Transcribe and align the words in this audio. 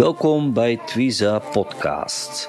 Welkom 0.00 0.52
bij 0.52 0.80
Twiza 0.86 1.38
Podcast, 1.38 2.48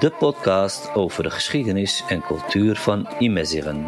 de 0.00 0.10
podcast 0.18 0.94
over 0.94 1.22
de 1.22 1.30
geschiedenis 1.30 2.04
en 2.08 2.22
cultuur 2.22 2.76
van 2.76 3.08
Imeziren. 3.18 3.86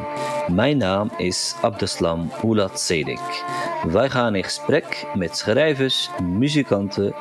Mijn 0.48 0.76
naam 0.76 1.10
is 1.16 1.54
Abdeslam 1.62 2.30
Oulat 2.42 2.80
Sedik. 2.80 3.44
Wij 3.88 4.10
gaan 4.10 4.34
in 4.34 4.44
gesprek 4.44 5.06
met 5.14 5.36
schrijvers, 5.36 6.10
muzikanten, 6.22 7.14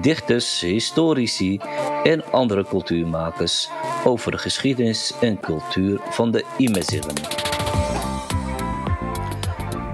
dichters, 0.00 0.60
historici 0.60 1.60
en 2.02 2.32
andere 2.32 2.64
cultuurmakers 2.64 3.68
over 4.04 4.30
de 4.30 4.38
geschiedenis 4.38 5.12
en 5.20 5.40
cultuur 5.40 6.00
van 6.10 6.30
de 6.30 6.44
Imeziren. 6.56 7.14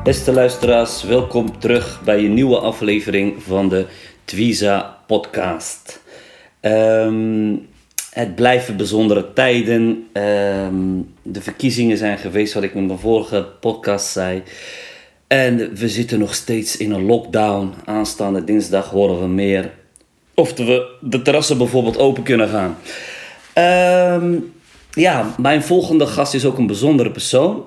Beste 0.03 0.33
luisteraars, 0.33 1.03
welkom 1.03 1.59
terug 1.59 2.01
bij 2.05 2.25
een 2.25 2.35
nieuwe 2.35 2.59
aflevering 2.59 3.43
van 3.43 3.69
de 3.69 3.87
Twiza 4.31 4.99
podcast. 5.07 6.03
Ehm, 6.61 7.55
het 8.11 8.35
blijven 8.35 8.77
bijzondere 8.77 9.33
tijden. 9.33 10.09
Ehm, 10.13 10.75
de 11.23 11.41
verkiezingen 11.41 11.97
zijn 11.97 12.19
geweest, 12.19 12.55
wat 12.55 12.63
ik 12.63 12.75
in 12.75 12.87
mijn 12.87 12.99
vorige 12.99 13.47
podcast 13.61 14.07
zei. 14.07 14.43
En 15.27 15.75
we 15.75 15.89
zitten 15.89 16.19
nog 16.19 16.35
steeds 16.35 16.77
in 16.77 16.91
een 16.91 17.05
lockdown. 17.05 17.75
Aanstaande 17.85 18.45
dinsdag 18.45 18.91
horen 18.91 19.21
we 19.21 19.27
meer. 19.27 19.71
Of 20.35 20.57
we 20.57 20.97
de 21.01 21.23
terrassen 21.23 21.59
bijvoorbeeld 21.59 21.99
open 21.99 22.23
kunnen 22.23 22.49
gaan. 22.49 22.77
Ehm, 23.53 24.35
ja, 24.91 25.35
mijn 25.39 25.63
volgende 25.63 26.07
gast 26.07 26.35
is 26.35 26.45
ook 26.45 26.59
een 26.59 26.67
bijzondere 26.67 27.11
persoon. 27.11 27.65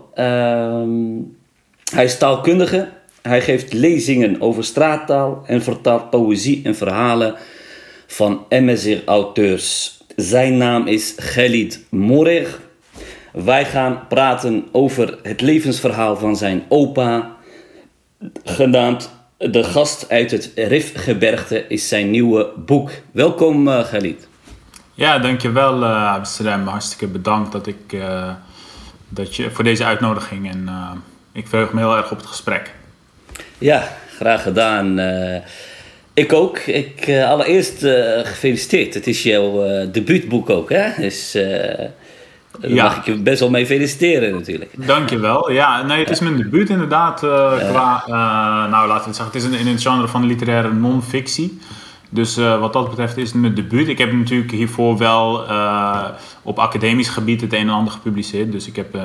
hij 1.94 2.04
is 2.04 2.18
taalkundige 2.18 2.90
hij 3.24 3.42
geeft 3.42 3.74
lezingen 3.74 4.42
over 4.42 4.64
straattaal 4.64 5.44
en 5.46 5.64
vertaalt 5.64 6.10
poëzie 6.10 6.62
en 6.64 6.76
verhalen 6.76 7.36
van 8.08 8.46
MSR-auteurs. 8.50 9.98
Zijn 10.16 10.58
naam 10.58 10.88
is 10.88 11.16
Khalid 11.16 11.86
Morer. 11.90 12.60
Wij 13.32 13.66
gaan 13.66 14.08
praten 14.08 14.68
over 14.72 15.20
het 15.22 15.42
levensverhaal 15.42 16.18
van 16.18 16.36
zijn 16.36 16.64
opa, 16.70 17.36
genaamd 18.44 19.12
De 19.38 19.64
Gast 19.64 20.10
uit 20.10 20.32
het 20.32 20.52
Rifgebergte, 20.56 21.68
is 21.68 21.88
zijn 21.88 22.10
nieuwe 22.10 22.52
boek. 22.66 22.92
Welkom 23.12 23.68
uh, 23.68 23.84
Khalid. 23.84 24.28
Ja, 24.94 25.20
dankjewel 25.20 25.84
uh, 25.84 26.14
Amsterdam. 26.14 26.68
Hartstikke 26.68 27.08
bedankt 27.08 27.52
dat 27.52 27.68
ik, 27.68 27.94
uh, 27.94 28.34
dat 29.10 29.36
je, 29.36 29.52
voor 29.52 29.64
deze 29.64 29.86
uitnodiging 29.86 30.50
en 30.50 30.70
ik 31.32 31.48
verheug 31.48 31.74
me 31.74 31.80
heel 31.80 31.98
erg 31.98 32.12
op 32.12 32.18
het 32.18 32.28
gesprek. 32.28 32.74
Ja, 33.64 33.88
graag 34.16 34.42
gedaan. 34.42 35.00
Uh, 35.00 35.36
ik 36.14 36.34
ook. 36.34 36.58
Ik, 36.58 37.08
uh, 37.08 37.30
allereerst 37.30 37.84
uh, 37.84 37.94
gefeliciteerd. 38.24 38.94
Het 38.94 39.08
is 39.08 39.24
jouw 39.24 39.64
debuutboek 39.92 40.50
ook, 40.50 40.70
hè? 40.70 40.90
Dus 40.98 41.32
daar 41.32 41.92
ja. 42.62 42.84
mag 42.84 42.98
ik 42.98 43.06
je 43.06 43.16
best 43.16 43.40
wel 43.40 43.50
mee 43.50 43.66
feliciteren 43.66 44.34
natuurlijk. 44.34 44.88
Dankjewel. 44.88 45.52
Ja, 45.52 45.84
nee, 45.84 46.00
het 46.00 46.10
is 46.10 46.20
mijn 46.20 46.38
debuut 46.38 46.70
inderdaad. 46.70 47.20
qua, 47.70 48.04
nou, 48.70 48.88
laten 48.88 49.02
we 49.02 49.08
het 49.08 49.16
zeggen, 49.16 49.26
het 49.26 49.36
is 49.36 49.44
in, 49.44 49.68
in 49.68 49.74
het 49.74 49.82
genre 49.82 50.08
van 50.08 50.26
literaire 50.26 50.74
non-fictie. 50.74 51.60
Dus 52.10 52.36
wat 52.36 52.74
dat 52.74 52.90
betreft 52.90 53.18
is 53.18 53.32
het 53.32 53.42
mijn 53.42 53.54
debuut. 53.54 53.88
Ik 53.88 53.98
heb 53.98 54.12
natuurlijk 54.12 54.52
hiervoor 54.52 54.98
wel 54.98 55.46
op 56.42 56.60
academisch 56.60 57.10
gebied 57.10 57.42
het 57.42 57.54
een 57.54 57.60
en 57.60 57.70
ander 57.70 57.94
gepubliceerd. 57.94 58.52
Dus 58.52 58.68
ik 58.68 58.76
heb 58.76 58.98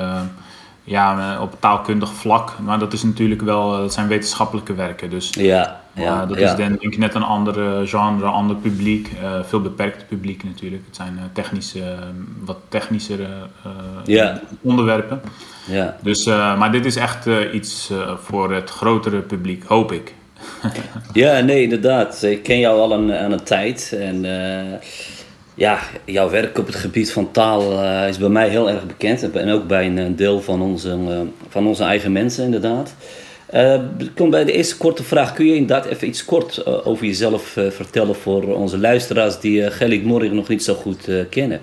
ja, 0.89 1.34
eh, 1.34 1.42
op 1.42 1.56
taalkundig 1.61 2.12
vlak. 2.12 2.53
Maar 2.64 2.78
dat 2.78 2.92
is 2.92 3.03
natuurlijk 3.03 3.41
wel, 3.41 3.75
eh, 3.75 3.78
dat 3.78 3.92
zijn 3.92 4.08
wetenschappelijke 4.08 4.75
werken. 4.75 5.11
Dus 5.11 5.31
ja, 5.34 5.81
ja, 5.92 6.27
dat 6.27 6.36
is 6.36 6.55
denk 6.55 6.81
ik 6.81 6.98
net 6.98 7.14
een 7.14 7.22
andere 7.22 7.86
genre, 7.86 8.27
ander 8.27 8.56
publiek. 8.56 9.11
Uh, 9.22 9.42
veel 9.42 9.61
beperkt 9.61 10.09
publiek 10.09 10.44
natuurlijk. 10.44 10.83
Het 10.86 10.97
zijn 10.97 11.19
technische, 11.33 11.97
wat 12.44 12.59
technischere 12.69 13.27
ja. 14.04 14.41
onderwerpen. 14.62 15.21
Ja. 15.66 15.97
Dus, 16.03 16.27
maar 16.27 16.72
dit 16.72 16.84
is 16.84 16.97
echt 16.97 17.27
iets 17.53 17.93
voor 18.22 18.53
het 18.53 18.71
grotere 18.71 19.19
publiek, 19.21 19.65
hoop 19.65 19.93
ik. 19.93 20.15
ja, 21.12 21.41
nee, 21.41 21.62
inderdaad. 21.62 22.22
Ik 22.22 22.43
ken 22.43 22.59
jou 22.59 22.81
al 22.81 22.93
een, 22.93 23.15
aan 23.15 23.32
een 23.32 23.44
tijd. 23.44 23.97
En 24.00 24.25
ja, 25.59 25.79
jouw 26.05 26.31
werk 26.31 26.59
op 26.59 26.67
het 26.67 26.75
gebied 26.75 27.13
van 27.13 27.31
taal 27.31 27.73
uh, 27.73 28.09
is 28.09 28.19
bij 28.19 28.29
mij 28.29 28.49
heel 28.49 28.71
erg 28.71 28.87
bekend. 28.87 29.31
En 29.31 29.51
ook 29.51 29.67
bij 29.67 29.87
een 29.87 30.17
deel 30.17 30.41
van 30.41 30.63
onze, 30.63 30.99
uh, 31.09 31.21
van 31.49 31.67
onze 31.67 31.85
eigen 31.85 32.13
mensen, 32.13 32.45
inderdaad. 32.45 32.95
Uh, 33.55 33.81
kom 34.15 34.31
bij 34.31 34.45
de 34.45 34.53
eerste 34.53 34.77
korte 34.77 35.03
vraag. 35.03 35.33
Kun 35.33 35.47
je 35.47 35.55
inderdaad 35.55 35.85
even 35.85 36.09
iets 36.09 36.25
kort 36.25 36.67
over 36.85 37.07
jezelf 37.07 37.57
vertellen 37.69 38.15
voor 38.15 38.43
onze 38.55 38.79
luisteraars 38.79 39.41
die 39.41 39.61
uh, 39.61 39.71
Gelik 39.71 40.05
Morig 40.05 40.33
nog 40.33 40.49
niet 40.49 40.65
zo 40.65 40.75
goed 40.75 41.09
kennen? 41.31 41.61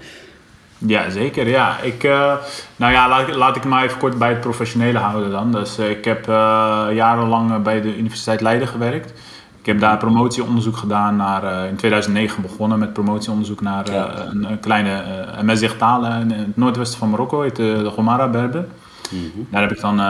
Ja, 0.77 1.09
zeker. 1.09 1.47
Ja. 1.47 1.79
Ik, 1.81 2.03
nou 2.75 2.93
ja, 2.93 3.09
laat, 3.09 3.35
laat 3.35 3.55
ik 3.55 3.65
me 3.65 3.83
even 3.83 3.97
kort 3.97 4.17
bij 4.17 4.29
het 4.29 4.41
professionele 4.41 4.97
houden 4.97 5.31
dan. 5.31 5.51
Dus 5.51 5.77
ik 5.77 6.05
heb 6.05 6.25
jarenlang 6.95 7.63
bij 7.63 7.81
de 7.81 7.97
Universiteit 7.97 8.41
Leiden 8.41 8.67
gewerkt. 8.67 9.13
Ik 9.65 9.71
heb 9.71 9.79
daar 9.79 9.97
promotieonderzoek 9.97 10.77
gedaan 10.77 11.15
naar, 11.15 11.43
uh, 11.43 11.69
in 11.69 11.75
2009 11.75 12.41
begonnen 12.41 12.79
met 12.79 12.93
promotieonderzoek 12.93 13.61
naar 13.61 13.89
uh, 13.89 14.05
een, 14.31 14.51
een, 14.51 14.59
kleine 14.59 15.03
uh, 15.37 15.41
MS-talen 15.41 16.21
in 16.21 16.31
het 16.31 16.57
noordwesten 16.57 16.99
van 16.99 17.09
Marokko, 17.09 17.41
heet 17.41 17.55
de 17.55 17.91
Gomara 17.93 18.27
Berber. 18.27 18.65
Mm 19.11 19.31
-hmm. 19.33 19.47
Daar 19.49 19.61
heb 19.61 19.71
ik 19.71 19.79
dan, 19.81 20.01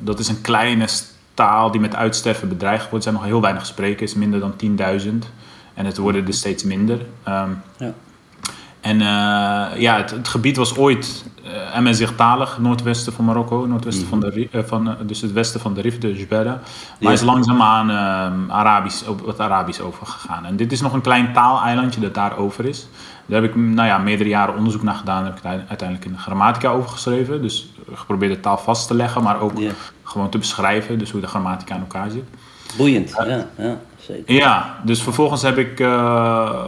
dat 0.00 0.18
is 0.18 0.28
een 0.28 0.40
kleine 0.40 0.88
taal 1.34 1.70
die 1.70 1.80
met 1.80 1.96
uitsterven 1.96 2.48
bedreigd 2.48 2.90
wordt. 2.90 2.96
Er 3.04 3.10
zijn 3.10 3.14
nog 3.14 3.24
heel 3.24 3.40
weinig 3.40 3.66
sprekers, 3.66 4.14
minder 4.14 4.40
dan 4.40 4.54
10.000. 5.02 5.08
En 5.74 5.86
het 5.86 5.96
worden 5.96 6.26
er 6.26 6.34
steeds 6.34 6.64
minder. 6.64 6.98
Um, 7.28 7.62
ja. 7.76 7.94
En 8.82 8.98
ja, 9.78 9.96
het, 9.96 10.10
het, 10.10 10.28
gebied 10.28 10.56
was 10.56 10.76
ooit 10.76 11.24
uh, 11.44 11.78
MSZ-talig, 11.78 12.58
noordwesten 12.58 13.12
van 13.12 13.24
Marokko, 13.24 13.66
noordwesten 13.66 14.06
van 14.06 14.20
de, 14.20 14.48
uh, 14.52 14.62
van, 14.64 14.88
uh, 14.88 14.94
dus 15.06 15.20
het 15.20 15.32
westen 15.32 15.60
van 15.60 15.74
de 15.74 15.80
Rif, 15.80 15.98
de 15.98 16.18
Jbera. 16.18 16.60
Maar 17.00 17.12
is 17.12 17.20
langzaamaan 17.20 17.90
uh, 17.90 18.54
Arabisch, 18.54 19.06
op 19.06 19.26
het 19.26 19.40
Arabisch 19.40 19.80
overgegaan. 19.80 20.44
En 20.44 20.56
dit 20.56 20.72
is 20.72 20.80
nog 20.80 20.92
een 20.92 21.00
klein 21.00 21.32
taaleilandje 21.32 22.00
dat 22.00 22.14
daarover 22.14 22.64
is. 22.64 22.88
Daar 23.26 23.42
heb 23.42 23.50
ik 23.50 23.56
nou 23.56 23.88
ja, 23.88 23.98
meerdere 23.98 24.28
jaren 24.28 24.56
onderzoek 24.56 24.82
naar 24.82 24.94
gedaan. 24.94 25.24
Daar 25.24 25.32
heb 25.32 25.38
ik 25.38 25.68
uiteindelijk 25.68 26.08
in 26.08 26.12
de 26.12 26.18
grammatica 26.18 26.68
over 26.68 26.90
geschreven. 26.90 27.42
Dus 27.42 27.72
geprobeerd 27.94 28.32
de 28.32 28.40
taal 28.40 28.58
vast 28.58 28.86
te 28.86 28.94
leggen, 28.94 29.22
maar 29.22 29.40
ook 29.40 29.52
gewoon 30.02 30.28
te 30.28 30.38
beschrijven. 30.38 30.98
Dus 30.98 31.10
hoe 31.10 31.20
de 31.20 31.26
grammatica 31.26 31.74
aan 31.74 31.80
elkaar 31.80 32.10
zit. 32.10 32.24
Boeiend, 32.76 33.14
ja. 33.26 33.46
ja. 33.56 33.78
Ja, 34.26 34.80
dus 34.84 35.02
vervolgens 35.02 35.42
heb 35.42 35.58
ik. 35.58 35.80
Uh, 35.80 36.64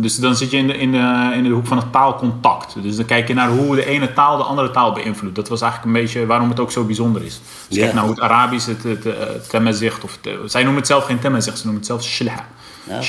dus 0.00 0.16
dan 0.16 0.36
zit 0.36 0.50
je 0.50 0.56
in 0.56 0.66
de, 0.66 0.76
in, 0.78 0.92
de, 0.92 1.32
in 1.34 1.42
de 1.42 1.48
hoek 1.48 1.66
van 1.66 1.76
het 1.76 1.92
taalcontact. 1.92 2.82
Dus 2.82 2.96
dan 2.96 3.04
kijk 3.04 3.28
je 3.28 3.34
naar 3.34 3.48
hoe 3.48 3.74
de 3.74 3.86
ene 3.86 4.12
taal 4.12 4.36
de 4.36 4.42
andere 4.42 4.70
taal 4.70 4.92
beïnvloedt. 4.92 5.34
Dat 5.36 5.48
was 5.48 5.60
eigenlijk 5.60 5.94
een 5.94 6.02
beetje 6.02 6.26
waarom 6.26 6.48
het 6.48 6.60
ook 6.60 6.72
zo 6.72 6.84
bijzonder 6.84 7.24
is. 7.24 7.40
Dus 7.68 7.78
kijk 7.78 7.92
naar 7.92 8.02
hoe 8.02 8.12
het 8.12 8.20
Arabisch 8.20 8.66
het, 8.66 8.82
het, 8.82 9.04
het 9.04 9.50
temmezicht. 9.50 10.04
Of 10.04 10.18
het, 10.22 10.50
zij 10.50 10.62
noemen 10.62 10.78
het 10.78 10.90
zelf 10.90 11.04
geen 11.04 11.18
temmezicht, 11.18 11.58
ze 11.58 11.64
noemen 11.64 11.82
het 11.82 11.90
zelf 11.90 12.04
shilha. 12.04 12.46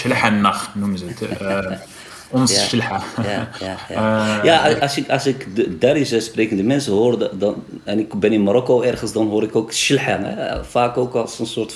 Ja. 0.04 0.30
nacht 0.30 0.70
noemen 0.76 0.98
ze 0.98 1.06
het. 1.06 1.20
Uh, 1.42 2.40
ons 2.40 2.68
ja. 2.70 2.78
Ja, 2.82 3.02
ja, 3.24 3.50
ja. 3.90 4.38
Uh, 4.38 4.44
ja, 4.44 4.74
als 4.80 4.98
ik, 4.98 5.10
als 5.10 5.26
ik 5.26 5.48
de 5.80 6.20
sprekende 6.20 6.64
mensen 6.64 6.94
hoor, 6.94 7.30
dan, 7.34 7.64
en 7.84 8.00
ik 8.00 8.20
ben 8.20 8.34
in 8.34 8.44
Marokko 8.44 8.82
ergens, 8.82 9.14
dan 9.14 9.28
hoor 9.28 9.44
ik 9.44 9.56
ook 9.56 9.74
shilha. 9.74 10.62
Vaak 10.70 10.98
ook 10.98 11.14
als 11.16 11.40
een 11.40 11.46
soort 11.46 11.76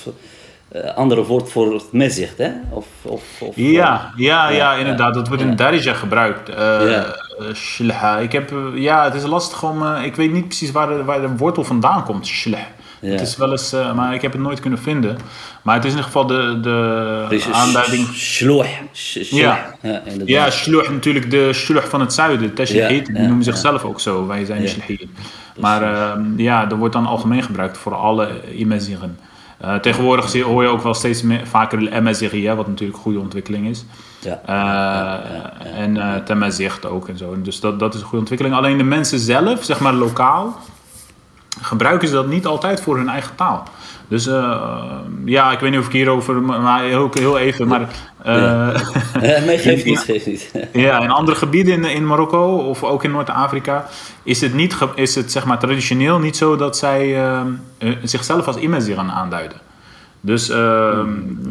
andere 0.96 1.24
woord 1.24 1.52
voor 1.52 1.74
het 1.74 2.38
hè? 2.38 2.52
Of, 2.69 2.86
of, 3.02 3.24
of, 3.40 3.56
ja, 3.56 4.12
ja, 4.16 4.50
ja, 4.50 4.74
inderdaad. 4.74 5.13
Dat 5.13 5.28
wordt 5.28 5.44
in 5.44 5.56
Darija 5.56 5.94
gebruikt. 5.94 6.50
Uh, 6.50 6.56
ja. 7.78 8.18
Ik 8.18 8.31
heb, 8.31 8.53
ja, 8.74 9.03
het 9.03 9.13
is 9.13 9.24
lastig 9.24 9.63
om... 9.63 9.86
ik 9.96 10.16
weet 10.16 10.31
niet 10.31 10.47
precies 10.47 10.72
waar 10.72 10.88
de, 10.88 11.03
waar 11.03 11.22
de 11.22 11.38
wortel 11.38 11.63
vandaan 11.63 12.03
komt, 12.03 12.28
shlah. 12.28 12.59
Ja. 13.00 13.12
Het 13.12 13.22
is 13.22 13.38
wel 13.38 13.52
eens, 13.52 13.75
maar 13.96 14.13
ik 14.13 14.22
heb 14.22 14.31
het 14.31 14.41
nooit 14.41 14.59
kunnen 14.59 14.80
vinden. 14.80 15.18
Maar 15.62 15.75
het 15.75 15.86
is 15.86 15.91
in 15.91 15.97
ieder 15.97 16.12
geval 16.12 16.28
de, 16.28 16.59
de 16.59 17.48
aanduiding... 17.51 18.07
Shloh. 18.07 18.66
Ja, 19.13 19.75
ja, 19.81 20.01
ja 20.25 20.51
shloh, 20.51 20.89
natuurlijk 20.89 21.31
de 21.31 21.54
shloh 21.54 21.83
van 21.83 22.00
het 22.00 22.13
zuiden. 22.13 22.54
Tashlihiet, 22.54 23.06
die 23.06 23.19
noemen 23.19 23.44
zichzelf 23.44 23.83
ook 23.83 24.00
zo. 24.00 24.28
Wij 24.28 24.45
zijn 24.45 24.62
ja. 24.62 24.95
Maar 25.60 25.81
uh, 25.81 26.12
ja, 26.38 26.66
dat 26.66 26.78
wordt 26.78 26.94
dan 26.94 27.06
algemeen 27.06 27.44
gebruikt 27.44 27.78
voor 27.78 27.95
alle 27.95 28.30
imazieren. 28.56 29.19
Uh, 29.62 29.75
tegenwoordig 29.75 30.30
zie, 30.30 30.44
hoor 30.44 30.63
je 30.63 30.69
ook 30.69 30.81
wel 30.81 30.94
steeds 30.94 31.22
meer, 31.22 31.48
vaker 31.48 31.80
de 31.80 32.02
MSRI, 32.02 32.54
wat 32.54 32.68
natuurlijk 32.68 32.98
een 32.98 33.04
goede 33.04 33.19
ontwikkeling 33.19 33.68
is. 33.68 33.86
Ja. 34.19 34.42
Uh, 34.50 35.81
en 35.81 35.96
uh, 35.96 36.94
ook 36.94 37.07
en 37.07 37.18
zo. 37.18 37.42
Dus 37.42 37.60
dat, 37.60 37.80
dat 37.80 37.94
is 37.94 38.00
een 38.00 38.06
goede 38.06 38.19
ontwikkeling. 38.19 38.56
Alleen 38.56 38.78
de 38.78 38.84
mensen 38.84 39.19
zelf, 39.19 39.63
zeg 39.63 39.80
maar 39.80 39.94
lokaal, 39.94 40.60
gebruiken 41.62 42.07
ze 42.07 42.13
dat 42.13 42.28
niet 42.28 42.46
altijd 42.46 42.81
voor 42.81 42.98
hun 42.98 43.10
eigen 43.10 43.36
taal. 43.36 43.63
Dus 44.07 44.28
uh, 44.28 44.62
ja, 45.25 45.52
ik 45.52 45.60
weet 45.60 45.72
niet 45.72 45.80
of 45.80 45.86
ik 45.86 45.92
hierover, 45.92 46.42
maar 46.42 46.84
heel, 46.84 47.10
heel 47.13 47.38
even. 47.38 47.68
Maar, 47.68 47.81
uh, 48.25 48.81
nee, 49.46 49.57
geef 49.57 49.86
niet, 49.86 50.00
geef 50.00 50.25
niet. 50.25 50.52
ja, 50.74 51.02
in 51.02 51.10
andere 51.10 51.38
gebieden 51.38 51.74
in, 51.74 51.84
in 51.84 52.06
Marokko 52.06 52.57
of 52.57 52.84
ook 52.84 53.04
in 53.04 53.12
Noord-Afrika 53.12 53.88
is 54.24 54.42
het, 54.42 54.54
niet, 54.54 54.78
is 54.96 55.16
het 55.16 55.31
zeg 55.31 55.46
maar, 55.46 55.60
traditioneel 55.60 56.19
niet 56.19 56.38
zo 56.38 56.56
dat 56.56 56.78
zij 56.78 57.25
uh, 57.25 57.42
zichzelf 58.04 58.48
als 58.48 58.57
Imazir 58.57 58.96
gaan 58.96 59.12
aanduiden. 59.12 59.57
Dus 60.25 60.50
uh, 60.50 61.00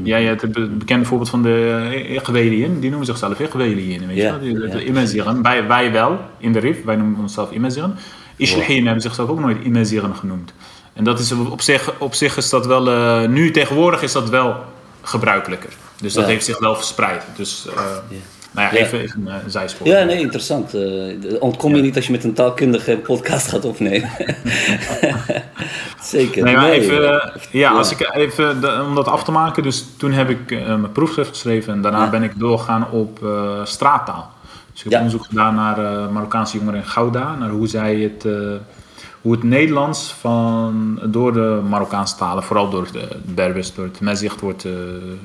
ja, 0.03 0.17
je 0.17 0.27
hebt 0.27 0.43
het 0.43 0.79
bekende 0.79 1.05
voorbeeld 1.05 1.31
van 1.31 1.43
de 1.43 2.07
Echweliën. 2.09 2.81
Die 2.81 2.89
noemen 2.89 3.07
zichzelf 3.07 3.41
Echweliën, 3.41 4.07
weet 4.07 4.17
je? 4.17 4.69
De. 4.71 4.85
Imaziren. 4.85 5.43
Wij, 5.43 5.67
wij 5.67 5.93
wel, 5.93 6.21
in 6.39 6.53
de 6.53 6.59
RIF. 6.59 6.85
Wij 6.85 6.97
noemen 6.97 7.21
onszelf 7.21 7.51
Imaziren. 7.51 7.97
Ishlahien 8.37 8.85
hebben 8.85 9.03
zichzelf 9.03 9.29
ook 9.29 9.41
nooit 9.41 9.65
Imaziren 9.65 10.17
genoemd. 10.17 10.55
En 10.95 11.05
dat 11.05 11.19
is 11.19 11.33
op 11.33 11.61
zich, 11.61 11.93
op 11.99 12.15
zich 12.15 12.37
is 12.37 12.51
dat 12.51 12.67
wel... 12.67 12.91
eh, 12.91 13.29
nu 13.29 13.51
tegenwoordig 13.51 14.03
is 14.03 14.13
dat 14.13 14.29
wel 14.29 14.57
gebruikelijker. 15.03 15.71
Dus 16.01 16.13
dat 16.13 16.25
Ja. 16.25 16.31
heeft 16.31 16.45
zich 16.45 16.59
wel 16.59 16.77
verspreid. 16.77 17.23
Dus, 17.37 17.67
eh, 17.77 17.83
nou 18.51 18.75
ja, 18.75 18.81
even, 18.83 19.01
even 19.01 19.27
een 19.27 19.51
zijspoor. 19.51 19.87
Ja, 19.87 20.05
nee, 20.05 20.19
interessant. 20.21 20.75
Eh, 20.75 20.83
ontkom 21.39 21.77
je 21.77 21.83
niet 21.83 21.97
als 21.97 22.07
je 22.07 22.13
met 22.13 22.25
een 22.25 22.33
taalkundige 22.35 22.93
een 22.93 23.03
podcast 23.03 23.49
gaat 23.49 23.65
opnemen. 23.65 24.11
Zeker. 26.03 26.43
Nee, 26.45 26.55
maar 26.57 26.63
Nee, 26.69 26.81
even, 26.81 27.05
eh, 27.21 27.27
eh, 27.35 27.43
ja, 27.51 27.71
als 27.71 27.91
ik 27.93 28.11
even, 28.15 28.61
de- 28.61 28.83
om 28.89 28.95
dat 28.95 29.09
af 29.09 29.25
te 29.25 29.31
maken, 29.31 29.63
dus 29.63 29.85
toen 29.97 30.13
heb 30.13 30.31
ik 30.31 30.51
eh, 30.51 30.67
mijn 30.67 30.93
proefschrift 30.93 31.29
geschreven 31.29 31.73
en 31.73 31.83
daarna 31.83 32.11
ben 32.11 32.23
ik 32.23 32.39
doorgegaan 32.39 32.91
op 32.91 33.25
eh, 33.25 33.65
straattaal. 33.65 34.31
Dus 34.73 34.85
ik 34.85 34.91
heb 34.91 35.01
onderzoek 35.01 35.25
gedaan 35.25 35.55
naar 35.55 35.79
eh, 35.85 36.09
Marokkaanse 36.09 36.57
jongeren 36.59 36.81
in 36.81 36.87
Gouda, 36.87 37.35
naar 37.35 37.49
hoe 37.51 37.67
zij 37.67 37.97
het, 37.97 38.25
eh, 38.25 38.33
hoe 39.25 39.33
het 39.33 39.43
Nederlands 39.43 40.13
van, 40.13 40.99
door 41.05 41.33
de 41.33 41.61
Marokkaanse 41.69 42.17
talen, 42.17 42.43
vooral 42.43 42.71
door 42.71 42.89
de 42.93 43.09
Berbers, 43.25 43.75
door 43.75 43.85
het 43.85 44.01
Mezicht, 44.01 44.41
wordt, 44.41 44.65
eh, 44.65 44.73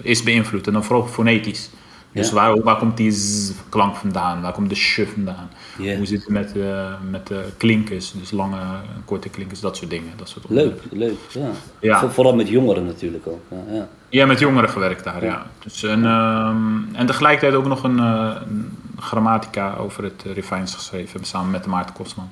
is 0.02 0.24
beïnvloed. 0.24 0.68
En 0.68 0.74
dan 0.74 0.84
vooral 0.84 1.08
fonetisch. 1.08 1.70
Dus 2.12 2.28
Ja. 2.30 2.34
waar, 2.34 2.62
waar 2.62 2.78
komt 2.78 2.98
die 2.98 3.12
z 3.12 3.52
klank 3.70 3.96
vandaan? 3.96 4.42
Waar 4.42 4.52
komt 4.54 4.70
de 4.70 4.76
sh 4.76 5.00
vandaan? 5.14 5.50
Hoe 5.78 6.06
zit 6.06 6.20
het 6.22 6.30
met, 6.30 6.58
eh, 6.58 6.94
met 7.10 7.28
de 7.28 7.44
klinkers? 7.58 8.12
Dus 8.12 8.32
lange 8.32 8.60
en 8.60 9.02
korte 9.06 9.30
klinkers, 9.30 9.60
dat 9.60 9.78
soort 9.78 9.90
dingen. 9.90 10.14
Dat 10.16 10.30
soort 10.30 10.46
leuk, 10.50 10.82
leuk. 10.92 11.18
Ja. 11.32 11.50
Ja. 11.80 12.00
Voor- 12.00 12.12
Vooral 12.12 12.36
met 12.36 12.48
jongeren 12.48 12.86
natuurlijk 12.86 13.28
ook. 13.28 13.42
Ja, 13.50 13.74
ja. 13.76 13.88
Ja, 14.10 14.26
met 14.26 14.40
jongeren 14.40 14.70
gewerkt 14.70 15.04
daar, 15.04 15.24
ja. 15.26 15.46
Dus 15.64 15.84
en, 15.84 16.06
ehm, 16.06 16.96
en 16.96 17.06
tegelijkertijd 17.06 17.54
ook 17.54 17.68
nog 17.68 17.84
een, 17.84 18.00
eh, 18.00 18.36
een 18.50 18.78
grammatica 19.00 19.76
over 19.76 20.04
het 20.04 20.24
uh, 20.28 20.64
geschreven, 20.66 21.24
samen 21.26 21.52
met 21.52 21.66
Maarten 21.66 21.96
Kostman. 21.96 22.30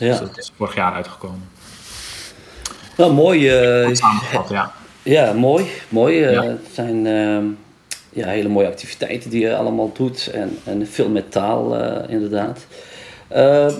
Dus 0.00 0.18
Ja. 0.18 0.24
dat 0.24 0.38
is 0.38 0.52
vorig 0.56 0.74
jaar 0.74 0.92
uitgekomen. 0.92 1.48
Nou, 2.96 3.12
mooi. 3.12 3.48
samengevat, 3.96 4.48
ja. 4.48 4.72
Ja, 5.02 5.32
mooi. 5.32 5.64
mooi. 5.88 6.22
eh, 6.22 6.32
Ja. 6.32 6.42
Het 6.42 6.66
zijn 6.72 7.06
ehm, 7.06 7.44
ja, 8.12 8.26
hele 8.28 8.48
mooie 8.48 8.66
activiteiten 8.66 9.30
die 9.30 9.40
je 9.40 9.56
allemaal 9.56 9.92
doet. 9.92 10.26
En, 10.32 10.58
en 10.64 10.86
veel 10.86 11.08
met 11.08 11.30
taal, 11.32 11.76
eh, 11.76 12.10
inderdaad. 12.14 12.66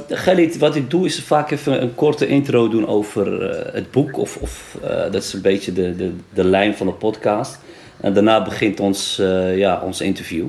Gerrit, 0.09 0.59
wat 0.59 0.75
ik 0.77 0.91
doe 0.91 1.07
is 1.07 1.21
vaak 1.23 1.51
even 1.51 1.83
een 1.83 1.95
korte 1.95 2.27
intro 2.27 2.69
doen 2.69 2.87
over 2.87 3.27
het 3.73 3.91
boek. 3.91 4.19
Of, 4.19 4.37
of 4.37 4.77
dat 4.83 5.15
is 5.23 5.33
een 5.33 5.41
beetje 5.41 5.73
de, 5.73 5.97
de, 5.97 6.13
de 6.35 6.45
lijn 6.45 6.77
van 6.77 6.87
de 6.87 6.93
podcast. 6.93 7.59
En 8.01 8.13
daarna 8.15 8.43
begint 8.43 8.81
ons, 8.81 9.17
ja, 9.55 9.81
ons 9.85 10.01
interview. 10.01 10.47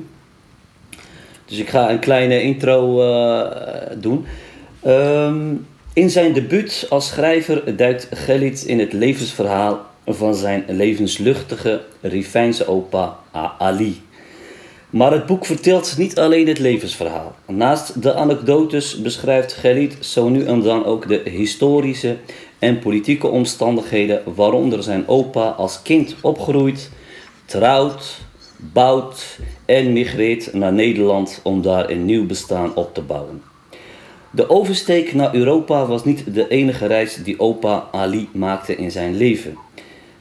Dus 1.44 1.58
ik 1.58 1.68
ga 1.68 1.90
een 1.90 1.98
kleine 1.98 2.42
intro 2.42 2.96
doen. 3.96 4.26
Ehm, 4.82 5.54
in 5.92 6.10
zijn 6.10 6.32
debuut 6.32 6.86
als 6.88 7.06
schrijver 7.06 7.76
duikt 7.76 8.08
Gelit 8.10 8.64
in 8.64 8.78
het 8.78 8.92
levensverhaal 8.92 9.80
van 10.06 10.34
zijn 10.34 10.64
levensluchtige 10.68 11.80
Rifijnse 12.00 12.66
opa 12.66 13.18
Ali. 13.58 14.00
Maar 14.90 15.12
het 15.12 15.26
boek 15.26 15.46
vertelt 15.46 15.94
niet 15.98 16.18
alleen 16.18 16.48
het 16.48 16.58
levensverhaal. 16.58 17.34
Naast 17.46 18.02
de 18.02 18.14
anekdotes 18.14 19.00
beschrijft 19.02 19.52
Gelit 19.52 19.96
zo 20.00 20.28
nu 20.28 20.44
en 20.44 20.62
dan 20.62 20.84
ook 20.84 21.08
de 21.08 21.22
historische 21.24 22.16
en 22.58 22.78
politieke 22.78 23.26
omstandigheden 23.26 24.22
waaronder 24.34 24.82
zijn 24.82 25.08
opa 25.08 25.48
als 25.48 25.82
kind 25.82 26.14
opgroeit, 26.20 26.90
trouwt, 27.44 28.18
bouwt 28.56 29.38
en 29.64 29.92
migreert 29.92 30.52
naar 30.52 30.72
Nederland 30.72 31.40
om 31.42 31.62
daar 31.62 31.90
een 31.90 32.04
nieuw 32.04 32.26
bestaan 32.26 32.74
op 32.74 32.94
te 32.94 33.02
bouwen. 33.02 33.51
De 34.34 34.50
oversteek 34.50 35.14
naar 35.14 35.34
Europa 35.34 35.86
was 35.86 36.04
niet 36.04 36.34
de 36.34 36.48
enige 36.48 36.86
reis 36.86 37.16
die 37.24 37.40
opa 37.40 37.88
Ali 37.92 38.28
maakte 38.32 38.76
in 38.76 38.90
zijn 38.90 39.16
leven. 39.16 39.56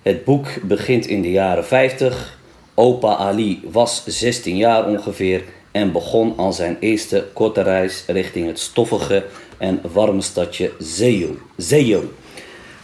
Het 0.02 0.24
boek 0.24 0.48
begint 0.63 1.06
in 1.06 1.22
de 1.22 1.31
jaren 1.31 1.66
50. 1.66 2.40
Opa 2.74 3.16
Ali 3.16 3.62
was 3.72 4.04
16 4.06 4.58
jaar 4.58 4.88
ongeveer 4.88 5.44
en 5.72 5.92
begon 5.92 6.34
aan 6.38 6.54
zijn 6.54 6.78
eerste 6.80 7.28
korte 7.34 7.62
reis 7.62 8.04
richting 8.08 8.48
het 8.48 8.60
stoffige 8.60 9.25
en 9.58 9.81
warme 9.94 10.22
stadje. 10.22 10.72
Zeeyo. 11.57 12.04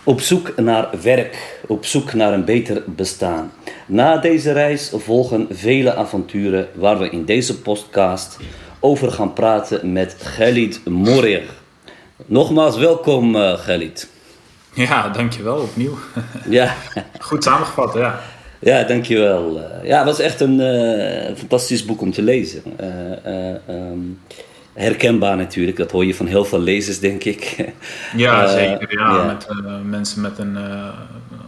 Op 0.03 0.21
zoek 0.21 0.55
naar 0.55 0.89
werk, 1.01 1.59
op 1.67 1.85
zoek 1.85 2.13
naar 2.13 2.33
een 2.33 2.45
beter 2.45 2.83
bestaan. 2.85 3.51
Na 3.85 4.17
deze 4.17 4.51
reis 4.51 4.91
volgen 4.95 5.47
vele 5.49 5.95
avonturen 5.95 6.67
waar 6.75 6.99
we 6.99 7.09
in 7.09 7.25
deze 7.25 7.61
podcast 7.61 8.37
over 8.79 9.11
gaan 9.11 9.33
praten 9.33 9.91
met 9.91 10.15
Khalid 10.35 10.81
Morir. 10.85 11.43
Nogmaals 12.25 12.77
welkom 12.77 13.35
uh, 13.35 13.59
Khalid. 13.59 14.09
Ja, 14.73 15.09
dankjewel 15.09 15.57
opnieuw. 15.57 15.97
Ja, 16.49 16.75
Goed 17.19 17.43
samengevat, 17.43 17.93
ja. 17.93 18.19
ja 18.59 18.83
dankjewel. 18.83 19.57
Uh, 19.57 19.83
ja, 19.83 19.97
het 19.97 20.05
was 20.05 20.19
echt 20.19 20.39
een 20.39 20.59
uh, 20.59 21.35
fantastisch 21.35 21.85
boek 21.85 22.01
om 22.01 22.11
te 22.11 22.21
lezen. 22.21 22.63
Uh, 22.81 23.75
um, 23.89 24.19
herkenbaar 24.73 25.37
natuurlijk, 25.37 25.77
dat 25.77 25.91
hoor 25.91 26.05
je 26.05 26.15
van 26.15 26.25
heel 26.25 26.45
veel 26.45 26.59
lezers, 26.59 26.99
denk 26.99 27.23
ik. 27.23 27.55
Ja, 28.15 28.47
zeker. 28.47 28.93
Ja, 28.93 29.15
ja. 29.15 29.23
Met 29.23 29.47
mensen 29.83 30.21
met 30.21 30.37
een, 30.37 30.55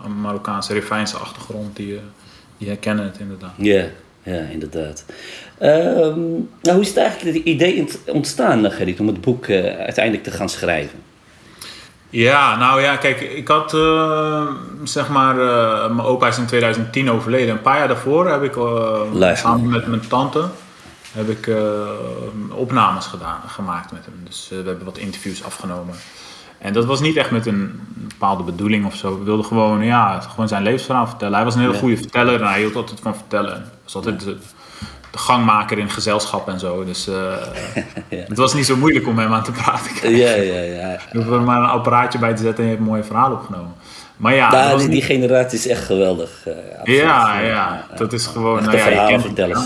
een 0.03 0.21
Marokkaanse 0.21 0.73
Rifijnse 0.73 1.17
achtergrond, 1.17 1.75
die, 1.75 1.99
die 2.57 2.67
herkennen 2.67 3.05
het 3.05 3.19
inderdaad. 3.19 3.53
Ja, 3.57 3.85
ja 4.23 4.39
inderdaad. 4.39 5.05
Um, 5.61 6.49
nou, 6.61 6.75
hoe 6.75 6.81
is 6.81 6.87
het 6.87 6.97
eigenlijk 6.97 7.37
het 7.37 7.45
idee 7.45 7.87
ontstaan, 8.05 8.71
Gerrit, 8.71 8.99
om 8.99 9.07
het 9.07 9.21
boek 9.21 9.47
uh, 9.47 9.77
uiteindelijk 9.77 10.23
te 10.23 10.31
gaan 10.31 10.49
schrijven? 10.49 10.99
Ja, 12.09 12.57
nou 12.57 12.81
ja, 12.81 12.95
kijk, 12.95 13.21
ik 13.21 13.47
had 13.47 13.73
uh, 13.73 14.47
zeg 14.83 15.09
maar, 15.09 15.35
uh, 15.35 15.95
mijn 15.95 16.07
opa 16.07 16.27
is 16.27 16.37
in 16.37 16.45
2010 16.45 17.11
overleden. 17.11 17.49
Een 17.49 17.61
paar 17.61 17.77
jaar 17.77 17.87
daarvoor 17.87 18.29
heb 18.29 18.43
ik 18.43 18.53
samen 19.37 19.69
met 19.69 19.87
mijn 19.87 20.07
tante 20.07 20.45
heb 21.11 21.29
ik 21.29 21.51
opnames 22.51 23.05
gedaan, 23.05 23.41
gemaakt 23.47 23.91
met 23.91 24.05
hem. 24.05 24.21
Dus 24.23 24.47
we 24.49 24.55
hebben 24.55 24.85
wat 24.85 24.97
interviews 24.97 25.43
afgenomen. 25.43 25.95
En 26.57 26.73
dat 26.73 26.85
was 26.85 26.99
niet 26.99 27.15
echt 27.15 27.31
met 27.31 27.45
een 27.45 27.79
bepaalde 27.93 28.43
bedoeling 28.43 28.85
of 28.85 28.95
zo. 28.95 29.17
We 29.17 29.23
wilden 29.23 29.45
gewoon, 29.45 29.83
ja, 29.83 30.19
gewoon 30.19 30.47
zijn 30.47 30.63
levensverhaal 30.63 31.07
vertellen. 31.07 31.35
Hij 31.35 31.43
was 31.43 31.55
een 31.55 31.61
hele 31.61 31.73
goede 31.73 31.97
verteller 31.97 32.41
en 32.41 32.47
hij 32.47 32.59
hield 32.59 32.75
altijd 32.75 32.99
van 32.99 33.15
vertellen. 33.15 33.71
Was 33.83 33.95
altijd 33.95 34.25
de 35.11 35.17
gangmaker 35.17 35.77
in 35.77 35.89
gezelschap 35.89 36.47
en 36.47 36.59
zo. 36.59 36.85
Dus 36.85 37.07
uh, 37.07 37.15
ja. 38.09 38.17
het 38.27 38.37
was 38.37 38.53
niet 38.53 38.65
zo 38.65 38.75
moeilijk 38.75 39.07
om 39.07 39.19
hem 39.19 39.33
aan 39.33 39.43
te 39.43 39.51
praten. 39.51 40.17
Ja, 40.17 40.35
ja, 40.35 40.61
ja. 40.61 40.99
Je 41.11 41.17
hoeft 41.17 41.29
er 41.29 41.41
maar 41.41 41.61
een 41.61 41.69
apparaatje 41.69 42.19
bij 42.19 42.35
te 42.35 42.41
zetten 42.41 42.63
en 42.63 42.63
je 42.63 42.75
hebt 42.75 42.81
een 42.85 42.91
mooi 42.91 43.03
verhaal 43.03 43.31
opgenomen. 43.31 43.73
Maar 44.17 44.33
ja, 44.35 44.51
nou, 44.51 44.77
die, 44.77 44.87
niet... 44.87 44.91
die, 44.91 45.01
generatie 45.01 45.57
is 45.57 45.67
echt 45.67 45.83
geweldig. 45.83 46.47
Uh, 46.47 46.53
ja, 46.83 47.39
ja, 47.39 47.85
dat 47.95 48.13
is 48.13 48.25
gewoon... 48.25 48.63
Nou, 48.63 48.77
ja, 48.77 48.87
je 48.87 49.07
kent 49.07 49.23
het, 49.23 49.37
ja. 49.37 49.63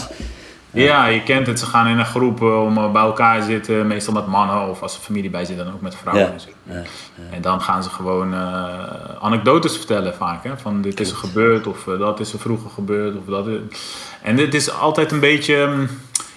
ja, 0.72 1.06
je 1.06 1.24
kent 1.24 1.48
het. 1.48 1.60
Ze 1.60 1.66
gaan 1.66 1.88
in 1.88 1.98
een 2.00 2.06
groep 2.06 2.42
om 2.42 2.92
bij 2.92 3.02
elkaar 3.02 3.40
te 3.40 3.46
zitten, 3.46 3.88
meestal 3.88 4.14
met 4.14 4.28
mannen 4.28 4.70
of 4.70 4.82
als 4.82 4.96
er 4.96 5.02
familie 5.02 5.30
bij 5.30 5.46
zit, 5.46 5.58
dan 5.58 5.74
ook 5.74 5.82
met 5.82 5.96
vrouwen. 5.96 6.34
Ja. 6.66 6.74
Ja, 6.74 6.80
ja. 6.80 7.36
En 7.36 7.42
dan 7.42 7.62
gaan 7.62 7.84
ze 7.84 7.90
gewoon 7.90 8.34
uh, 8.34 8.74
anekdotes 9.22 9.78
vertellen 9.78 10.16
vaak. 10.16 10.44
Hè? 10.44 10.58
Van 10.58 10.82
dit 10.82 11.00
is 11.00 11.10
er 11.10 11.18
gebeurd 11.18 11.68
of 11.68 11.84
dat 11.84 12.20
is 12.20 12.34
er 12.34 12.40
vroeger 12.40 12.70
gebeurd. 12.70 13.16
Of 13.18 13.26
dat 13.26 13.48
is... 13.48 13.60
En 14.24 14.36
dit 14.36 14.54
is 14.54 14.72
altijd 14.72 15.12
een 15.12 15.20
beetje... 15.20 15.54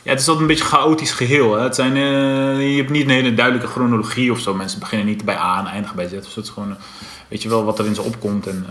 Ja, 0.02 0.12
het 0.12 0.21
is 0.21 0.28
altijd 0.28 0.40
een 0.40 0.47
beetje 0.57 0.64
een 0.64 0.71
chaotisch 0.71 1.12
geheel. 1.12 1.57
Hè? 1.57 1.62
Het 1.62 1.75
zijn, 1.75 1.97
uh, 1.97 2.71
je 2.71 2.76
hebt 2.76 2.90
niet 2.90 3.05
een 3.05 3.11
hele 3.11 3.35
duidelijke 3.35 3.69
chronologie 3.69 4.33
of 4.33 4.38
zo. 4.38 4.55
Mensen 4.55 4.78
beginnen 4.78 5.07
niet 5.07 5.25
bij 5.25 5.37
A 5.37 5.59
en 5.59 5.66
eindigen 5.66 5.97
bij 5.97 6.09
Z. 6.09 6.11
Dus 6.11 6.35
het 6.35 6.45
is 6.45 6.50
gewoon, 6.50 6.76
weet 7.28 7.43
je 7.43 7.49
wel, 7.49 7.64
wat 7.64 7.78
er 7.78 7.87
in 7.87 7.95
ze 7.95 8.02
opkomt. 8.02 8.47
En, 8.47 8.66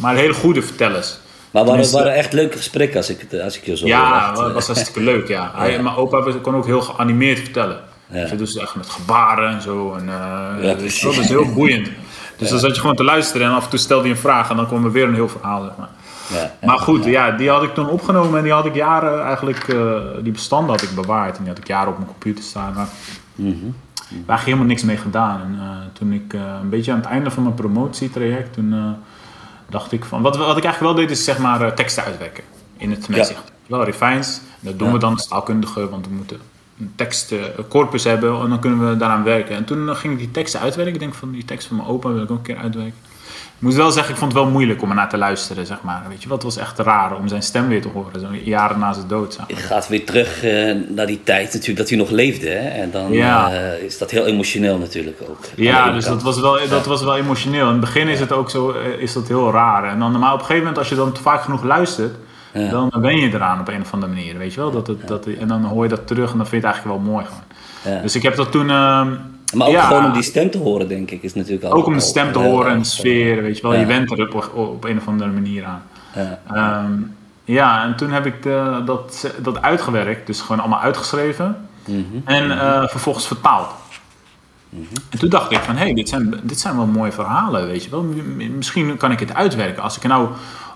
maar 0.00 0.16
hele 0.16 0.34
goede 0.34 0.62
vertellers. 0.62 1.18
Maar 1.50 1.64
waren, 1.64 1.80
het 1.80 1.90
waren 1.90 2.14
echt 2.14 2.32
leuke 2.32 2.56
gesprekken 2.56 2.96
als 2.96 3.10
ik, 3.10 3.40
als 3.42 3.56
ik 3.56 3.64
je 3.64 3.76
zo 3.76 3.86
Ja, 3.86 4.30
het 4.44 4.52
was 4.52 4.66
hartstikke 4.66 5.00
leuk, 5.10 5.28
ja. 5.28 5.52
Hij, 5.54 5.72
ja. 5.72 5.82
Mijn 5.82 5.96
opa 5.96 6.32
kon 6.42 6.56
ook 6.56 6.66
heel 6.66 6.80
geanimeerd 6.80 7.38
vertellen. 7.38 7.80
Ja. 8.10 8.34
Dus 8.34 8.56
echt 8.56 8.74
met 8.74 8.88
gebaren 8.88 9.50
en 9.50 9.62
zo. 9.62 9.94
En, 9.94 10.06
ja. 10.06 10.56
Dat 10.60 10.80
is 10.80 11.02
heel 11.28 11.52
boeiend. 11.52 11.88
Dus 12.36 12.48
dan 12.48 12.58
zat 12.58 12.74
je 12.74 12.80
gewoon 12.80 12.96
te 12.96 13.04
luisteren 13.04 13.46
en 13.46 13.52
af 13.52 13.64
en 13.64 13.70
toe 13.70 13.78
stelde 13.78 14.02
hij 14.02 14.10
een 14.10 14.16
vraag 14.16 14.50
en 14.50 14.56
dan 14.56 14.66
kwam 14.66 14.84
er 14.84 14.92
weer 14.92 15.04
een 15.04 15.14
heel 15.14 15.28
verhaal. 15.28 15.62
Zeg 15.62 15.76
maar. 15.78 15.88
Ja, 16.32 16.52
maar 16.66 16.78
goed, 16.78 17.04
ja, 17.04 17.30
die 17.30 17.50
had 17.50 17.62
ik 17.62 17.74
toen 17.74 17.88
opgenomen 17.88 18.36
en 18.36 18.42
die 18.42 18.52
had 18.52 18.66
ik 18.66 18.74
jaren 18.74 19.24
eigenlijk, 19.24 19.68
uh, 19.68 20.00
die 20.22 20.32
bestanden 20.32 20.70
had 20.70 20.82
ik 20.82 20.94
bewaard. 20.94 21.36
En 21.36 21.38
die 21.38 21.48
had 21.48 21.58
ik 21.58 21.66
jaren 21.66 21.88
op 21.88 21.96
mijn 21.96 22.10
computer 22.10 22.44
staan. 22.44 22.72
Maar 22.74 22.88
mm 23.34 23.60
-hmm. 23.60 23.74
Daar 24.26 24.36
heb 24.36 24.44
helemaal 24.44 24.66
niks 24.66 24.82
mee 24.82 24.96
gedaan. 24.96 25.40
En 25.40 25.54
uh, 25.54 25.68
toen 25.92 26.12
ik 26.12 26.32
een 26.32 26.68
beetje 26.68 26.92
aan 26.92 26.98
het 26.98 27.06
einde 27.06 27.30
van 27.30 27.42
mijn 27.42 27.54
promotietraject, 27.54 28.52
toen 28.52 28.96
dacht 29.68 29.92
ik 29.92 30.04
van... 30.04 30.22
Wat, 30.22 30.36
wat 30.36 30.56
ik 30.56 30.64
eigenlijk 30.64 30.94
wel 30.94 31.06
deed, 31.06 31.10
is 31.10 31.24
zeg 31.24 31.38
maar 31.38 31.74
teksten 31.74 32.04
uitwerken 32.04 32.44
in 32.76 32.90
het 32.90 33.08
meezicht. 33.08 33.42
Ja. 33.44 33.52
Wel 33.66 33.84
refijns. 33.84 34.40
Dat 34.60 34.78
doen 34.78 34.88
ja. 34.88 34.94
we 34.94 35.00
dan 35.00 35.12
als 35.12 35.28
taalkundige, 35.28 35.88
want 35.90 36.06
we 36.06 36.12
moeten 36.12 36.40
een 36.78 36.92
tekstcorpus 36.96 38.04
hebben 38.04 38.40
en 38.40 38.48
dan 38.48 38.60
kunnen 38.60 38.90
we 38.90 38.96
daaraan 38.96 39.22
werken. 39.22 39.56
En 39.56 39.64
toen 39.64 39.96
ging 39.96 40.12
ik 40.12 40.18
die 40.18 40.30
teksten 40.30 40.60
uitwerken. 40.60 40.94
Ik 40.94 41.00
denk 41.00 41.14
van 41.14 41.30
die 41.30 41.44
tekst 41.44 41.68
van 41.68 41.76
mijn 41.76 41.88
opa 41.88 42.08
wil 42.08 42.22
ik 42.22 42.30
ook 42.30 42.36
een 42.36 42.42
keer 42.42 42.56
uitwerken. 42.56 42.98
Ik 43.58 43.62
moet 43.62 43.74
wel 43.74 43.90
zeggen, 43.90 44.12
ik 44.12 44.18
vond 44.18 44.32
het 44.32 44.42
wel 44.42 44.50
moeilijk 44.50 44.82
om 44.82 44.88
er 44.88 44.94
naar 44.94 45.08
te 45.08 45.16
luisteren, 45.16 45.66
zeg 45.66 45.82
maar. 45.82 46.02
Weet 46.08 46.22
je 46.22 46.28
wat 46.28 46.42
was 46.42 46.56
echt 46.56 46.78
raar 46.78 47.16
om 47.16 47.28
zijn 47.28 47.42
stem 47.42 47.68
weer 47.68 47.82
te 47.82 47.88
horen, 47.88 48.20
zo 48.20 48.26
jaren 48.44 48.78
na 48.78 48.92
zijn 48.92 49.06
dood. 49.08 49.38
Zeg 49.48 49.66
gaat 49.66 49.88
weer 49.88 50.04
terug 50.04 50.44
uh, 50.44 50.74
naar 50.88 51.06
die 51.06 51.22
tijd 51.22 51.52
natuurlijk 51.52 51.78
dat 51.78 51.88
hij 51.88 51.98
nog 51.98 52.10
leefde. 52.10 52.48
Hè? 52.48 52.68
En 52.68 52.90
dan 52.90 53.12
ja. 53.12 53.52
uh, 53.52 53.82
is 53.82 53.98
dat 53.98 54.10
heel 54.10 54.26
emotioneel 54.26 54.78
natuurlijk 54.78 55.20
ook. 55.28 55.38
Ja, 55.54 55.90
dus 55.90 56.04
dat 56.04 56.22
was, 56.22 56.40
wel, 56.40 56.58
dat 56.68 56.86
was 56.86 57.02
wel 57.02 57.16
emotioneel. 57.16 57.66
In 57.66 57.70
het 57.70 57.80
begin 57.80 58.08
is 58.08 58.20
het 58.20 58.32
ook 58.32 58.50
zo, 58.50 58.70
uh, 58.70 59.02
is 59.02 59.12
dat 59.12 59.28
heel 59.28 59.52
raar. 59.52 59.84
En 59.84 59.98
dan, 59.98 60.18
maar 60.18 60.32
op 60.32 60.38
een 60.38 60.44
gegeven 60.44 60.58
moment, 60.58 60.78
als 60.78 60.88
je 60.88 60.94
dan 60.94 61.16
vaak 61.22 61.42
genoeg 61.42 61.62
luistert, 61.62 62.14
ja. 62.52 62.68
dan 62.68 62.92
ben 63.00 63.16
je 63.16 63.28
eraan 63.28 63.60
op 63.60 63.68
een 63.68 63.80
of 63.80 63.92
andere 63.92 64.12
manier, 64.12 64.38
weet 64.38 64.54
je 64.54 64.60
wel. 64.60 64.70
Dat 64.70 64.86
het, 64.86 65.08
dat, 65.08 65.26
en 65.26 65.48
dan 65.48 65.64
hoor 65.64 65.82
je 65.82 65.88
dat 65.88 66.06
terug 66.06 66.30
en 66.30 66.36
dan 66.36 66.46
vind 66.46 66.62
je 66.62 66.68
het 66.68 66.76
eigenlijk 66.76 67.04
wel 67.04 67.12
mooi 67.12 67.24
gewoon. 67.24 68.02
Dus 68.02 68.14
ik 68.14 68.22
heb 68.22 68.36
dat 68.36 68.52
toen... 68.52 68.70
ehm, 69.46 69.58
maar 69.58 69.66
ook 69.66 69.72
ja, 69.72 69.86
gewoon 69.86 70.04
om 70.04 70.12
die 70.12 70.22
stem 70.22 70.50
te 70.50 70.58
horen, 70.58 70.88
denk 70.88 71.10
ik, 71.10 71.22
is 71.22 71.34
natuurlijk 71.34 71.64
al. 71.64 71.72
Ook 71.72 71.86
om 71.86 71.94
de 71.94 72.00
stem 72.00 72.32
te 72.32 72.38
horen 72.38 72.70
en 72.70 72.78
de 72.78 72.84
sfeer, 72.84 73.42
weet 73.42 73.56
je 73.56 73.62
wel. 73.62 73.74
Je 73.74 73.86
bent 73.86 74.10
er 74.10 74.34
op, 74.34 74.54
op 74.54 74.84
een 74.84 74.96
of 74.96 75.08
andere 75.08 75.30
manier 75.30 75.64
aan. 75.64 75.82
Ja, 76.14 76.84
um, 76.84 77.16
ja 77.44 77.84
en 77.84 77.96
toen 77.96 78.10
heb 78.10 78.26
ik 78.26 78.42
de, 78.42 78.82
dat, 78.84 79.34
dat 79.42 79.62
uitgewerkt, 79.62 80.26
dus 80.26 80.40
gewoon 80.40 80.60
allemaal 80.60 80.80
uitgeschreven. 80.80 81.56
Mm 81.84 82.06
-hmm. 82.10 82.22
En 82.24 82.44
uh, 82.44 82.86
vervolgens 82.86 83.26
vertaald. 83.26 83.68
Mm 84.68 84.86
-hmm. 84.88 85.02
En 85.10 85.18
toen 85.18 85.30
dacht 85.30 85.50
ik 85.50 85.58
van, 85.58 85.76
hé, 85.76 85.84
hey, 85.84 85.94
dit, 85.94 86.08
zijn, 86.08 86.40
dit 86.42 86.60
zijn 86.60 86.76
wel 86.76 86.86
mooie 86.86 87.12
verhalen, 87.12 87.66
weet 87.66 87.84
je 87.84 87.90
wel. 87.90 88.06
Misschien 88.56 88.96
kan 88.96 89.10
ik 89.10 89.20
het 89.20 89.34
uitwerken. 89.34 89.82
Als 89.82 89.96
ik 89.96 90.02
er 90.02 90.08
nou 90.08 90.28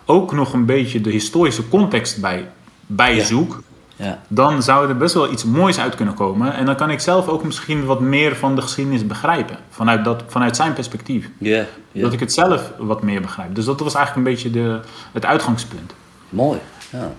ook 0.05 0.33
nog 0.33 0.53
een 0.53 0.65
beetje 0.65 1.01
de 1.01 1.11
historische 1.11 1.69
context 1.69 2.21
bij, 2.21 2.49
bij 2.87 3.21
zoek... 3.21 3.63
Ja. 4.01 4.19
dan 4.29 4.63
zou 4.63 4.89
er 4.89 4.97
best 4.97 5.15
wel 5.15 5.33
iets 5.33 5.45
moois 5.45 5.81
uit 5.81 5.95
kunnen 5.95 6.15
komen. 6.15 6.55
En 6.55 6.67
dan 6.67 6.77
kan 6.77 6.91
ik 6.91 7.01
zelf 7.01 7.29
ook 7.29 7.45
misschien 7.45 7.85
wat 7.85 8.01
meer 8.01 8.37
van 8.37 8.55
de 8.55 8.63
geschiedenis 8.63 9.07
begrijpen. 9.07 9.57
Vanuit, 9.71 10.05
dat, 10.05 10.23
vanuit 10.27 10.57
zijn 10.57 10.73
perspectief. 10.73 11.31
Yeah, 11.39 11.65
yeah. 11.93 12.05
Dat 12.05 12.13
ik 12.13 12.21
het 12.21 12.33
zelf 12.33 12.73
wat 12.79 13.03
meer 13.03 13.21
begrijp. 13.21 13.55
Dus 13.55 13.65
dat 13.65 13.81
was 13.81 13.95
eigenlijk 13.95 14.27
een 14.27 14.33
beetje 14.33 14.51
de, 14.51 14.81
het 15.13 15.25
uitgangspunt. 15.25 15.95
Mooi. 16.29 16.59
Ja, 16.91 17.13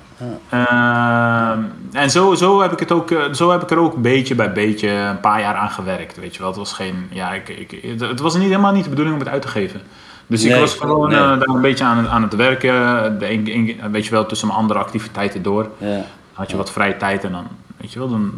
ja. 0.50 1.58
Uh, 1.94 2.02
en 2.02 2.10
zo, 2.10 2.34
zo, 2.34 2.62
heb 2.62 2.72
ik 2.72 2.80
het 2.80 2.92
ook, 2.92 3.10
zo 3.32 3.52
heb 3.52 3.62
ik 3.62 3.72
er 3.72 3.78
ook 3.78 4.02
beetje 4.02 4.36
bij 4.36 4.52
beetje 4.52 4.90
een 4.90 5.20
paar 5.20 5.40
jaar 5.40 5.56
aan 5.56 5.70
gewerkt. 5.70 6.20
Weet 6.20 6.34
je 6.34 6.40
wel, 6.40 6.48
het 6.48 6.58
was 6.58 6.74
geen. 6.74 7.08
Ja, 7.12 7.34
ik, 7.34 7.50
ik, 7.50 8.00
het 8.00 8.20
was 8.20 8.34
niet, 8.34 8.44
helemaal 8.44 8.74
niet 8.74 8.84
de 8.84 8.90
bedoeling 8.90 9.16
om 9.16 9.22
het 9.22 9.32
uit 9.32 9.42
te 9.42 9.48
geven. 9.48 9.82
Dus 10.28 10.44
nee, 10.44 10.54
ik 10.54 10.60
was 10.60 10.74
gewoon 10.74 11.10
nee. 11.10 11.20
uh, 11.20 11.28
daar 11.28 11.48
een 11.48 11.62
beetje 11.62 11.84
aan, 11.84 12.08
aan 12.08 12.24
het 12.24 12.36
werken. 12.36 12.74
Een, 13.06 13.32
een, 13.32 13.76
een, 13.84 13.92
weet 13.92 14.06
je 14.06 14.12
wel, 14.12 14.26
tussen 14.26 14.48
mijn 14.48 14.60
andere 14.60 14.80
activiteiten 14.80 15.42
door. 15.42 15.70
Ja 15.78 16.06
had 16.34 16.52
je 16.52 16.58
wat 16.58 16.72
vrije 16.72 16.98
tijd 16.98 17.24
en 17.24 17.32
dan, 17.32 17.48
weet 17.78 17.94
je 17.94 18.00
wel, 18.00 18.10
dan 18.10 18.32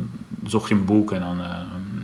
zocht 0.46 0.70
je 0.70 0.76
een 0.76 0.86
boek 0.86 1.12
en 1.12 1.20
dan, 1.20 1.40
uh, 1.40 1.46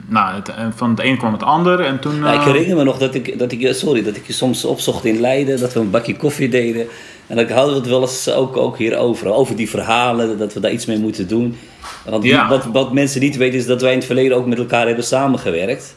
nou, 0.08 0.36
het, 0.36 0.51
van 0.75 0.89
het 0.89 1.00
een 1.00 1.17
kwam 1.17 1.34
het 1.34 1.43
ander 1.43 1.79
en 1.79 2.00
toen... 2.00 2.15
Uh... 2.15 2.34
Ik 2.34 2.41
herinner 2.41 2.77
me 2.77 2.84
nog 2.84 2.98
dat 2.98 3.15
ik, 3.15 3.39
dat 3.39 3.51
ik, 3.51 3.74
sorry, 3.74 4.03
dat 4.03 4.15
ik 4.15 4.27
je 4.27 4.34
soms 4.34 4.65
opzocht 4.65 5.05
in 5.05 5.19
Leiden, 5.19 5.60
dat 5.60 5.74
we 5.74 5.79
een 5.79 5.89
bakje 5.89 6.15
koffie 6.15 6.50
deden. 6.50 6.88
En 7.27 7.36
dan 7.36 7.50
hadden 7.50 7.74
we 7.74 7.79
het 7.79 7.89
wel 7.89 8.01
eens 8.01 8.29
ook, 8.31 8.58
ook 8.58 8.77
hierover, 8.77 9.34
over 9.34 9.55
die 9.55 9.69
verhalen, 9.69 10.38
dat 10.38 10.53
we 10.53 10.60
daar 10.60 10.72
iets 10.72 10.86
mee 10.86 11.00
moeten 11.00 11.27
doen. 11.27 11.58
Want 12.05 12.24
ja. 12.24 12.50
wat, 12.50 12.65
wat 12.65 12.93
mensen 12.93 13.22
niet 13.22 13.38
weten 13.38 13.60
is 13.60 13.65
dat 13.65 13.81
wij 13.81 13.91
in 13.91 13.98
het 13.98 14.05
verleden 14.05 14.38
ook 14.38 14.46
met 14.46 14.58
elkaar 14.58 14.88
hebben 14.88 15.03
samengewerkt. 15.03 15.96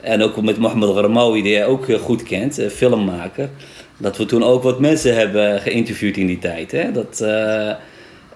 En 0.00 0.22
ook 0.22 0.42
met 0.42 0.58
Mohamed 0.58 0.96
Ramawi, 0.96 1.42
die 1.42 1.52
jij 1.52 1.66
ook 1.66 1.86
goed 2.00 2.22
kent, 2.22 2.60
filmmaker. 2.70 3.50
Dat 3.96 4.16
we 4.16 4.26
toen 4.26 4.42
ook 4.42 4.62
wat 4.62 4.80
mensen 4.80 5.14
hebben 5.14 5.60
geïnterviewd 5.60 6.16
in 6.16 6.26
die 6.26 6.38
tijd. 6.38 6.72
Hè? 6.72 6.92
Dat... 6.92 7.20
Uh, 7.22 7.72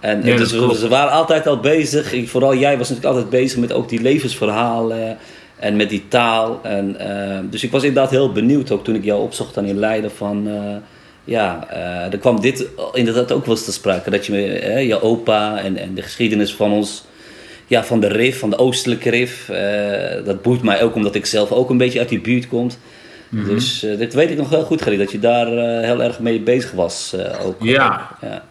en 0.04 0.23
ja, 0.25 0.37
dus 0.37 0.50
ze 0.78 0.88
waren 0.88 1.12
altijd 1.12 1.46
al 1.46 1.61
bezig, 1.61 2.28
vooral 2.28 2.54
jij 2.54 2.78
was 2.78 2.88
natuurlijk 2.88 3.14
altijd 3.14 3.30
bezig 3.30 3.58
met 3.58 3.73
ook 3.73 3.88
die 3.88 4.02
levensverhalen 4.02 5.18
en 5.58 5.76
met 5.76 5.88
die 5.88 6.04
taal. 6.08 6.61
En, 6.62 6.96
uh, 7.00 7.38
dus 7.50 7.62
ik 7.62 7.70
was 7.70 7.82
inderdaad 7.82 8.11
heel 8.11 8.32
benieuwd 8.32 8.70
ook 8.70 8.84
toen 8.84 8.94
ik 8.94 9.04
jou 9.04 9.23
opzocht 9.23 9.54
dan 9.54 9.64
in 9.64 9.78
Leiden 9.78 10.11
van... 10.11 10.49
Uh, 10.49 10.76
ja, 11.25 11.68
uh, 11.73 12.12
er 12.12 12.18
kwam 12.18 12.40
dit 12.40 12.66
inderdaad 12.92 13.32
ook 13.32 13.46
wel 13.46 13.54
eens 13.54 13.64
te 13.64 13.73
sprake. 13.73 14.11
Dat 14.11 14.26
je 14.26 14.32
je 14.87 15.02
opa 15.02 15.58
en, 15.58 15.76
en 15.76 15.94
de 15.94 16.02
geschiedenis 16.02 16.54
van 16.54 16.73
ons, 16.73 17.04
ja, 17.66 17.84
van 17.84 18.00
de 18.00 18.08
RIF, 18.08 18.38
van 18.38 18.50
de 18.50 18.58
oostelijke 18.58 19.11
RIF. 19.11 19.50
dat 20.25 20.42
boeit 20.42 20.62
mij 20.62 20.82
ook 20.82 20.94
omdat 20.94 21.14
ik 21.14 21.26
zelf 21.26 21.52
ook 21.52 21.70
een 21.70 21.78
beetje 21.78 21.99
uit 21.99 22.08
die 22.08 22.20
buurt 22.20 22.49
kom. 22.49 22.70
Mm 23.28 23.40
-hmm. 23.40 23.49
Dus 23.49 23.80
dit 23.80 24.14
weet 24.14 24.30
ik 24.30 24.37
nog 24.37 24.50
heel 24.50 24.64
goed, 24.64 24.82
Gerrie, 24.82 24.99
dat 24.99 25.12
je 25.12 25.18
daar 25.18 25.46
heel 25.82 26.02
erg 26.02 26.18
mee 26.18 26.40
bezig 26.40 26.70
was. 26.70 27.14
ook, 27.44 27.56
ja. 27.62 28.11
ja. 28.20 28.42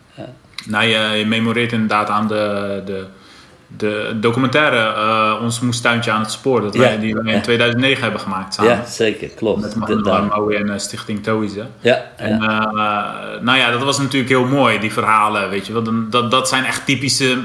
Nou, 0.66 0.86
je, 0.86 1.18
je 1.18 1.26
memoreert 1.26 1.72
inderdaad 1.72 2.10
aan 2.10 2.28
de, 2.28 2.82
de, 2.86 3.06
de 3.78 4.18
documentaire 4.20 4.94
uh, 4.98 5.44
Ons 5.44 5.60
Moestuintje 5.60 6.12
aan 6.12 6.22
het 6.22 6.32
Spoor. 6.32 6.62
Dat 6.62 6.76
wij, 6.76 6.94
ja, 6.94 7.00
die 7.00 7.16
wij 7.16 7.34
in 7.34 7.42
2009 7.42 8.04
hebben 8.04 8.22
gemaakt 8.22 8.54
samen. 8.54 8.72
Ja, 8.72 8.86
zeker, 8.86 9.30
klopt. 9.30 9.76
Met 9.76 10.08
Armaoui 10.08 10.56
en 10.56 10.68
uh, 10.68 10.78
Stichting 10.78 11.24
Toize. 11.24 11.66
Ja, 11.80 12.02
en 12.16 12.42
uh, 12.42 12.48
nou 13.42 13.58
ja, 13.58 13.72
dat 13.72 13.84
was 13.84 13.98
natuurlijk 13.98 14.32
heel 14.32 14.46
mooi, 14.46 14.80
die 14.80 14.94
verhalen, 14.94 15.50
weet 15.50 15.68
je 15.68 15.74
wel. 15.74 16.10
Dat, 16.10 16.32
dat 16.32 16.48
zijn 16.48 16.66
echt 16.66 16.86
typische 16.86 17.38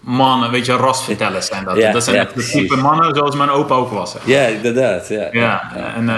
mannen, 0.00 0.50
weet 0.50 0.66
je, 0.66 0.72
rasvertellers 0.72 1.46
zijn 1.46 1.64
dat. 1.64 1.76
Ja, 1.76 1.92
dat 1.92 2.04
zijn 2.04 2.16
ja, 2.16 2.26
de 2.34 2.48
type 2.50 2.76
mannen 2.76 3.14
zoals 3.14 3.36
mijn 3.36 3.50
opa 3.50 3.74
ook 3.74 3.90
was. 3.90 4.12
Hè. 4.12 4.18
Ja, 4.24 4.46
inderdaad. 4.46 5.08
Ja, 5.08 5.28
ja, 5.32 5.72
en, 5.94 6.08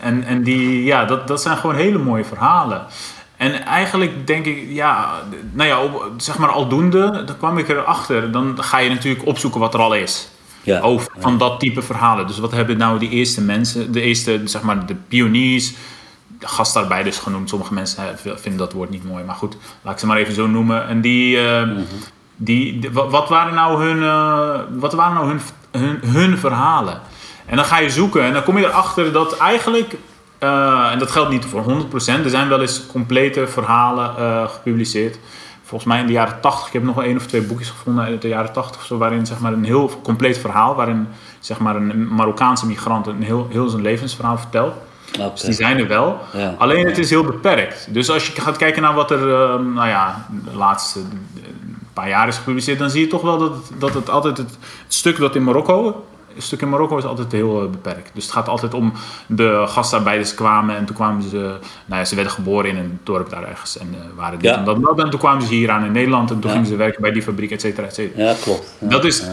en, 0.00 0.24
en 0.24 0.42
die, 0.42 0.84
ja, 0.84 1.04
dat, 1.04 1.28
dat 1.28 1.42
zijn 1.42 1.56
gewoon 1.56 1.76
hele 1.76 1.98
mooie 1.98 2.24
verhalen. 2.24 2.82
En 3.46 3.64
eigenlijk 3.64 4.26
denk 4.26 4.46
ik, 4.46 4.66
ja, 4.68 5.10
nou 5.52 5.68
ja, 5.68 5.90
zeg 6.16 6.38
maar 6.38 6.48
aldoende, 6.48 7.24
dan 7.24 7.36
kwam 7.36 7.58
ik 7.58 7.68
erachter. 7.68 8.32
Dan 8.32 8.62
ga 8.62 8.78
je 8.78 8.90
natuurlijk 8.90 9.26
opzoeken 9.26 9.60
wat 9.60 9.74
er 9.74 9.80
al 9.80 9.94
is. 9.94 10.28
Ja, 10.62 10.80
over 10.80 11.12
van 11.18 11.38
dat 11.38 11.60
type 11.60 11.82
verhalen. 11.82 12.26
Dus 12.26 12.38
wat 12.38 12.52
hebben 12.52 12.76
nou 12.76 12.98
die 12.98 13.08
eerste 13.08 13.40
mensen, 13.40 13.92
de 13.92 14.00
eerste, 14.00 14.40
zeg 14.44 14.62
maar, 14.62 14.86
de 14.86 14.94
pioniers, 14.94 15.72
de 16.38 16.48
gastarbeiders 16.48 17.18
genoemd. 17.18 17.48
Sommige 17.48 17.74
mensen 17.74 18.04
vinden 18.18 18.56
dat 18.56 18.72
woord 18.72 18.90
niet 18.90 19.04
mooi, 19.04 19.24
maar 19.24 19.34
goed, 19.34 19.56
laat 19.82 19.92
ik 19.92 19.98
ze 19.98 20.06
maar 20.06 20.16
even 20.16 20.34
zo 20.34 20.46
noemen. 20.46 20.88
En 20.88 21.00
die, 21.00 21.36
uh, 21.36 21.62
mm 21.62 21.74
-hmm. 21.74 21.86
die, 22.36 22.78
de, 22.78 22.92
wat 22.92 23.28
waren 23.28 23.54
nou 23.54 23.84
hun, 23.84 23.96
uh, 23.96 24.80
wat 24.80 24.92
waren 24.92 25.14
nou 25.14 25.26
hun, 25.28 25.40
hun, 25.70 26.00
hun 26.10 26.38
verhalen? 26.38 27.00
En 27.46 27.56
dan 27.56 27.64
ga 27.64 27.78
je 27.78 27.90
zoeken 27.90 28.22
en 28.22 28.32
dan 28.32 28.42
kom 28.42 28.58
je 28.58 28.64
erachter 28.64 29.12
dat 29.12 29.36
eigenlijk 29.36 29.96
uh, 30.40 30.88
en 30.92 30.98
dat 30.98 31.10
geldt 31.10 31.30
niet 31.30 31.44
voor 31.44 31.64
100%. 31.64 32.24
Er 32.24 32.30
zijn 32.30 32.48
wel 32.48 32.60
eens 32.60 32.86
complete 32.86 33.46
verhalen 33.46 34.14
uh, 34.18 34.48
gepubliceerd. 34.48 35.18
Volgens 35.62 35.90
mij 35.90 36.00
in 36.00 36.06
de 36.06 36.12
jaren 36.12 36.40
80. 36.40 36.66
Ik 36.66 36.72
heb 36.72 36.82
nog 36.82 37.02
één 37.02 37.16
of 37.16 37.26
twee 37.26 37.42
boekjes 37.42 37.70
gevonden 37.70 38.04
uit 38.04 38.22
de 38.22 38.28
jaren 38.28 38.52
80 38.52 38.80
of 38.80 38.86
zo. 38.86 38.98
Waarin 38.98 39.26
zeg 39.26 39.38
maar, 39.38 39.52
een 39.52 39.64
heel 39.64 40.00
compleet 40.02 40.38
verhaal. 40.38 40.74
Waarin 40.74 41.08
zeg 41.40 41.58
maar, 41.58 41.76
een 41.76 42.14
Marokkaanse 42.14 42.66
migrant 42.66 43.06
een 43.06 43.22
heel, 43.22 43.46
heel 43.50 43.68
zijn 43.68 43.82
levensverhaal 43.82 44.38
vertelt. 44.38 44.74
Okay. 45.14 45.30
Dus 45.30 45.40
die 45.40 45.52
zijn 45.52 45.78
er 45.78 45.88
wel. 45.88 46.18
Ja. 46.32 46.54
Alleen 46.58 46.86
het 46.86 46.98
is 46.98 47.10
heel 47.10 47.24
beperkt. 47.24 47.86
Dus 47.90 48.10
als 48.10 48.26
je 48.26 48.40
gaat 48.40 48.56
kijken 48.56 48.82
naar 48.82 48.94
wat 48.94 49.10
er 49.10 49.28
uh, 49.28 49.74
nou 49.74 49.88
ja, 49.88 50.26
de 50.44 50.56
laatste 50.56 51.00
paar 51.96 52.08
jaar 52.08 52.28
is 52.28 52.36
gepubliceerd. 52.36 52.78
Dan 52.78 52.90
zie 52.90 53.00
je 53.00 53.06
toch 53.06 53.22
wel 53.22 53.38
dat 53.38 53.52
het, 53.54 53.80
dat 53.80 53.94
het 53.94 54.10
altijd 54.10 54.36
het, 54.36 54.58
stuk 54.88 55.18
dat 55.18 55.34
in 55.34 55.44
Marokko 55.44 56.04
stuk 56.36 56.62
in 56.62 56.68
Marokko 56.68 56.96
is 56.96 57.04
altijd 57.04 57.32
heel 57.32 57.64
uh, 57.64 57.70
beperkt. 57.70 58.10
Dus 58.14 58.24
het 58.24 58.32
gaat 58.32 58.48
altijd 58.48 58.74
om 58.74 58.92
de 59.26 59.64
gastarbeiders 59.66 60.34
kwamen 60.34 60.76
en 60.76 60.84
toen 60.84 60.96
kwamen 60.96 61.22
ze, 61.22 61.36
nou 61.86 62.00
ja, 62.00 62.04
ze 62.04 62.14
werden 62.14 62.32
geboren 62.32 62.70
in 62.70 62.76
een 62.76 62.98
dorp 63.02 63.30
daar 63.30 63.48
ergens 63.48 63.78
en 63.78 63.88
uh, 63.90 63.98
waren 64.16 64.38
dit 64.38 64.50
ja. 64.50 64.58
en 64.58 64.64
dat. 64.64 64.98
En 64.98 65.10
toen 65.10 65.20
kwamen 65.20 65.42
ze 65.42 65.54
hier 65.54 65.70
aan 65.70 65.84
in 65.84 65.92
Nederland 65.92 66.30
en 66.30 66.40
toen 66.40 66.50
ja. 66.50 66.56
gingen 66.56 66.70
ze 66.70 66.76
werken 66.76 67.02
bij 67.02 67.12
die 67.12 67.22
fabriek, 67.22 67.50
et 67.50 67.60
cetera, 67.60 67.86
et 67.86 67.94
cetera. 67.94 68.22
Ja, 68.22 68.34
klopt. 68.42 68.74
Ja, 68.78 68.88
dat 68.88 69.04
is 69.04 69.24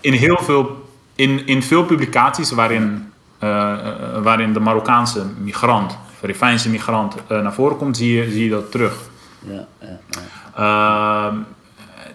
in 0.00 0.12
heel 0.12 0.38
veel, 0.42 0.88
in, 1.14 1.46
in 1.46 1.62
veel 1.62 1.84
publicaties 1.84 2.50
waarin, 2.50 3.12
uh, 3.40 3.76
waarin 4.22 4.52
de 4.52 4.60
Marokkaanse 4.60 5.24
migrant, 5.38 5.98
Filipijnse 6.18 6.70
migrant 6.70 7.14
naar 7.28 7.54
voren 7.54 7.76
komt, 7.76 7.96
zie 7.96 8.12
je, 8.12 8.30
zie 8.30 8.44
je 8.44 8.50
dat 8.50 8.70
terug. 8.70 8.94
Ja, 9.38 9.66
ehm, 10.56 11.36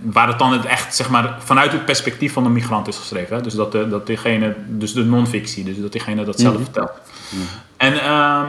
waar 0.02 0.28
het 0.28 0.40
dan 0.40 0.52
het 0.52 0.66
echt 0.66 0.96
zeg 0.96 1.10
maar, 1.10 1.36
vanuit 1.40 1.72
het 1.72 1.86
perspectief 1.86 2.34
van 2.34 2.44
de 2.44 2.50
migrant 2.50 2.88
is 2.88 2.98
geschreven. 2.98 3.36
Hè? 3.36 3.42
Dus 3.42 3.54
dat, 3.54 3.72
de, 3.72 3.90
dat 3.90 4.08
diegene, 4.08 4.56
dus 4.68 4.94
de 4.94 5.06
non-fictie, 5.06 5.64
dus 5.64 5.82
dat 5.82 5.92
diegene 5.92 6.24
dat 6.24 6.40
zelf 6.40 6.54
mm 6.54 6.64
-hmm. 6.64 6.66
vertelt. 6.66 6.92
Mm 7.30 7.40
-hmm. 7.40 7.48
En 7.78 7.94
uh, 7.94 8.44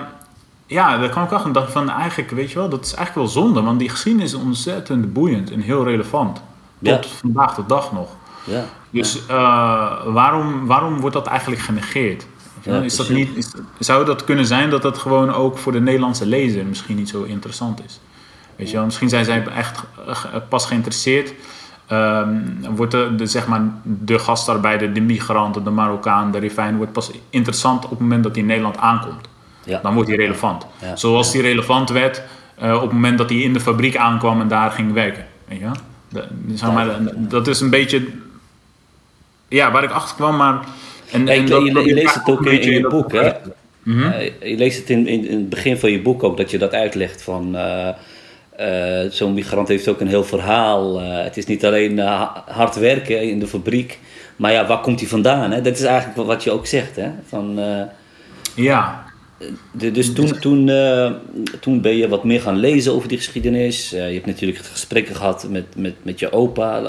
ja, 0.66 0.98
daar 0.98 1.08
kwam 1.08 1.24
ik 1.24 1.32
achter 1.32 1.52
dacht 1.52 1.72
van 1.72 1.90
eigenlijk, 1.90 2.30
weet 2.30 2.50
je 2.50 2.58
wel, 2.58 2.68
dat 2.68 2.84
is 2.84 2.94
eigenlijk 2.94 3.26
wel 3.26 3.42
zonde, 3.42 3.62
want 3.62 3.78
die 3.78 3.88
geschiedenis 3.88 4.32
is 4.32 4.38
ontzettend 4.38 5.12
boeiend 5.12 5.50
en 5.50 5.60
heel 5.60 5.84
relevant. 5.84 6.42
Tot 6.82 7.04
ja. 7.04 7.16
vandaag 7.20 7.54
de 7.54 7.66
dag 7.66 7.92
nog. 7.92 8.08
Ja. 8.44 8.64
Dus 8.90 9.16
uh, 9.30 9.32
waarom, 10.06 10.66
waarom 10.66 11.00
wordt 11.00 11.14
dat 11.14 11.26
eigenlijk 11.26 11.60
genegeerd? 11.60 12.26
Ja, 12.62 12.80
is 12.80 12.96
dat 12.96 13.08
niet, 13.08 13.36
is, 13.36 13.52
zou 13.78 14.04
dat 14.04 14.24
kunnen 14.24 14.46
zijn 14.46 14.70
dat 14.70 14.82
dat 14.82 14.98
gewoon 14.98 15.32
ook 15.32 15.58
voor 15.58 15.72
de 15.72 15.80
Nederlandse 15.80 16.26
lezer 16.26 16.66
misschien 16.66 16.96
niet 16.96 17.08
zo 17.08 17.22
interessant 17.22 17.84
is? 17.84 18.00
Weet 18.58 18.70
je 18.70 18.76
wel, 18.76 18.84
misschien 18.84 19.08
zijn 19.08 19.24
zij 19.24 19.46
echt 19.46 19.82
pas 20.48 20.66
geïnteresseerd. 20.66 21.34
Um, 21.92 22.56
wordt 22.70 22.92
de, 22.92 23.14
de, 23.16 23.26
zeg 23.26 23.46
maar, 23.46 23.60
de 23.82 24.18
gastarbeider, 24.18 24.92
de 24.92 25.00
migranten, 25.00 25.64
de 25.64 25.70
Marokkaan, 25.70 26.30
de 26.32 26.38
Rifijn 26.38 26.76
wordt 26.76 26.92
pas 26.92 27.10
interessant 27.30 27.84
op 27.84 27.90
het 27.90 27.98
moment 27.98 28.22
dat 28.22 28.32
hij 28.32 28.40
in 28.40 28.48
Nederland 28.48 28.76
aankomt. 28.76 29.28
Ja. 29.64 29.80
Dan 29.82 29.94
wordt 29.94 30.08
hij 30.08 30.18
relevant. 30.18 30.66
Ja. 30.80 30.96
Zoals 30.96 31.32
hij 31.32 31.42
relevant 31.42 31.90
werd 31.90 32.22
uh, 32.62 32.74
op 32.74 32.82
het 32.82 32.92
moment 32.92 33.18
dat 33.18 33.30
hij 33.30 33.38
in 33.38 33.52
de 33.52 33.60
fabriek 33.60 33.96
aankwam 33.96 34.40
en 34.40 34.48
daar 34.48 34.70
ging 34.70 34.92
werken. 34.92 35.26
Weet 35.44 35.58
je? 35.58 35.70
De, 36.08 36.24
zeg 36.54 36.72
maar, 36.72 36.98
dat 37.14 37.46
is 37.46 37.60
een 37.60 37.70
beetje 37.70 38.06
ja, 39.48 39.70
waar 39.70 39.84
ik 39.84 39.90
achter 39.90 40.16
kwam, 40.16 40.36
maar. 40.36 40.58
En, 41.10 41.28
en 41.28 41.46
je, 41.46 41.60
je, 41.64 41.84
je 41.84 41.94
leest 41.94 42.14
het 42.14 42.28
ook 42.28 42.46
in, 42.46 42.60
in 42.60 42.72
je 42.72 42.88
boek, 42.88 43.12
hè? 43.12 43.32
je 44.48 44.56
leest 44.56 44.78
het 44.78 44.90
in, 44.90 45.06
in, 45.06 45.28
in, 45.28 45.38
het 45.38 45.48
begin 45.48 45.78
van 45.78 45.90
je 45.90 46.02
boek 46.02 46.22
ook, 46.22 46.36
dat 46.36 46.50
je 46.50 46.58
dat 46.58 46.72
uitlegt 46.72 47.22
van... 47.22 47.56
Zo'n 49.10 49.34
migrant 49.34 49.68
heeft 49.68 49.88
ook 49.88 50.00
een 50.00 50.08
heel 50.08 50.24
verhaal. 50.24 51.00
het 51.00 51.36
is 51.36 51.46
niet 51.46 51.64
alleen 51.64 51.98
hard 52.46 52.76
werken 52.76 53.22
in 53.22 53.38
de 53.38 53.46
fabriek, 53.46 53.98
maar 54.36 54.52
ja, 54.52 54.66
waar 54.66 54.80
komt 54.80 55.00
hij 55.00 55.08
vandaan? 55.08 55.50
Hè? 55.50 55.60
Dat 55.60 55.76
is 55.76 55.82
eigenlijk 55.82 56.28
wat 56.28 56.44
je 56.44 56.50
ook 56.50 56.66
zegt. 56.66 56.96
Hè? 56.96 57.10
Van, 57.28 57.60
ja, 58.54 59.08
de, 59.72 59.90
dus 59.90 60.12
toen, 60.12 60.38
toen, 60.38 60.68
uh, 60.68 61.12
toen 61.60 61.80
ben 61.80 61.96
je 61.96 62.08
wat 62.08 62.24
meer 62.24 62.40
gaan 62.40 62.56
lezen 62.56 62.92
over 62.92 63.08
die 63.08 63.16
geschiedenis. 63.16 63.94
Uh, 63.94 64.06
je 64.08 64.14
hebt 64.14 64.26
natuurlijk 64.26 64.58
gesprekken 64.58 65.14
gehad 65.14 65.46
met, 65.50 65.64
met, 65.76 65.94
met 66.02 66.18
je 66.18 66.32
opa, 66.32 66.80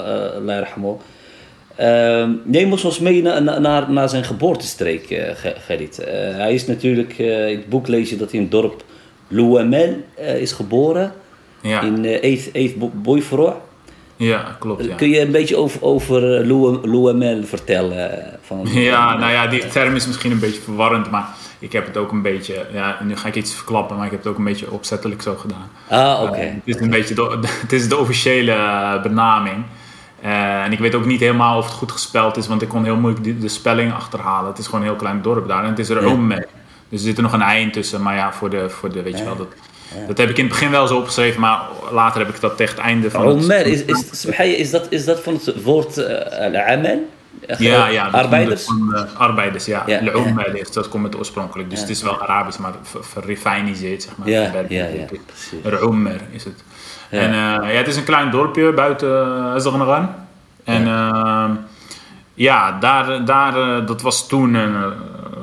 uh, 1.78 2.28
neem 2.44 2.72
ons 2.72 2.98
mee 2.98 3.22
naar, 3.22 3.60
naar, 3.60 3.90
naar 3.90 4.08
zijn 4.08 4.24
geboortestreek, 4.24 5.34
Gerrit. 5.36 5.96
hij 6.36 6.54
is 6.54 6.66
natuurlijk, 6.66 7.18
in 7.18 7.56
het 7.56 7.68
boek 7.68 7.88
lees 7.88 8.10
je 8.10 8.16
dat 8.16 8.30
hij 8.30 8.36
in 8.38 8.44
het 8.44 8.52
dorp 8.52 8.84
Louamel 9.28 9.96
is 10.16 10.52
geboren. 10.52 11.12
Ja. 11.60 11.80
In 11.80 12.04
Eeth, 12.04 12.50
Eeth 12.52 13.02
Boyfro. 13.02 13.60
Ja, 14.16 14.56
klopt. 14.58 14.84
Ja. 14.84 14.94
Kun 14.94 15.08
je 15.08 15.20
een 15.20 15.30
beetje 15.30 15.56
over, 15.56 15.82
over 15.82 16.46
Louamel 16.86 17.44
vertellen? 17.44 18.38
Van, 18.42 18.60
ja, 18.72 19.18
nou 19.18 19.32
ja, 19.32 19.46
die 19.46 19.66
term 19.66 19.94
is 19.94 20.06
misschien 20.06 20.30
een 20.30 20.38
beetje 20.38 20.60
verwarrend, 20.60 21.10
maar 21.10 21.28
ik 21.58 21.72
heb 21.72 21.86
het 21.86 21.96
ook 21.96 22.12
een 22.12 22.22
beetje, 22.22 22.66
ja, 22.72 22.98
nu 23.02 23.16
ga 23.16 23.28
ik 23.28 23.34
iets 23.34 23.54
verklappen, 23.54 23.96
maar 23.96 24.04
ik 24.04 24.10
heb 24.10 24.22
het 24.22 24.32
ook 24.32 24.38
een 24.38 24.44
beetje 24.44 24.70
opzettelijk 24.70 25.22
zo 25.22 25.34
gedaan. 25.34 25.70
Ah, 25.88 26.22
oké. 26.22 26.40
Uh, 26.40 26.44
het 26.44 26.62
is 26.64 26.80
een 26.80 26.90
beetje 26.90 27.14
de, 27.14 27.38
het 27.62 27.72
is 27.72 27.88
de 27.88 27.96
officiële 27.96 28.52
eh, 28.52 29.02
benaming. 29.02 29.64
Uh, 30.24 30.64
en 30.64 30.72
ik 30.72 30.78
weet 30.78 30.94
ook 30.94 31.04
niet 31.04 31.20
helemaal 31.20 31.58
of 31.58 31.64
het 31.64 31.74
goed 31.74 31.92
gespeld 31.92 32.36
is, 32.36 32.46
want 32.46 32.62
ik 32.62 32.68
kon 32.68 32.84
heel 32.84 32.96
moeilijk 32.96 33.24
de, 33.24 33.38
de 33.38 33.48
spelling 33.48 33.92
achterhalen. 33.92 34.50
Het 34.50 34.58
is 34.58 34.64
gewoon 34.64 34.80
een 34.80 34.86
heel 34.86 34.96
klein 34.96 35.22
dorp 35.22 35.48
daar 35.48 35.62
en 35.62 35.70
het 35.70 35.78
is 35.78 35.88
er 35.88 36.04
ook 36.04 36.18
mee. 36.18 36.44
Dus 36.88 37.00
er 37.00 37.06
zit 37.06 37.16
er 37.16 37.22
nog 37.22 37.32
een 37.32 37.42
ei 37.42 37.70
tussen, 37.70 38.02
maar 38.02 38.14
ja, 38.14 38.32
voor 38.32 38.50
de, 38.50 38.70
voor 38.70 38.92
de 38.92 39.02
weet 39.02 39.18
je 39.18 39.24
wel, 39.24 39.36
dat, 39.36 39.48
dat 40.06 40.18
heb 40.18 40.28
ik 40.28 40.36
in 40.36 40.44
het 40.44 40.52
begin 40.52 40.70
wel 40.70 40.86
zo 40.86 40.96
opgeschreven, 40.96 41.40
maar 41.40 41.60
later 41.90 42.20
heb 42.20 42.34
ik 42.34 42.40
dat 42.40 42.56
tegen 42.56 42.76
het 42.76 42.84
einde 42.84 43.10
van 43.10 43.24
Omer, 43.24 43.56
het... 43.56 43.66
is, 43.66 43.84
is, 43.84 44.24
is, 44.38 44.70
dat, 44.70 44.86
is 44.88 45.04
dat 45.04 45.20
van 45.20 45.34
het 45.34 45.62
woord 45.62 45.98
uh, 45.98 46.06
al-amal? 46.30 47.08
Ja, 47.58 47.88
ja 47.88 48.06
arbeiders? 48.06 48.64
Van, 48.64 48.90
uh, 48.94 49.20
arbeiders, 49.20 49.64
ja. 49.64 49.82
ja, 49.86 50.00
ja. 50.00 50.64
dat 50.72 50.88
komt 50.88 51.04
het 51.04 51.16
oorspronkelijk. 51.16 51.70
Dus 51.70 51.80
het 51.80 51.88
is 51.88 52.02
wel 52.02 52.22
Arabisch, 52.22 52.58
maar 52.58 52.72
verrefiniseerd, 53.00 54.02
zeg 54.02 54.16
maar. 54.16 54.28
Ja, 54.28 54.52
ja, 54.68 54.86
ja. 54.86 55.06
Is 56.30 56.44
het. 56.44 56.64
En 57.10 57.28
uh, 57.28 57.34
ja, 57.34 57.62
het 57.62 57.86
is 57.86 57.96
een 57.96 58.04
klein 58.04 58.30
dorpje 58.30 58.72
buiten 58.72 59.08
uh, 59.56 60.04
En 60.64 60.86
ja, 62.34 62.78
daar, 62.78 63.24
daar, 63.24 63.86
dat 63.86 64.02
was 64.02 64.28
toen 64.28 64.54
een, 64.54 64.92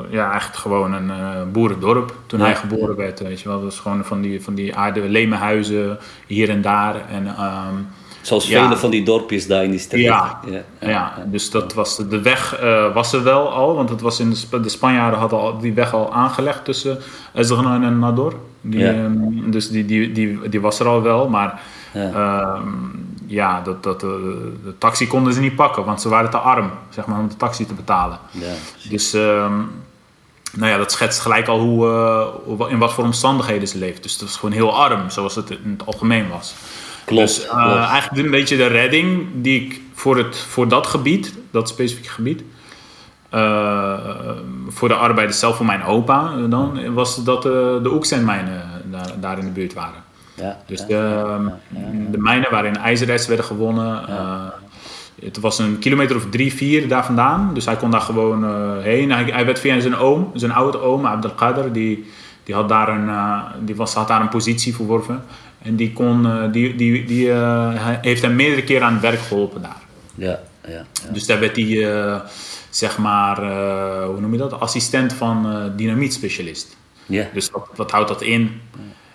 ja, 0.09 0.31
eigenlijk 0.31 0.59
gewoon 0.59 0.93
een 0.93 1.51
boerendorp. 1.51 2.15
Toen 2.25 2.39
hij 2.39 2.55
geboren 2.55 2.95
werd, 2.95 3.19
weet 3.19 3.41
je 3.41 3.47
wel. 3.47 3.57
Dat 3.57 3.65
was 3.65 3.79
gewoon 3.79 4.05
van 4.05 4.21
die, 4.21 4.43
van 4.43 4.53
die 4.53 4.75
aarde 4.75 5.01
lemenhuizen 5.01 5.97
hier 6.27 6.49
en 6.49 6.61
daar. 6.61 6.95
En... 7.09 7.27
Um, 7.27 7.87
Zoals 8.21 8.47
vele 8.47 8.77
van 8.77 8.89
die 8.89 9.03
dorpjes 9.03 9.47
daar 9.47 9.63
in 9.63 9.71
die 9.71 9.79
streek. 9.79 10.03
Ja, 10.03 10.39
ja, 10.45 10.61
ja, 10.79 11.13
dus 11.25 11.49
dat 11.51 11.73
was 11.73 11.97
de, 11.97 12.21
weg 12.21 12.61
uh, 12.63 12.93
was 12.93 13.13
er 13.13 13.23
wel 13.23 13.51
al, 13.51 13.75
want 13.75 13.89
het 13.89 14.01
was 14.01 14.19
in 14.19 14.29
de, 14.29 14.59
de 14.59 14.69
Spanjaarden 14.69 15.19
hadden 15.19 15.39
al 15.39 15.57
die 15.57 15.73
weg 15.73 15.93
al 15.93 16.13
aangelegd 16.13 16.65
tussen 16.65 16.97
Ezran 17.33 17.83
en 17.83 17.99
Nador. 17.99 18.33
Die, 18.61 18.87
um, 18.87 19.51
dus 19.51 19.69
die, 19.69 19.85
die, 19.85 20.11
die, 20.11 20.49
die 20.49 20.61
was 20.61 20.79
er 20.79 20.87
al 20.87 21.01
wel, 21.01 21.29
maar 21.29 21.61
ja, 21.93 22.55
um, 22.55 23.15
ja 23.25 23.61
dat, 23.61 23.83
dat, 23.83 24.03
uh, 24.03 24.09
de 24.63 24.77
taxi 24.77 25.07
konden 25.07 25.33
ze 25.33 25.39
niet 25.39 25.55
pakken, 25.55 25.85
want 25.85 26.01
ze 26.01 26.09
waren 26.09 26.29
te 26.29 26.37
arm 26.37 26.69
zeg 26.89 27.05
maar, 27.05 27.19
om 27.19 27.27
de 27.27 27.37
taxi 27.37 27.65
te 27.65 27.73
betalen. 27.73 28.17
Ja, 28.31 28.53
dus 28.89 29.17
nou 30.53 30.71
ja, 30.71 30.77
dat 30.77 30.91
schetst 30.91 31.19
gelijk 31.19 31.47
al 31.47 31.59
hoe, 31.59 31.85
uh, 32.59 32.69
in 32.69 32.77
wat 32.77 32.93
voor 32.93 33.03
omstandigheden 33.03 33.67
ze 33.67 33.77
leefden. 33.77 34.01
Dus 34.01 34.11
het 34.11 34.21
was 34.21 34.35
gewoon 34.35 34.53
heel 34.53 34.75
arm, 34.75 35.09
zoals 35.09 35.35
het 35.35 35.49
in 35.49 35.75
het 35.77 35.85
algemeen 35.85 36.29
was. 36.29 36.53
Klopt, 37.05 37.21
dus 37.21 37.45
uh, 37.45 37.89
eigenlijk 37.89 38.25
een 38.25 38.31
beetje 38.31 38.57
de 38.57 38.67
redding 38.67 39.27
die 39.33 39.61
ik 39.61 39.81
voor, 39.93 40.17
het, 40.17 40.37
voor 40.37 40.67
dat 40.67 40.87
gebied, 40.87 41.33
dat 41.51 41.69
specifieke 41.69 42.09
gebied, 42.09 42.43
uh, 43.33 43.99
voor 44.67 44.87
de 44.87 44.93
arbeiders 44.93 45.39
zelf, 45.39 45.55
voor 45.55 45.65
mijn 45.65 45.83
opa, 45.83 46.35
dan 46.49 46.93
was 46.93 47.23
dat 47.23 47.41
de, 47.41 47.79
de 47.83 47.93
oeksteenmijnen 47.93 48.63
daar, 48.85 49.11
daar 49.19 49.37
in 49.39 49.45
de 49.45 49.51
buurt 49.51 49.73
waren. 49.73 50.03
Ja, 50.33 50.57
dus 50.65 50.85
de, 50.85 50.93
ja, 50.93 51.39
de 52.11 52.17
mijnen 52.17 52.51
waarin 52.51 52.77
ijzererts 52.77 53.27
werden 53.27 53.45
gewonnen. 53.45 54.03
Het 55.25 55.39
was 55.39 55.59
een 55.59 55.79
kilometer 55.79 56.15
of 56.15 56.29
drie, 56.29 56.53
vier 56.53 56.87
daar 56.87 57.05
vandaan. 57.05 57.53
Dus 57.53 57.65
hij 57.65 57.75
kon 57.75 57.91
daar 57.91 58.01
gewoon 58.01 58.43
uh, 58.43 58.83
heen. 58.83 59.11
Hij, 59.11 59.23
hij, 59.23 59.45
werd 59.45 59.59
via 59.59 59.79
zijn 59.79 59.95
oom, 59.95 60.31
zijn 60.33 60.51
oude 60.51 60.79
oom, 60.81 61.05
Abdelkader, 61.05 61.73
die, 61.73 62.05
die, 62.43 62.55
had, 62.55 62.69
daar 62.69 62.89
een, 62.89 63.07
uh, 63.07 63.41
die 63.59 63.75
was, 63.75 63.93
had 63.93 64.07
daar 64.07 64.21
een 64.21 64.29
positie 64.29 64.75
verworven. 64.75 65.23
En 65.61 65.75
die, 65.75 65.93
kon, 65.93 66.25
uh, 66.25 66.43
die, 66.51 66.75
die, 66.75 67.05
die 67.05 67.31
heeft 68.01 68.21
hem 68.21 68.35
meerdere 68.35 68.63
keren 68.63 68.87
aan 68.87 68.93
het 68.93 69.01
werk 69.01 69.19
geholpen 69.19 69.61
daar. 69.61 69.81
Ja, 70.15 70.39
ja, 70.67 70.71
ja. 70.71 71.11
Dus 71.11 71.25
daar 71.25 71.39
werd 71.39 71.55
hij, 71.55 72.21
zeg 72.69 72.97
maar, 72.97 73.37
hoe 74.05 74.19
noem 74.19 74.31
je 74.31 74.37
dat? 74.37 74.59
Assistent 74.59 75.13
van 75.13 75.71
dynamietspecialist. 75.75 76.77
Ja. 77.05 77.27
Dus 77.33 77.51
wat, 77.51 77.67
wat 77.75 77.91
houdt 77.91 78.07
dat 78.07 78.21
in? 78.21 78.61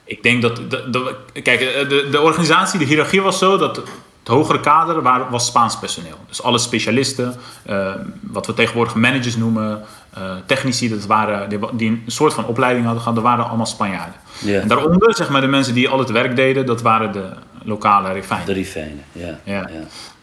Ik 0.04 0.22
denk 0.22 0.42
dat, 0.42 0.56
de, 0.56 0.90
de, 0.90 1.16
kijk, 1.42 1.60
de, 1.88 2.08
de 2.10 2.20
organisatie, 2.20 2.78
de 2.78 2.84
hiërarchie 2.84 3.22
was 3.22 3.38
zo 3.38 3.56
dat 3.56 3.82
het 4.22 4.30
hogere 4.30 4.60
kader 4.60 5.02
was 5.30 5.46
Spaans 5.46 5.78
personeel. 5.78 6.16
Dus 6.28 6.42
alle 6.42 6.58
specialisten, 6.58 7.34
uh, 7.70 7.94
wat 8.20 8.46
we 8.46 8.54
tegenwoordig 8.54 8.94
managers 8.94 9.36
noemen, 9.36 9.82
uh, 10.18 10.34
technici, 10.46 10.88
dat 10.88 11.06
waren, 11.06 11.48
die, 11.48 11.58
die, 11.72 11.88
een 11.90 12.02
soort 12.06 12.34
van 12.34 12.46
opleiding 12.46 12.84
hadden 12.84 13.02
gehad, 13.02 13.16
dat 13.16 13.26
waren 13.26 13.48
allemaal 13.48 13.66
Spanjaarden. 13.66 14.14
Yeah. 14.38 14.62
En 14.62 14.68
daaronder, 14.68 15.14
zeg 15.14 15.28
maar, 15.28 15.40
de 15.40 15.46
mensen 15.46 15.74
die 15.74 15.88
al 15.88 15.98
het 15.98 16.10
werk 16.10 16.36
deden, 16.36 16.66
dat 16.66 16.82
waren 16.82 17.12
de 17.12 17.28
lokale 17.62 18.12
rifijnen. 18.12 18.46
De 18.46 18.52
rifijnen, 18.52 19.04
ja. 19.12 19.38
ja. 19.44 19.68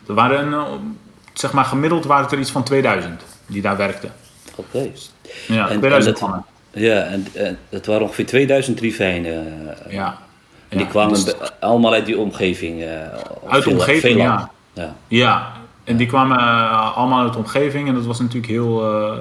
Er 0.07 0.13
waren, 0.13 0.51
uh, 0.51 0.63
zeg 1.33 1.51
maar, 1.51 1.65
gemiddeld 1.65 2.05
waren 2.05 2.23
het 2.23 2.33
er 2.33 2.39
iets 2.39 2.51
van 2.51 2.63
2000 2.63 3.21
die 3.45 3.61
daar 3.61 3.77
werkten. 3.77 4.11
Oké. 4.55 4.77
Okay. 4.77 4.93
Ja, 5.47 5.69
en, 5.69 5.77
2000 5.77 6.19
en 6.19 6.27
dat, 6.27 6.41
Ja, 6.71 7.01
en, 7.01 7.27
en 7.33 7.57
het 7.69 7.85
waren 7.85 8.01
ongeveer 8.01 8.25
2000 8.25 8.79
rifijnen. 8.79 9.67
ja. 9.89 10.17
En 10.69 10.77
die 10.77 10.87
kwamen 10.87 11.13
dus 11.13 11.33
allemaal 11.59 11.93
uit 11.93 12.05
die 12.05 12.17
omgeving? 12.17 12.81
Uh, 12.81 12.87
uit 13.47 13.63
de 13.63 13.69
omgeving, 13.69 14.17
ja. 14.17 14.51
ja. 14.73 14.95
ja. 15.07 15.51
en 15.83 15.97
die 15.97 16.07
kwamen 16.07 16.37
uh, 16.37 16.97
allemaal 16.97 17.23
uit 17.23 17.33
de 17.33 17.39
omgeving 17.39 17.87
en 17.87 17.93
dat 17.93 18.05
was 18.05 18.19
natuurlijk 18.19 18.51
heel... 18.51 19.01
Uh, 19.01 19.17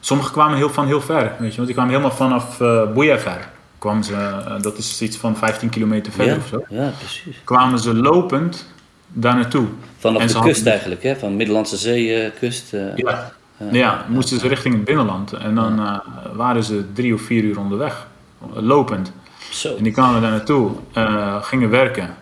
sommigen 0.00 0.32
kwamen 0.32 0.56
heel, 0.56 0.70
van 0.70 0.86
heel 0.86 1.00
ver, 1.00 1.32
weet 1.38 1.50
je, 1.50 1.54
want 1.54 1.66
die 1.66 1.74
kwamen 1.74 1.92
helemaal 1.92 2.16
vanaf 2.16 2.60
uh, 2.60 2.92
Boejaver. 2.92 3.48
Kwamen 3.78 4.04
ze, 4.04 4.42
dat 4.60 4.78
is 4.78 5.02
iets 5.02 5.16
van 5.16 5.36
15 5.36 5.68
kilometer 5.68 6.12
verder 6.12 6.34
ja, 6.34 6.40
of 6.40 6.46
zo. 6.46 6.64
Ja, 6.68 6.92
precies. 6.98 7.36
Kwamen 7.44 7.78
ze 7.78 7.94
lopend 7.94 8.66
daar 9.08 9.34
naartoe. 9.34 9.66
Vanaf 9.98 10.20
en 10.20 10.26
de 10.26 10.32
kust 10.32 10.44
hadden... 10.44 10.72
eigenlijk, 10.72 11.02
hè? 11.02 11.16
Van 11.16 11.28
de 11.28 11.34
Middellandse 11.34 11.76
Zeekust. 11.76 12.72
ja, 12.96 13.32
ja, 13.70 14.04
moesten 14.08 14.40
ze 14.40 14.48
richting 14.48 14.74
het 14.74 14.84
binnenland. 14.84 15.32
En 15.32 15.54
dan 15.54 16.00
waren 16.32 16.64
ze 16.64 16.84
drie 16.92 17.14
of 17.14 17.20
vier 17.20 17.42
uur 17.42 17.58
onderweg, 17.58 18.06
lopend. 18.54 19.12
Zo. 19.54 19.76
En 19.76 19.82
die 19.82 19.92
kwamen 19.92 20.20
daar 20.20 20.30
naartoe, 20.30 20.70
uh, 20.94 21.42
gingen 21.42 21.70
werken. 21.70 22.14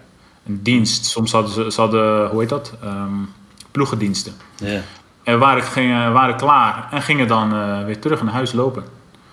Een 0.47 0.63
dienst, 0.63 1.05
soms 1.05 1.33
hadden 1.33 1.53
ze, 1.53 1.73
ze 1.73 1.81
hadden, 1.81 2.29
hoe 2.29 2.41
heet 2.41 2.49
dat? 2.49 2.73
Um, 2.85 3.33
ploegendiensten. 3.71 4.33
Ja. 4.57 4.81
En 5.23 5.39
waren, 5.39 5.63
gingen, 5.63 6.13
waren 6.13 6.37
klaar 6.37 6.89
en 6.91 7.03
gingen 7.03 7.29
dan 7.29 7.55
uh, 7.55 7.85
weer 7.85 8.01
terug 8.01 8.23
naar 8.23 8.33
huis 8.33 8.53
lopen. 8.53 8.85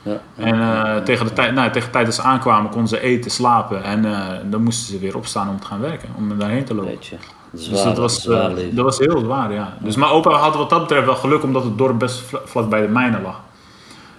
Ja. 0.02 0.22
En 0.36 0.56
uh, 0.56 0.96
tegen, 0.96 1.26
de 1.26 1.34
tijd, 1.34 1.54
nou, 1.54 1.72
tegen 1.72 1.88
de 1.88 1.94
tijd 1.94 2.06
dat 2.06 2.16
ze 2.16 2.22
aankwamen 2.22 2.72
konden 2.72 2.90
ze 2.90 3.00
eten, 3.00 3.32
slapen 3.32 3.84
en 3.84 4.06
dan 4.50 4.64
moesten 4.64 4.94
ze 4.94 5.00
weer 5.00 5.16
opstaan 5.16 5.50
om 5.50 5.60
te 5.60 5.68
gaan 5.68 5.80
werken, 5.80 6.10
om 6.16 6.38
daarheen 6.38 6.66
te 6.66 6.74
lopen. 6.74 6.98
Zwaar, 7.02 7.20
dus 7.52 7.84
dat 7.84 7.98
was, 7.98 8.24
dat 8.72 8.86
was 8.86 8.98
heel 8.98 9.20
zwaar, 9.20 9.54
ja. 9.54 9.74
Dus 9.80 9.96
mijn 9.96 10.12
opa 10.12 10.32
had 10.32 10.56
wat 10.56 10.70
dat 10.70 10.80
betreft 10.80 11.06
wel 11.06 11.16
geluk 11.16 11.44
omdat 11.44 11.64
het 11.64 11.78
dorp 11.78 12.00
best 12.00 12.24
vlak 12.46 12.70
bij 12.70 12.82
de 12.82 12.88
mijnen 12.88 13.22
lag. 13.22 13.42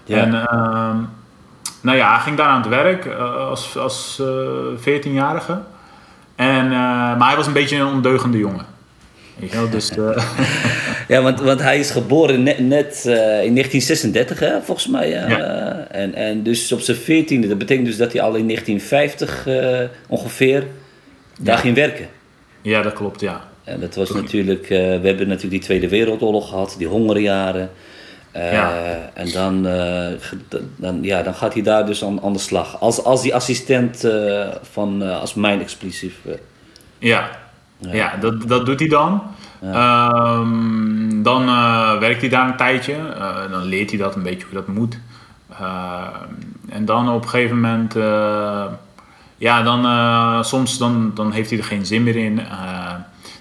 Ja. 0.04 0.16
En 0.16 0.46
ehm, 0.46 0.96
nou 1.80 1.96
ja, 1.96 2.12
hij 2.14 2.20
ging 2.20 2.36
daar 2.36 2.46
aan 2.46 2.60
het 2.60 2.70
werk 2.70 3.04
uh, 3.04 3.48
als, 3.48 3.76
als 3.76 4.18
uh, 4.20 4.98
14-jarige. 4.98 5.60
En, 6.34 6.64
uh, 6.64 6.70
maar 7.18 7.26
hij 7.26 7.36
was 7.36 7.46
een 7.46 7.52
beetje 7.52 7.76
een 7.76 7.86
ondeugende 7.86 8.38
jongen. 8.38 8.66
Weet 9.36 9.50
je 9.50 9.56
wel, 9.56 9.70
dus, 9.70 9.90
ja, 11.08 11.22
want, 11.22 11.40
want 11.40 11.60
hij 11.60 11.78
is 11.78 11.90
geboren 11.90 12.42
net, 12.42 12.58
net 12.58 13.02
in 13.04 13.54
1936, 13.54 14.38
hè, 14.38 14.60
volgens 14.62 14.86
mij. 14.86 15.08
Ja. 15.08 15.28
En, 15.90 16.14
en 16.14 16.42
dus 16.42 16.72
op 16.72 16.80
zijn 16.80 16.96
14e, 16.96 17.48
dat 17.48 17.58
betekent 17.58 17.86
dus 17.86 17.96
dat 17.96 18.12
hij 18.12 18.22
al 18.22 18.34
in 18.34 18.46
1950 18.46 19.46
ongeveer 20.08 20.66
daar 21.38 21.54
Ja. 21.54 21.60
ging 21.60 21.74
werken. 21.74 22.06
ja, 22.62 22.82
dat 22.82 22.92
klopt, 22.92 23.20
ja. 23.20 23.48
En 23.64 23.80
dat 23.80 23.94
was 23.94 24.10
natuurlijk, 24.10 24.68
we 24.68 24.74
hebben 25.02 25.28
natuurlijk 25.28 25.50
die 25.50 25.60
Tweede 25.60 25.88
Wereldoorlog 25.88 26.48
gehad, 26.48 26.74
die 26.78 26.86
hongerjaren. 26.86 27.70
Uh, 28.36 28.52
Ja. 28.52 28.72
En 29.14 29.32
dan, 29.32 29.66
uh, 29.66 30.06
dan, 30.76 31.02
ja, 31.02 31.22
dan 31.22 31.34
gaat 31.34 31.52
hij 31.52 31.62
daar 31.62 31.86
dus 31.86 32.04
aan, 32.04 32.22
aan 32.22 32.32
de 32.32 32.38
slag. 32.38 32.80
Als, 32.80 33.04
als 33.04 33.22
die 33.22 33.34
assistent 33.34 34.04
uh, 34.04 34.46
van, 34.62 35.02
als 35.20 35.34
mijnexplosief. 35.34 36.14
Ja, 36.98 37.30
ja. 37.78 37.92
ja 37.92 38.16
dat, 38.20 38.48
dat 38.48 38.66
doet 38.66 38.80
hij 38.80 38.88
dan. 38.88 39.22
Ja. 39.60 40.10
Um, 40.34 41.22
dan 41.22 41.46
werkt 41.98 42.20
hij 42.20 42.30
daar 42.30 42.48
een 42.48 42.56
tijdje. 42.56 42.96
dan 43.50 43.64
leert 43.64 43.90
hij 43.90 43.98
dat 43.98 44.14
een 44.14 44.22
beetje 44.22 44.46
hoe 44.50 44.54
dat 44.54 44.66
moet. 44.66 44.98
Eh, 45.58 46.06
en 46.68 46.84
dan 46.84 47.08
op 47.08 47.22
een 47.22 47.28
gegeven 47.28 47.60
moment, 47.60 47.96
eh, 47.96 48.64
ja, 49.36 49.62
dan 49.62 50.44
soms 50.44 50.78
dan, 50.78 51.10
dan 51.14 51.32
heeft 51.32 51.50
hij 51.50 51.58
er 51.58 51.64
geen 51.64 51.86
zin 51.86 52.02
meer 52.02 52.16
in. 52.16 52.40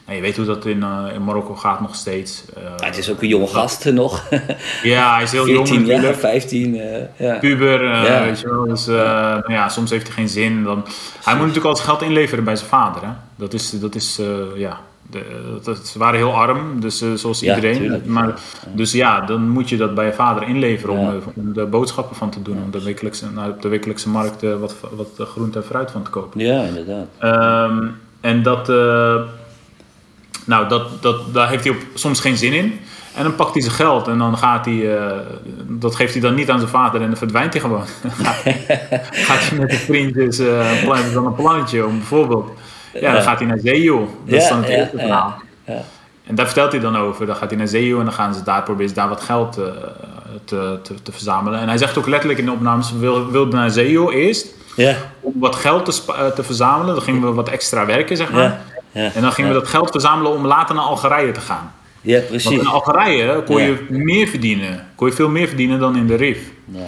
Nou, 0.10 0.22
je 0.22 0.28
weet 0.28 0.38
hoe 0.38 0.46
dat 0.46 0.66
in, 0.66 0.86
in 1.14 1.24
Marokko 1.24 1.56
gaat 1.56 1.82
nog 1.82 1.96
steeds. 1.96 2.44
Ja, 2.78 2.86
het 2.86 2.98
is 2.98 3.10
ook 3.12 3.22
een 3.22 3.28
jonge 3.28 3.48
gast 3.48 3.92
nog. 3.92 4.24
ja, 4.84 5.14
hij 5.14 5.24
is 5.24 5.32
heel 5.32 5.46
14 5.46 5.66
jong 5.66 5.80
natuurlijk. 5.80 6.04
jaar, 6.04 6.16
15. 6.16 6.82
ja. 7.18 7.38
Puber, 7.40 7.84
ja. 7.84 8.24
weet 8.24 8.40
je 8.40 8.50
wel. 8.50 8.68
Dus 8.68 8.86
nou 8.86 9.52
ja, 9.52 9.70
soms 9.70 9.90
heeft 9.90 10.08
hij 10.08 10.16
geen 10.16 10.30
zin. 10.30 10.64
Dan, 10.64 10.86
hij 11.24 11.34
moet 11.34 11.46
natuurlijk 11.48 11.66
al 11.66 11.76
zijn 11.76 11.88
geld 11.88 12.02
inleveren 12.02 12.44
bij 12.44 12.56
zijn 12.56 12.70
vader. 12.70 13.02
Hè? 13.02 13.12
Dat 13.36 13.54
is, 13.54 13.70
dat 13.70 13.96
is 13.96 14.20
ja, 14.56 14.80
de, 15.10 15.76
ze 15.84 16.00
waren 16.00 16.20
heel 16.20 16.34
arm, 16.34 16.80
dus 16.80 17.02
uh, 17.02 17.14
zoals 17.14 17.44
iedereen. 17.44 18.02
maar, 18.06 18.40
dus 18.74 18.92
ja, 18.92 19.22
dan 19.22 19.50
moet 19.50 19.70
je 19.70 19.78
dat 19.78 19.96
bij 19.96 20.06
je 20.06 20.14
vader 20.14 20.48
inleveren 20.48 20.96
om, 20.96 21.08
uh, 21.08 21.14
om 21.36 21.54
de 21.54 21.66
boodschappen 21.66 22.16
van 22.16 22.30
te 22.30 22.42
doen. 22.42 22.58
Om 22.64 22.72
de 22.72 22.84
wekelijkse, 22.84 23.32
nou, 23.32 23.52
op 23.52 23.62
de 23.62 23.68
wekelijkse 23.68 24.10
markt 24.10 24.44
uh, 24.44 24.56
wat, 24.56 24.76
wat 24.92 25.28
groente 25.28 25.58
en 25.58 25.66
fruit 25.66 25.92
van 25.92 26.04
te 26.04 26.10
kopen. 26.10 26.40
Ja, 26.40 26.64
inderdaad. 26.64 27.08
Um, 27.70 28.00
en 28.22 28.44
dat, 28.44 28.68
nou, 30.50 30.70
dat, 30.70 31.02
dat, 31.02 31.34
daar 31.34 31.50
heeft 31.50 31.64
hij 31.64 31.74
op, 31.74 31.80
soms 31.94 32.20
geen 32.20 32.38
zin 32.38 32.54
in. 32.54 32.80
En 33.16 33.24
dan 33.24 33.36
pakt 33.36 33.54
hij 33.54 33.62
zijn 33.62 33.76
geld 33.76 34.08
en 34.08 34.18
dan 34.18 34.38
gaat 34.38 34.66
hij, 34.66 35.00
dat 35.68 35.96
geeft 35.96 36.14
hij 36.14 36.22
dan 36.22 36.36
niet 36.36 36.50
aan 36.50 36.60
zijn 36.60 36.72
vader 36.72 37.02
en 37.02 37.08
dan 37.08 37.18
verdwijnt 37.18 37.54
hij 37.54 37.62
gewoon. 37.62 37.86
gaat 39.28 39.50
hij 39.50 39.58
met 39.58 39.70
de 39.70 39.78
vriendjes 39.78 40.40
uh, 40.40 41.14
dan 41.14 41.26
een 41.26 41.36
plannetje 41.36 41.86
om 41.86 41.98
bijvoorbeeld 41.98 42.52
ja, 42.94 43.14
dan 43.14 43.22
gaat 43.22 43.40
hij 43.40 43.48
naar 43.48 43.60
Zeejoe. 43.64 44.06
Dat 44.26 44.42
is 44.42 44.48
dan 44.48 44.58
het 44.58 44.68
eerste 44.68 44.98
verhaal. 44.98 45.42
En 46.26 46.36
daar 46.36 46.46
vertelt 46.46 46.72
hij 46.72 46.82
dan 46.82 46.98
over. 46.98 47.26
Dan 47.26 47.36
gaat 47.36 47.50
hij 47.50 47.58
naar 47.58 47.68
Zeejoe 47.68 48.00
en 48.00 48.06
dan 48.06 48.14
gaan 48.14 48.34
ze 48.34 48.44
daar 48.44 48.64
proberen 48.64 48.94
daar 48.94 49.10
wat 49.10 49.22
geld 49.22 49.60
uh, 49.60 49.66
te, 50.46 50.80
te, 50.84 50.94
te, 51.04 51.12
verzamelen. 51.12 51.60
En 51.60 51.68
hij 51.68 51.78
zegt 51.78 51.98
ook 51.98 52.08
letterlijk 52.08 52.40
in 52.40 52.46
de 52.46 52.52
opnames, 52.52 52.92
wilden 52.92 53.32
wil 53.32 53.46
naar 53.46 53.70
Zeejoe 53.70 54.14
eerst. 54.14 54.48
Ja. 54.76 54.96
Om 55.20 55.34
wat 55.40 55.56
geld 55.56 55.86
te, 55.86 56.32
te 56.36 56.44
verzamelen. 56.44 56.96
Dan 56.96 57.04
gingen 57.04 57.22
we 57.22 57.34
wat 57.34 57.50
extra 57.50 57.86
werken, 57.86 58.18
zeg 58.18 58.32
maar. 58.32 58.62
Ja. 58.92 59.12
En 59.14 59.22
dan 59.22 59.32
gingen 59.32 59.54
we 59.54 59.60
dat 59.60 59.68
geld 59.68 59.92
verzamelen 59.92 60.32
om 60.32 60.46
later 60.46 60.76
naar 60.76 60.84
Algerije 60.84 61.32
te 61.32 61.40
gaan. 61.40 61.72
Ja, 62.02 62.20
precies. 62.20 62.50
Want 62.50 62.62
in 62.62 62.68
Algerije 62.68 63.44
kon 63.46 63.62
je 63.62 63.86
meer 63.90 64.28
verdienen. 64.28 64.88
Kon 64.96 65.08
je 65.08 65.14
veel 65.14 65.30
meer 65.30 65.48
verdienen 65.48 65.80
dan 65.80 65.96
in 65.96 66.08
de 66.08 66.16
RIF. 66.16 66.40
Ja. 66.66 66.80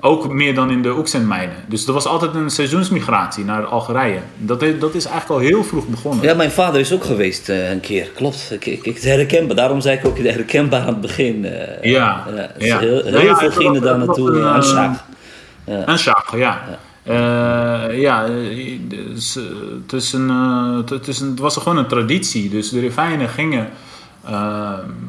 Ook 0.00 0.32
meer 0.32 0.54
dan 0.54 0.70
in 0.70 0.82
de 0.82 0.96
Oeksendmijnen. 0.96 1.56
Dus 1.66 1.86
er 1.86 1.92
was 1.92 2.06
altijd 2.06 2.34
een 2.34 2.50
seizoensmigratie 2.50 3.44
naar 3.44 3.64
Algerije. 3.64 4.18
Dat, 4.36 4.60
dat 4.60 4.94
is 4.94 5.04
eigenlijk 5.04 5.40
al 5.40 5.48
heel 5.48 5.64
vroeg 5.64 5.86
begonnen. 5.86 6.24
Ja, 6.24 6.34
mijn 6.34 6.50
vader 6.50 6.80
is 6.80 6.92
ook 6.92 7.04
geweest 7.04 7.48
uh, 7.48 7.70
een 7.70 7.80
keer. 7.80 8.10
Klopt. 8.14 8.48
Ik, 8.50 8.66
ik, 8.66 8.94
het 8.94 9.04
herkenbaar. 9.04 9.56
Daarom 9.56 9.80
zei 9.80 9.98
ik 9.98 10.06
ook 10.06 10.18
herkenbaar 10.18 10.80
aan 10.80 10.86
het 10.86 11.00
begin. 11.00 11.44
Uh, 11.44 11.82
ja. 11.92 12.26
Uh, 12.30 12.66
ja. 12.66 12.78
Heel, 12.78 13.04
heel 13.04 13.36
veel 13.36 13.50
gingen 13.50 13.82
daar 13.82 13.98
naartoe. 13.98 14.44
aan 15.86 15.98
Sjaak, 15.98 16.36
ja. 16.36 16.78
Ja. 17.08 17.90
ja, 17.90 18.26
dus, 18.88 19.34
het, 19.82 19.92
is 19.92 20.12
een, 20.12 20.28
het, 20.88 21.08
is 21.08 21.20
een, 21.20 21.30
het 21.30 21.38
was 21.38 21.56
gewoon 21.56 21.78
een 21.78 21.86
traditie. 21.86 22.50
Dus 22.50 22.70
de 22.70 22.80
Rifijnen 22.80 23.28
gingen 23.28 23.68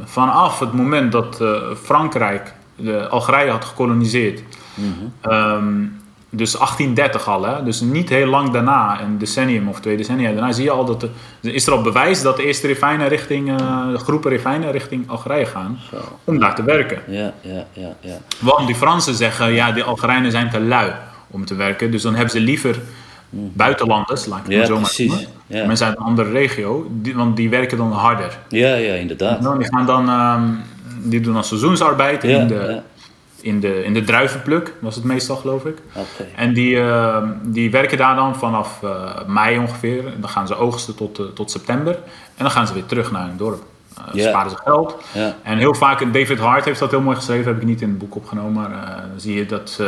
vanaf 0.04 0.60
het 0.60 0.74
moment 0.74 1.12
dat 1.12 1.44
Frankrijk 1.84 2.54
de 2.76 3.08
Algerije 3.08 3.52
had 3.52 3.66
gekoloniseerd. 3.66 4.42
Ehm, 5.22 5.86
dus 6.32 6.52
1830 6.52 7.28
al, 7.28 7.46
hè? 7.46 7.64
dus 7.64 7.82
niet 7.82 8.10
heel 8.10 8.28
lang 8.28 8.50
daarna, 8.50 9.02
een 9.02 9.18
decennium 9.18 9.68
of 9.68 9.80
twee 9.80 9.98
decennia 9.98 10.32
daarna, 10.32 10.52
zie 10.52 10.64
je 10.64 10.72
al 10.72 10.86
dat 10.86 11.04
er 11.04 11.10
is 11.42 11.68
er 11.68 11.74
al 11.74 11.82
bewijs 11.82 12.22
dat 12.22 12.38
de 12.38 12.46
eerste 12.46 12.68
refijnen 12.68 13.08
richting, 13.08 13.62
uh, 13.62 13.96
groepen 13.96 14.32
refijnen 14.32 14.72
richting 14.72 15.10
Algerije 15.10 15.46
gaan 15.46 15.80
om 16.24 16.40
daar 16.40 16.56
te 16.56 16.64
werken. 16.64 17.02
Ja, 17.08 17.34
ja, 17.42 17.66
ja, 17.74 17.96
ja. 18.00 18.18
Want 18.40 18.68
die 18.68 18.76
Fransen 18.76 19.16
zeggen, 19.16 19.52
ja, 19.52 19.72
die 19.72 19.84
Algerijnen 19.84 20.32
zijn 20.32 20.50
te 20.50 20.60
lui 20.60 20.92
om 21.32 21.46
te 21.46 21.56
werken, 21.56 21.92
dus 21.92 22.02
dan 22.02 22.14
hebben 22.14 22.32
ze 22.32 22.40
liever 22.40 22.80
buitenlanders, 23.30 24.26
laat 24.26 24.40
ik 24.40 24.46
het 24.46 24.54
ja, 24.54 24.66
zo 24.66 24.80
maar 24.80 24.94
noemen. 24.98 25.28
Ja. 25.48 25.66
Mensen 25.66 25.88
uit 25.88 25.98
een 25.98 26.04
andere 26.04 26.32
regio, 26.32 26.88
die, 26.92 27.16
want 27.16 27.36
die 27.36 27.50
werken 27.50 27.78
dan 27.78 27.92
harder. 27.92 28.38
Ja, 28.50 28.76
ja, 28.76 28.94
inderdaad. 28.94 29.42
Nou, 29.42 29.58
die 29.58 29.68
gaan 29.68 29.86
dan, 29.86 30.10
um, 30.10 30.62
die 31.10 31.22
doen 31.22 31.34
dan 31.34 31.44
seizoensarbeid 31.44 32.24
in 32.24 32.48
de 32.48 32.82
in 33.42 33.60
de, 33.60 33.84
in 33.84 33.94
de 33.94 34.04
druivenpluk, 34.04 34.74
was 34.80 34.96
het 34.96 35.04
meestal 35.04 35.36
geloof 35.36 35.66
ik. 35.66 35.78
Okay. 35.94 36.28
En 36.36 36.54
die, 36.54 36.76
uh, 36.76 37.18
die 37.44 37.72
werken 37.72 37.98
daar 37.98 38.16
dan 38.16 38.36
vanaf 38.36 38.80
uh, 38.84 39.12
mei 39.28 39.58
ongeveer. 39.58 40.08
En 40.08 40.18
dan 40.20 40.30
gaan 40.30 40.48
ze 40.48 40.56
oogsten 40.56 40.96
tot, 40.96 41.20
uh, 41.20 41.26
tot 41.26 41.52
september. 41.52 41.94
En 42.36 42.44
dan 42.44 42.52
gaan 42.52 42.68
ze 42.68 42.74
weer 42.74 42.86
terug 42.86 43.12
naar 43.12 43.28
hun 43.28 43.38
dorp. 43.38 43.64
Yeah. 44.14 44.30
Sparen 44.30 44.52
ze 44.52 44.58
geld. 44.64 44.96
Yeah. 45.14 45.32
En 45.44 45.58
heel 45.58 45.76
vaak, 45.76 46.14
David 46.14 46.40
Hart 46.40 46.66
heeft 46.66 46.80
dat 46.80 46.92
heel 46.92 47.02
mooi 47.02 47.16
geschreven, 47.16 47.52
heb 47.52 47.62
ik 47.62 47.68
niet 47.68 47.82
in 47.82 47.90
het 47.90 47.98
boek 47.98 48.16
opgenomen. 48.16 48.54
Maar 48.54 48.70
dan 49.12 49.20
zie 49.20 49.36
je 49.36 49.46
dat 49.46 49.80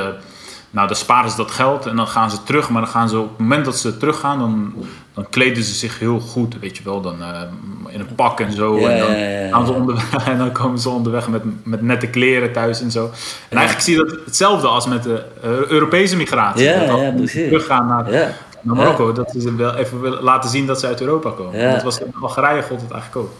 nou, 0.71 0.87
dan 0.87 0.95
sparen 0.95 1.29
ze 1.29 1.37
dat 1.37 1.51
geld 1.51 1.85
en 1.85 1.95
dan 1.95 2.07
gaan 2.07 2.31
ze 2.31 2.43
terug. 2.43 2.69
Maar 2.69 2.81
dan 2.81 2.91
gaan 2.91 3.09
ze 3.09 3.17
op 3.17 3.29
het 3.29 3.39
moment 3.39 3.65
dat 3.65 3.77
ze 3.77 3.97
teruggaan, 3.97 4.39
dan, 4.39 4.73
dan 5.13 5.29
kleden 5.29 5.63
ze 5.63 5.73
zich 5.73 5.99
heel 5.99 6.19
goed, 6.19 6.59
weet 6.59 6.77
je 6.77 6.83
wel. 6.83 7.01
Dan 7.01 7.15
uh, 7.19 7.41
in 7.87 7.99
een 7.99 8.15
pak 8.15 8.39
en 8.39 8.53
zo. 8.53 8.79
Ja, 8.79 8.89
en, 8.89 8.99
dan 8.99 9.11
ja, 9.11 9.39
ja, 9.39 9.49
gaan 9.49 9.65
ze 9.65 9.71
onderweg, 9.71 10.27
en 10.27 10.37
dan 10.37 10.51
komen 10.51 10.79
ze 10.79 10.89
onderweg 10.89 11.27
met, 11.27 11.41
met 11.63 11.81
nette 11.81 12.07
kleren 12.07 12.51
thuis 12.51 12.81
en 12.81 12.91
zo. 12.91 13.11
En 13.49 13.57
eigenlijk 13.57 13.87
zie 13.87 13.97
je 13.97 14.03
dat 14.05 14.25
hetzelfde 14.25 14.67
als 14.67 14.87
met 14.87 15.03
de 15.03 15.23
uh, 15.43 15.49
Europese 15.49 16.15
migratie. 16.15 16.63
Ja, 16.63 16.85
dat 16.85 16.99
ja, 16.99 17.11
precies. 17.11 17.47
teruggaan 17.47 17.87
naar, 17.87 18.35
naar 18.61 18.75
Marokko. 18.75 19.11
Dat 19.11 19.33
ze 19.39 19.55
wel 19.55 19.75
even 19.75 20.01
willen 20.01 20.23
laten 20.23 20.49
zien 20.49 20.65
dat 20.65 20.79
ze 20.79 20.87
uit 20.87 21.01
Europa 21.01 21.29
komen. 21.29 21.71
Dat 21.71 21.83
was 21.83 21.99
in 21.99 22.13
Algerije 22.21 22.61
god 22.61 22.81
het 22.81 22.91
eigenlijk 22.91 23.15
ook. 23.15 23.31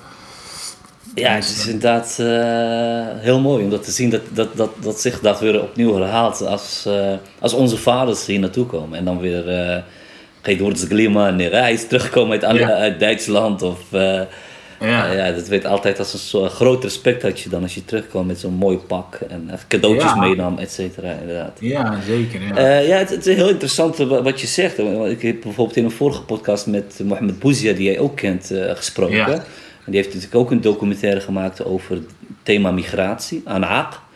Ja, 1.16 1.34
het 1.36 1.44
is 1.44 1.66
inderdaad 1.66 2.18
uh, 2.22 3.24
heel 3.24 3.40
mooi 3.40 3.64
om 3.64 3.70
dat 3.70 3.84
te 3.84 3.92
zien 3.92 4.10
dat, 4.10 4.22
dat, 4.30 4.58
dat, 4.58 4.72
dat 4.82 5.02
zich 5.02 5.20
dat 5.20 5.40
weer 5.40 5.62
opnieuw 5.62 5.94
herhaalt 5.96 6.46
als, 6.46 6.86
uh, 6.88 7.14
als 7.40 7.54
onze 7.54 7.78
vaders 7.78 8.26
hier 8.26 8.40
naartoe 8.40 8.66
komen. 8.66 8.98
En 8.98 9.06
dan 9.06 9.20
weer 9.20 9.68
uh, 9.68 9.78
geen 10.42 10.58
woord 10.58 10.80
glima 10.80 11.28
en 11.28 11.50
reis 11.50 11.88
terugkomen 11.88 12.42
uit, 12.42 12.58
ja. 12.58 12.70
uit 12.70 13.00
Duitsland. 13.00 13.62
Of, 13.62 13.80
ja. 14.80 15.12
ja, 15.12 15.32
dat 15.32 15.48
weet 15.48 15.66
altijd 15.66 16.00
als 16.00 16.14
een 16.14 16.20
soort 16.20 16.52
groot 16.52 16.84
respect 16.84 17.22
had 17.22 17.40
je 17.40 17.50
dan 17.50 17.62
als 17.62 17.76
je 17.76 17.86
terugkwam 17.86 18.26
met 18.26 18.40
zo'n 18.40 18.54
mooi 18.54 18.78
pak 18.78 19.20
en 19.30 19.50
cadeautjes 19.68 20.12
ja. 20.12 20.16
meenam, 20.16 20.58
et 20.58 20.72
cetera. 20.72 21.12
Inderdaad. 21.22 21.58
Ja, 21.60 22.00
zeker. 22.08 22.42
Ja, 22.56 22.78
ja 22.78 22.98
het, 22.98 23.10
het, 23.10 23.28
is 23.28 23.36
heel 23.36 23.50
interessant 23.50 23.98
wat 23.98 24.42
je 24.42 24.48
zegt. 24.48 24.80
Ik 24.80 25.22
heb 25.22 25.42
bijvoorbeeld 25.42 25.78
in 25.78 25.84
een 25.84 25.92
vorige 25.92 26.24
podcast 26.24 26.68
met 26.68 27.00
Mohamed 27.04 27.40
Bouzia, 27.40 27.74
die 27.74 27.84
jij 27.84 28.00
ook 28.00 28.16
kent, 28.16 28.52
gesproken. 28.54 29.44
En 29.86 29.92
die 29.92 30.02
heeft 30.02 30.14
natuurlijk 30.14 30.42
ook 30.42 30.52
een 30.52 30.62
documentaire 30.62 31.20
gemaakt 31.20 31.66
over 31.66 31.96
het 31.96 32.06
thema 32.44 32.72
migratie, 32.72 33.44
Anaaq. 33.46 34.10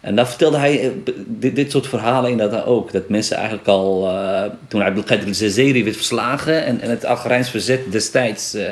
En 0.00 0.14
daar 0.14 0.28
vertelde 0.28 0.58
hij 0.58 0.92
dit, 1.26 1.56
dit 1.56 1.70
soort 1.70 1.86
verhalen 1.86 2.30
inderdaad 2.30 2.64
ook. 2.64 2.92
Dat 2.92 3.08
mensen 3.08 3.36
eigenlijk 3.36 3.68
al, 3.68 4.08
uh, 4.08 4.42
toen 4.68 4.82
Abdelkader 4.82 5.26
al-Zazeri 5.26 5.84
werd 5.84 5.96
verslagen 5.96 6.64
en, 6.64 6.80
en 6.80 6.90
het 6.90 7.04
Algerijns 7.04 7.50
verzet 7.50 7.92
destijds 7.92 8.54
uh, 8.54 8.62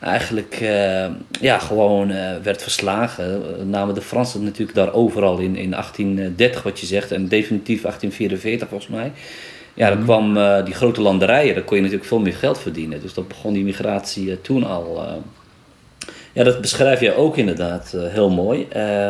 eigenlijk 0.00 0.58
uh, 0.62 1.06
ja, 1.40 1.58
gewoon 1.58 2.12
werd 2.42 2.62
verslagen, 2.62 3.42
namen 3.70 3.94
de 3.94 4.00
Fransen 4.00 4.44
natuurlijk 4.44 4.76
daar 4.76 4.92
overal 4.92 5.38
in, 5.38 5.56
in 5.56 5.70
1830 5.70 6.62
wat 6.62 6.80
je 6.80 6.86
zegt 6.86 7.12
en 7.12 7.28
definitief 7.28 7.82
1844 7.82 8.68
volgens 8.68 8.90
mij. 8.90 9.12
Ja, 9.74 9.88
dan 9.88 10.02
kwam 10.02 10.38
die 10.64 10.74
grote 10.74 11.00
landerijen, 11.00 11.54
daar 11.54 11.64
kon 11.64 11.76
je 11.76 11.82
natuurlijk 11.82 12.08
veel 12.08 12.20
meer 12.20 12.34
geld 12.34 12.58
verdienen. 12.58 13.00
Dus 13.00 13.14
dat 13.14 13.28
begon 13.28 13.52
die 13.52 13.64
migratie 13.64 14.40
toen 14.40 14.64
al. 14.64 15.22
Ja, 16.36 16.44
dat 16.44 16.60
beschrijf 16.60 17.00
je 17.00 17.14
ook 17.14 17.36
inderdaad 17.36 17.92
uh, 17.94 18.02
heel 18.06 18.30
mooi. 18.30 18.66
Uh, 18.76 19.08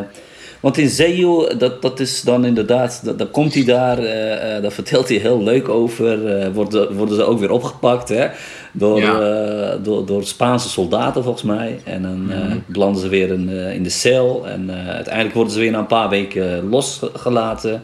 want 0.60 0.78
in 0.78 0.88
Zeejoe, 0.88 1.56
dat, 1.56 1.82
dat 1.82 2.00
is 2.00 2.22
dan 2.22 2.44
inderdaad, 2.44 3.00
dat, 3.04 3.18
dan 3.18 3.30
komt 3.30 3.54
hij 3.54 3.64
daar, 3.64 3.98
uh, 3.98 4.62
daar 4.62 4.72
vertelt 4.72 5.08
hij 5.08 5.16
heel 5.16 5.42
leuk 5.42 5.68
over. 5.68 6.52
worden, 6.52 6.94
worden 6.94 7.16
ze 7.16 7.24
ook 7.24 7.38
weer 7.38 7.50
opgepakt 7.50 8.08
hè? 8.08 8.28
Door, 8.72 9.00
ja. 9.00 9.76
door, 9.76 10.06
door 10.06 10.24
Spaanse 10.24 10.68
soldaten 10.68 11.22
volgens 11.22 11.44
mij. 11.44 11.80
En 11.84 12.02
dan 12.02 12.20
mm. 12.20 12.64
belanden 12.66 13.00
ze 13.00 13.08
weer 13.08 13.28
in, 13.28 13.48
in 13.48 13.82
de 13.82 13.90
cel. 13.90 14.46
En 14.48 14.70
uiteindelijk 14.88 15.34
worden 15.34 15.52
ze 15.52 15.58
weer 15.58 15.70
na 15.70 15.78
een 15.78 15.86
paar 15.86 16.08
weken 16.08 16.68
losgelaten. 16.68 17.82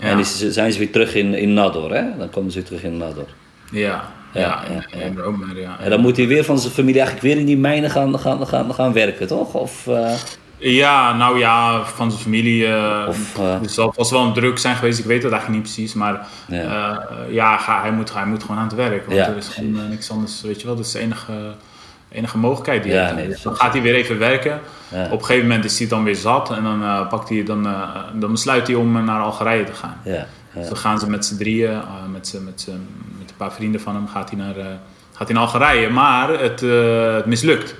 Ja. 0.00 0.06
En 0.06 0.18
is, 0.18 0.48
zijn 0.48 0.72
ze 0.72 0.78
weer 0.78 0.92
terug 0.92 1.14
in, 1.14 1.34
in 1.34 1.54
Nador. 1.54 1.94
Hè? 1.94 2.04
Dan 2.18 2.30
komen 2.30 2.50
ze 2.50 2.58
weer 2.58 2.66
terug 2.66 2.82
in 2.82 2.96
Nador. 2.96 3.28
Ja, 3.70 4.12
ja, 4.34 4.62
ja, 4.94 5.10
maar. 5.12 5.78
En 5.78 5.90
dan 5.90 6.00
moet 6.00 6.16
hij 6.16 6.26
weer 6.26 6.44
van 6.44 6.58
zijn 6.58 6.72
familie 6.72 7.00
eigenlijk 7.00 7.26
weer 7.26 7.38
in 7.38 7.46
die 7.46 7.56
mijnen 7.56 7.90
gaan, 7.90 8.18
gaan, 8.18 8.46
gaan, 8.46 8.74
gaan 8.74 8.92
werken, 8.92 9.26
toch? 9.26 9.54
Of, 9.54 9.86
uh... 9.86 10.14
Ja, 10.58 11.16
nou 11.16 11.38
ja, 11.38 11.84
van 11.84 12.10
zijn 12.10 12.22
familie. 12.22 12.66
Uh, 12.66 13.04
of, 13.08 13.38
uh... 13.38 13.60
Dus 13.60 13.74
dat 13.74 13.96
was 13.96 14.10
wel 14.10 14.22
een 14.24 14.32
druk 14.32 14.58
zijn 14.58 14.76
geweest, 14.76 14.98
ik 14.98 15.04
weet 15.04 15.22
het 15.22 15.32
eigenlijk 15.32 15.62
niet 15.62 15.72
precies. 15.74 15.94
Maar 15.94 16.26
ja, 16.48 17.08
ja 17.28 17.56
ga, 17.56 17.80
hij, 17.80 17.92
moet, 17.92 18.12
hij 18.12 18.26
moet 18.26 18.42
gewoon 18.42 18.56
aan 18.56 18.66
het 18.66 18.74
werk. 18.74 19.06
Want 19.06 19.18
er 19.18 19.36
is 19.36 19.48
gewoon 19.48 19.88
niks 19.88 20.10
anders, 20.10 20.40
weet 20.42 20.60
je 20.60 20.66
wel. 20.66 20.76
Dat 20.76 20.84
is 20.84 20.92
de 20.92 20.98
enige, 20.98 21.32
enige 22.08 22.38
mogelijkheid 22.38 22.82
die 22.82 22.92
hij 22.92 23.12
nee, 23.12 23.26
heeft. 23.26 23.42
Dan 23.42 23.56
gaat 23.56 23.72
hij 23.72 23.82
weer 23.82 23.94
even 23.94 24.18
werken. 24.18 24.60
Op 24.90 25.18
een 25.18 25.24
gegeven 25.24 25.48
moment 25.48 25.64
is 25.64 25.78
hij 25.78 25.88
dan 25.88 26.04
weer 26.04 26.16
zat. 26.16 26.50
En 26.50 26.62
dan, 26.62 27.08
pakt 27.08 27.28
hij, 27.28 27.42
dan, 27.42 27.62
dan 28.14 28.30
besluit 28.30 28.66
hij 28.66 28.76
om 28.76 29.04
naar 29.04 29.20
Algerije 29.20 29.64
te 29.64 29.74
gaan. 29.74 29.96
Ja. 30.04 30.26
Dus 30.54 30.68
dan 30.68 30.76
gaan 30.76 30.98
ze 30.98 31.10
met 31.10 31.24
z'n 31.26 31.36
drieën, 31.36 31.80
met, 32.12 32.40
met, 32.44 32.44
met 32.44 32.68
een 33.38 33.46
paar 33.46 33.52
vrienden 33.56 33.80
van 33.80 33.94
hem, 33.94 34.08
gaat 34.08 34.30
hij 34.30 34.38
naar, 34.38 34.56
uh, 34.56 34.64
gaat 35.12 35.26
hij 35.28 35.36
naar 35.36 35.44
Algerije. 35.44 35.88
Maar 35.90 36.40
het, 36.40 36.62
uh, 36.62 37.14
het 37.14 37.26
mislukt. 37.26 37.74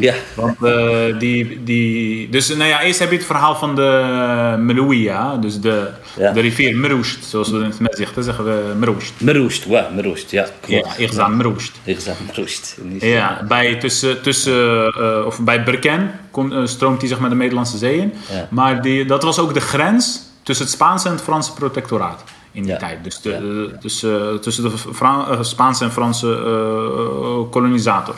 Ja. 0.00 0.14
Want 0.34 0.62
eh, 0.64 1.18
die, 1.18 1.64
die... 1.64 2.28
Dus 2.28 2.48
nou 2.48 2.68
ja, 2.68 2.82
eerst 2.82 2.98
heb 2.98 3.10
je 3.10 3.16
het 3.16 3.26
verhaal 3.26 3.54
van 3.54 3.74
de 3.74 4.54
Melouia, 4.58 5.36
dus 5.36 5.60
de, 5.60 5.88
Ja. 6.16 6.32
de 6.32 6.40
rivier 6.40 6.76
Meroest, 6.76 7.24
zoals 7.24 7.50
we 7.50 7.56
in 7.58 7.64
het 7.64 7.80
met 7.80 7.96
zeggen, 7.96 8.24
zeggen 8.24 8.44
we 8.44 8.74
Meroest. 8.78 9.12
Meroest, 9.18 9.64
ja, 9.64 9.88
Meroest, 9.94 10.30
ja. 10.30 10.46
Ja, 10.66 10.80
Klopt. 10.96 11.18
aan 11.18 11.36
Meroest. 11.36 11.72
Ik 11.84 12.00
zeg 12.00 12.14
Meroest. 12.26 12.78
Ja, 12.98 13.44
bij, 13.48 13.74
tussen, 13.74 14.22
tussen, 14.22 14.86
eh, 14.92 15.26
of 15.26 15.40
bij 15.40 15.62
Berken 15.64 16.10
komt, 16.30 16.52
eh, 16.52 16.60
stroomt 16.64 17.00
hij 17.00 17.08
zeg 17.08 17.18
maar 17.18 17.30
de 17.30 17.36
Middellandse 17.36 17.78
Zee 17.78 17.98
in. 17.98 18.12
Ja. 18.30 18.48
Maar 18.50 18.82
die, 18.82 19.04
dat 19.04 19.22
was 19.22 19.38
ook 19.38 19.54
de 19.54 19.60
grens 19.60 20.20
tussen 20.42 20.64
het 20.64 20.74
Spaanse 20.74 21.06
en 21.08 21.14
het 21.14 21.22
Franse 21.22 21.52
protectoraat 21.52 22.24
in 22.52 22.62
die 22.62 22.72
Ja. 22.72 22.78
tijd. 22.78 23.04
Dus 23.04 23.20
de, 23.20 23.70
dus, 23.80 24.02
eh, 24.02 24.34
tussen 24.40 24.62
de 24.62 24.78
Fra- 24.78 25.26
eh, 25.30 25.38
Spaanse 25.42 25.84
en 25.84 25.92
Franse 25.92 26.32
eh, 26.34 27.50
kolonisator. 27.50 28.14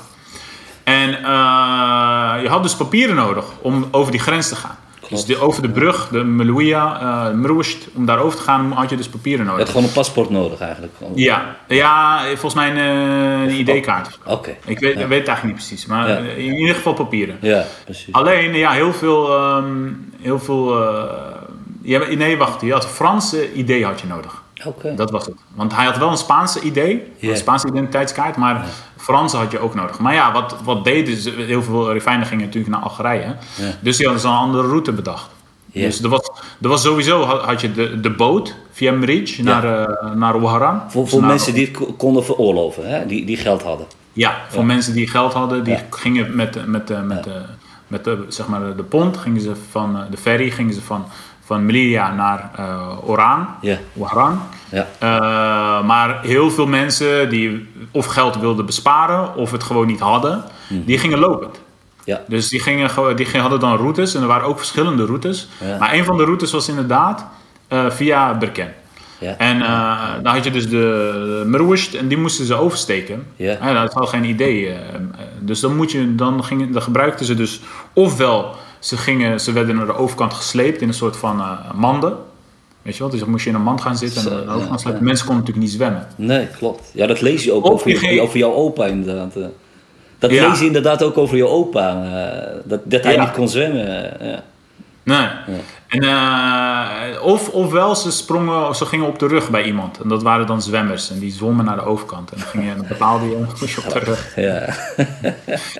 En 0.85 1.11
je 2.43 2.49
had 2.49 2.63
dus 2.63 2.75
papieren 2.77 3.17
nodig 3.17 3.45
om 3.61 3.89
over 3.91 4.11
die 4.11 4.21
grens 4.21 4.49
te 4.49 4.57
gaan. 4.57 4.77
Dus 5.09 5.25
de, 5.25 5.39
over 5.41 5.63
de 5.63 5.69
brug, 5.69 6.09
de 6.09 6.19
eh 6.19 7.31
Meroest, 7.31 7.89
om 7.95 8.07
daar 8.07 8.19
over 8.19 8.39
te 8.39 8.45
gaan 8.45 8.73
had 8.73 8.91
je 8.91 8.97
dus 8.97 9.09
papieren 9.09 9.45
Je 9.45 9.51
nodig. 9.51 9.63
had 9.65 9.73
gewoon 9.73 9.87
een 9.89 9.93
paspoort 9.95 10.31
nodig 10.31 10.61
eigenlijk. 10.61 10.93
Ja, 11.15 11.57
ja 11.69 12.21
volgens 12.27 12.55
mij 12.55 12.71
een, 12.71 12.77
een 12.77 13.51
ID-kaart. 13.59 14.19
Oké. 14.27 14.51
Ik 14.65 14.79
weet, 14.79 14.95
weet 14.95 15.01
het 15.01 15.11
eigenlijk 15.11 15.45
niet 15.45 15.55
precies, 15.55 15.87
maar 15.87 16.09
Ja. 16.09 16.17
in 16.19 16.55
ieder 16.55 16.75
geval 16.75 16.93
papieren. 16.93 17.37
Ja, 17.41 17.65
precies. 17.85 18.13
Alleen, 18.15 18.55
ja, 18.55 18.71
heel 18.71 18.93
veel. 18.93 19.35
ehm, 19.37 19.89
heel 20.21 20.39
veel 20.39 20.83
ja, 21.83 21.99
nee, 22.15 22.37
wacht, 22.37 22.61
je 22.61 22.73
had 22.73 22.85
een 22.85 22.91
Franse 22.91 23.53
idee 23.53 23.85
had 23.85 24.01
je 24.01 24.07
nodig. 24.07 24.43
Oké. 24.67 24.95
Dat 24.95 25.11
was 25.11 25.27
het. 25.27 25.35
Want 25.55 25.75
hij 25.75 25.85
had 25.85 25.99
wel 25.99 26.11
een 26.11 26.17
Spaanse 26.17 26.61
idee, 26.61 27.03
Ja. 27.17 27.31
een 27.31 27.37
Spaanse 27.37 27.67
identiteitskaart, 27.69 28.37
maar 28.37 28.65
Franse 28.97 29.37
had 29.37 29.51
je 29.51 29.59
ook 29.59 29.75
nodig. 29.75 29.99
Maar 29.99 30.15
ja, 30.15 30.33
wat, 30.33 30.55
wat 30.65 30.85
deden 30.85 31.17
ze? 31.17 31.31
Heel 31.31 31.63
veel 31.63 31.93
refijnen 31.93 32.27
gingen 32.27 32.45
natuurlijk 32.45 32.73
naar 32.75 32.83
Algerije. 32.83 33.37
Dus 33.81 33.97
die 33.97 34.05
hadden 34.07 34.23
ze 34.25 34.29
een 34.29 34.35
andere 34.35 34.69
route 34.69 34.93
bedacht. 34.93 35.31
Dus 35.73 36.03
er 36.03 36.09
was, 36.09 36.31
er 36.63 36.69
was 36.69 36.83
sowieso 36.83 37.23
had, 37.25 37.41
had 37.43 37.61
je 37.61 37.73
de, 37.73 38.01
de 38.01 38.11
boot 38.11 38.55
via 38.73 38.93
Mrij 38.93 39.39
naar, 39.43 39.65
eh 39.89 40.13
naar 40.15 40.33
Ouaran. 40.35 40.81
Voor, 40.89 41.09
voor 41.09 41.21
naar- 41.21 41.29
mensen 41.29 41.55
die 41.55 41.67
het 41.67 41.77
ko- 41.77 41.93
konden 41.93 42.25
veroorloven, 42.25 42.89
hè? 42.91 43.07
Die, 43.07 43.25
die 43.25 43.37
geld 43.37 43.63
hadden. 43.63 43.87
Ja, 44.13 44.37
voor 44.49 44.65
mensen 44.65 44.93
die 44.93 45.09
geld 45.09 45.33
hadden, 45.33 45.65
die 45.65 45.75
Ja. 45.75 45.81
gingen 45.91 46.37
met, 46.37 46.67
met, 46.67 46.89
met, 46.89 47.07
met, 47.07 47.25
de, 47.25 47.43
met 47.87 48.05
de, 48.05 48.25
zeg 48.29 48.47
maar 48.47 48.77
de 48.77 48.83
pont, 48.83 49.17
gingen 49.17 49.41
ze 49.41 49.53
van 49.71 49.97
eh, 49.97 50.03
de 50.11 50.17
ferry, 50.17 50.51
gingen 50.51 50.75
ze 50.75 50.81
van, 50.83 51.05
van 51.53 51.67
Melilla 51.67 52.15
naar 52.15 52.51
eh 52.57 53.09
Oran. 53.09 53.47
Ja. 53.61 54.87
Eh, 54.99 55.87
maar 55.87 56.21
heel 56.23 56.51
veel 56.51 56.67
mensen 56.67 57.29
die 57.29 57.69
of 57.91 58.07
geld 58.07 58.39
wilden 58.39 58.67
besparen 58.67 59.37
of 59.37 59.51
het 59.51 59.63
gewoon 59.63 59.87
niet 59.87 60.01
hadden, 60.01 60.45
die 60.69 60.99
gingen 60.99 61.19
lopend. 61.19 61.61
Ja. 62.05 62.21
Dus 62.29 62.49
die, 62.49 62.61
gingen, 62.61 63.17
die 63.17 63.27
gingen, 63.27 63.41
hadden 63.41 63.61
dan 63.61 63.77
routes 63.77 64.15
en 64.15 64.21
er 64.21 64.27
waren 64.27 64.47
ook 64.47 64.59
verschillende 64.59 65.05
routes. 65.05 65.49
Ja. 65.65 65.79
Maar 65.79 65.95
een 65.95 66.05
van 66.05 66.17
de 66.17 66.25
routes 66.25 66.53
was 66.53 66.69
inderdaad 66.69 67.27
eh, 67.69 67.91
via 67.91 68.35
Berken. 68.35 68.73
Ja. 69.19 69.37
En 69.37 69.63
eh, 69.63 69.99
dan 70.23 70.35
had 70.35 70.45
je 70.45 70.51
dus 70.51 70.69
de 70.69 71.43
Meroest 71.47 71.95
en 71.95 72.09
die 72.09 72.19
moesten 72.19 72.45
ze 72.45 72.55
oversteken. 72.55 73.27
Ja. 73.37 73.73
Dat 73.73 73.93
had 73.93 74.09
geen 74.09 74.25
idee. 74.25 74.77
dus 75.41 75.61
dan, 75.61 75.77
moet 75.77 75.93
je, 75.93 76.15
dan, 76.15 76.45
gingen, 76.45 76.73
dan 76.73 76.83
gebruikten 76.83 77.27
ze 77.27 77.35
dus 77.35 77.61
ofwel 77.93 78.57
ze, 78.83 78.97
gingen, 78.97 79.41
ze 79.41 79.53
werden 79.53 79.77
naar 79.77 79.87
de 79.87 79.95
overkant 79.97 80.33
gesleept 80.35 80.81
in 80.81 80.89
een 80.89 80.95
soort 80.95 81.17
van 81.17 81.41
eh, 81.41 81.51
manden. 81.75 82.17
Weet 82.83 82.95
je 82.97 83.01
wel, 83.03 83.11
dus 83.11 83.21
dan 83.21 83.31
moest 83.31 83.45
je 83.45 83.51
in 83.51 83.57
een 83.57 83.63
mand 83.63 83.81
gaan 83.81 83.97
zitten 83.97 84.23
en 84.23 84.29
de 84.47 84.53
overkant 84.53 84.69
ja, 84.71 84.77
slepen. 84.87 85.05
Mensen 85.05 85.27
konden 85.27 85.45
natuurlijk 85.45 85.71
niet 85.73 85.81
zwemmen. 85.81 86.07
Nee, 86.17 86.47
klopt. 86.47 86.91
Ja, 86.95 87.07
dat 87.07 87.21
lees 87.21 87.45
je 87.45 87.53
ook 87.53 87.71
over, 87.71 87.89
je 87.89 87.97
ging- 87.97 88.21
over 88.21 88.39
jouw 88.39 88.53
opa 88.53 88.87
inderdaad. 88.87 89.37
eh. 89.37 89.45
Dat 90.19 90.31
Ja. 90.31 90.49
lees 90.49 90.59
je 90.59 90.67
inderdaad 90.67 91.03
ook 91.03 91.19
over 91.19 91.37
jouw 91.37 91.49
opa. 91.49 92.05
eh, 92.05 92.55
dat, 92.65 92.81
dat 92.85 93.05
hij 93.05 93.17
niet 93.19 93.31
kon 93.31 93.49
zwemmen. 93.49 94.13
ja. 94.21 94.43
Nee. 95.03 95.29
En, 95.93 96.03
eh, 96.03 97.23
of, 97.23 97.49
ofwel 97.49 97.95
ze 97.95 98.11
sprongen, 98.11 98.69
of 98.69 98.77
ze 98.77 98.87
gingen 98.87 99.07
op 99.07 99.19
de 99.19 99.27
rug 99.27 99.51
bij 99.51 99.65
iemand. 99.65 100.01
En 100.01 100.09
dat 100.09 100.23
waren 100.23 100.47
dan 100.47 100.63
zwemmers. 100.63 101.11
En 101.11 101.19
die 101.19 101.33
zwommen 101.33 101.65
naar 101.65 101.77
de 101.77 101.85
overkant. 101.85 102.31
En 102.31 102.39
dan, 102.39 102.49
ging 102.49 102.65
je, 102.65 102.75
dan 102.77 102.87
betaalde 102.89 103.29
je 103.29 103.37
moest 103.37 103.69
je 103.75 103.83
op 103.87 103.93
de 103.93 103.99
rug. 103.99 104.37
Ja. 104.37 104.75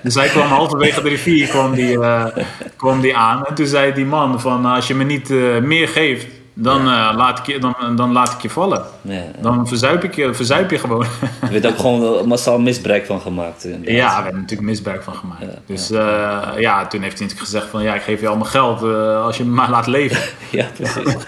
Dus 0.03 0.15
hij 0.15 0.27
kwam 0.27 0.47
halverwege 0.47 1.01
de 1.01 1.09
rivier 1.09 1.47
kwam 1.47 1.73
die, 1.73 1.99
eh, 1.99 2.25
kwam 2.75 3.01
die 3.01 3.15
aan. 3.15 3.45
En 3.45 3.55
toen 3.55 3.65
zei 3.65 3.93
die 3.93 4.05
man 4.05 4.41
van 4.41 4.65
als 4.65 4.87
je 4.87 4.95
me 4.95 5.03
niet 5.03 5.31
eh, 5.31 5.59
meer 5.61 5.87
geeft, 5.87 6.27
dan, 6.53 6.79
eh, 6.79 7.13
laat 7.15 7.39
ik 7.39 7.45
je, 7.45 7.59
dan, 7.59 7.75
dan 7.95 8.11
laat 8.11 8.33
ik 8.33 8.41
je 8.41 8.49
vallen. 8.49 8.83
Ja. 9.01 9.21
Dan 9.41 9.67
verzuip, 9.67 10.03
ik 10.03 10.15
je, 10.15 10.33
verzuip 10.33 10.71
je 10.71 10.79
gewoon. 10.79 11.05
Er 11.41 11.51
werd 11.51 11.67
ook 11.67 11.77
gewoon 11.77 12.27
massaal 12.27 12.59
misbruik 12.59 13.05
van 13.05 13.21
gemaakt. 13.21 13.63
inderdaad. 13.63 13.95
ja, 13.95 14.17
we 14.17 14.23
hebben 14.23 14.41
natuurlijk 14.41 14.69
misbruik 14.69 15.03
van 15.03 15.15
gemaakt. 15.15 15.43
dus 15.65 15.91
eh, 15.91 16.49
ja, 16.57 16.87
toen 16.87 17.01
heeft 17.01 17.17
hij 17.17 17.27
natuurlijk 17.27 17.39
gezegd 17.39 17.67
van 17.67 17.83
ja, 17.83 17.93
ik 17.93 18.01
geef 18.01 18.21
je 18.21 18.27
al 18.27 18.35
mijn 18.35 18.49
geld 18.49 18.83
eh, 18.83 19.23
als 19.25 19.37
je 19.37 19.45
me 19.45 19.51
maar 19.51 19.69
laat 19.69 19.87
leven. 19.87 20.21
Ja, 20.51 20.65
precies. 20.73 21.15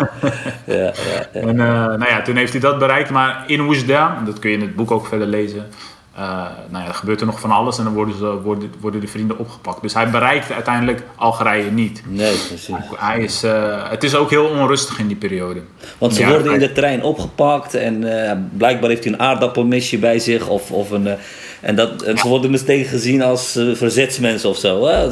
En 1.33 1.59
eh, 1.59 1.65
nou 1.75 2.07
ja, 2.07 2.21
toen 2.21 2.35
heeft 2.35 2.51
hij 2.51 2.61
dat 2.61 2.79
bereikt. 2.79 3.09
Maar 3.09 3.43
in 3.47 3.59
Oujda, 3.59 4.21
dat 4.25 4.39
kun 4.39 4.49
je 4.49 4.55
in 4.55 4.61
het 4.61 4.75
boek 4.75 4.91
ook 4.91 5.07
verder 5.07 5.27
lezen. 5.27 5.65
Eh, 6.15 6.21
nou 6.69 6.83
ja, 6.83 6.87
er 6.87 6.93
gebeurt 6.93 7.19
er 7.19 7.25
nog 7.25 7.39
van 7.39 7.51
alles 7.51 7.77
en 7.77 7.83
dan 7.83 7.93
worden, 7.93 8.17
ze, 8.17 8.41
worden, 8.41 8.73
worden 8.79 9.01
de 9.01 9.07
vrienden 9.07 9.37
opgepakt. 9.37 9.81
Dus 9.81 9.93
hij 9.93 10.09
bereikt 10.09 10.51
uiteindelijk 10.51 11.03
Algerije 11.15 11.71
niet. 11.71 12.03
Nee, 12.07 12.37
precies. 12.47 12.75
Hij 12.95 13.19
is, 13.19 13.43
eh, 13.43 13.89
het 13.89 14.03
is 14.03 14.15
ook 14.15 14.29
heel 14.29 14.45
onrustig 14.45 14.99
in 14.99 15.07
die 15.07 15.15
periode. 15.15 15.61
Want 15.97 16.13
ze 16.13 16.21
Ja, 16.21 16.29
worden 16.29 16.53
in 16.53 16.59
de 16.59 16.71
trein 16.71 17.03
opgepakt 17.03 17.73
en 17.73 18.27
eh, 18.27 18.37
blijkbaar 18.57 18.89
heeft 18.89 19.03
hij 19.03 19.13
een 19.13 19.19
aardappelmisje 19.19 19.97
bij 19.97 20.19
zich. 20.19 20.47
Of, 20.47 20.71
of 20.71 20.91
een, 20.91 21.07
eh, 21.07 21.13
en, 21.61 21.75
dat, 21.75 22.01
en 22.01 22.17
ze 22.17 22.27
worden 22.27 22.51
meteen 22.51 22.85
gezien 22.85 23.23
als 23.23 23.59
verzetsmensen 23.73 24.49
of 24.49 24.57
zo. 24.57 24.89
Ja. 24.89 25.09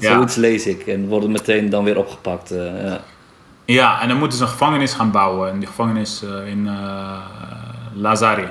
Zoiets 0.00 0.36
lees 0.36 0.66
ik. 0.66 0.86
En 0.86 1.08
worden 1.08 1.30
meteen 1.30 1.70
dan 1.70 1.84
weer 1.84 1.98
opgepakt. 1.98 2.52
ja. 2.84 3.00
Ja, 3.68 4.00
en 4.00 4.08
dan 4.08 4.18
moeten 4.18 4.38
ze 4.38 4.44
een 4.44 4.50
gevangenis 4.50 4.92
gaan 4.92 5.10
bouwen. 5.10 5.50
En 5.50 5.58
die 5.58 5.68
gevangenis 5.68 6.22
eh, 6.22 6.50
in 6.50 6.66
eh 6.66 7.18
Lazare. 7.94 8.48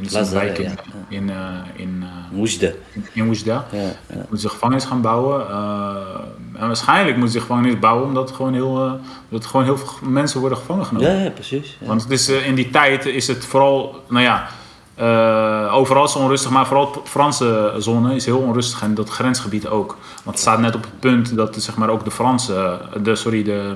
In 0.00 0.06
de 0.06 0.12
Lazare, 0.12 0.46
wijk 0.46 0.58
in, 0.58 0.78
in, 1.08 1.30
eh, 1.30 1.36
in, 1.76 2.04
Moesde. 2.30 2.76
in. 2.92 3.04
Ja, 3.44 3.64
ja. 4.08 4.16
Moeten 4.16 4.38
ze 4.38 4.48
gevangenis 4.48 4.84
gaan 4.84 5.00
bouwen. 5.00 5.48
eh, 5.48 6.60
en 6.60 6.66
waarschijnlijk 6.66 7.16
moeten 7.16 7.32
ze 7.34 7.40
gevangenis 7.40 7.78
bouwen 7.78 8.06
omdat, 8.06 8.30
gewoon 8.30 8.52
heel, 8.52 9.00
omdat 9.30 9.46
gewoon 9.46 9.64
heel 9.64 9.78
veel 9.78 10.08
mensen 10.08 10.40
worden 10.40 10.58
gevangen 10.58 10.86
genomen. 10.86 11.16
Ja, 11.16 11.22
ja, 11.22 11.30
precies. 11.30 11.78
Want 11.80 12.02
het 12.02 12.10
is, 12.10 12.28
in 12.28 12.54
die 12.54 12.70
tijd 12.70 13.06
is 13.06 13.26
het 13.26 13.44
vooral, 13.44 14.04
nou 14.08 14.24
ja, 14.24 14.48
overal 15.70 16.04
is 16.04 16.16
onrustig, 16.16 16.50
maar 16.50 16.66
vooral 16.66 16.92
de 16.92 17.00
Franse 17.04 17.74
zone 17.78 18.14
is 18.14 18.24
heel 18.24 18.38
onrustig 18.38 18.82
en 18.82 18.94
dat 18.94 19.08
grensgebied 19.08 19.68
ook. 19.68 19.96
Want 20.24 20.36
het 20.36 20.38
staat 20.38 20.58
net 20.58 20.74
op 20.74 20.82
het 20.82 21.00
punt 21.00 21.36
dat 21.36 21.56
zeg 21.62 21.76
maar, 21.76 21.88
ook 21.88 22.04
de 22.04 22.10
Franse, 22.10 22.80
de, 23.02 23.14
sorry, 23.14 23.42
de, 23.42 23.74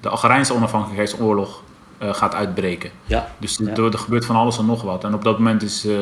de 0.00 0.08
Algerijnse 0.08 0.54
onafhankelijkheidsoorlog 0.54 1.62
eh, 1.98 2.14
gaat 2.14 2.34
uitbreken. 2.34 2.90
Ja. 3.04 3.28
Dus 3.38 3.58
Ja. 3.64 3.70
er, 3.74 3.84
er 3.92 3.98
gebeurt 3.98 4.24
van 4.24 4.36
alles 4.36 4.58
en 4.58 4.66
nog 4.66 4.82
wat. 4.82 5.04
En 5.04 5.14
op 5.14 5.24
dat 5.24 5.38
moment 5.38 5.62
is 5.62 5.84
eh, 5.86 5.92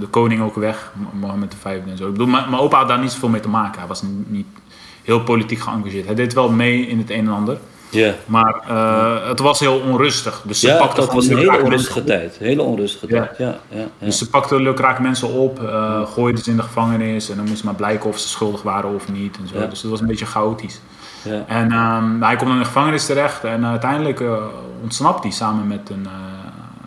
de 0.00 0.06
koning 0.10 0.42
ook 0.42 0.54
weg, 0.54 0.92
Mohammed 1.12 1.54
V 1.60 1.64
en 1.64 1.96
zo. 1.96 2.06
Ik 2.06 2.12
bedoel, 2.12 2.26
mijn 2.26 2.50
mijn 2.50 2.62
opa 2.62 2.78
had 2.78 2.88
daar 2.88 2.98
niet 3.00 3.12
zoveel 3.12 3.28
mee 3.28 3.40
te 3.40 3.48
maken. 3.48 3.78
Hij 3.78 3.88
was 3.88 4.02
niet, 4.02 4.30
niet 4.30 4.46
heel 5.02 5.20
politiek 5.22 5.58
geëngageerd. 5.60 6.06
Hij 6.06 6.14
deed 6.14 6.32
wel 6.34 6.48
mee 6.50 6.86
in 6.86 6.98
het 6.98 7.10
een 7.10 7.26
en 7.26 7.32
ander. 7.32 7.58
Ja, 7.90 8.14
Maar 8.26 8.60
eh, 8.68 9.28
het 9.28 9.38
was 9.40 9.60
heel 9.60 9.78
onrustig. 9.80 10.42
Dus 10.44 10.60
ze 10.60 10.66
ja 10.66 10.76
pakten 10.78 11.04
dat 11.04 11.12
was 11.14 11.26
een 11.26 11.36
hele 11.36 11.62
onrustige 11.62 12.04
tijd. 12.04 12.36
Hele 12.38 12.62
onrustige 12.62 13.06
Ja. 13.14 13.20
tijd. 13.26 13.38
Ja, 13.38 13.58
ja. 13.68 13.84
Dus 13.98 14.18
ze 14.18 14.28
pakten 14.30 14.62
lukraak 14.62 14.98
mensen 15.00 15.28
op, 15.28 15.58
gooiden 16.14 16.42
ze 16.44 16.50
in 16.50 16.56
de 16.56 16.62
gevangenis. 16.62 17.30
En 17.30 17.36
dan 17.36 17.48
moest 17.48 17.64
maar 17.64 17.74
blijken 17.74 18.08
of 18.10 18.18
ze 18.18 18.28
schuldig 18.28 18.62
waren 18.62 18.94
of 18.94 19.12
niet. 19.12 19.36
En 19.36 19.48
zo. 19.48 19.68
Dus 19.68 19.82
het 19.82 19.90
was 19.90 20.00
een 20.00 20.06
beetje 20.06 20.26
chaotisch. 20.26 20.80
Ja. 21.24 21.44
En 21.46 21.72
ehm, 21.72 22.22
hij 22.22 22.36
komt 22.36 22.50
in 22.50 22.58
de 22.58 22.64
gevangenis 22.64 23.06
terecht. 23.06 23.44
En 23.44 23.66
uiteindelijk 23.66 24.20
eh, 24.20 24.34
ontsnapt 24.82 25.22
hij 25.22 25.32
samen 25.32 25.66
met, 25.66 25.90
een, 25.90 26.06
eh, 26.06 26.10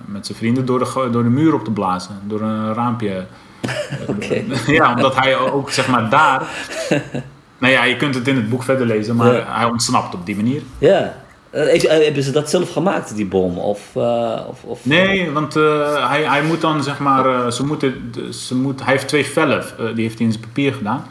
met 0.05 0.25
zijn 0.25 0.37
vrienden 0.37 0.65
door 0.65 0.79
de, 0.79 1.07
door 1.11 1.23
de 1.23 1.29
muur 1.29 1.53
op 1.53 1.63
te 1.63 1.71
blazen. 1.71 2.19
Door 2.23 2.41
een 2.41 2.73
raampje. 2.73 3.25
Oké. 4.07 4.43
ja, 4.71 4.93
omdat 4.95 5.15
hij 5.15 5.37
ook 5.37 5.69
zeg 5.71 5.87
maar 5.87 6.09
daar... 6.09 6.43
nou 7.57 7.73
ja, 7.73 7.83
je 7.83 7.97
kunt 7.97 8.15
het 8.15 8.27
in 8.27 8.35
het 8.35 8.49
boek 8.49 8.63
verder 8.63 8.85
lezen. 8.87 9.15
Maar 9.15 9.33
Ja. 9.33 9.43
hij 9.47 9.65
ontsnapt 9.65 10.13
op 10.13 10.25
die 10.25 10.35
manier. 10.35 10.61
Ja. 10.77 11.13
Eh, 11.49 11.83
eh, 11.83 12.03
hebben 12.03 12.23
ze 12.23 12.31
dat 12.31 12.49
zelf 12.49 12.71
gemaakt, 12.71 13.15
die 13.15 13.25
bom? 13.25 13.57
Of, 13.57 13.79
eh, 13.95 14.39
of, 14.47 14.63
of, 14.63 14.79
Nee, 14.85 15.31
want 15.31 15.55
eh, 15.55 16.09
hij, 16.09 16.23
hij 16.23 16.43
moet 16.43 16.61
dan 16.61 16.83
zeg 16.83 16.99
maar, 16.99 17.25
eh, 17.25 17.51
ze 17.51 17.65
moeten, 17.65 18.11
ze 18.33 18.55
moet, 18.55 18.83
hij 18.83 18.91
heeft 18.93 19.07
twee 19.07 19.25
vellen, 19.25 19.63
eh, 19.79 19.85
die 19.95 20.03
heeft 20.03 20.17
hij 20.17 20.25
in 20.27 20.31
zijn 20.33 20.43
papier 20.45 20.73
gedaan. 20.73 21.05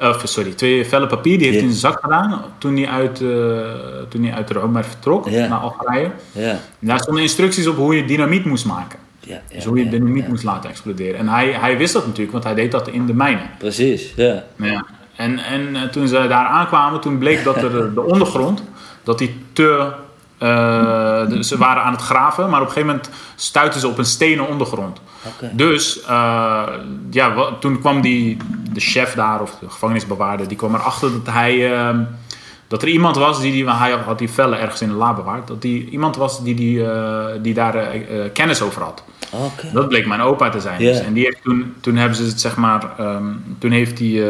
Of 0.00 0.22
sorry, 0.24 0.52
twee 0.52 0.86
vellen 0.86 1.08
papier, 1.08 1.38
die 1.38 1.46
heeft 1.46 1.58
hij 1.58 1.68
in 1.68 1.74
zijn 1.74 1.92
zak 1.92 2.02
gedaan 2.02 2.42
toen 2.58 2.76
hij 2.76 2.88
uit, 2.88 3.20
eh 3.20 3.28
toen 4.08 4.24
hij 4.24 4.32
uit 4.32 4.50
Rome 4.50 4.82
vertrok 4.82 5.30
naar 5.30 5.58
Algerije. 5.58 6.10
Daar 6.78 7.00
stonden 7.00 7.22
instructies 7.22 7.66
op 7.66 7.76
hoe 7.76 7.96
je 7.96 8.04
dynamiet 8.04 8.44
moest 8.44 8.64
maken. 8.64 8.98
Dus 9.54 9.64
hoe 9.64 9.78
je 9.78 9.88
dynamiet 9.88 10.28
moest 10.28 10.44
laten 10.44 10.70
exploderen. 10.70 11.18
En 11.18 11.28
hij, 11.28 11.52
hij 11.52 11.78
wist 11.78 11.92
dat 11.92 12.06
natuurlijk, 12.06 12.32
want 12.32 12.44
hij 12.44 12.54
deed 12.54 12.70
dat 12.70 12.88
in 12.88 13.06
de 13.06 13.14
mijnen. 13.14 13.50
Precies, 13.58 14.12
ja. 14.16 14.44
Ja. 14.56 14.84
En, 15.16 15.38
en 15.38 15.76
eh, 15.76 15.82
toen 15.82 16.08
ze 16.08 16.14
daar 16.14 16.46
aankwamen, 16.46 17.00
toen 17.00 17.18
bleek 17.18 17.44
dat 17.44 17.56
er 17.56 17.94
de 17.94 18.02
ondergrond, 18.02 18.62
dat 19.02 19.18
die 19.18 19.36
te, 19.52 19.92
Eh, 20.44 21.28
dus 21.28 21.48
ze 21.48 21.58
waren 21.58 21.82
aan 21.82 21.92
het 21.92 22.00
graven, 22.00 22.50
maar 22.50 22.60
op 22.60 22.66
een 22.66 22.72
gegeven 22.72 22.94
moment 22.94 23.10
stuitten 23.34 23.80
ze 23.80 23.88
op 23.88 23.98
een 23.98 24.04
stenen 24.04 24.48
ondergrond. 24.48 25.00
Dus 25.52 26.00
uh, 26.08 26.62
ja, 27.10 27.52
toen 27.60 27.80
kwam 27.80 28.00
die, 28.00 28.36
de 28.72 28.80
chef 28.80 29.14
daar, 29.14 29.40
of 29.40 29.58
de 29.60 29.70
gevangenisbewaarder, 29.70 30.48
die 30.48 30.56
kwam 30.56 30.74
erachter 30.74 31.10
dat 31.12 31.34
hij. 31.34 31.82
Dat 32.74 32.82
er 32.82 32.88
iemand 32.88 33.16
was 33.16 33.40
die, 33.40 33.52
die 33.52 33.70
hij 33.70 33.90
had 33.90 34.18
die 34.18 34.30
vellen 34.30 34.60
ergens 34.60 34.80
in 34.80 34.88
de 34.88 34.94
la 34.94 35.14
bewaard. 35.14 35.46
Dat 35.46 35.62
die 35.62 35.88
iemand 35.88 36.16
was 36.16 36.42
die, 36.42 36.54
die, 36.54 36.78
uh, 36.78 37.26
die 37.42 37.54
daar 37.54 37.86
kennis 38.32 38.62
over 38.62 38.82
had. 38.82 39.02
Okay. 39.30 39.72
Dat 39.72 39.88
bleek 39.88 40.06
mijn 40.06 40.20
opa 40.20 40.48
te 40.48 40.60
zijn. 40.60 40.80
Yeah. 40.80 40.92
Dus. 40.92 41.06
En 41.06 41.12
die 41.12 41.24
heeft 41.24 41.42
toen, 41.42 41.74
toen 41.80 41.96
hebben 41.96 42.16
ze 42.16 42.24
het 42.24 42.40
zeg 42.40 42.56
maar. 42.56 42.90
Um, 43.00 43.56
toen, 43.58 43.70
heeft 43.70 43.96
die, 43.96 44.20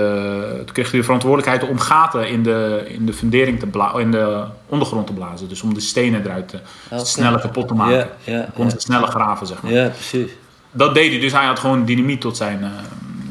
toen 0.57 0.73
kreeg 0.73 0.91
hij 0.91 0.99
de 0.99 1.05
verantwoordelijkheid 1.05 1.71
om 1.71 1.79
gaten 1.79 2.29
in 2.29 2.43
de, 2.43 2.85
in 2.89 3.07
de 3.07 3.13
fundering 3.13 3.59
te 3.59 3.67
blazen, 3.67 4.01
in 4.01 4.11
de 4.11 4.45
ondergrond 4.69 5.07
te 5.07 5.13
blazen. 5.13 5.49
Dus 5.49 5.63
om 5.63 5.75
de 5.75 5.81
stenen 5.81 6.25
eruit 6.25 6.49
te, 6.49 6.59
okay. 6.91 7.05
sneller 7.05 7.41
kapot 7.41 7.69
te 7.69 7.75
maken. 7.75 7.95
Yeah, 7.95 8.09
yeah, 8.25 8.41
dan 8.41 8.53
kon 8.55 8.71
ze 8.71 8.77
sneller 8.81 9.09
graven, 9.09 9.47
zeg 9.47 9.63
maar. 9.63 9.73
Ja, 9.73 9.89
precies. 9.89 10.31
Dat 10.73 10.95
deed 10.95 11.11
hij, 11.11 11.21
dus 11.21 11.33
hij 11.33 11.47
had 11.47 11.59
gewoon 11.59 11.85
dynamiet 11.85 12.21
tot 12.21 12.37
zijn, 12.37 12.73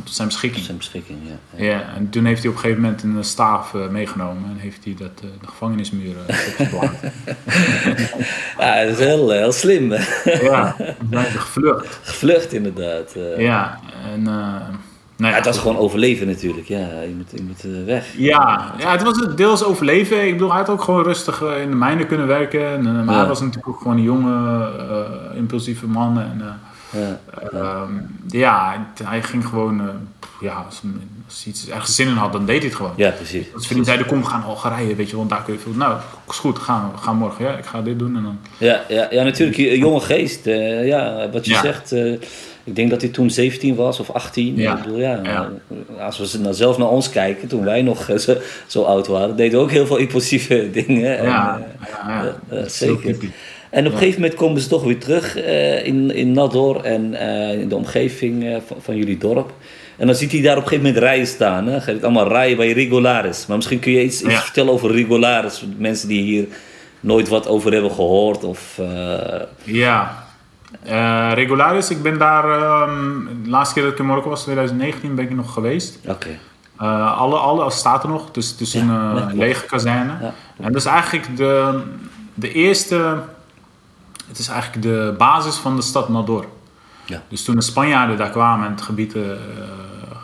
tot 0.03 0.13
zijn 0.13 0.27
beschikking. 0.27 0.65
Zijn 0.65 0.77
beschikking, 0.77 1.19
ja. 1.23 1.63
Ja. 1.63 1.93
en 1.95 2.09
toen 2.09 2.25
heeft 2.25 2.41
hij 2.41 2.49
op 2.49 2.55
een 2.55 2.61
gegeven 2.61 2.81
moment 2.81 3.03
een 3.03 3.23
staaf 3.23 3.73
uh, 3.73 3.87
meegenomen 3.87 4.49
en 4.49 4.57
heeft 4.57 4.83
hij 4.83 4.95
dat, 4.97 5.21
uh, 5.23 5.29
de 5.41 5.47
gevangenismuur 5.47 6.15
opgeplaatst. 6.27 7.01
ja, 8.59 8.83
dat 8.83 8.99
is 8.99 9.05
heel, 9.05 9.29
heel 9.29 9.51
slim. 9.51 9.91
ja, 10.23 10.75
zijn 11.11 11.31
ze 11.31 11.39
gevlucht. 11.39 11.99
Gevlucht, 12.03 12.53
inderdaad. 12.53 13.15
Ja, 13.37 13.79
en. 14.13 14.27
Nou 15.17 15.31
ja, 15.31 15.35
het 15.35 15.45
was 15.45 15.57
gewoon 15.57 15.77
overleven 15.77 16.27
natuurlijk. 16.27 16.67
Ja, 16.67 17.01
je 17.01 17.13
moet, 17.17 17.31
je 17.31 17.43
moet 17.43 17.85
weg. 17.85 18.05
Ja, 18.17 18.73
ja, 18.77 18.91
het 18.91 19.03
was 19.03 19.35
deels 19.35 19.63
overleven. 19.63 20.25
Ik 20.25 20.31
bedoel, 20.31 20.49
hij 20.49 20.57
had 20.57 20.69
ook 20.69 20.81
gewoon 20.81 21.03
rustig 21.03 21.41
in 21.41 21.69
de 21.69 21.75
mijnen 21.75 22.07
kunnen 22.07 22.27
werken. 22.27 22.67
En, 22.67 22.83
maar 22.83 23.13
ja. 23.13 23.19
hij 23.19 23.27
was 23.27 23.39
natuurlijk 23.39 23.67
ook 23.67 23.77
gewoon 23.81 23.97
een 23.97 24.03
jonge, 24.03 24.69
uh, 24.89 25.37
impulsieve 25.37 25.87
man. 25.87 26.19
En, 26.19 26.37
uh, 26.41 26.45
ja, 26.93 27.19
ja. 27.51 27.59
Uh, 27.59 27.81
ja, 28.27 28.85
hij 29.03 29.23
ging 29.23 29.45
gewoon, 29.45 29.81
uh, 29.81 29.87
ja, 30.41 30.53
als, 30.53 30.81
als 31.25 31.43
hij 31.43 31.53
iets 31.53 31.69
ergens 31.69 31.95
zin 31.95 32.07
in 32.07 32.13
had, 32.13 32.31
dan 32.31 32.45
deed 32.45 32.57
hij 32.57 32.65
het 32.65 32.75
gewoon. 32.75 32.93
Ja, 32.95 33.09
precies. 33.09 33.53
Als 33.53 33.65
vrienden 33.65 33.85
zeiden, 33.85 34.07
kom, 34.07 34.19
we 34.19 34.25
gaan 34.25 34.43
Algerije, 34.43 34.95
weet 34.95 35.09
je, 35.09 35.17
want 35.17 35.29
daar 35.29 35.43
kun 35.43 35.53
je 35.53 35.59
veel. 35.59 35.73
Nou, 35.73 35.97
is 36.29 36.37
goed, 36.37 36.59
gaan 36.59 36.91
we 36.95 36.97
gaan 36.97 37.17
morgen. 37.17 37.45
Ja, 37.45 37.57
ik 37.57 37.65
ga 37.65 37.81
dit 37.81 37.99
doen 37.99 38.15
en 38.15 38.23
dan. 38.23 38.39
Ja, 38.57 38.81
ja, 38.87 39.07
ja 39.11 39.23
natuurlijk, 39.23 39.57
jonge 39.57 39.99
geest. 39.99 40.47
Uh, 40.47 40.87
ja, 40.87 41.29
wat 41.31 41.45
je 41.45 41.55
zegt. 41.55 41.93
Uh, 41.93 42.19
ik 42.65 42.75
denk 42.75 42.89
dat 42.89 43.01
hij 43.01 43.09
toen 43.09 43.29
17 43.29 43.75
was 43.75 43.99
of 43.99 44.09
18. 44.09 44.55
Ja. 44.55 44.77
Ik 44.77 44.83
bedoel, 44.83 44.99
ja, 44.99 45.19
ja. 45.23 45.51
Als 45.99 46.17
we 46.17 46.37
nou 46.39 46.53
zelf 46.53 46.77
naar 46.77 46.87
ons 46.87 47.09
kijken, 47.09 47.47
toen 47.47 47.63
wij 47.63 47.81
nog 47.81 48.09
zo, 48.17 48.35
zo 48.67 48.83
oud 48.83 49.07
waren, 49.07 49.35
deden 49.35 49.57
we 49.57 49.63
ook 49.63 49.71
heel 49.71 49.85
veel 49.85 49.97
impulsieve 49.97 50.69
dingen. 50.85 51.17
En, 51.17 51.25
ja, 51.25 51.61
ja, 52.49 52.67
zeker. 52.67 53.15
En 53.73 53.85
op 53.85 53.91
een 53.91 53.97
gegeven 53.97 54.21
moment 54.21 54.39
komen 54.39 54.61
ze 54.61 54.67
toch 54.67 54.83
weer 54.83 54.99
terug 54.99 55.37
uh, 55.37 55.85
in, 55.85 56.15
in 56.15 56.31
Nador 56.31 56.83
en 56.83 57.13
uh, 57.13 57.59
in 57.61 57.69
de 57.69 57.75
omgeving 57.75 58.43
uh, 58.43 58.57
van, 58.67 58.77
van, 58.81 58.95
jullie 58.95 59.17
dorp. 59.17 59.51
En 59.97 60.07
dan 60.07 60.15
ziet 60.15 60.31
hij 60.31 60.41
daar 60.41 60.57
op 60.57 60.63
een 60.63 60.67
gegeven 60.67 60.85
moment 60.85 61.03
rijen 61.03 61.27
staan. 61.27 61.67
Hè? 61.67 61.79
Het 61.79 62.03
allemaal 62.03 62.27
rijden 62.27 62.57
bij 62.57 62.71
Rigolaris. 62.71 63.45
Maar 63.45 63.55
misschien 63.55 63.79
kun 63.79 63.91
je 63.91 64.03
iets, 64.03 64.21
iets 64.21 64.41
vertellen 64.41 64.73
over 64.73 64.91
Rigolaris. 64.91 65.65
Mensen 65.77 66.07
die 66.07 66.21
hier 66.21 66.47
nooit 66.99 67.27
wat 67.27 67.47
over 67.47 67.71
hebben 67.71 67.91
gehoord. 67.91 68.43
Of, 68.43 68.79
Ja, 69.63 70.23
uh, 70.87 71.31
regularis, 71.33 71.89
ik 71.89 72.01
ben 72.01 72.17
daar, 72.17 72.45
um, 72.89 73.29
de 73.43 73.49
laatste 73.49 73.73
keer 73.73 73.83
dat 73.83 73.91
ik 73.91 73.99
in 73.99 74.05
Marokko 74.05 74.29
was, 74.29 74.43
2019, 74.43 75.15
ben 75.15 75.25
ik 75.25 75.35
nog 75.35 75.53
geweest. 75.53 75.99
Oké. 76.01 76.11
Okay. 76.11 76.39
Uh, 76.81 77.17
alle, 77.17 77.35
alle 77.35 77.71
staat 77.71 78.03
er 78.03 78.09
nog, 78.09 78.31
dus 78.31 78.49
het 78.49 78.59
is 78.59 78.73
een 78.73 78.87
uh, 78.87 79.25
lege 79.33 79.65
kazerne. 79.65 80.11
Ja. 80.21 80.33
En 80.57 80.71
dat 80.71 80.81
is 80.81 80.85
eigenlijk 80.85 81.37
de, 81.37 81.81
de 82.33 82.51
eerste, 82.51 83.15
het 84.27 84.39
is 84.39 84.47
eigenlijk 84.47 84.83
de 84.83 85.15
basis 85.17 85.55
van 85.55 85.75
de 85.75 85.81
stad 85.81 86.09
Nador. 86.09 86.45
Ja. 87.05 87.21
Dus 87.29 87.43
toen 87.43 87.55
de 87.55 87.61
Spanjaarden 87.61 88.17
daar 88.17 88.29
kwamen 88.29 88.65
en 88.65 88.71
het 88.71 88.81
gebied 88.81 89.15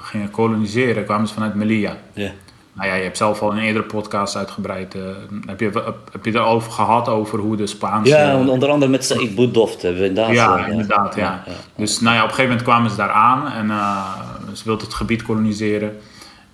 gingen 0.01 0.31
koloniseren, 0.31 1.05
kwamen 1.05 1.27
ze 1.27 1.33
vanuit 1.33 1.55
Melilla. 1.55 1.97
Ja. 2.13 2.31
Nou 2.73 2.91
ja, 2.91 2.97
je 2.97 3.03
hebt 3.03 3.17
zelf 3.17 3.41
al 3.41 3.51
in 3.51 3.57
eerdere 3.57 3.85
podcasts 3.85 4.37
uitgebreid. 4.37 4.95
Uh, 4.95 5.01
heb, 5.45 5.59
je, 5.59 5.93
heb 6.11 6.25
je 6.25 6.31
erover 6.31 6.71
gehad 6.71 7.07
over 7.07 7.39
hoe 7.39 7.55
de 7.55 7.67
Spaanse. 7.67 8.11
Ja, 8.11 8.37
onder 8.37 8.69
andere 8.69 8.91
met 8.91 9.05
Said 9.05 9.35
Bouddoft 9.35 9.81
hebben 9.81 10.01
we 10.01 10.07
inderdaad. 10.07 10.33
Ja, 10.33 10.57
ja, 10.57 10.65
inderdaad. 10.65 11.15
Ja. 11.15 11.21
Ja, 11.21 11.43
ja. 11.45 11.53
Dus 11.75 11.99
nou 11.99 12.15
ja, 12.15 12.21
op 12.21 12.29
een 12.29 12.35
gegeven 12.35 12.51
moment 12.51 12.67
kwamen 12.67 12.89
ze 12.89 12.95
daar 12.95 13.11
aan 13.11 13.51
en 13.51 13.65
uh, 13.65 14.05
ze 14.53 14.63
wilden 14.63 14.85
het 14.85 14.95
gebied 14.95 15.21
koloniseren. 15.21 15.97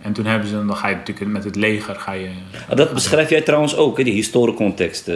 En 0.06 0.13
toen 0.13 0.26
hebben 0.26 0.50
ze, 0.50 0.65
dan 0.65 0.76
ga 0.76 0.88
je 0.88 0.96
natuurlijk 0.96 1.32
met 1.32 1.44
het 1.44 1.56
leger. 1.56 1.96
Ga 1.96 2.12
je, 2.12 2.30
ah, 2.70 2.78
dat 2.78 2.94
beschrijf 2.94 3.30
jij 3.30 3.41
trouwens 3.41 3.76
ook, 3.76 3.98
hè, 3.98 4.04
die 4.04 4.13
historische 4.13 4.63
context. 4.63 5.12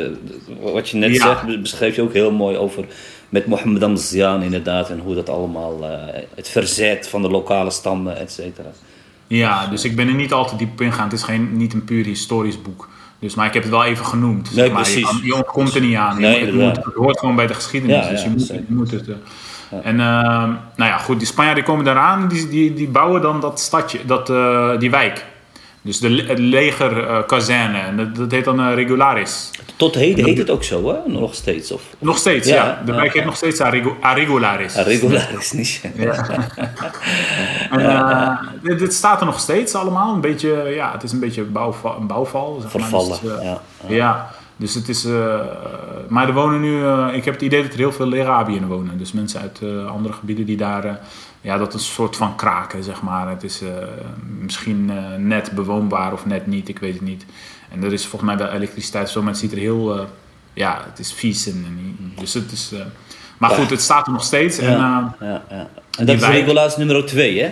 Wat 0.61 0.89
je 0.89 0.97
net 0.97 1.15
zegt, 1.15 1.61
beschrijf 1.61 1.95
je 1.95 2.01
ook 2.01 2.13
heel 2.13 2.31
mooi 2.31 2.57
over 2.57 2.85
met 3.29 3.45
Mohammed 3.45 3.83
Amzian 3.83 4.41
inderdaad. 4.41 4.89
En 4.89 4.99
hoe 4.99 5.15
dat 5.15 5.29
allemaal, 5.29 5.77
uh, 5.81 5.89
het 6.35 6.49
verzet 6.49 7.07
van 7.07 7.21
de 7.21 7.29
lokale 7.29 7.69
stammen, 7.69 8.17
et 8.17 8.31
cetera. 8.31 8.69
Ja, 9.27 9.67
dus 9.67 9.85
ik 9.85 9.95
ben 9.95 10.07
er 10.07 10.13
niet 10.13 10.33
al 10.33 10.47
te 10.47 10.55
diep 10.55 10.71
op 10.71 10.81
ingegaan. 10.81 11.03
Het 11.03 11.13
is 11.13 11.23
geen, 11.23 11.57
niet 11.57 11.73
een 11.73 11.83
puur 11.83 12.05
historisch 12.05 12.61
boek. 12.61 12.89
Dus, 13.19 13.35
maar 13.35 13.47
ik 13.47 13.53
heb 13.53 13.63
het 13.63 13.71
wel 13.71 13.85
even 13.85 14.05
genoemd. 14.05 14.43
Nee, 14.43 14.53
zeg 14.53 14.71
maar. 14.71 14.81
precies. 14.81 15.09
Je, 15.09 15.25
je 15.25 15.35
ontkomt 15.35 15.75
er 15.75 15.81
niet 15.81 15.95
aan. 15.95 16.21
Nee, 16.21 16.45
je, 16.45 16.53
moet, 16.53 16.75
het 16.75 16.93
hoort 16.93 17.19
gewoon 17.19 17.35
bij 17.35 17.47
de 17.47 17.53
geschiedenis. 17.53 18.05
Ja, 18.05 18.09
dus 18.09 18.21
je 18.21 18.29
ja, 18.29 18.35
moet, 18.35 18.47
je 18.47 18.63
moet 18.67 18.91
het. 18.91 19.07
Uh, 19.07 19.15
ja. 19.15 19.21
En 19.83 19.95
uh, 19.95 20.05
nou 20.75 20.89
ja, 20.89 20.97
goed, 20.97 21.17
die 21.17 21.27
Spanjaarden 21.27 21.63
komen 21.63 21.85
daaraan. 21.85 22.27
Die, 22.27 22.49
die, 22.49 22.73
die 22.73 22.87
bouwen 22.87 23.21
dan 23.21 23.39
dat 23.39 23.59
stadje, 23.59 23.99
dat, 24.05 24.29
uh, 24.29 24.77
die 24.79 24.91
wijk. 24.91 25.25
Dus 25.81 25.99
de, 25.99 26.23
het 26.27 26.39
legerkazerne. 26.39 27.77
en 27.77 27.97
dat, 27.97 28.15
dat, 28.15 28.31
heet 28.31 28.45
dan 28.45 28.73
regularis. 28.73 29.51
Tot 29.75 29.95
heden 29.95 30.25
heet 30.25 30.37
het 30.37 30.49
ook 30.49 30.63
zo, 30.63 30.87
hè? 30.87 31.11
Nog 31.11 31.35
steeds? 31.35 31.71
Of? 31.71 31.81
Nog 31.99 32.17
steeds, 32.17 32.47
ja. 32.47 32.55
ja. 32.55 32.81
De 32.85 32.93
wijk 32.93 33.13
heet 33.13 33.25
nog 33.25 33.35
steeds 33.35 33.61
Arregularis. 34.01 34.77
Arregularis, 34.77 35.51
niet. 35.51 35.81
Ja. 35.95 36.25
en, 37.71 37.79
uh, 37.79 38.41
dit, 38.63 38.79
dit, 38.79 38.93
staat 38.93 39.19
er 39.19 39.25
nog 39.25 39.39
steeds 39.39 39.75
allemaal. 39.75 40.13
Een 40.13 40.21
beetje, 40.21 40.71
ja, 40.75 40.91
het 40.91 41.03
is 41.03 41.11
een 41.11 41.19
beetje 41.19 41.43
bouwval, 41.43 41.97
een 41.99 42.07
bouwval. 42.07 42.57
Zeg 42.61 42.71
Vervallen, 42.71 43.19
maar. 43.23 43.35
dus, 43.37 43.43
ja. 43.43 43.61
ja. 43.87 44.29
Dus 44.59 44.73
het 44.73 44.89
is. 44.89 45.05
Uh, 45.05 45.39
maar 46.07 46.27
er 46.27 46.33
wonen 46.33 46.61
nu. 46.61 46.79
Uh, 46.79 47.09
ik 47.13 47.25
heb 47.25 47.33
het 47.33 47.43
idee 47.43 47.61
dat 47.61 47.71
er 47.71 47.77
heel 47.77 47.91
veel 47.91 48.07
Lerabiërs 48.07 48.65
wonen. 48.65 48.97
Dus 48.97 49.11
mensen 49.11 49.41
uit 49.41 49.59
uh, 49.63 49.85
andere 49.85 50.13
gebieden 50.13 50.45
die 50.45 50.57
daar. 50.57 50.99
ja, 51.41 51.57
dat 51.57 51.67
is 51.67 51.73
een 51.73 51.93
soort 51.93 52.15
van 52.15 52.35
kraken, 52.35 52.83
zeg 52.83 53.01
maar. 53.01 53.29
Het 53.29 53.43
is 53.43 53.61
misschien 54.41 54.91
net 55.27 55.51
bewoonbaar 55.51 56.13
of 56.13 56.25
net 56.25 56.47
niet, 56.47 56.69
ik 56.69 56.79
weet 56.79 56.93
het 56.93 57.01
niet. 57.01 57.25
En 57.69 57.83
er 57.83 57.93
is 57.93 58.05
volgens 58.05 58.31
mij 58.31 58.39
wel 58.39 58.55
elektriciteit 58.55 59.09
zo, 59.09 59.21
maar 59.21 59.35
ziet 59.35 59.51
er 59.51 59.57
heel. 59.57 60.07
ja, 60.53 60.81
het 60.89 60.99
is 60.99 61.13
vies. 61.13 61.47
En 61.47 61.97
dus 62.15 62.33
het 62.33 62.51
is. 62.51 62.73
Maar 63.39 63.49
goed, 63.49 63.69
het 63.69 63.81
staat 63.81 64.05
er 64.05 64.11
nog 64.11 64.23
steeds. 64.23 64.57
Ja, 64.57 64.67
en, 64.67 65.27
ja, 65.27 65.41
ja. 65.49 65.67
En 65.97 66.05
dat 66.05 66.15
is 66.15 66.27
regulaas 66.27 66.77
nummer 66.77 67.05
2, 67.05 67.41
hè? 67.41 67.51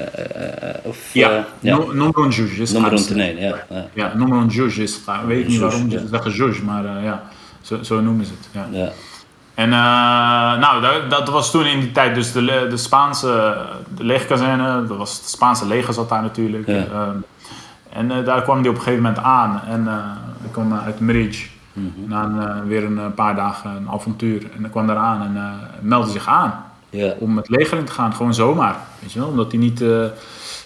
Uh, 0.00 0.74
of, 0.82 0.98
ja, 1.12 1.46
nummer 1.60 2.18
un 2.18 2.28
juge. 2.28 2.72
Nummer 2.72 2.96
2, 2.96 3.36
ja. 3.36 3.54
Ja, 3.92 4.12
nummer 4.14 4.38
un 4.38 4.46
juge 4.46 4.82
is 4.82 4.94
het. 4.94 5.14
Ik 5.14 5.26
weet 5.26 5.48
niet 5.48 5.60
waarom 5.60 5.90
ze 5.90 6.06
zeggen 6.10 6.30
juge, 6.30 6.64
maar 6.64 7.02
ja, 7.02 7.22
zo, 7.60 7.82
zo, 7.82 8.00
noemen 8.00 8.24
ze 8.24 8.32
het. 8.32 8.64
Ja. 8.70 8.90
En 9.54 9.68
uh, 9.68 10.60
nou, 10.60 10.82
dat, 10.82 11.10
dat, 11.10 11.28
was 11.28 11.50
toen 11.50 11.66
in 11.66 11.80
die 11.80 11.92
tijd 11.92 12.14
dus 12.14 12.32
de, 12.32 12.66
de 12.70 12.76
Spaanse 12.76 13.56
de 13.96 14.04
legerkazerne, 14.04 14.86
dat 14.86 14.96
was 14.96 15.16
het 15.16 15.28
Spaanse 15.28 15.66
leger 15.66 15.94
zat 15.94 16.08
daar 16.08 16.22
natuurlijk. 16.22 16.66
Ja. 16.66 17.14
en 17.92 18.24
daar 18.24 18.42
kwam 18.42 18.62
die 18.62 18.70
op 18.70 18.76
een 18.76 18.82
gegeven 18.82 19.02
moment 19.02 19.24
aan 19.24 19.60
en 19.68 19.88
ik 20.44 20.52
kwam 20.52 20.74
uit 20.74 21.00
Merij. 21.00 21.50
Mm 21.76 21.92
-hmm. 21.96 22.08
Na 22.08 22.24
een, 22.24 22.66
weer 22.66 22.84
een 22.84 23.14
paar 23.14 23.36
dagen 23.36 23.70
een 23.70 23.88
avontuur. 23.88 24.42
En 24.54 24.62
dan 24.62 24.70
kwam 24.70 24.86
daar 24.86 24.96
aan 24.96 25.22
en 25.22 25.60
meldde 25.80 26.10
zich 26.10 26.28
aan. 26.28 26.64
Om 27.18 27.36
het 27.36 27.48
leger 27.48 27.78
in 27.78 27.84
te 27.84 27.92
gaan, 27.92 28.14
gewoon 28.14 28.34
zomaar. 28.34 28.76
Weet 29.00 29.12
je 29.12 29.18
wel? 29.18 29.28
Omdat 29.28 29.50
hij 29.50 29.60
niet. 29.60 29.82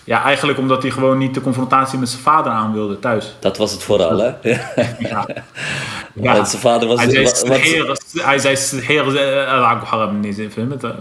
Ja, 0.04 0.22
eigenlijk 0.22 0.58
omdat 0.58 0.82
hij 0.82 0.90
gewoon 0.90 1.18
niet 1.18 1.34
de 1.34 1.40
confrontatie 1.40 1.98
met 1.98 2.08
zijn 2.08 2.22
vader 2.22 2.52
aan 2.52 2.72
wilde 2.72 2.98
thuis. 2.98 3.34
Dat 3.40 3.56
was 3.56 3.72
het 3.72 3.82
vooral, 3.82 4.18
hè? 4.18 4.32
ja. 4.98 5.26
ja. 6.14 6.34
Want 6.34 6.48
zijn 6.48 6.62
vader 6.62 6.88
was. 6.88 7.00
Hij 7.00 7.10
zei, 7.10 7.24
wat. 7.24 7.44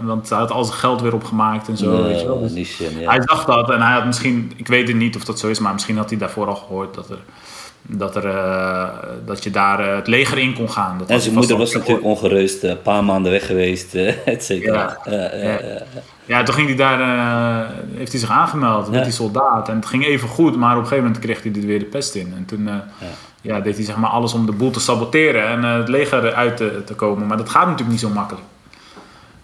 Want 0.02 0.28
hij 0.28 0.38
had 0.38 0.50
al 0.50 0.64
zijn 0.64 0.78
geld 0.78 1.00
weer 1.00 1.14
opgemaakt 1.14 1.68
en 1.68 1.76
zo. 1.76 2.02
Weet 2.02 2.20
je 2.20 2.26
wel. 2.26 2.40
Dus 2.40 2.52
niet, 2.52 2.76
ja. 2.76 3.10
Hij 3.10 3.18
dacht 3.18 3.46
dat 3.46 3.70
en 3.70 3.82
hij 3.82 3.92
had 3.92 4.04
misschien. 4.04 4.52
Ik 4.56 4.66
weet 4.66 4.88
het 4.88 4.96
niet 4.96 5.16
of 5.16 5.24
dat 5.24 5.38
zo 5.38 5.48
is, 5.48 5.58
maar 5.58 5.72
misschien 5.72 5.96
had 5.96 6.10
hij 6.10 6.18
daarvoor 6.18 6.46
al 6.46 6.56
gehoord 6.56 6.94
dat 6.94 7.10
er 7.10 7.18
dat, 7.82 8.16
er, 8.16 8.24
uh, 8.24 8.88
dat 9.24 9.44
je 9.44 9.50
daar 9.50 9.88
uh, 9.88 9.94
het 9.94 10.06
leger 10.06 10.38
in 10.38 10.54
kon 10.54 10.70
gaan. 10.70 10.98
Dat 10.98 11.08
en 11.10 11.20
zijn 11.20 11.34
moeder 11.34 11.56
was 11.56 11.74
natuurlijk 11.74 12.04
ongerust, 12.04 12.62
een 12.62 12.82
paar 12.82 13.04
maanden 13.04 13.32
weg 13.32 13.46
geweest, 13.46 13.94
et 14.24 14.44
cetera. 14.44 14.98
Ja. 15.04 15.12
Ja. 15.12 15.58
ja, 16.24 16.42
toen 16.42 16.54
ging 16.54 16.66
hij 16.66 16.76
daar, 16.76 16.98
heeft 17.96 18.10
hij 18.10 18.20
zich 18.20 18.30
aangemeld, 18.30 18.88
werd 18.88 19.02
hij 19.02 19.12
soldaat. 19.12 19.68
En 19.68 19.76
het 19.76 19.86
ging 19.86 20.04
even 20.04 20.28
goed, 20.28 20.56
maar 20.56 20.70
op 20.70 20.82
een 20.82 20.88
gegeven 20.88 21.04
moment 21.04 21.24
kreeg 21.24 21.42
hij 21.42 21.52
er 21.52 21.66
weer 21.66 21.78
de 21.78 21.84
pest 21.84 22.14
in. 22.14 22.32
En 22.36 22.44
toen 22.44 22.68
ja. 23.40 23.60
deed 23.60 23.76
hij 23.76 23.84
zeg 23.84 23.96
maar 23.96 24.10
alles 24.10 24.32
om 24.32 24.46
de 24.46 24.52
boel 24.52 24.70
te 24.70 24.80
saboteren 24.80 25.46
en 25.46 25.62
het 25.62 25.88
leger 25.88 26.32
uit 26.32 26.56
te, 26.56 26.82
te, 26.86 26.94
komen. 26.94 27.26
Maar 27.26 27.36
dat 27.36 27.48
gaat 27.48 27.64
natuurlijk 27.64 27.90
niet 27.90 28.00
zo 28.00 28.08
makkelijk. 28.08 28.44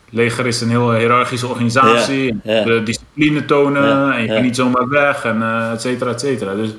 Het 0.04 0.14
leger 0.14 0.46
is 0.46 0.60
een 0.60 0.70
heel 0.70 0.94
hiërarchische 0.94 1.46
organisatie, 1.46 2.40
de 2.42 2.80
discipline 2.84 3.44
tonen 3.44 4.12
en 4.12 4.22
je 4.22 4.28
kan 4.28 4.42
niet 4.42 4.56
zomaar 4.56 4.88
weg, 4.88 5.24
en 5.24 5.70
et 5.72 5.80
cetera, 5.80 6.10
et 6.10 6.20
cetera. 6.20 6.54
Dus, 6.54 6.70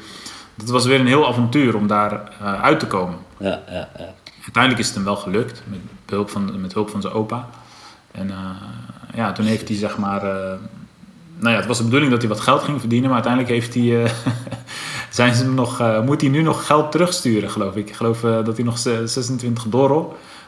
dat 0.57 0.69
was 0.69 0.85
weer 0.85 0.99
een 0.99 1.07
heel 1.07 1.27
avontuur 1.27 1.75
om 1.75 1.87
daar 1.87 2.31
uh, 2.41 2.61
uit 2.61 2.79
te 2.79 2.87
komen. 2.87 3.17
Ja, 3.37 3.61
ja, 3.69 3.89
ja. 3.97 4.13
uiteindelijk 4.43 4.79
is 4.79 4.85
het 4.85 4.95
hem 4.95 5.03
wel 5.03 5.15
gelukt, 5.15 5.63
met 5.67 5.79
hulp 6.05 6.29
van, 6.29 6.61
met 6.61 6.73
hulp 6.73 6.89
van 6.89 7.01
zijn 7.01 7.13
opa. 7.13 7.49
En 8.11 8.31
ja, 9.13 9.31
toen 9.31 9.45
heeft 9.45 9.67
hij 9.67 9.77
zeg 9.77 9.97
maar 9.97 10.21
nou 11.39 11.51
ja, 11.51 11.57
het 11.57 11.65
was 11.65 11.77
de 11.77 11.83
bedoeling 11.83 12.11
dat 12.11 12.21
hij 12.21 12.29
wat 12.29 12.39
geld 12.39 12.63
ging 12.63 12.79
verdienen, 12.79 13.09
maar 13.09 13.23
uiteindelijk 13.23 13.53
heeft 13.53 13.73
hij, 13.73 13.83
uh, 13.83 14.09
zijn 15.09 15.35
ze 15.35 15.49
nog, 15.49 15.81
uh, 15.81 16.01
moet 16.01 16.21
hij 16.21 16.29
nu 16.29 16.41
nog 16.41 16.65
geld 16.65 16.91
terugsturen, 16.91 17.49
geloof 17.49 17.75
ik. 17.75 17.87
Ik 17.87 17.95
geloof 17.95 18.23
uh, 18.23 18.45
dat 18.45 18.55
hij 18.55 18.65
nog 18.65 18.77
26 18.77 19.63
dollar 19.63 20.05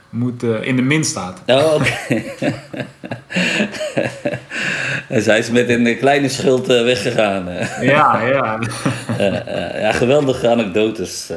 moet, 0.09 0.43
in 0.43 0.75
de 0.75 0.81
min 0.81 1.03
staat. 1.03 1.41
Oh, 1.45 1.73
oké. 1.73 2.23
dus 5.09 5.25
hij 5.25 5.39
is 5.39 5.49
met 5.49 5.69
een 5.69 5.97
kleine 5.97 6.29
schuld 6.29 6.67
weggegaan. 6.67 7.47
ja, 7.81 8.21
ja. 8.25 8.59
ja, 9.79 9.91
geweldige 9.91 10.49
anekdotes, 10.49 11.29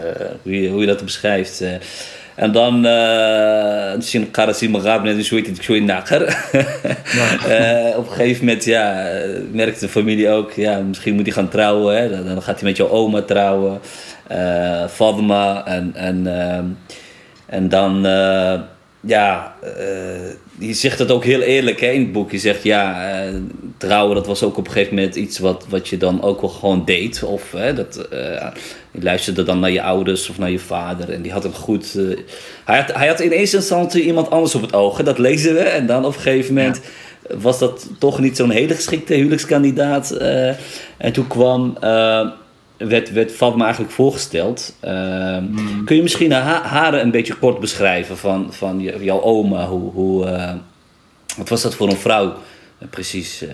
hoe, 0.42 0.60
je, 0.60 0.68
hoe 0.68 0.80
je 0.80 0.86
dat 0.86 1.04
beschrijft. 1.04 1.64
En 2.34 2.52
dan, 2.52 2.80
misschien 3.96 4.30
Karasi 4.30 4.68
Magab 4.68 5.02
net 5.02 5.26
zo 5.26 5.34
heet 5.34 5.46
het 5.46 5.84
naker. 5.84 6.22
Op 7.96 8.06
een 8.06 8.12
gegeven 8.12 8.44
moment, 8.44 8.64
ja, 8.64 9.06
merkt 9.52 9.80
de 9.80 9.88
familie 9.88 10.28
ook, 10.28 10.52
ja, 10.52 10.78
misschien 10.78 11.14
moet 11.14 11.26
hij 11.26 11.34
gaan 11.34 11.48
trouwen. 11.48 11.96
Hè? 11.96 12.24
Dan, 12.24 12.42
gaat 12.42 12.60
hij 12.60 12.68
met 12.68 12.76
jouw 12.76 12.88
oma 12.88 13.22
trouwen, 13.22 13.80
uh, 14.32 14.86
Fadma. 14.88 15.66
En, 15.66 15.90
en, 15.94 16.24
uh, 16.26 16.58
en 17.46 17.68
dan, 17.68 18.06
uh, 18.06 18.60
ja, 19.06 19.54
je 20.58 20.74
zegt 20.74 20.98
het 20.98 21.10
ook 21.10 21.24
heel 21.24 21.40
eerlijk 21.40 21.80
hè, 21.80 21.86
in 21.90 22.00
het 22.00 22.12
boek. 22.12 22.30
Je 22.30 22.38
zegt, 22.38 22.62
ja, 22.62 23.12
trouwen, 23.76 24.14
dat 24.14 24.26
was 24.26 24.42
ook 24.42 24.56
op 24.56 24.66
een 24.66 24.72
gegeven 24.72 24.94
moment 24.94 25.14
iets 25.14 25.38
wat, 25.38 25.66
wat 25.68 25.88
je 25.88 25.96
dan 25.96 26.22
ook 26.22 26.40
wel 26.40 26.50
gewoon 26.50 26.84
deed. 26.84 27.22
Of 27.22 27.52
hè, 27.52 27.74
dat 27.74 28.06
je 28.90 29.02
luisterde 29.02 29.42
dan 29.42 29.60
naar 29.60 29.70
je 29.70 29.82
ouders 29.82 30.28
of 30.28 30.38
naar 30.38 30.50
je 30.50 30.58
vader. 30.58 31.10
En 31.10 31.22
die 31.22 31.32
had 31.32 31.42
hem 31.42 31.52
goed. 31.52 31.92
Hij, 32.64 32.76
had, 32.76 32.94
hij 32.94 33.08
had 33.08 33.20
in 33.20 33.30
eerste 33.30 33.56
instantie 33.56 34.02
iemand 34.02 34.30
anders 34.30 34.54
op 34.54 34.62
het 34.62 34.74
oog. 34.74 35.02
Dat 35.02 35.18
lezen 35.18 35.54
we. 35.54 35.60
En 35.60 35.86
dan 35.86 36.04
op 36.04 36.14
een 36.14 36.20
gegeven 36.20 36.54
moment 36.54 36.80
was 37.28 37.58
dat 37.58 37.88
toch 37.98 38.18
niet 38.18 38.36
zo'n 38.36 38.50
hele 38.50 38.74
geschikte 38.74 39.14
huwelijkskandidaat. 39.14 40.10
En 40.96 41.12
toen 41.12 41.26
kwam. 41.26 41.76
Werd, 42.88 43.12
werd 43.12 43.32
Fatma 43.32 43.64
eigenlijk 43.64 43.94
voorgesteld. 43.94 44.74
Mm. 45.40 45.84
Kun 45.84 45.96
je 45.96 46.02
misschien 46.02 46.32
haar, 46.32 46.62
haar 46.62 46.94
een 46.94 47.10
beetje 47.10 47.34
kort 47.34 47.60
beschrijven 47.60 48.18
van, 48.18 48.52
van 48.52 48.80
jouw 48.80 49.20
oma? 49.22 49.66
Hoe, 49.66 49.92
hoe, 49.92 50.24
wat 51.36 51.48
was 51.48 51.62
dat 51.62 51.74
voor 51.74 51.88
een 51.88 51.96
vrouw 51.96 52.34
precies? 52.90 53.44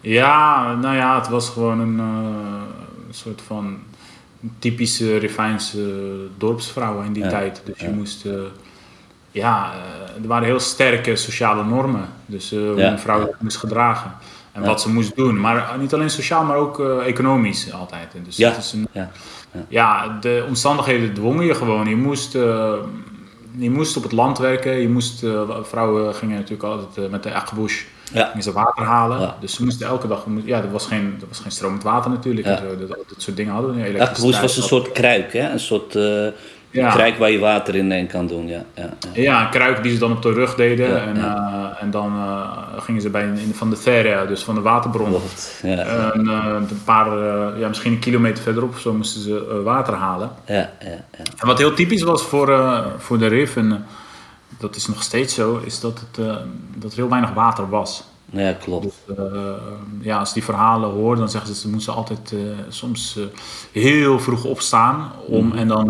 Ja, 0.00 0.74
nou 0.74 0.96
ja, 0.96 1.18
het 1.18 1.28
was 1.28 1.48
gewoon 1.48 1.80
een 1.80 2.00
soort 3.10 3.42
van 3.46 3.78
typische 4.58 5.16
Rivijnse 5.16 6.26
dorpsvrouwen 6.38 7.06
in 7.06 7.12
die 7.12 7.26
tijd. 7.26 7.62
Dus 7.64 7.80
je 7.80 7.90
moest, 7.90 8.24
ja, 9.30 9.72
er 10.22 10.28
waren 10.28 10.46
heel 10.46 10.60
sterke 10.60 11.16
sociale 11.16 11.64
normen. 11.64 12.08
Dus 12.26 12.52
uh, 12.52 12.60
hoe 12.60 12.82
een 12.82 12.98
vrouw 12.98 13.34
moest 13.38 13.56
gedragen 13.56 14.12
en 14.60 14.68
wat 14.68 14.80
ze 14.80 14.90
moest 14.90 15.16
doen. 15.16 15.40
Maar 15.40 15.76
niet 15.78 15.94
alleen 15.94 16.10
sociaal, 16.10 16.44
maar 16.44 16.56
ook 16.56 16.80
economisch 16.80 17.72
altijd. 17.72 18.12
Dus 18.24 18.36
ja. 18.36 18.56
is 18.56 18.72
een, 18.72 18.88
ja. 18.92 19.10
ja. 19.68 20.18
de 20.20 20.44
omstandigheden 20.48 21.14
dwongen 21.14 21.46
je 21.46 21.54
gewoon. 21.54 21.88
Je 21.88 21.96
moest, 21.96 22.32
je 23.56 23.70
moest 23.70 23.96
op 23.96 24.02
het 24.02 24.12
land 24.12 24.38
werken. 24.38 24.72
Je 24.72 24.88
moest, 24.88 25.24
vrouwen 25.62 26.14
gingen 26.14 26.36
natuurlijk 26.36 26.62
altijd 26.62 27.10
met 27.10 27.22
de 27.22 27.34
akkebush 27.34 27.82
ja. 28.12 28.40
Ze 28.40 28.52
water 28.52 28.84
halen. 28.84 29.34
Dus 29.40 29.54
ze 29.54 29.64
moesten 29.64 29.86
elke 29.86 30.08
dag... 30.08 30.26
Ja, 30.44 30.62
er 30.62 30.70
was 30.70 30.86
geen, 30.86 31.16
er 31.20 31.26
was 31.28 31.38
geen 31.38 31.50
stromend 31.50 31.82
water 31.82 32.10
natuurlijk. 32.10 32.46
Ja. 32.46 32.60
Dat, 32.78 32.88
dat, 32.88 32.98
soort 33.16 33.36
dingen 33.36 33.52
hadden 33.52 33.74
we 33.74 33.82
niet. 33.82 33.96
Ja, 33.96 34.12
was 34.40 34.56
een 34.56 34.62
soort 34.62 34.92
kruik, 34.92 35.32
hè? 35.32 35.50
Een 35.50 35.60
soort... 35.60 35.98
Ja. 36.70 36.90
kruik 36.90 37.18
waar 37.18 37.30
je 37.30 37.38
water 37.38 37.74
in 37.74 38.06
kan 38.06 38.26
doen, 38.26 38.48
ja. 38.48 38.64
Ja, 38.74 38.88
ja. 39.12 39.22
ja, 39.22 39.44
een 39.44 39.50
kruik 39.50 39.82
die 39.82 39.92
ze 39.92 39.98
dan 39.98 40.12
op 40.12 40.22
de 40.22 40.32
rug 40.32 40.54
deden. 40.54 41.02
en, 41.02 41.16
uh, 41.16 41.66
en 41.80 41.90
dan 41.90 42.16
uh, 42.16 42.48
gingen 42.78 43.02
ze 43.02 43.10
bij 43.10 43.22
in, 43.22 43.52
van 43.54 43.70
de 43.70 43.76
ferre, 43.76 44.26
dus 44.26 44.42
van 44.42 44.54
de 44.54 44.60
waterbron. 44.60 45.14
Ja. 45.62 45.78
En, 46.12 46.26
een 46.26 46.82
paar, 46.84 47.08
ja, 47.58 47.68
misschien 47.68 47.92
een 47.92 47.98
kilometer 47.98 48.42
verderop 48.42 48.70
of 48.70 48.80
zo 48.80 48.92
moesten 48.92 49.20
ze 49.20 49.62
water 49.64 49.94
halen. 49.94 50.30
Ja, 50.46 50.54
ja, 50.54 50.88
ja. 50.88 51.24
En 51.36 51.46
wat 51.46 51.58
heel 51.58 51.74
typisch 51.74 52.02
was 52.02 52.22
voor, 52.22 52.84
voor 52.98 53.18
de 53.18 53.26
RIF, 53.26 53.56
en 53.56 53.86
dat 54.58 54.76
is 54.76 54.86
nog 54.86 55.02
steeds 55.02 55.34
zo, 55.34 55.60
is 55.64 55.80
dat, 55.80 56.00
het, 56.00 56.26
dat 56.74 56.90
er 56.90 56.96
heel 56.96 57.08
weinig 57.08 57.32
water 57.32 57.68
was. 57.68 58.09
Ja, 58.32 58.52
klopt. 58.52 58.82
Dus, 58.82 59.16
uh, 59.18 59.24
ja, 60.00 60.18
als 60.18 60.32
die 60.32 60.44
verhalen 60.44 60.90
horen, 60.90 61.18
dan 61.18 61.28
zeggen 61.28 61.54
ze, 61.54 61.60
ze 61.60 61.68
moesten 61.68 61.94
altijd 61.94 62.32
uh, 62.32 62.40
soms 62.68 63.18
heel 63.72 64.18
vroeg 64.18 64.44
opstaan. 64.44 65.12
Om, 65.26 65.46
mm. 65.46 65.52
En 65.52 65.68
dan 65.68 65.86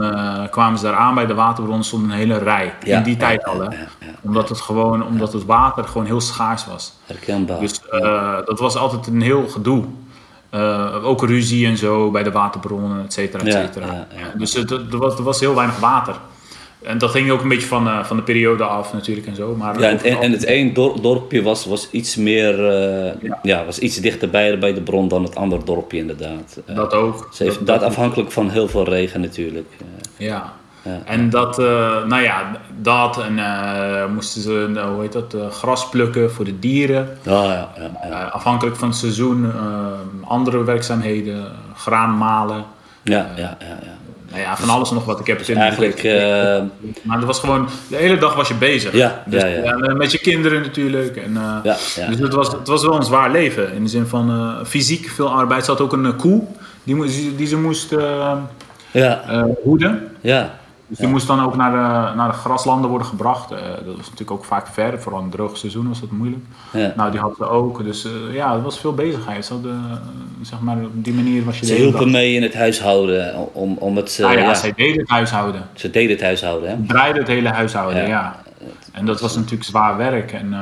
kwamen 0.50 0.78
ze 0.78 0.84
daar 0.84 0.94
aan 0.94 1.14
bij 1.14 1.26
de 1.26 1.34
waterbron, 1.34 1.84
stond 1.84 2.04
een 2.04 2.10
hele 2.10 2.38
rij. 2.38 2.74
Ja, 2.84 2.96
in 2.96 3.02
die 3.02 3.16
tijd 3.16 3.44
al, 3.44 3.60
hè. 3.60 3.64
Ja, 3.64 3.86
omdat 4.20 4.48
het 4.48 4.60
gewoon, 4.60 5.06
omdat 5.06 5.32
het 5.32 5.44
water 5.44 5.84
gewoon 5.84 6.06
heel 6.06 6.20
schaars 6.20 6.66
was. 6.66 6.92
Herkenbaar. 7.06 7.60
Dus 7.60 7.80
dat 8.44 8.58
was 8.58 8.76
altijd 8.76 9.06
een 9.06 9.22
heel 9.22 9.48
gedoe. 9.48 9.84
ook 11.02 11.24
ruzie 11.24 11.66
en 11.66 11.76
zo 11.76 12.10
bij 12.10 12.22
de 12.22 12.32
waterbronnen, 12.32 13.04
et 13.04 13.12
cetera, 13.12 13.44
et 13.44 13.52
cetera. 13.52 14.06
Dus 14.34 14.54
er 14.54 14.98
was, 14.98 15.18
er 15.18 15.22
was 15.22 15.40
heel 15.40 15.54
weinig 15.54 15.78
water. 15.78 16.16
En 16.82 16.98
dat 16.98 17.10
ging 17.10 17.30
ook 17.30 17.42
een 17.42 17.48
beetje 17.48 17.66
van, 17.66 17.86
uh, 17.86 18.04
van 18.04 18.16
de 18.16 18.22
periode 18.22 18.64
af 18.64 18.92
natuurlijk 18.92 19.26
en 19.26 19.34
zo. 19.34 19.54
Maar 19.56 19.80
ja, 19.80 19.88
en, 19.88 20.20
en 20.20 20.32
het 20.32 20.44
één 20.44 20.74
dorpje 20.74 21.42
was, 21.42 21.66
was 21.66 21.90
iets 21.90 22.16
meer, 22.16 22.58
uh, 22.58 23.30
ja. 23.42 23.64
was 23.64 23.78
iets 23.78 23.96
dichterbij 23.96 24.58
bij 24.58 24.74
de 24.74 24.80
bron 24.80 25.08
dan 25.08 25.22
het 25.22 25.36
andere 25.36 25.64
dorpje 25.64 25.98
inderdaad. 25.98 26.60
Uh, 26.70 26.76
dat 26.76 26.92
ook. 26.92 27.28
Ze 27.32 27.42
heeft, 27.42 27.56
dat, 27.56 27.66
dat, 27.66 27.82
afhankelijk 27.82 28.32
van 28.32 28.50
heel 28.50 28.68
veel 28.68 28.84
regen 28.84 29.20
natuurlijk. 29.20 29.68
ja. 30.16 30.52
ja. 30.82 31.00
En 31.04 31.30
dat, 31.30 31.56
nou 32.06 32.22
ja, 32.22 32.50
dat 32.80 33.20
en 33.20 33.34
moesten 34.14 34.42
ze, 34.42 34.82
hoe 34.92 35.00
heet 35.00 35.12
dat, 35.12 35.36
gras 35.50 35.88
plukken 35.88 36.32
voor 36.32 36.44
de 36.44 36.58
dieren. 36.58 37.18
Oh, 37.18 37.44
ja, 37.44 37.68
ja, 38.08 38.24
afhankelijk 38.24 38.76
van 38.76 38.88
het 38.88 38.96
seizoen, 38.96 39.52
andere 40.24 40.64
werkzaamheden, 40.64 41.52
graan 41.76 42.16
malen. 42.18 42.64
Ja, 43.02 43.26
ja, 43.36 43.56
ja. 43.58 43.98
Nou 44.30 44.42
ja, 44.42 44.56
van 44.56 44.68
alles 44.68 44.90
nog 44.90 45.04
wat. 45.04 45.20
Ik 45.20 45.26
heb 45.26 45.38
het 45.38 45.46
dus 45.46 45.56
eigenlijk. 45.56 46.02
Uh, 46.02 46.12
maar 47.02 47.16
het 47.16 47.24
was 47.24 47.38
gewoon. 47.38 47.68
De 47.88 47.96
hele 47.96 48.18
dag 48.18 48.34
was 48.34 48.48
je 48.48 48.54
bezig. 48.54 48.92
Ja, 48.92 49.22
dus, 49.26 49.42
ja, 49.42 49.48
ja. 49.48 49.94
met 49.94 50.12
je 50.12 50.18
kinderen 50.18 50.62
natuurlijk. 50.62 51.16
En, 51.16 51.30
uh, 51.30 51.56
ja, 51.62 51.76
Dus 52.08 52.18
het 52.18 52.32
was, 52.32 52.52
het 52.52 52.68
was 52.68 52.82
wel 52.82 52.94
een 52.94 53.02
zwaar 53.02 53.30
leven. 53.30 53.72
In 53.72 53.82
de 53.82 53.88
zin 53.88 54.06
van 54.06 54.30
uh, 54.30 54.64
fysiek 54.66 55.08
veel 55.08 55.30
arbeid. 55.30 55.64
Ze 55.64 55.70
had 55.70 55.80
ook 55.80 55.92
een 55.92 56.16
koe 56.16 56.42
die, 56.82 57.36
die 57.36 57.46
ze 57.46 57.56
moest 57.56 57.90
ja. 58.90 59.26
hoeden. 59.62 60.08
Ja. 60.20 60.59
Dus 60.90 60.98
die 60.98 61.08
moest 61.08 61.26
dan 61.26 61.40
ook 61.40 61.56
naar 61.56 61.70
de, 61.70 62.16
naar 62.16 62.28
de 62.28 62.36
graslanden 62.36 62.90
worden 62.90 63.06
gebracht. 63.06 63.52
Uh, 63.52 63.58
dat 63.58 63.96
was 63.96 63.96
natuurlijk 63.96 64.30
ook 64.30 64.44
vaak 64.44 64.66
ver, 64.66 65.00
vooral 65.00 65.20
in 65.20 65.26
het 65.26 65.34
droge 65.34 65.56
seizoen 65.56 65.88
was 65.88 66.00
dat 66.00 66.10
moeilijk. 66.10 66.44
Ja. 66.72 66.92
Nou, 66.96 67.10
die 67.10 67.20
hadden 67.20 67.38
ze 67.38 67.48
ook. 67.48 67.84
Dus 67.84 68.04
uh, 68.04 68.34
ja, 68.34 68.54
er 68.54 68.62
was 68.62 68.80
veel 68.80 68.94
bezigheid. 68.94 69.44
Ze 69.44 69.52
hadden, 69.52 69.84
uh, 69.90 69.96
zeg 70.42 70.60
maar, 70.60 70.76
op 70.76 71.04
die 71.04 71.12
manier 71.12 71.44
was 71.44 71.58
je 71.58 71.66
Ze 71.66 71.74
hielpen 71.74 72.10
mee 72.10 72.34
in 72.34 72.42
het 72.42 72.54
huishouden. 72.54 73.34
Om, 73.52 73.76
om 73.78 73.96
het, 73.96 74.20
ah, 74.24 74.32
ja, 74.32 74.54
zij 74.54 74.72
deden 74.76 75.00
het 75.00 75.08
huishouden. 75.08 75.68
Ze 75.74 75.90
deden 75.90 76.10
het 76.10 76.22
huishouden, 76.22 76.70
hè? 76.70 76.76
Draaiden 76.86 77.20
het 77.20 77.30
hele 77.30 77.48
huishouden, 77.48 78.08
ja. 78.08 78.42
En 78.92 79.06
dat 79.06 79.20
was 79.20 79.36
natuurlijk 79.36 79.64
zwaar 79.64 79.96
werk. 79.96 80.32
En, 80.32 80.54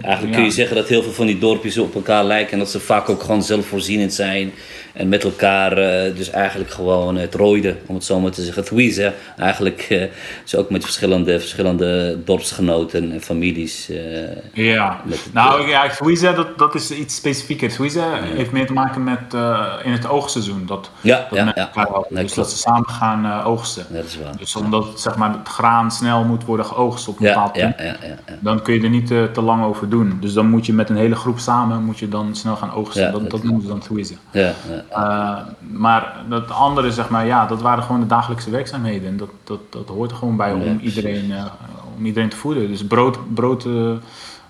Eigenlijk 0.00 0.36
kun 0.36 0.44
je 0.44 0.50
zeggen 0.50 0.76
dat 0.76 0.88
heel 0.88 1.02
veel 1.02 1.12
van 1.12 1.26
die 1.26 1.38
dorpjes 1.38 1.78
op 1.78 1.94
elkaar 1.94 2.24
lijken. 2.24 2.52
En 2.52 2.58
dat 2.58 2.70
ze 2.70 2.80
vaak 2.80 3.08
ook 3.08 3.22
gewoon 3.22 3.42
zelfvoorzienend 3.42 4.12
zijn. 4.12 4.52
En 4.92 5.08
met 5.08 5.24
elkaar 5.24 5.78
uh, 5.78 6.16
dus 6.16 6.30
eigenlijk 6.30 6.70
gewoon 6.70 7.16
het 7.16 7.34
rooiden, 7.34 7.78
om 7.86 7.94
het 7.94 8.04
zo 8.04 8.20
maar 8.20 8.30
te 8.30 8.42
zeggen. 8.42 8.64
Thweeze, 8.64 9.12
eigenlijk 9.36 9.86
uh, 9.90 10.02
is 10.44 10.54
ook 10.54 10.70
met 10.70 10.82
verschillende, 10.82 11.40
verschillende 11.40 12.18
dorpsgenoten 12.24 13.12
en 13.12 13.20
families. 13.20 13.90
Uh, 13.90 13.98
ja, 14.52 15.00
nou 15.32 15.68
ja, 15.68 15.88
Thweeze, 15.88 16.32
dat, 16.32 16.58
dat 16.58 16.74
is 16.74 16.90
iets 16.90 17.16
specifieker. 17.16 17.68
Ja. 17.92 18.22
heeft 18.22 18.52
meer 18.52 18.66
te 18.66 18.72
maken 18.72 19.04
met 19.04 19.34
in 19.84 19.92
het 19.92 20.08
oogseizoen. 20.08 20.66
Dat, 20.66 20.90
ja, 21.00 21.26
dat 21.30 21.38
ja, 21.38 21.70
ja. 21.74 22.04
Nee, 22.08 22.22
dus 22.22 22.34
dat 22.34 22.50
ze 22.50 22.56
samen 22.56 22.88
gaan 22.88 23.42
oogsten. 23.42 23.86
Dat 23.90 24.04
is 24.04 24.18
waar. 24.18 24.36
Dus 24.36 24.56
omdat 24.56 25.00
zeg 25.00 25.16
maar, 25.16 25.32
het 25.32 25.48
graan 25.48 25.90
snel 25.90 26.24
moet 26.24 26.44
worden 26.44 26.66
geoogst 26.66 27.08
op 27.08 27.20
een 27.20 27.26
bepaald 27.26 27.52
punt, 27.52 27.74
ja, 27.78 27.84
ja, 27.84 27.96
ja, 28.02 28.16
dan 28.40 28.62
kun 28.62 28.74
je 28.74 28.82
er 28.82 28.90
niet 28.90 29.06
te 29.06 29.40
lang 29.42 29.64
over 29.64 29.88
doen. 29.88 30.18
Dus 30.20 30.32
dan 30.32 30.48
moet 30.48 30.66
je 30.66 30.72
met 30.72 30.90
een 30.90 30.96
hele 30.96 31.16
groep 31.16 31.38
samen 31.38 31.84
moet 31.84 31.98
je 31.98 32.08
dan 32.08 32.34
snel 32.36 32.56
gaan 32.56 32.72
oogsten. 32.72 33.12
dat, 33.12 33.30
dat 33.30 33.42
noemen 33.42 33.62
ze 33.62 33.68
dan 33.68 33.78
Thweeze. 33.78 34.14
Ja, 34.30 34.54
uh, 34.90 35.36
maar 35.58 36.14
dat 36.28 36.50
andere, 36.50 36.92
zeg 36.92 37.08
maar, 37.08 37.26
ja, 37.26 37.46
dat 37.46 37.62
waren 37.62 37.82
gewoon 37.82 38.00
de 38.00 38.06
dagelijkse 38.06 38.50
werkzaamheden. 38.50 39.08
En 39.08 39.16
dat, 39.16 39.30
dat, 39.44 39.60
dat 39.70 39.88
hoort 39.88 40.10
er 40.10 40.16
gewoon 40.16 40.36
bij 40.36 40.52
om, 40.52 40.78
iedereen, 40.78 41.30
uh, 41.30 41.44
om 41.96 42.06
iedereen 42.06 42.28
te 42.28 42.36
voeden. 42.36 42.68
Dus 42.68 42.86
brood, 42.86 43.34
brood, 43.34 43.64
uh, 43.64 43.92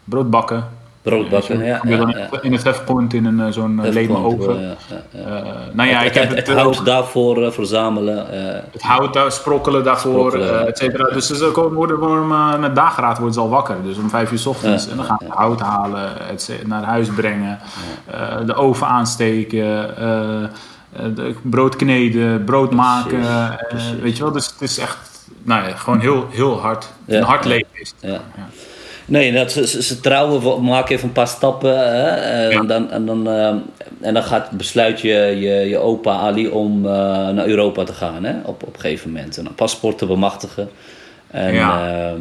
brood 0.05 0.31
bakken, 0.31 0.69
Broodbakken, 1.03 1.65
ja. 1.65 1.81
ja, 1.85 1.97
ja, 1.97 2.29
In 2.43 2.53
het 2.53 2.63
hefpoint 2.63 3.15
in 3.15 3.25
een 3.25 3.53
zo'n 3.53 3.81
leme 3.91 4.17
oven. 4.17 4.61
Ja, 4.61 4.75
uh, 5.15 5.51
nou 5.73 5.89
ja, 5.89 6.03
ik 6.03 6.15
heb 6.15 6.29
het, 6.29 6.47
het 6.47 6.57
hout 6.57 6.85
daarvoor 6.85 7.53
verzamelen. 7.53 8.27
Het 8.73 8.83
hout 8.83 9.13
daar, 9.13 9.33
sprokkelen 9.33 9.85
daarvoor, 9.85 10.31
sprokkelen, 10.31 10.67
et 10.67 10.79
cetera. 10.79 11.05
Dus 11.13 11.27
ze 11.27 11.71
worden, 11.75 11.99
worden 11.99 12.61
met 12.61 12.75
dageraad 12.75 13.17
worden 13.17 13.35
ze 13.35 13.41
al 13.41 13.49
wakker. 13.49 13.77
Dus 13.83 13.97
om 13.97 14.11
vijf 14.11 14.33
uur 14.33 14.39
s 14.39 14.47
ochtends. 14.47 14.89
en 14.89 14.97
dan 14.97 15.05
gaan 15.05 15.19
ze 15.21 15.33
hout 15.33 15.61
halen, 15.61 16.29
et 16.31 16.63
naar 16.67 16.83
huis 16.83 17.09
brengen. 17.09 17.59
de 18.47 18.55
oven 18.55 18.87
aansteken. 18.87 19.95
de 21.15 21.35
brood 21.43 21.77
kneden, 21.77 22.45
brood 22.45 22.71
maken. 22.71 23.21
Precies, 23.21 23.69
precies. 23.69 24.01
weet 24.01 24.17
je 24.17 24.23
wel, 24.23 24.33
dus 24.33 24.47
het 24.47 24.61
is 24.61 24.79
echt 24.79 24.99
nou 25.43 25.69
ja, 25.69 25.77
gewoon 25.77 26.01
heel, 26.01 26.27
heel 26.31 26.61
hard, 26.61 26.89
een 27.07 27.23
hard 27.23 27.45
leven 27.45 27.69
is. 27.73 27.95
het. 28.01 28.11
Ja. 28.11 28.21
Nee, 29.11 29.33
dat, 29.33 29.53
ze, 29.53 29.67
ze, 29.67 29.83
ze 29.83 30.01
trouwen, 30.01 30.41
we 30.43 30.63
maken 30.63 30.95
even 30.95 31.07
een 31.09 31.15
paar 31.15 31.29
stappen. 31.29 31.79
Hè, 31.79 32.49
Ja. 32.49 32.59
en, 32.61 32.67
dan, 32.67 32.91
en, 32.91 33.07
dan, 33.07 33.29
eh, 33.29 33.55
en 34.01 34.15
dan 34.15 34.23
gaat, 34.23 34.51
besluit 34.51 35.01
je, 35.01 35.09
je, 35.41 35.69
je 35.69 35.79
opa 35.79 36.13
Ali 36.13 36.49
om 36.49 36.87
eh, 36.87 36.93
naar 37.29 37.47
Europa 37.47 37.85
te 37.85 37.93
gaan 37.93 38.25
hè, 38.25 38.35
op, 38.45 38.63
op 38.63 38.75
een 38.75 38.81
gegeven 38.81 39.13
moment. 39.13 39.39
En 39.39 39.47
een 39.47 39.55
paspoort 39.55 39.99
te 39.99 40.07
bemachtigen. 40.07 40.71
En, 41.31 41.55
Ja. 41.55 41.89
ehm, 41.89 42.21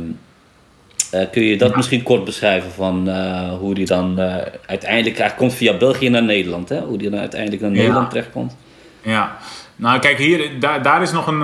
eh, 1.11 1.29
kun 1.31 1.43
je 1.43 1.57
dat 1.57 1.75
misschien 1.75 2.03
kort 2.03 2.23
beschrijven 2.23 2.71
van 2.71 3.09
eh, 3.09 3.49
hoe 3.59 3.73
die 3.73 3.85
dan 3.85 4.19
uiteindelijk... 4.65 5.17
Hij 5.17 5.33
komt 5.37 5.53
via 5.53 5.77
België 5.77 6.09
naar 6.09 6.23
Nederland, 6.23 6.69
hè? 6.69 6.79
Hoe 6.79 6.97
die 6.97 7.09
dan 7.09 7.19
uiteindelijk 7.19 7.61
naar. 7.61 7.71
Nederland 7.71 8.09
terechtkomt. 8.09 8.55
Ja, 9.01 9.37
nou 9.75 9.99
kijk 9.99 10.17
hier, 10.17 10.49
daar, 10.59 10.83
daar 10.83 11.01
is 11.01 11.11
nog 11.11 11.27
een, 11.27 11.39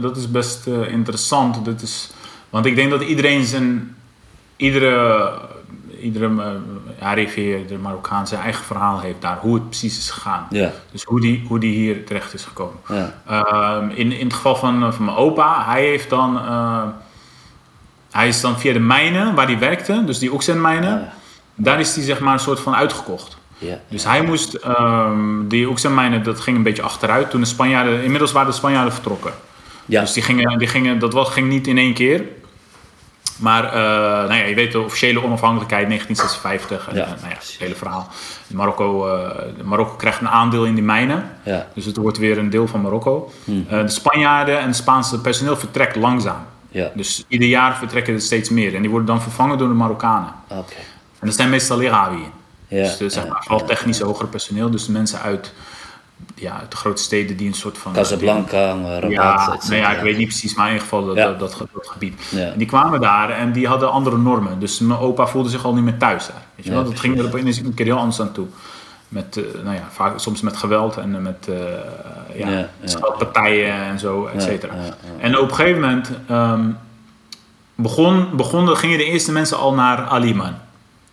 dat 0.00 0.16
is 0.16 0.30
best 0.30 0.66
interessant. 0.90 1.64
Dat 1.64 1.82
is, 1.82 2.10
want 2.50 2.66
ik 2.66 2.76
denk 2.76 2.90
dat 2.90 3.02
iedereen 3.02 3.44
zijn, 3.44 3.96
iedere, 4.58 5.30
iedere 6.00 6.28
uh, 6.28 6.46
Arifier, 7.06 7.66
de 7.66 7.78
Marokkaan, 7.78 8.26
zijn 8.26 8.40
eigen 8.40 8.64
verhaal 8.64 9.00
heeft 9.00 9.20
daar, 9.22 9.38
hoe 9.40 9.54
het 9.54 9.68
precies 9.68 9.98
is 9.98 10.10
gegaan. 10.10 10.46
Ja, 10.50 10.70
Dus 10.92 11.04
hoe 11.04 11.20
die, 11.20 11.44
hoe 11.48 11.58
die 11.58 11.74
hier 11.74 12.04
terecht 12.06 12.34
is 12.34 12.44
gekomen. 12.44 12.76
ja, 12.88 13.14
Ehm, 13.26 13.88
in, 13.94 14.12
in 14.12 14.24
het 14.26 14.34
geval 14.34 14.56
van, 14.56 14.82
eh, 14.84 14.92
van 14.92 15.04
mijn 15.04 15.16
opa, 15.16 15.64
hij 15.66 15.82
heeft 15.84 16.10
dan, 16.10 16.36
eh, 16.38 16.82
hij 18.10 18.28
is 18.28 18.40
dan 18.40 18.58
via 18.58 18.72
de 18.72 18.78
mijnen 18.80 19.34
waar 19.34 19.46
hij 19.46 19.58
werkte, 19.58 20.02
dus 20.04 20.18
die 20.18 20.32
oxenmijnen, 20.32 20.90
Ja. 20.90 21.12
daar 21.54 21.80
is 21.80 21.94
hij 21.94 22.04
zeg 22.04 22.20
maar 22.20 22.32
een 22.32 22.38
soort 22.40 22.60
van 22.60 22.74
uitgekocht. 22.74 23.36
ja. 23.58 23.80
Dus 23.88 24.04
hij 24.04 24.22
moest, 24.22 24.54
ehm 24.54 25.48
die 25.48 25.68
oxenmijnen, 25.70 26.22
dat 26.22 26.40
ging 26.40 26.56
een 26.56 26.62
beetje 26.62 26.82
achteruit 26.82 27.30
toen 27.30 27.40
de 27.40 27.46
Spanjaarden, 27.46 28.02
inmiddels 28.02 28.32
waren 28.32 28.48
de 28.50 28.56
Spanjaarden 28.56 28.92
vertrokken. 28.92 29.32
Ja, 29.86 30.00
Dus 30.00 30.12
die 30.12 30.22
gingen, 30.22 30.58
die 30.58 30.68
gingen, 30.68 30.98
dat 30.98 31.12
was, 31.12 31.28
ging 31.30 31.48
niet 31.48 31.66
in 31.66 31.78
één 31.78 31.94
keer. 31.94 32.24
Maar 33.38 33.64
eh, 33.64 33.72
nou 34.28 34.34
ja, 34.34 34.44
je 34.44 34.54
weet 34.54 34.72
de 34.72 34.80
officiële 34.80 35.22
onafhankelijkheid 35.24 35.86
1956 35.88 36.88
en 36.88 36.96
Ja, 36.96 37.02
eh, 37.02 37.08
nou 37.08 37.28
ja, 37.28 37.34
het 37.38 37.56
hele 37.58 37.74
verhaal. 37.74 38.08
Marokko, 38.46 39.08
eh, 39.08 39.64
Marokko 39.64 39.94
krijgt 39.96 40.20
een 40.20 40.28
aandeel 40.28 40.64
in 40.64 40.74
die 40.74 40.84
mijnen. 40.84 41.30
ja, 41.42 41.66
Dus 41.74 41.84
het 41.84 41.96
wordt 41.96 42.18
weer 42.18 42.38
een 42.38 42.50
deel 42.50 42.66
van 42.66 42.80
Marokko. 42.80 43.30
Hmm. 43.44 43.66
De 43.68 43.88
Spanjaarden 43.88 44.58
en 44.60 44.66
het 44.66 44.76
Spaanse 44.76 45.20
personeel 45.20 45.56
vertrekt 45.56 45.96
langzaam. 45.96 46.46
ja. 46.70 46.90
Dus 46.94 47.24
ieder 47.28 47.48
jaar 47.48 47.76
vertrekken 47.76 48.14
er 48.14 48.20
steeds 48.20 48.50
meer. 48.50 48.74
En 48.74 48.80
die 48.80 48.90
worden 48.90 49.08
dan 49.08 49.22
vervangen 49.22 49.58
door 49.58 49.68
de 49.68 49.74
Marokkanen. 49.74 50.32
Oké. 50.48 50.74
En 51.20 51.26
dat 51.26 51.34
zijn 51.34 51.50
meestal 51.50 51.78
lerawi. 51.78 52.30
Ja, 52.68 52.94
dus 52.98 53.12
zeg 53.12 53.28
maar, 53.28 53.42
vooral 53.42 53.66
technisch 53.66 54.00
hogere 54.00 54.28
personeel. 54.28 54.70
Dus 54.70 54.86
de 54.86 54.92
mensen 54.92 55.20
uit, 55.20 55.52
ja, 56.34 56.66
de 56.68 56.76
grote 56.76 57.02
steden 57.02 57.36
die 57.36 57.48
een 57.48 57.54
soort 57.54 57.78
van... 57.78 57.92
Casablanca, 57.92 58.58
Rabat, 58.74 59.10
Ja, 59.10 59.40
et 59.40 59.46
nou 59.46 59.58
cetera. 59.60 59.76
ja, 59.76 59.96
ik 59.96 60.02
weet 60.02 60.16
niet 60.16 60.26
precies, 60.28 60.54
maar 60.54 60.66
in 60.66 60.72
ieder 60.72 60.88
geval 60.88 61.06
dat, 61.06 61.16
Ja. 61.16 61.24
dat, 61.24 61.38
dat, 61.38 61.54
ge- 61.54 61.66
dat 61.74 61.86
gebied. 61.88 62.14
Ja. 62.30 62.38
En 62.46 62.58
die 62.58 62.66
kwamen 62.66 63.00
daar 63.00 63.30
en 63.30 63.52
die 63.52 63.66
hadden 63.66 63.90
andere 63.90 64.18
normen. 64.18 64.58
Dus 64.60 64.78
mijn 64.78 64.98
opa 65.00 65.26
voelde 65.26 65.48
zich 65.48 65.64
al 65.64 65.74
niet 65.74 65.84
meer 65.84 65.96
thuis 65.98 66.26
daar. 66.26 66.42
Weet 66.54 66.64
je 66.64 66.70
Ja, 66.70 66.76
wel? 66.76 66.84
Dat 66.90 67.00
ging 67.00 67.18
er 67.18 67.24
opeens 67.26 67.58
een 67.58 67.74
keer 67.74 67.86
heel 67.86 67.98
anders 67.98 68.20
aan 68.20 68.32
toe. 68.32 68.46
Met, 69.08 69.36
eh, 69.36 69.62
nou 69.64 69.74
ja, 69.76 69.88
vaak, 69.90 70.18
soms 70.18 70.40
met 70.40 70.56
geweld 70.56 70.96
en 70.96 71.14
eh, 71.14 71.20
met 71.20 71.48
eh 71.48 71.54
ja, 72.38 72.48
Ja, 72.48 72.58
ja. 72.58 72.68
scheldpartijen 72.84 73.74
en 73.74 73.98
zo, 73.98 74.26
et 74.26 74.42
cetera. 74.42 74.74
ja, 74.74 74.80
ja. 74.84 74.94
En 75.18 75.38
op 75.38 75.48
een 75.48 75.54
gegeven 75.54 75.80
moment 75.80 76.10
ehm, 76.28 76.64
begon, 77.74 78.28
begonnen, 78.36 78.76
gingen 78.76 78.98
de 78.98 79.04
eerste 79.04 79.32
mensen 79.32 79.58
al 79.58 79.74
naar 79.74 79.98
Aliman. 80.06 80.54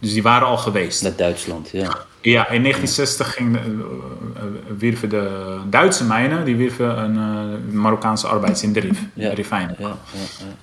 Dus 0.05 0.13
die 0.13 0.23
waren 0.23 0.47
al 0.47 0.57
geweest. 0.57 1.01
Naar 1.03 1.15
Duitsland, 1.15 1.69
ja. 1.71 1.97
Ja, 2.21 2.49
in 2.49 2.61
1960 2.61 3.33
ging 3.33 3.55
eh, 3.55 3.61
eh, 3.61 4.43
wierven 4.77 5.09
de 5.09 5.57
Duitse 5.69 6.03
mijnen, 6.05 6.45
die 6.45 6.55
wierven 6.55 6.97
een 7.03 7.15
eh, 7.17 7.73
Marokkaanse 7.73 8.27
arbeiders 8.27 8.63
in 8.63 8.73
de 8.73 8.79
Rif, 8.79 8.99
Ja. 9.13 9.33
Rifijn. 9.33 9.75
Ja. 9.79 9.97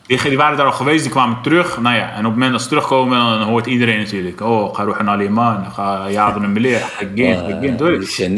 Die, 0.07 0.23
die 0.23 0.37
waren 0.37 0.57
daar 0.57 0.67
al 0.67 0.73
geweest, 0.73 1.03
die 1.03 1.11
kwamen 1.11 1.37
terug. 1.43 1.81
Nou 1.81 1.97
ja, 1.97 2.11
en 2.11 2.19
op 2.19 2.25
het 2.25 2.33
moment 2.33 2.53
dat 2.53 2.63
ze 2.63 2.69
terugkomen, 2.69 3.19
dan 3.19 3.43
hoort 3.43 3.67
iedereen 3.67 3.99
natuurlijk. 3.99 4.41
Oh, 4.41 4.75
ga 4.75 4.83
roepen 4.85 5.05
naar 5.05 5.17
Liman, 5.17 5.65
ga 5.73 6.11
jaden 6.11 6.43
en 6.43 6.53
meneer, 6.53 6.79
ga 6.79 7.05
die 7.15 7.77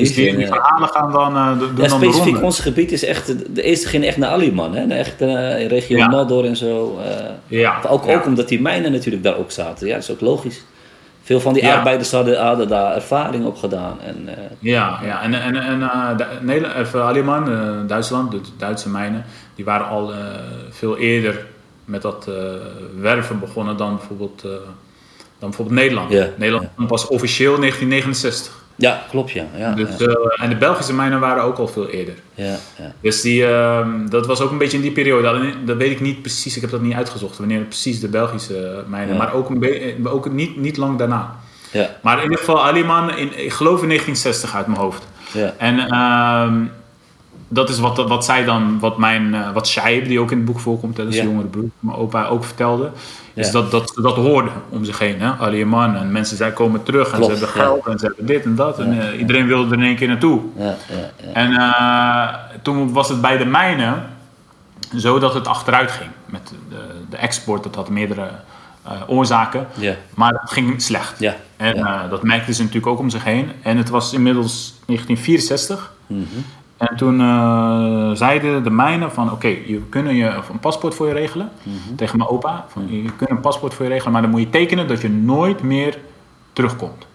Dus 0.01 0.15
die, 0.15 0.31
die 0.31 0.39
ja. 0.39 0.47
verhalen 0.47 0.89
gaan 0.89 1.13
dan, 1.13 1.37
eh, 1.37 1.59
doen 1.59 1.69
Ja, 1.77 1.89
dan 1.89 2.01
de 2.01 2.07
specifiek 2.07 2.43
ons 2.43 2.61
gebied 2.61 2.93
is 2.93 3.05
echt, 3.05 3.55
de- 3.55 3.63
eerste 3.63 3.89
ging 3.89 4.05
echt 4.05 4.17
naar 4.17 4.31
Aliman, 4.31 4.75
hè? 4.75 4.87
Echt 4.87 5.21
eh 5.21 5.67
regio 5.67 5.97
Ja. 5.97 6.07
Nador 6.09 6.45
en 6.45 6.57
zo. 6.57 6.99
eh. 7.05 7.25
Ja, 7.47 7.81
ook, 7.89 8.09
ook 8.09 8.27
omdat 8.27 8.49
die 8.49 8.61
mijnen 8.61 8.93
natuurlijk 8.93 9.23
daar 9.23 9.37
ook 9.37 9.51
zaten. 9.51 9.87
Ja, 9.87 9.95
dat 9.95 10.03
is 10.03 10.11
ook 10.11 10.21
logisch. 10.21 10.63
Veel 11.25 11.41
van 11.41 11.53
die 11.53 11.63
Ja. 11.63 11.77
arbeiders 11.77 12.13
hadden, 12.13 12.47
hadden 12.47 12.69
daar 12.69 12.95
ervaring 12.95 13.47
op 13.47 13.57
gedaan. 13.57 14.01
En, 14.01 14.29
eh, 14.29 14.35
Ja, 14.59 14.99
ja. 15.03 15.23
en, 15.23 15.35
en, 15.35 15.57
en 15.57 15.81
uh, 15.81 16.11
Duitsland, 17.87 18.31
de 18.31 18.41
Duitse 18.59 18.91
mijnen, 18.91 19.25
die 19.55 19.65
waren 19.65 19.87
al 19.87 20.13
veel 20.71 20.97
eerder 20.97 21.47
met 21.85 22.03
dat 22.03 22.29
werven 23.01 23.41
begonnen 23.41 23.77
dan 23.77 23.97
bijvoorbeeld, 23.97 24.41
dan 25.39 25.41
bijvoorbeeld 25.49 25.79
Nederland. 25.79 26.11
Nederland 26.37 26.69
was 26.77 27.07
officieel 27.07 27.59
1969. 27.59 28.64
Ja, 28.77 29.03
klopt 29.11 29.31
ja. 29.31 29.45
ja, 29.57 29.73
Dus, 29.75 29.89
ja, 29.99 30.07
eh, 30.07 30.43
en 30.45 30.49
de 30.51 30.57
Belgische 30.57 30.95
mijnen 30.95 31.21
waren 31.21 31.43
ook 31.43 31.59
al 31.59 31.69
veel 31.69 31.89
eerder. 31.89 32.15
ja, 32.35 32.57
ja. 32.79 32.93
Dus 33.01 33.21
die, 33.21 33.47
ehm, 33.47 34.09
dat 34.09 34.27
was 34.27 34.41
ook 34.41 34.51
een 34.51 34.59
beetje 34.59 34.77
in 34.77 34.83
die 34.83 34.93
periode. 34.93 35.29
Alleen, 35.29 35.55
Dat 35.65 35.77
weet 35.77 35.91
ik 35.91 36.01
niet 36.01 36.21
precies, 36.21 36.55
ik 36.55 36.61
heb 36.61 36.71
dat 36.71 36.81
niet 36.81 36.95
uitgezocht 36.95 37.39
wanneer 37.39 37.61
precies 37.61 38.01
de 38.01 38.09
Belgische 38.09 38.85
mijnen, 38.87 39.17
maar 39.17 39.33
ook, 39.33 39.51
een 39.51 39.63
eh, 39.63 40.15
ook 40.15 40.31
niet, 40.33 40.57
niet 40.57 40.77
lang 40.77 40.99
daarna. 40.99 41.37
ja, 41.71 41.91
Maar 42.03 42.17
in 42.17 42.23
ieder 42.23 42.39
geval 42.39 42.65
Aliman, 42.65 43.17
in, 43.17 43.45
ik 43.45 43.53
geloof 43.53 43.83
in 43.83 43.89
1960 43.89 44.55
uit 44.55 44.67
mijn 44.67 44.81
hoofd. 44.81 45.07
ja. 45.33 45.55
En 45.59 45.79
ehm, 45.79 46.65
dat 47.55 47.69
is 47.69 47.79
wat, 47.79 48.09
wat 48.09 48.25
zij 48.25 48.45
dan, 48.45 48.79
wat 48.79 48.99
mijn, 48.99 49.35
eh, 49.35 49.53
wat 49.53 49.69
Shaib, 49.69 50.07
die 50.07 50.21
ook 50.21 50.31
in 50.31 50.37
het 50.37 50.47
boek 50.47 50.61
voorkomt, 50.61 50.97
dat 50.97 51.07
is 51.07 51.17
de 51.17 51.23
jongere 51.23 51.47
broer 51.47 51.69
mijn 51.79 51.97
opa, 51.97 52.27
ook 52.27 52.45
vertelde. 52.45 52.91
Is 53.35 53.51
dat, 53.51 53.71
dat 53.71 53.93
ze 53.95 54.03
dat 54.03 54.17
hoorden 54.17 54.53
om 54.69 54.85
zich 54.85 54.99
heen. 54.99 55.21
Hè? 55.21 55.31
Aliman 55.31 55.97
en 55.97 56.13
mensen 56.13 56.37
zij 56.37 56.53
komen 56.53 56.83
terug 56.83 57.11
en 57.11 57.17
Klopt, 57.19 57.37
ze 57.37 57.45
hebben 57.45 57.63
ja. 57.63 57.69
geld 57.69 57.87
en 57.87 57.99
ze 57.99 58.07
hebben 58.07 58.27
dit 58.27 58.45
en 58.45 58.55
dat. 58.55 58.79
En 58.79 59.01
eh, 59.01 59.19
iedereen 59.19 59.47
wilde 59.47 59.75
er 59.75 59.79
in 59.79 59.85
één 59.85 59.97
keer 59.97 60.09
naartoe. 60.09 60.41
ja, 60.57 60.65
ja, 60.65 60.75
ja. 61.17 61.33
En 61.33 61.53
eh, 61.53 62.59
toen 62.63 62.93
was 62.93 63.09
het 63.09 63.21
bij 63.21 63.37
de 63.37 63.45
mijnen 63.45 64.07
zo 64.97 65.19
dat 65.19 65.35
het 65.35 65.49
achteruit 65.49 65.91
ging. 65.91 66.11
Met 66.27 66.53
de, 66.69 66.77
de 67.11 67.17
export, 67.17 67.63
dat 67.63 67.75
had 67.75 67.89
meerdere 67.89 68.29
oorzaken. 69.07 69.67
Ja. 69.75 69.95
Maar 70.15 70.33
het 70.33 70.51
ging 70.51 70.83
slecht. 70.83 71.19
Ja, 71.19 71.37
En 71.57 72.09
dat 72.11 72.23
merkten 72.23 72.55
ze 72.55 72.61
natuurlijk 72.61 72.93
ook 72.93 72.99
om 72.99 73.11
zich 73.11 73.25
heen. 73.25 73.51
En 73.63 73.77
het 73.77 73.89
was 73.89 74.13
inmiddels 74.13 74.75
1964. 74.87 75.93
Mhm. 76.07 76.23
En 76.77 76.97
toen 76.97 77.21
eh, 77.21 78.11
zeiden 78.13 78.63
de 78.63 78.71
mijnen 78.71 79.13
van... 79.13 79.33
Oké, 79.33 79.47
je 79.47 79.81
kunnen 79.89 80.15
je 80.15 80.25
een 80.25 80.59
paspoort 80.61 80.95
voor 80.95 81.07
je 81.07 81.13
regelen. 81.13 81.51
Mhm. 81.63 81.95
Tegen 81.97 82.19
mijn 82.19 82.31
opa. 82.31 82.65
Van, 82.69 82.87
je 82.89 83.13
kunt 83.17 83.31
een 83.31 83.41
paspoort 83.41 83.75
voor 83.75 83.85
je 83.85 83.91
regelen. 83.91 84.13
Maar 84.13 84.23
dan 84.23 84.31
moet 84.31 84.41
je 84.41 84.51
tekenen 84.51 84.89
dat 84.89 85.01
je 85.01 85.09
nooit 85.09 85.63
meer 85.63 85.99
terugkomt. 86.53 87.07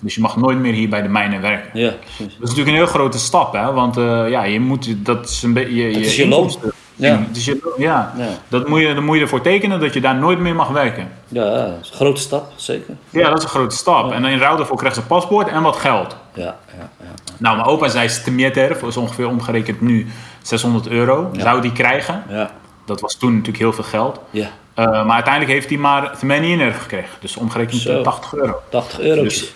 Dus 0.00 0.14
je 0.14 0.20
mag 0.20 0.36
nooit 0.36 0.58
meer 0.58 0.72
hier 0.72 0.88
bij 0.88 1.02
de 1.02 1.08
mijnen 1.08 1.40
werken. 1.40 1.80
Ja, 1.80 1.90
precies. 1.90 2.18
Dat 2.18 2.28
is 2.28 2.38
natuurlijk 2.38 2.68
een 2.68 2.74
heel 2.74 2.86
grote 2.86 3.18
stap, 3.18 3.52
hè? 3.52 3.72
Want 3.72 3.96
eh, 3.96 4.28
ja, 4.28 4.42
je 4.42 4.60
moet 4.60 5.06
dat 5.06 5.28
is 5.28 5.42
een 5.42 5.52
beetje 5.52 5.74
je, 5.74 5.90
je, 5.90 6.00
is 6.00 6.16
je 6.16 6.22
inkomsten. 6.22 6.72
Ja. 6.96 7.26
Je. 7.32 7.74
Ja. 7.78 8.12
Dat 8.48 8.68
moet 8.68 8.80
je, 8.80 8.94
dan 8.94 9.04
moet 9.04 9.16
je 9.16 9.22
ervoor 9.22 9.40
tekenen 9.40 9.80
dat 9.80 9.94
je 9.94 10.00
daar 10.00 10.16
nooit 10.16 10.38
meer 10.38 10.54
mag 10.54 10.68
werken. 10.68 11.08
Ja, 11.28 11.66
dat 11.66 11.78
is 11.82 11.88
een 11.88 11.94
grote 11.94 12.20
stap, 12.20 12.52
zeker. 12.56 12.96
Ja, 13.10 13.28
dat 13.28 13.38
is 13.38 13.44
een 13.44 13.50
grote 13.50 13.76
stap. 13.76 14.12
En 14.12 14.24
in 14.24 14.38
ruil 14.38 14.56
daarvoor 14.56 14.76
krijgt 14.76 14.96
ze 14.96 15.02
een 15.02 15.08
paspoort 15.08 15.48
en 15.48 15.62
wat 15.62 15.76
geld. 15.76 16.16
Ja, 16.34 16.42
ja, 16.42 16.90
ja. 17.00 17.06
Nou, 17.42 17.56
mijn 17.56 17.68
opa 17.68 17.88
zei 17.88 18.08
stemieter, 18.08 18.68
dat 18.80 18.88
is 18.88 18.96
ongeveer 18.96 19.28
omgerekend 19.28 19.80
nu 19.80 20.06
600 20.42 20.88
euro. 20.88 21.30
Zou 21.32 21.60
die 21.60 21.72
krijgen? 21.72 22.22
Ja, 22.28 22.50
Dat 22.84 23.00
was 23.00 23.14
toen 23.16 23.30
natuurlijk 23.30 23.58
heel 23.58 23.72
veel 23.72 23.84
geld. 23.84 24.20
ja. 24.30 24.46
Eh, 24.74 24.84
maar 25.04 25.14
uiteindelijk 25.14 25.52
heeft 25.52 25.68
hij 25.68 25.78
maar 25.78 26.10
80 26.10 26.80
gekregen. 26.82 27.08
Dus 27.20 27.36
omgerekend 27.36 27.80
Zo. 27.80 27.96
eh, 27.96 28.02
80 28.02 28.34
euro. 28.34 28.62
80 28.68 29.00
eurotjes. 29.00 29.38
Dus- 29.40 29.54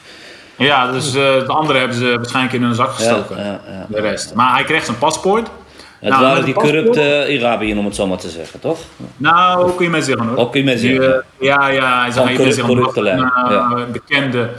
Ja, 0.56 0.92
dus 0.92 1.06
eh 1.08 1.12
de 1.22 1.44
andere 1.46 1.78
hebben 1.78 1.96
ze 1.96 2.14
waarschijnlijk 2.16 2.54
in 2.54 2.62
hun 2.62 2.74
zak 2.74 2.90
gestoken. 2.92 3.36
Ja, 3.36 3.42
ja, 3.44 3.60
ja. 3.68 3.86
De 3.88 4.00
rest. 4.00 4.34
Maar 4.34 4.52
hij 4.54 4.64
kreeg 4.64 4.84
zijn 4.84 4.98
paspoort. 4.98 5.48
Het 6.00 6.08
Nou, 6.10 6.22
waren 6.22 6.44
die 6.44 6.54
corrupte 6.54 7.40
Arabiërs, 7.40 7.78
om 7.78 7.84
het 7.84 7.94
zo 7.94 8.06
maar 8.06 8.18
te 8.18 8.28
zeggen, 8.28 8.60
toch? 8.60 8.78
Nou, 9.16 9.62
ook 9.64 9.76
kun 9.76 9.84
je 9.84 9.90
mij 9.90 10.00
zeggen 10.00 10.26
hoor. 10.26 10.36
Ook 10.36 10.50
kun 10.50 10.60
je 10.60 10.66
mij 10.66 10.76
Die, 10.76 10.94
zeggen. 10.94 11.14
eh, 11.14 11.46
ja, 11.46 11.68
ja, 11.68 12.02
hij 12.02 12.10
corrupte 12.64 12.98
Een 12.98 13.02
lijn, 13.02 13.18
eh, 13.22 13.72
bekende, 13.92 14.50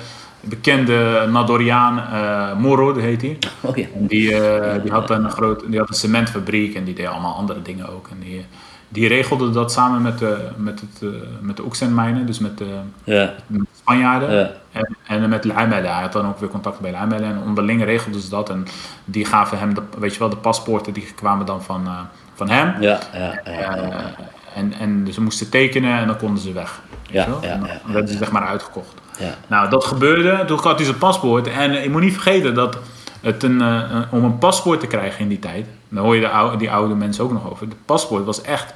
bekende 0.49 1.27
Nadoriaan, 1.31 1.99
eh 1.99 2.57
Moro 2.57 2.95
heet 2.95 3.21
hij. 3.21 3.37
Oh 3.61 3.75
ja. 3.75 3.85
En 3.95 4.07
Die, 4.07 4.35
eh, 4.35 4.81
die, 4.81 4.91
had 4.91 5.09
een 5.09 5.31
groot, 5.31 5.63
die 5.67 5.79
had 5.79 5.89
een 5.89 5.95
cementfabriek 5.95 6.75
en 6.75 6.83
die 6.83 6.93
deed 6.93 7.07
allemaal 7.07 7.35
andere 7.35 7.61
dingen 7.61 7.89
ook. 7.89 8.07
En 8.07 8.19
die, 8.19 8.45
die 8.89 9.07
regelde 9.07 9.49
dat 9.49 9.71
samen 9.71 10.01
met 10.01 10.19
de, 10.19 10.47
met 10.55 10.79
het, 10.81 11.01
eh, 11.01 11.09
met 11.41 11.57
de 11.57 11.63
Oxenmijnen, 11.63 12.25
dus 12.25 12.39
met 12.39 12.57
de, 12.57 12.65
Ja, 13.03 13.33
met 13.47 13.59
de 13.61 13.67
Spanjaarden. 13.77 14.35
Ja. 14.35 14.51
En, 14.71 14.97
en 15.07 15.29
met 15.29 15.45
Luimelle. 15.45 15.87
Hij 15.87 16.01
had 16.01 16.13
dan 16.13 16.27
ook 16.27 16.39
weer 16.39 16.49
contact 16.49 16.79
bij 16.79 16.91
Luimelle. 16.91 17.25
En 17.25 17.41
onderling 17.45 17.83
regelden 17.83 18.21
ze 18.21 18.29
dat. 18.29 18.49
En 18.49 18.65
die 19.05 19.25
gaven 19.25 19.59
hem, 19.59 19.73
de, 19.73 19.81
weet 19.97 20.13
je 20.13 20.19
wel, 20.19 20.29
de 20.29 20.37
paspoorten 20.37 20.93
die 20.93 21.07
kwamen 21.15 21.45
dan 21.45 21.61
van, 21.63 21.87
van 22.33 22.49
hem. 22.49 22.81
ja, 22.81 22.99
ja. 23.13 23.41
ja, 23.45 23.75
Eh, 23.75 23.95
en, 24.55 24.73
en 24.79 25.07
ze 25.13 25.21
moesten 25.21 25.49
tekenen 25.49 25.97
en 25.97 26.07
dan 26.07 26.17
konden 26.17 26.43
ze 26.43 26.53
weg. 26.53 26.81
Ja, 27.09 27.27
ja, 27.41 27.49
En 27.53 27.59
dan 27.59 27.69
ja, 27.69 27.91
werden 27.91 28.11
ze 28.11 28.17
zeg 28.17 28.31
maar 28.31 28.45
uitgekocht. 28.45 28.93
Ja. 29.17 29.35
Nou, 29.47 29.69
dat 29.69 29.83
gebeurde. 29.85 30.43
Toen 30.45 30.59
had 30.61 30.75
hij 30.75 30.85
zijn 30.85 30.97
paspoort. 30.97 31.47
En 31.47 31.71
eh, 31.71 31.83
je 31.83 31.89
moet 31.89 32.01
niet 32.01 32.13
vergeten 32.13 32.53
dat 32.53 32.77
het 33.21 33.43
eh, 33.43 33.49
een- 33.49 34.05
om 34.11 34.23
een 34.23 34.37
paspoort 34.37 34.79
te 34.79 34.87
krijgen 34.87 35.19
in 35.19 35.27
die 35.27 35.39
tijd. 35.39 35.65
Daar 35.89 36.03
hoor 36.03 36.15
je 36.15 36.21
de 36.21 36.57
die 36.57 36.71
oude 36.71 36.95
mensen 36.95 37.23
ook 37.23 37.31
nog 37.31 37.49
over. 37.51 37.67
Het 37.67 37.75
paspoort 37.85 38.25
was 38.25 38.41
echt 38.41 38.73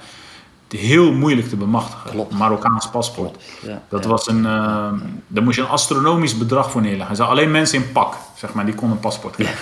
heel 0.72 1.12
moeilijk 1.14 1.50
te 1.50 1.56
bemachtigen. 1.56 2.10
Klopt. 2.12 2.34
Marokkaans 2.34 2.90
paspoort. 2.90 3.38
Ja, 3.68 3.82
Dat 3.90 4.04
ja. 4.04 4.10
was 4.10 4.28
een, 4.28 4.46
eh, 4.46 4.92
daar 5.28 5.44
moest 5.44 5.56
je 5.56 5.62
een 5.62 5.68
astronomisch 5.70 6.38
bedrag 6.38 6.72
voor 6.72 6.82
neerleggen. 6.82 7.16
Ze 7.16 7.24
alleen 7.24 7.52
mensen 7.52 7.78
in 7.84 7.92
pak, 7.92 8.14
zeg 8.36 8.54
maar, 8.54 8.66
die 8.66 8.74
konden 8.76 8.96
een 8.98 9.04
paspoort 9.04 9.36
krijgen. 9.36 9.58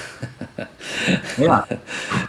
ja. 1.38 1.66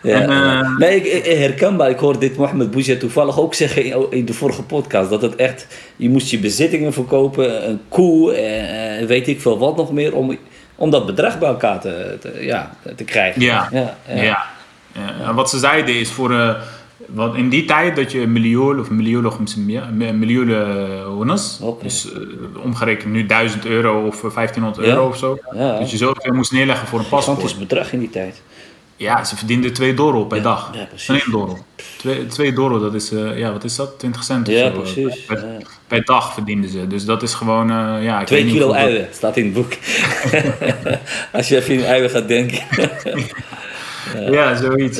Ja, 0.03 0.21
En, 0.21 0.31
ja. 0.31 0.61
eh, 0.63 0.77
nee, 0.77 0.97
ik, 0.97 1.25
ik- 1.27 1.39
herkenbaar. 1.39 1.91
Ik 1.91 1.99
hoorde 1.99 2.19
dit 2.19 2.37
Mohammed 2.37 2.71
Bouzia 2.71 2.97
toevallig 2.97 3.39
ook 3.39 3.55
zeggen 3.55 3.85
in, 3.85 4.07
in 4.11 4.25
de 4.25 4.35
vorige 4.35 4.63
podcast. 4.63 5.11
Dat 5.11 5.23
het 5.23 5.37
echt, 5.37 5.67
je 5.97 6.11
moest 6.11 6.31
je 6.31 6.39
bezittingen 6.39 6.93
verkopen, 6.93 7.69
een 7.69 7.81
koe, 7.89 8.33
eh, 8.33 9.07
weet 9.07 9.29
ik 9.29 9.41
veel 9.41 9.59
wat 9.59 9.77
nog 9.77 9.93
meer, 9.93 10.15
om, 10.15 10.39
om 10.75 10.91
dat 10.91 11.07
bedrag 11.07 11.39
bij 11.39 11.49
elkaar 11.49 11.81
te, 11.81 12.17
te- 12.21 12.39
ja, 12.45 12.71
te 12.97 13.05
krijgen. 13.05 13.43
Ja. 13.43 13.69
ja, 13.73 13.97
Ja. 14.09 14.23
ja. 14.23 14.45
Ja, 14.93 15.27
en 15.29 15.35
wat 15.35 15.51
ze 15.51 15.59
zeiden 15.59 15.95
is 15.95 16.11
voor... 16.11 16.33
eh, 16.33 16.55
wat 17.15 17.35
in 17.35 17.49
die 17.49 17.65
tijd 17.65 17.97
dat 17.97 18.13
je 18.13 18.21
een 18.21 18.33
miljoen 18.33 18.81
of 18.81 18.89
een 18.89 18.97
miljoen 18.97 19.27
of 19.27 19.39
een 19.39 20.19
miljoen 20.19 20.51
honus, 21.05 21.59
Oké. 21.63 21.83
dus 21.83 22.13
eh, 22.13 22.21
omgerekend 22.65 23.13
nu 23.13 23.27
1000 23.27 23.67
euro 23.67 24.07
of 24.07 24.21
1500 24.21 24.87
Ja. 24.87 24.93
euro 24.93 25.09
of 25.09 25.17
zo. 25.17 25.39
Ja. 25.55 25.79
Dus 25.79 25.91
je 25.91 25.97
zoveel 25.97 26.33
moest 26.35 26.53
neerleggen 26.53 26.89
voor 26.89 26.99
een 26.99 27.09
paspoort. 27.09 27.37
Gigantisch 27.39 27.59
bedrag 27.69 27.93
in 27.93 27.99
die 27.99 28.11
tijd. 28.11 28.43
Ja, 28.97 29.25
ze 29.25 29.37
verdienden 29.37 29.73
2 29.73 29.95
dollar 29.95 30.27
per 30.27 30.37
Ja, 30.37 30.43
dag. 30.43 30.71
ja, 30.75 30.85
precies. 30.85 31.07
2 31.23 31.23
dollar. 31.31 31.57
2, 31.97 32.27
2 32.27 32.53
dollar, 32.53 32.81
dat 32.81 32.95
is, 32.95 33.13
eh, 33.13 33.39
ja, 33.39 33.53
wat 33.53 33.65
is 33.65 33.77
dat? 33.77 33.99
20 33.99 34.23
cent 34.25 34.49
of 34.49 34.55
Ja, 34.55 34.71
zo. 34.73 34.79
precies. 34.81 35.25
Per, 35.25 35.37
Ja. 35.39 35.57
per 35.87 36.05
dag 36.05 36.33
verdienden 36.35 36.71
ze. 36.71 36.87
Dus 36.87 37.05
dat 37.05 37.23
is 37.23 37.35
gewoon, 37.35 37.71
eh, 37.71 37.77
ja... 38.05 38.21
Ik 38.21 38.27
Twee 38.27 38.39
weet 38.43 38.53
niet 38.53 38.59
kilo 38.61 38.73
hoeveel- 38.75 38.87
uien 38.93 39.09
staat 39.13 39.37
in 39.37 39.45
het 39.45 39.53
boek. 39.55 39.73
Als 41.33 41.49
je 41.49 41.57
even 41.57 41.75
in 41.75 41.85
uien 41.85 42.11
gaat 42.11 42.29
denken. 42.29 42.59
Ja, 44.31 44.57
zoiets. 44.57 44.99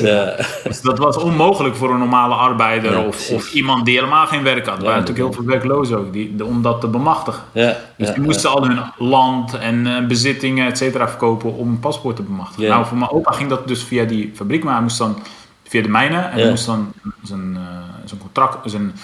Dus 0.63 0.81
dat 0.81 0.97
was 0.97 1.17
onmogelijk 1.17 1.75
voor 1.75 1.91
een 1.91 1.99
normale 1.99 2.33
arbeider 2.33 2.91
Ja, 2.91 2.99
of, 3.33 3.53
iemand 3.53 3.85
die 3.85 3.95
helemaal 3.95 4.27
geen 4.27 4.43
werk 4.43 4.65
had. 4.65 4.77
Er 4.77 4.83
waren 4.83 4.99
natuurlijk 4.99 5.27
heel 5.27 5.43
veel 5.43 5.51
werklozen 5.51 5.97
ook, 5.97 6.13
die, 6.13 6.45
om 6.45 6.61
dat 6.61 6.81
te 6.81 6.87
bemachtigen. 6.87 7.41
Ja, 7.51 7.77
Dus 7.97 8.13
die 8.13 8.23
moesten 8.23 8.49
al 8.49 8.67
hun 8.67 8.79
land 8.97 9.53
en 9.53 9.87
eh, 9.87 10.05
bezittingen, 10.05 10.67
et 10.67 10.77
cetera, 10.77 11.07
verkopen 11.07 11.53
om 11.55 11.67
een 11.67 11.79
paspoort 11.79 12.15
te 12.15 12.21
bemachtigen. 12.21 12.69
Nou, 12.69 12.85
voor 12.85 12.97
mijn 12.97 13.11
opa 13.11 13.31
ging 13.31 13.49
dat 13.49 13.67
dus 13.67 13.83
via 13.83 14.03
die 14.03 14.31
fabriek, 14.35 14.63
maar 14.63 14.73
hij 14.73 14.81
moest 14.81 14.97
dan 14.97 15.19
via 15.67 15.81
de 15.81 15.89
mijnen 15.89 16.31
en 16.31 16.39
hij 16.39 16.49
moest 16.49 16.65
dan 16.65 16.93
zijn, 17.23 17.55
eh, 17.55 17.61
zijn, 18.05 18.19
contract, 18.19 18.71
zijn 18.71 18.95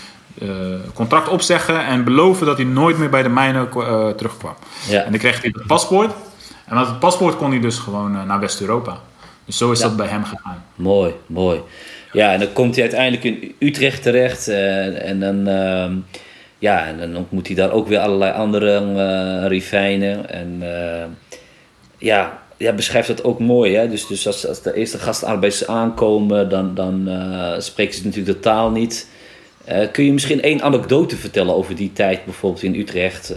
eh, 0.42 0.48
contract 0.94 1.28
opzeggen 1.28 1.86
en 1.86 2.04
beloven 2.04 2.46
dat 2.46 2.58
hij 2.58 2.66
nooit 2.66 2.98
meer 2.98 3.10
bij 3.10 3.24
de 3.24 3.30
mijnen 3.30 3.70
terugkwam. 4.16 4.54
Ja. 4.90 5.02
En 5.04 5.12
dan 5.12 5.20
kreeg 5.20 5.42
hij 5.42 5.52
het 5.54 5.68
paspoort. 5.68 6.12
En 6.66 6.76
met 6.76 6.88
het 6.88 7.00
paspoort 7.00 7.38
kon 7.38 7.50
hij 7.52 7.60
dus 7.60 7.78
gewoon 7.78 8.12
naar 8.28 8.40
West-Europa. 8.40 8.98
Dus 9.48 9.58
zo 9.58 9.72
is 9.72 9.80
Ja. 9.80 9.88
dat 9.88 9.98
bij 9.98 10.08
hem 10.08 10.24
gegaan. 10.24 10.64
Mooi, 10.76 11.14
mooi. 11.26 11.62
Ja, 12.12 12.34
en 12.34 12.40
dan 12.40 12.54
komt 12.54 12.74
hij 12.76 12.84
uiteindelijk 12.84 13.24
in 13.24 13.56
Utrecht 13.60 14.02
terecht. 14.02 14.48
eh, 14.48 15.10
en, 15.10 15.20
dan, 15.20 15.48
ehm, 15.48 15.96
ja, 16.60 16.86
en 16.88 16.98
dan 16.98 17.16
ontmoet 17.18 17.48
hij 17.48 17.56
daar 17.56 17.72
ook 17.72 17.88
weer 17.88 18.00
allerlei 18.00 18.34
andere 18.34 18.76
eh 18.78 19.48
rifijnen. 19.48 20.30
En 20.30 20.58
eh, 20.62 21.06
ja, 21.98 22.42
ja, 22.58 22.74
beschrijft 22.74 23.08
dat 23.08 23.24
ook 23.24 23.40
mooi. 23.40 23.76
Hè? 23.76 23.90
Dus, 23.90 24.08
dus 24.08 24.28
als, 24.28 24.48
als 24.48 24.62
de 24.62 24.74
eerste 24.74 24.98
gastarbeiders 25.00 25.68
aankomen, 25.68 26.50
dan, 26.50 26.74
dan 26.76 27.10
spreken 27.58 27.94
ze 27.94 28.06
natuurlijk 28.06 28.36
de 28.36 28.40
taal 28.44 28.70
niet. 28.72 29.08
Kun 29.92 30.04
je 30.06 30.14
misschien 30.14 30.42
één 30.42 30.62
anekdote 30.62 31.16
vertellen 31.18 31.56
over 31.56 31.76
die 31.76 31.94
tijd, 31.94 32.26
bijvoorbeeld 32.26 32.64
in 32.64 32.76
Utrecht, 32.76 33.36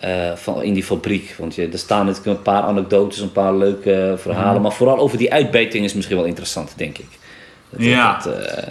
eh, 0.00 0.30
eh, 0.30 0.36
van, 0.36 0.62
in 0.62 0.74
die 0.74 0.84
fabriek? 0.84 1.34
Want 1.38 1.54
je, 1.54 1.68
er 1.72 1.78
staan 1.78 2.06
natuurlijk 2.06 2.36
een 2.36 2.42
paar 2.42 2.62
anekdotes, 2.62 3.20
een 3.20 3.32
paar 3.32 3.54
leuke 3.54 4.14
verhalen, 4.18 4.62
maar 4.62 4.72
vooral 4.72 4.98
over 4.98 5.18
die 5.18 5.32
uitbeiting 5.32 5.84
is 5.84 5.94
misschien 5.94 6.16
wel 6.16 6.26
interessant, 6.26 6.72
denk 6.76 6.98
ik. 6.98 7.08
Dat- 7.70 7.80
Ja. 7.84 8.18
dat, 8.24 8.26
eh, 8.34 8.68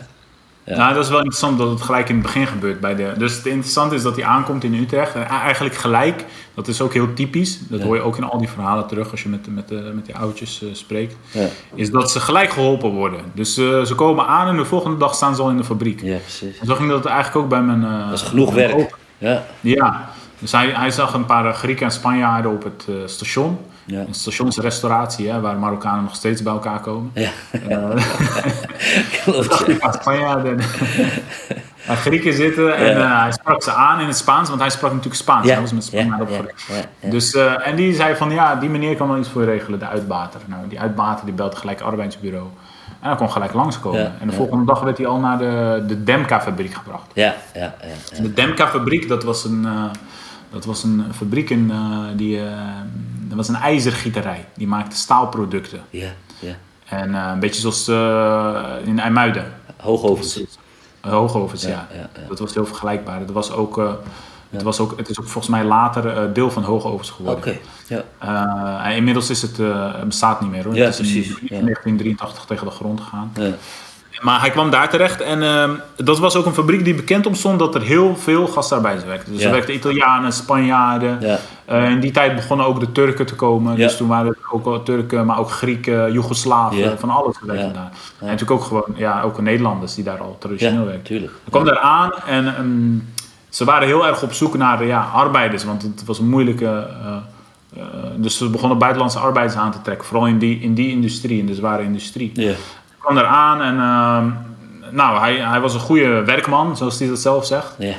Ja. 0.63 0.77
Nou, 0.77 0.93
dat 0.93 1.03
is 1.03 1.09
wel 1.09 1.17
interessant 1.17 1.57
dat 1.57 1.69
het 1.69 1.81
gelijk 1.81 2.09
in 2.09 2.15
het 2.15 2.23
begin 2.23 2.47
gebeurt. 2.47 2.79
Bij 2.79 2.95
de, 2.95 3.13
dus 3.17 3.35
het 3.35 3.45
interessante 3.45 3.95
is 3.95 4.01
dat 4.01 4.15
hij 4.15 4.25
aankomt 4.25 4.63
in 4.63 4.73
Utrecht. 4.73 5.15
En 5.15 5.25
eigenlijk 5.25 5.75
gelijk, 5.75 6.25
dat 6.53 6.67
is 6.67 6.81
ook 6.81 6.93
heel 6.93 7.13
typisch. 7.13 7.59
Dat 7.69 7.79
Ja. 7.79 7.85
hoor 7.85 7.95
je 7.95 8.01
ook 8.01 8.17
in 8.17 8.23
al 8.23 8.37
die 8.37 8.49
verhalen 8.49 8.87
terug 8.87 9.11
als 9.11 9.23
je 9.23 9.29
met, 9.29 9.47
met, 9.55 9.67
de, 9.67 9.91
met 9.95 10.05
die 10.05 10.15
oudjes 10.15 10.63
eh, 10.63 10.69
spreekt. 10.71 11.15
ja. 11.31 11.47
Is 11.75 11.91
dat 11.91 12.11
ze 12.11 12.19
gelijk 12.19 12.49
geholpen 12.49 12.89
worden. 12.89 13.19
Dus 13.33 13.57
eh, 13.57 13.81
ze 13.81 13.95
komen 13.95 14.25
aan 14.27 14.47
en 14.47 14.57
de 14.57 14.65
volgende 14.65 14.97
dag 14.97 15.15
staan 15.15 15.35
ze 15.35 15.41
al 15.41 15.49
in 15.49 15.57
de 15.57 15.63
fabriek. 15.63 16.01
ja, 16.01 16.17
precies. 16.17 16.59
En 16.59 16.65
zo 16.65 16.75
ging 16.75 16.89
dat 16.89 17.05
eigenlijk 17.05 17.37
ook 17.37 17.49
bij 17.49 17.61
mijn... 17.61 17.83
eh, 17.83 18.09
Dat 18.09 18.19
is 18.21 18.27
genoeg 18.27 18.53
werk. 18.53 18.95
Ja, 19.17 19.45
Ja, 19.61 20.09
dus 20.39 20.51
hij, 20.51 20.67
hij 20.69 20.91
zag 20.91 21.13
een 21.13 21.25
paar 21.25 21.53
Grieken 21.53 21.85
en 21.85 21.91
Spanjaarden 21.91 22.51
op 22.51 22.63
het 22.63 22.85
eh, 22.89 22.95
station. 23.05 23.59
ja. 23.85 23.99
Een 23.99 24.13
stationsrestauratie, 24.13 25.29
hè, 25.29 25.39
waar 25.41 25.55
Marokkanen 25.57 26.03
nog 26.03 26.15
steeds 26.15 26.43
bij 26.43 26.53
elkaar 26.53 26.79
komen. 26.79 27.11
Ja, 27.13 27.29
Eh, 27.51 27.89
klopt. 29.23 29.63
Ja. 29.67 29.75
Ja, 29.81 29.91
Spanjaarden. 29.91 30.59
en 31.87 31.97
Grieken 31.97 32.33
zitten 32.33 32.75
en 32.77 32.85
Ja. 32.97 33.15
eh, 33.15 33.21
hij 33.21 33.31
sprak 33.31 33.63
ze 33.63 33.71
aan 33.71 33.99
in 33.99 34.07
het 34.07 34.17
Spaans, 34.17 34.49
want 34.49 34.61
hij 34.61 34.69
sprak 34.69 34.89
natuurlijk 34.91 35.21
Spaans. 35.21 35.49
Hij 35.49 35.61
was 35.61 35.73
met 35.73 35.89
ja, 35.91 36.01
Spanjaarden 36.01 36.27
opgegroeid. 36.39 36.87
Dus, 37.01 37.33
eh, 37.35 37.67
en 37.67 37.75
die 37.75 37.95
zei 37.95 38.15
van 38.15 38.29
ja, 38.31 38.55
die 38.55 38.69
meneer 38.69 38.95
kan 38.95 39.07
wel 39.07 39.17
iets 39.17 39.29
voor 39.29 39.41
je 39.41 39.47
regelen, 39.47 39.79
de 39.79 39.87
uitbater. 39.87 40.39
Nou, 40.45 40.67
die 40.67 40.79
uitbater 40.79 41.25
die 41.25 41.33
belt 41.33 41.55
gelijk 41.55 41.81
arbeidsbureau. 41.81 42.47
En 43.01 43.07
hij 43.07 43.17
kon 43.17 43.31
gelijk 43.31 43.53
langskomen. 43.53 43.99
Ja, 43.99 44.05
en 44.19 44.25
de 44.27 44.31
ja. 44.31 44.37
volgende 44.37 44.65
dag 44.65 44.79
werd 44.79 44.97
hij 44.97 45.07
al 45.07 45.19
naar 45.19 45.37
de, 45.37 45.83
de 45.87 46.03
Demka-fabriek 46.03 46.73
gebracht. 46.73 47.05
Ja, 47.13 47.35
ja, 47.53 47.61
ja, 47.61 47.73
ja. 48.15 48.21
De 48.21 48.33
Demka-fabriek, 48.33 49.07
dat 49.07 49.23
was 49.23 49.45
een, 49.45 49.65
eh, 49.65 49.83
dat 50.51 50.65
was 50.65 50.83
een 50.83 51.03
fabriek 51.13 51.49
in, 51.49 51.71
eh, 51.71 51.99
die, 52.15 52.41
eh, 52.41 52.51
dat 53.19 53.37
was 53.37 53.47
een 53.47 53.55
ijzergieterij. 53.55 54.45
Die 54.55 54.67
maakte 54.67 54.95
staalproducten. 54.95 55.81
ja, 55.89 56.13
ja. 56.39 56.55
En 56.85 57.15
eh, 57.15 57.29
een 57.33 57.39
beetje 57.39 57.61
zoals 57.61 57.87
in 58.85 58.99
IJmuiden. 58.99 59.53
Hoogovens. 59.77 60.39
Hoogovens, 61.01 61.61
ja. 61.61 61.69
Ja, 61.69 61.87
ja, 61.93 62.09
ja. 62.21 62.27
Dat 62.27 62.39
was 62.39 62.53
heel 62.53 62.65
vergelijkbaar. 62.65 63.19
Het, 63.19 63.31
was 63.31 63.51
ook, 63.51 63.97
het, 64.49 64.63
was 64.63 64.79
ook, 64.79 64.97
het 64.97 65.09
is 65.09 65.19
ook 65.19 65.27
volgens 65.27 65.47
mij 65.55 65.63
later 65.63 66.33
deel 66.33 66.51
van 66.51 66.63
Hoogovens 66.63 67.09
geworden. 67.09 67.37
Oké, 67.37 67.57
ja. 68.19 68.89
Inmiddels 68.89 69.29
is 69.29 69.41
het, 69.41 69.57
bestaat 70.05 70.41
niet 70.41 70.49
meer 70.49 70.63
hoor. 70.63 70.75
Ja, 70.75 70.85
het 70.85 70.99
is 70.99 70.99
in 70.99 71.21
precies, 71.21 71.27
ja. 71.27 71.59
1983 71.59 72.45
tegen 72.45 72.65
de 72.65 72.71
grond 72.71 73.01
gegaan. 73.01 73.31
ja. 73.35 73.53
Maar 74.21 74.39
hij 74.39 74.49
kwam 74.49 74.69
daar 74.69 74.89
terecht 74.89 75.21
en 75.21 75.43
ehm, 75.43 75.71
dat 75.95 76.19
was 76.19 76.35
ook 76.35 76.45
een 76.45 76.53
fabriek 76.53 76.83
die 76.83 76.93
bekend 76.95 77.25
om 77.25 77.33
stond 77.35 77.59
dat 77.59 77.75
er 77.75 77.81
heel 77.81 78.15
veel 78.15 78.47
gastarbeiders 78.47 79.05
werkten. 79.05 79.31
Dus 79.31 79.41
Ja. 79.41 79.47
er 79.47 79.53
werkten 79.53 79.75
Italianen, 79.75 80.33
Spanjaarden. 80.33 81.17
Ja. 81.21 81.39
Eh, 81.65 81.89
in 81.89 81.99
die 81.99 82.11
tijd 82.11 82.35
begonnen 82.35 82.65
ook 82.65 82.79
de 82.79 82.91
Turken 82.91 83.25
te 83.25 83.35
komen. 83.35 83.77
Ja. 83.77 83.85
Dus 83.87 83.97
toen 83.97 84.07
waren 84.07 84.27
er 84.31 84.37
ook 84.51 84.85
Turken, 84.85 85.25
maar 85.25 85.39
ook 85.39 85.51
Grieken, 85.51 86.11
Joegoslaven, 86.11 86.99
van 86.99 87.09
alles 87.09 87.37
gewerkt 87.37 87.73
daar. 87.73 87.91
En 88.19 88.25
natuurlijk 88.25 88.51
ook 88.51 88.63
gewoon, 88.63 88.85
ja, 88.95 89.21
ook 89.21 89.41
Nederlanders 89.41 89.95
die 89.95 90.03
daar 90.03 90.19
al 90.19 90.35
traditioneel 90.39 90.79
Ja, 90.79 90.85
werkten. 90.85 91.03
tuurlijk. 91.05 91.31
Ik 91.45 91.51
kwam 91.51 91.65
daar 91.65 91.79
aan 91.79 92.11
en 92.27 92.45
ehm, 92.55 92.97
ze 93.49 93.65
waren 93.65 93.87
heel 93.87 94.07
erg 94.07 94.23
op 94.23 94.33
zoek 94.33 94.57
naar 94.57 94.85
ja, 94.85 95.09
arbeiders, 95.13 95.63
want 95.63 95.81
het 95.81 96.03
was 96.05 96.19
een 96.19 96.29
moeilijke. 96.29 96.65
eh, 96.65 97.15
eh, 97.77 97.83
dus 98.15 98.37
ze 98.37 98.49
begonnen 98.49 98.77
buitenlandse 98.77 99.19
arbeiders 99.19 99.55
aan 99.55 99.71
te 99.71 99.81
trekken, 99.81 100.07
vooral 100.07 100.27
in 100.27 100.37
die, 100.37 100.59
in 100.59 100.73
die 100.73 100.89
industrie, 100.91 101.39
in 101.39 101.45
de 101.45 101.55
zware 101.55 101.83
industrie. 101.83 102.31
Kwam 103.15 103.61
en 103.61 103.79
ehm, 103.79 104.29
nou, 104.95 105.19
hij, 105.19 105.35
hij 105.35 105.59
was 105.59 105.73
een 105.73 105.79
goede 105.79 106.23
werkman, 106.23 106.77
zoals 106.77 106.99
hij 106.99 107.07
dat 107.07 107.19
zelf 107.19 107.45
zegt. 107.45 107.75
ja. 107.77 107.93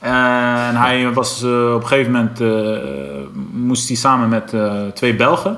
En 0.00 0.76
hij 0.76 1.12
was 1.12 1.42
eh, 1.42 1.74
op 1.74 1.80
een 1.82 1.86
gegeven 1.88 2.12
moment 2.12 2.40
eh, 2.40 2.78
moest 3.52 3.88
hij 3.88 3.96
samen 3.96 4.28
met 4.28 4.52
eh, 4.52 4.72
twee 4.94 5.14
Belgen 5.14 5.56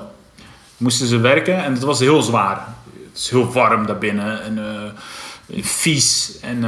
moesten 0.77 1.07
ze 1.07 1.19
werken 1.19 1.63
en 1.63 1.73
het 1.73 1.83
was 1.83 1.99
heel 1.99 2.21
zwaar. 2.21 2.61
Het 3.09 3.17
is 3.17 3.29
heel 3.29 3.51
warm 3.51 3.85
daarbinnen 3.85 4.43
en 4.43 4.59
vies 5.61 6.37
en 6.41 6.63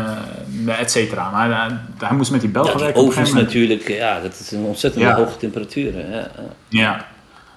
eh 0.68 0.80
et 0.80 0.92
cetera. 0.92 1.30
Maar 1.30 1.48
hij, 1.50 1.78
hij 2.08 2.18
moest 2.18 2.32
met 2.32 2.42
die 2.42 2.50
Belgen 2.50 2.72
Ja, 2.72 2.78
die 2.78 2.86
werken. 2.86 3.04
ovens 3.04 3.34
natuurlijk, 3.34 3.88
ja, 3.88 4.20
dat 4.20 4.40
is 4.40 4.52
een 4.52 4.64
ontzettend 4.64 5.04
Ja. 5.04 5.16
hoge 5.16 5.38
temperaturen. 5.38 6.12
Ja, 6.12 6.28
ja. 6.68 7.06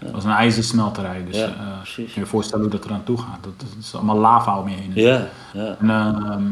Ja. 0.05 0.11
Het 0.11 0.14
was 0.14 0.24
een 0.24 0.38
ijzersmelterij, 0.38 1.24
dus 1.26 1.36
Ja, 1.36 1.52
kun 1.94 2.09
je 2.14 2.26
voorstellen 2.26 2.64
hoe 2.64 2.74
dat 2.74 2.84
eraan 2.84 3.05
toe 3.05 3.18
gaat. 3.18 3.38
Dat, 3.40 3.52
dat 3.57 3.68
is 3.80 3.94
allemaal 3.94 4.18
lava 4.18 4.59
om 4.59 4.68
je 4.68 4.76
heen. 4.76 4.92
ja, 4.94 5.26
ja. 5.52 5.76
En, 5.80 5.90
ehm, 5.90 6.42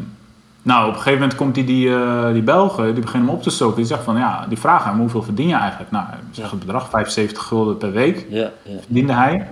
nou, 0.63 0.83
op 0.83 0.89
een 0.89 0.97
gegeven 1.01 1.19
moment 1.19 1.35
komt 1.35 1.55
die, 1.55 1.65
die, 1.65 1.95
eh, 1.95 2.33
die 2.33 2.43
Belgen, 2.43 2.85
die 2.85 3.03
beginnen 3.03 3.29
hem 3.29 3.37
op 3.37 3.43
te 3.43 3.51
stoken. 3.51 3.77
Die 3.77 3.85
zegt 3.85 4.03
van, 4.03 4.17
ja, 4.17 4.47
die 4.49 4.59
vragen 4.59 4.91
hem, 4.91 4.99
hoeveel 5.01 5.23
verdien 5.23 5.49
je 5.49 5.55
eigenlijk? 5.55 5.91
Nou, 5.91 6.05
zegt 6.31 6.51
het 6.51 6.61
bedrag, 6.61 6.89
75 6.91 7.43
gulden 7.43 7.77
per 7.77 7.93
week 7.93 8.27
ja, 8.29 8.51
ja. 8.63 8.79
verdiende 8.85 9.13
hij. 9.13 9.49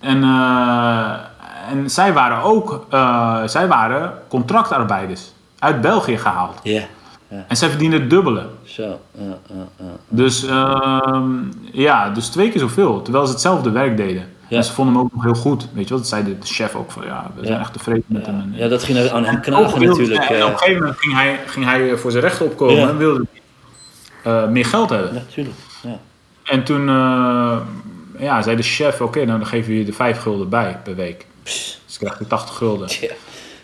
En, 0.00 0.22
eh, 0.22 1.12
en 1.70 1.90
zij 1.90 2.12
waren 2.12 2.42
ook, 2.42 2.86
zij 3.46 3.68
waren 3.68 4.12
contractarbeiders 4.28 5.32
uit 5.58 5.80
België 5.80 6.18
gehaald. 6.18 6.60
ja. 6.62 6.82
Ja. 7.34 7.44
En 7.48 7.56
zij 7.56 7.68
verdienden 7.68 8.00
het 8.00 8.10
dubbele. 8.10 8.46
Zo, 8.62 8.82
ja, 8.82 9.38
ja, 9.48 9.66
ja. 9.78 9.84
Dus 10.08 10.44
ehm, 10.46 11.30
ja, 11.72 12.10
dus 12.10 12.28
twee 12.28 12.50
keer 12.50 12.60
zoveel, 12.60 13.02
terwijl 13.02 13.26
ze 13.26 13.32
hetzelfde 13.32 13.70
werk 13.70 13.96
deden. 13.96 14.32
En 14.48 14.64
ze 14.64 14.72
vonden 14.72 14.94
hem 14.94 15.02
ook 15.04 15.14
nog 15.14 15.22
heel 15.24 15.34
goed. 15.34 15.68
Weet 15.72 15.82
je 15.84 15.88
wel, 15.88 15.98
dat 15.98 16.08
zei 16.08 16.24
de, 16.24 16.36
chef 16.42 16.74
ook 16.74 16.90
van 16.90 17.04
ja, 17.04 17.30
we 17.36 17.46
zijn 17.46 17.60
echt 17.60 17.72
tevreden 17.72 18.04
met 18.06 18.26
hem. 18.26 18.34
En- 18.40 18.52
Ja, 18.56 18.68
dat 18.68 18.82
ging 18.82 19.10
aan 19.10 19.24
hem 19.24 19.36
ook 19.36 19.42
knagen 19.42 19.78
wilde- 19.78 19.86
natuurlijk. 19.86 20.24
En 20.30 20.36
op 20.36 20.42
eh. 20.42 20.52
een 20.52 20.58
gegeven 20.58 20.80
moment 20.80 20.98
ging 21.00 21.14
hij, 21.14 21.40
ging 21.46 21.64
hij 21.64 21.96
voor 21.96 22.10
zijn 22.10 22.22
rechten 22.22 22.46
opkomen 22.46 22.88
en 22.88 22.96
wilde 22.96 23.26
eh, 24.24 24.48
meer 24.48 24.64
geld 24.64 24.90
hebben. 24.90 25.14
Ja, 25.14 25.20
tuurlijk. 25.32 25.56
Ja. 25.82 25.98
En 26.44 26.64
toen 26.64 26.88
eh, 26.88 27.56
ja, 28.18 28.42
zei 28.42 28.56
de 28.56 28.62
chef, 28.62 29.00
oké, 29.00 29.24
nou, 29.24 29.38
dan 29.38 29.46
geven 29.46 29.70
we 29.70 29.78
je 29.78 29.84
de 29.84 29.92
vijf 29.92 30.18
gulden 30.18 30.48
bij 30.48 30.78
per 30.84 30.94
week. 30.94 31.26
Pss, 31.42 31.80
Dus 31.86 31.98
krijgt 31.98 32.18
hij 32.18 32.26
80 32.26 32.56
gulden. 32.56 32.88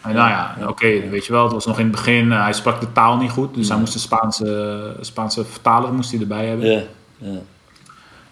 En 0.03 0.15
nou 0.15 0.29
ja, 0.29 0.57
oké, 0.67 1.09
weet 1.11 1.27
je 1.27 1.33
wel, 1.33 1.43
het 1.43 1.53
was 1.53 1.67
nog 1.67 1.79
in 1.79 1.83
het 1.87 1.93
begin, 1.95 2.31
hij 2.31 2.53
sprak 2.53 2.81
de 2.81 2.93
taal 2.93 3.17
niet 3.17 3.31
goed, 3.31 3.55
dus 3.55 3.69
hij 3.69 3.79
moest 3.79 3.95
een 3.95 4.01
Spaanse, 4.01 4.97
Spaanse 5.01 5.45
vertaler 5.45 5.93
moest 5.93 6.11
hij 6.11 6.21
erbij 6.21 6.47
hebben. 6.47 6.71
Ja, 6.71 6.81
ja. 7.19 7.39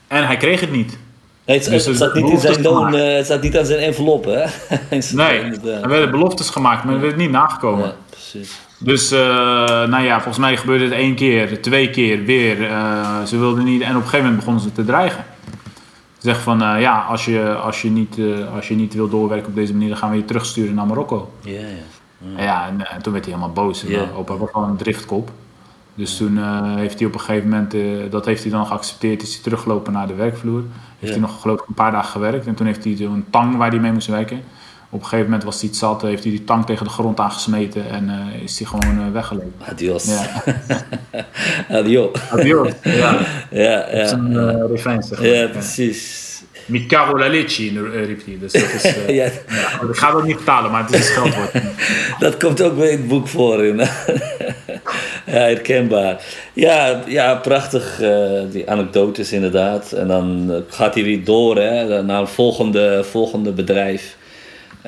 En 0.08 0.26
hij 0.26 0.36
kreeg 0.36 0.60
het 0.60 0.70
niet. 0.72 0.98
Nee, 1.44 1.58
het, 1.58 1.70
Dus 1.70 1.84
het 1.86 1.96
staat 1.96 2.14
niet 2.14 2.30
in 2.30 2.38
zijn 2.38 2.62
loon, 2.62 2.94
eh, 2.94 3.16
het 3.16 3.24
staat 3.24 3.42
niet 3.42 3.58
aan 3.58 3.66
zijn 3.66 3.78
envelop, 3.78 4.24
hè? 4.24 4.44
Nee, 5.12 5.40
Inderdaad. 5.42 5.82
er 5.82 5.88
werden 5.88 6.10
beloftes 6.10 6.50
gemaakt, 6.50 6.84
maar 6.84 6.94
er 6.94 7.00
werd 7.00 7.16
niet 7.16 7.30
nagekomen. 7.30 7.86
Ja, 7.86 7.94
precies. 8.10 8.58
Dus, 8.78 9.10
eh, 9.10 9.18
nou 9.86 10.02
ja, 10.02 10.14
volgens 10.14 10.38
mij 10.38 10.56
gebeurde 10.56 10.84
het 10.84 10.92
één 10.92 11.14
keer, 11.14 11.62
twee 11.62 11.90
keer, 11.90 12.24
weer. 12.24 12.64
eh, 12.70 13.22
ze 13.24 13.38
wilden 13.38 13.64
niet, 13.64 13.82
en 13.82 13.88
op 13.88 13.94
een 13.94 14.00
gegeven 14.02 14.18
moment 14.18 14.36
begonnen 14.36 14.62
ze 14.62 14.72
te 14.72 14.84
dreigen. 14.84 15.24
Ze 16.18 16.24
zeggen 16.24 16.44
van, 16.44 16.62
eh, 16.62 16.80
ja, 16.80 17.00
als 17.00 17.24
je, 17.24 17.54
als, 17.54 17.82
je 17.82 17.90
niet, 17.90 18.18
eh, 18.18 18.54
als 18.54 18.68
je 18.68 18.74
niet 18.74 18.94
wil 18.94 19.08
doorwerken 19.08 19.48
op 19.48 19.54
deze 19.54 19.72
manier, 19.72 19.88
dan 19.88 19.98
gaan 19.98 20.10
we 20.10 20.16
je 20.16 20.24
terugsturen 20.24 20.74
naar 20.74 20.86
Marokko. 20.86 21.30
Ja, 21.40 21.60
ja. 21.60 21.66
En 22.36 22.42
Ja, 22.44 22.66
en, 22.66 22.90
en 22.90 23.02
toen 23.02 23.12
werd 23.12 23.24
hij 23.24 23.34
helemaal 23.34 23.54
boos. 23.64 23.84
Eh, 23.84 24.18
Opa 24.18 24.36
was 24.36 24.50
gewoon 24.50 24.68
een 24.68 24.76
driftkop. 24.76 25.30
Dus 25.94 26.16
toen 26.16 26.38
eh, 26.38 26.74
heeft 26.74 26.98
hij 26.98 27.08
op 27.08 27.14
een 27.14 27.20
gegeven 27.20 27.48
moment, 27.48 27.74
eh, 27.74 27.82
dat 28.10 28.26
heeft 28.26 28.42
hij 28.42 28.52
dan 28.52 28.66
geaccepteerd, 28.66 29.22
is 29.22 29.34
hij 29.34 29.42
teruggelopen 29.42 29.92
naar 29.92 30.06
de 30.06 30.14
werkvloer. 30.14 30.62
Heeft 30.98 31.12
hij 31.12 31.20
nog 31.20 31.40
geloof 31.40 31.60
ik 31.60 31.68
een 31.68 31.74
paar 31.74 31.90
dagen 31.92 32.10
gewerkt. 32.10 32.46
En 32.46 32.54
toen 32.54 32.66
heeft 32.66 32.84
hij 32.84 32.96
zo'n 32.96 33.24
tang 33.30 33.56
waar 33.56 33.70
hij 33.70 33.78
mee 33.78 33.92
moest 33.92 34.06
werken. 34.06 34.42
Op 34.90 34.98
een 34.98 35.04
gegeven 35.04 35.24
moment 35.24 35.44
was 35.44 35.60
hij 35.60 35.68
het 35.68 35.78
zat, 35.78 36.02
heeft 36.02 36.22
hij 36.22 36.32
die 36.32 36.44
tang 36.44 36.66
tegen 36.66 36.84
de 36.84 36.90
grond 36.90 37.20
aangesmeten 37.20 37.90
en 37.90 38.08
eh, 38.08 38.42
is 38.42 38.58
hij 38.58 38.68
gewoon 38.68 39.06
eh, 39.06 39.12
weggelopen. 39.12 39.66
Adios. 39.68 40.04
Ja. 40.04 40.42
Adios. 41.78 42.10
Adios. 42.30 42.72
ja, 42.82 43.18
Ja, 43.50 43.88
ja. 43.92 44.12
een 44.12 44.32
uh, 44.32 44.64
refijn 44.70 45.02
zeg 45.02 45.18
maar. 45.18 45.28
Ja, 45.28 45.46
precies. 45.46 46.26
Mi 46.68 46.86
cavo 46.86 47.18
la 47.18 47.28
leche, 47.28 47.62
eh, 47.62 48.04
riep 48.06 48.24
hij. 48.24 48.38
Dus 48.40 48.52
dat 48.52 48.62
is, 48.62 48.82
Ja, 49.06 49.24
ja, 49.24 49.30
ik 49.88 49.96
ga 49.96 50.10
dat 50.10 50.24
niet 50.24 50.36
vertalen, 50.36 50.70
maar 50.70 50.84
het 50.84 50.94
is 50.94 50.98
een 50.98 51.04
scheldwoord. 51.04 51.52
dat 52.18 52.36
komt 52.36 52.62
ook 52.62 52.76
weer 52.76 52.90
in 52.90 52.98
het 52.98 53.08
boek 53.08 53.28
voor. 53.28 53.64
In. 53.64 53.76
ja, 53.76 53.86
herkenbaar. 55.24 56.24
Ja, 56.52 57.02
ja 57.06 57.34
prachtig, 57.34 58.00
eh, 58.00 58.42
die 58.50 58.70
anekdotes 58.70 59.32
inderdaad. 59.32 59.92
En 59.92 60.08
dan 60.08 60.52
gaat 60.68 60.94
hij 60.94 61.02
weer 61.02 61.24
door 61.24 61.56
hè, 61.56 62.02
naar 62.02 62.20
een 62.20 62.28
volgende, 62.28 63.04
volgende 63.10 63.52
bedrijf. 63.52 64.16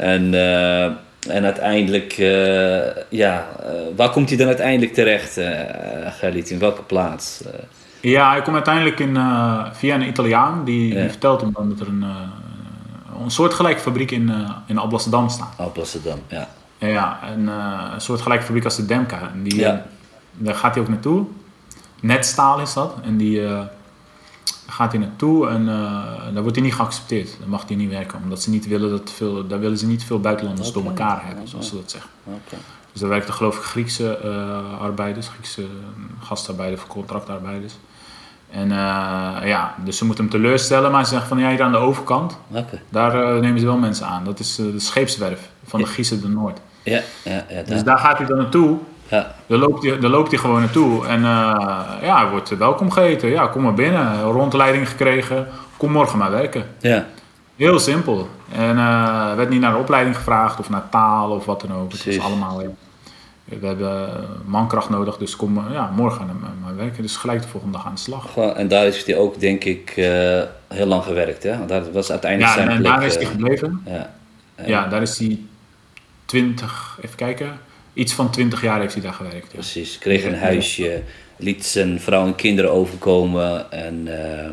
En, 0.01 0.35
eh, 0.35 0.85
en 1.37 1.45
uiteindelijk, 1.45 2.13
eh, 2.13 3.03
ja, 3.09 3.47
eh, 3.63 3.71
waar 3.97 4.11
komt 4.11 4.29
hij 4.29 4.39
dan 4.39 4.47
uiteindelijk 4.47 4.95
terecht, 4.95 5.39
uh, 5.39 5.49
Gerrit? 6.07 6.51
In 6.51 6.59
welke 6.59 6.83
plaats? 6.83 7.45
Ja, 8.01 8.31
hij 8.31 8.43
komt 8.43 8.55
uiteindelijk 8.55 8.99
in, 9.01 9.15
via 9.73 9.95
een 9.95 10.09
Italiaan. 10.09 10.65
Die, 10.65 10.89
Ja. 10.95 11.01
die 11.01 11.09
vertelt 11.09 11.41
hem 11.41 11.51
dan 11.53 11.69
dat 11.69 11.81
er 11.81 11.89
een, 11.89 12.05
een 13.23 13.31
soortgelijke 13.31 13.81
fabriek 13.81 14.11
in, 14.11 14.33
in 14.67 14.79
Alblasserdam 14.79 15.29
staat. 15.29 15.55
Alblasserdam, 15.57 16.19
ja. 16.29 16.49
Ja, 16.79 16.89
ja 16.89 17.19
een, 17.33 17.47
een 17.93 18.01
soortgelijke 18.01 18.45
fabriek 18.45 18.65
als 18.65 18.77
de 18.77 18.87
Demka. 18.87 19.31
En 19.35 19.43
die, 19.43 19.59
Ja. 19.59 19.87
daar 20.33 20.55
gaat 20.55 20.75
hij 20.75 20.83
ook 20.83 20.89
naartoe. 20.89 21.25
Netstaal 22.01 22.61
is 22.61 22.73
dat. 22.73 22.95
En 23.05 23.17
die, 23.17 23.43
gaat 24.67 24.93
hij 24.93 25.01
naartoe 25.01 25.49
en 25.49 25.69
eh, 25.69 25.75
daar 26.33 26.43
wordt 26.43 26.57
hij 26.57 26.65
niet 26.65 26.75
geaccepteerd. 26.75 27.37
Daar 27.39 27.49
mag 27.49 27.65
hij 27.67 27.77
niet 27.77 27.91
werken. 27.91 28.19
Omdat 28.23 28.43
ze 28.43 28.51
niet 28.51 28.67
willen 28.69 28.91
dat 28.91 29.11
veel, 29.11 29.47
daar 29.47 29.61
willen 29.61 29.79
ze 29.79 29.87
niet 29.87 30.05
veel 30.05 30.21
buitenlanders 30.21 30.73
door 30.73 30.85
elkaar 30.85 31.23
hebben, 31.27 31.49
zoals 31.49 31.69
ze 31.69 31.75
dat 31.75 31.91
zeggen. 31.91 32.11
Dus 32.93 33.01
daar 33.01 33.11
werkten 33.11 33.35
geloof 33.35 33.57
ik 33.57 33.63
Griekse 33.63 34.17
eh, 34.17 34.81
arbeiders, 34.81 35.29
Griekse 35.29 35.67
gastarbeiders 36.21 36.83
of 36.83 36.89
contractarbeiders. 36.89 37.75
En 38.51 38.71
eh, 38.71 38.77
ja, 39.49 39.75
dus 39.85 39.97
ze 39.97 40.05
moeten 40.05 40.25
hem 40.25 40.33
teleurstellen, 40.33 40.91
maar 40.91 41.05
ze 41.05 41.11
zeggen 41.11 41.29
van 41.29 41.39
ja, 41.39 41.51
hier 41.51 41.63
aan 41.63 41.73
de 41.73 41.79
overkant, 41.79 42.37
daar 42.89 43.41
nemen 43.41 43.61
ze 43.61 43.67
wel 43.67 43.77
mensen 43.77 44.07
aan. 44.07 44.25
Dat 44.25 44.39
is 44.39 44.55
de 44.57 44.81
scheepswerf 44.81 45.51
van 45.65 45.81
de 45.81 45.87
Giezen 45.87 46.21
de 46.21 46.29
Noord. 46.29 46.59
Ja, 46.83 47.01
ja, 47.25 47.45
ja. 47.49 47.63
Dus 47.63 47.69
daar- 47.69 47.85
daar 47.85 47.99
gaat 47.99 48.19
hij 48.19 48.27
dan 48.27 48.37
naartoe. 48.39 48.79
Ja. 49.11 49.35
Daar 49.47 49.59
loopt 49.59 49.83
hij, 49.85 49.99
daar 49.99 50.11
loopt 50.11 50.31
hij 50.31 50.39
gewoon 50.41 50.61
naartoe. 50.61 51.07
En 51.07 51.17
eh, 51.17 51.23
ja, 52.03 52.21
hij 52.21 52.31
wordt 52.31 52.57
welkom 52.57 52.91
geheten. 52.91 53.29
Ja, 53.29 53.47
kom 53.47 53.63
maar 53.63 53.75
binnen. 53.75 54.23
Rondleiding 54.23 54.89
gekregen. 54.89 55.49
Kom 55.77 55.93
morgen 55.93 56.19
maar 56.19 56.31
werken. 56.31 56.65
ja. 56.81 57.07
Heel 57.57 57.79
simpel. 57.79 58.29
En 58.53 58.79
eh, 58.79 59.29
er 59.31 59.37
werd 59.37 59.49
niet 59.49 59.61
naar 59.61 59.73
de 59.73 59.79
opleiding 59.79 60.17
gevraagd 60.17 60.59
of 60.59 60.71
naar 60.71 60.89
taal 60.91 61.31
of 61.31 61.45
wat 61.45 61.61
dan 61.61 61.73
ook. 61.75 61.93
Het 61.93 62.05
was 62.05 62.21
allemaal. 62.21 62.63
We 63.45 63.67
hebben 63.67 64.09
eh, 64.09 64.15
mankracht 64.45 64.89
nodig, 64.89 65.17
dus 65.17 65.37
kom 65.37 65.65
ja, 65.73 65.91
morgen 65.97 66.27
maar, 66.63 66.77
werken. 66.77 67.03
Dus 67.03 67.17
gelijk 67.17 67.43
de 67.43 67.49
volgende 67.49 67.77
dag 67.77 67.87
aan 67.87 67.95
de 67.95 68.01
slag. 68.01 68.37
En 68.37 68.69
daar 68.69 68.83
heeft 68.83 69.07
hij 69.07 69.17
ook, 69.17 69.41
denk 69.41 69.65
ik, 69.65 69.91
heel 70.69 70.87
lang 70.87 71.03
gewerkt. 71.03 71.43
Hè? 71.43 71.57
Want 71.57 71.69
Daar 71.69 71.93
was 71.93 72.11
uiteindelijk 72.11 72.51
Ja, 72.51 72.57
zijn 72.57 72.69
en, 72.69 72.75
en 72.77 72.83
plek. 72.83 72.93
daar 72.95 73.05
is 73.07 73.15
hij 73.15 73.25
gebleven. 73.25 73.83
ja. 73.87 74.11
Ja, 74.67 74.87
daar 74.87 75.03
is 75.03 75.19
hij 75.19 75.39
20, 76.25 76.99
even 77.03 77.17
kijken, 77.17 77.59
iets 77.95 78.13
van 78.13 78.31
20 78.31 78.63
jaar 78.63 78.81
heeft 78.81 78.93
hij 78.95 79.03
daar 79.03 79.13
gewerkt. 79.13 79.47
Ja. 79.47 79.49
Precies. 79.53 79.99
Kreeg 79.99 80.25
een 80.25 80.39
huisje, 80.39 81.03
liet 81.37 81.67
zijn 81.67 82.01
vrouw 82.01 82.27
en 82.27 82.35
kinderen 82.35 82.73
overkomen. 82.73 83.73
En 83.73 84.09
eh, 84.23 84.49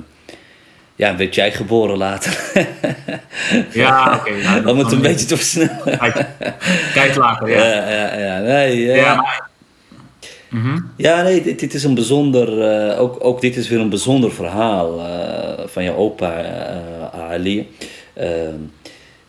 ja, 0.95 1.15
werd 1.17 1.35
jij 1.35 1.51
geboren 1.51 1.97
later. 1.97 2.39
Ja, 3.71 4.15
oké. 4.15 4.35
nou, 4.43 4.65
Om 4.67 4.77
het 4.77 4.87
kan 4.87 4.95
een 4.95 5.01
beetje 5.01 5.25
te 5.25 5.35
versnellen. 5.37 5.97
Kijk, 6.93 7.15
later, 7.15 7.49
ja. 7.49 7.63
Ja, 7.65 7.89
ja, 7.91 8.17
ja. 8.17 8.39
Nee, 8.39 8.81
ja. 8.81 8.95
Ja, 8.95 9.15
maar- 9.15 9.49
Mhm. 10.49 10.79
Ja, 10.97 11.21
nee, 11.21 11.41
dit, 11.43 11.59
dit 11.59 11.73
is 11.73 11.83
een 11.83 11.93
bijzonder, 11.93 12.61
eh, 12.61 12.99
ook, 13.01 13.17
ook 13.25 13.41
dit 13.41 13.55
is 13.55 13.67
weer 13.69 13.79
een 13.79 13.89
bijzonder 13.89 14.31
verhaal 14.31 14.99
eh, 14.99 15.63
van 15.67 15.83
je 15.83 15.91
opa 15.95 16.43
Ali. 17.29 17.69
Ehm, 18.13 18.53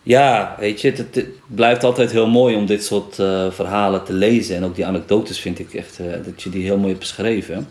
ja, 0.09 0.55
weet 0.59 0.81
je, 0.81 0.91
het, 0.91 1.25
blijft 1.47 1.83
altijd 1.83 2.11
heel 2.11 2.27
mooi 2.27 2.55
om 2.55 2.65
dit 2.65 2.83
soort 2.83 3.19
eh, 3.19 3.51
verhalen 3.51 4.03
te 4.03 4.13
lezen. 4.13 4.55
En 4.55 4.63
ook 4.63 4.75
die 4.75 4.85
anekdotes 4.85 5.39
vind 5.39 5.59
ik 5.59 5.73
echt, 5.73 5.99
eh, 5.99 6.05
dat 6.25 6.41
je 6.41 6.49
die 6.49 6.63
heel 6.63 6.75
mooi 6.77 6.87
hebt 6.87 6.99
beschreven. 6.99 7.67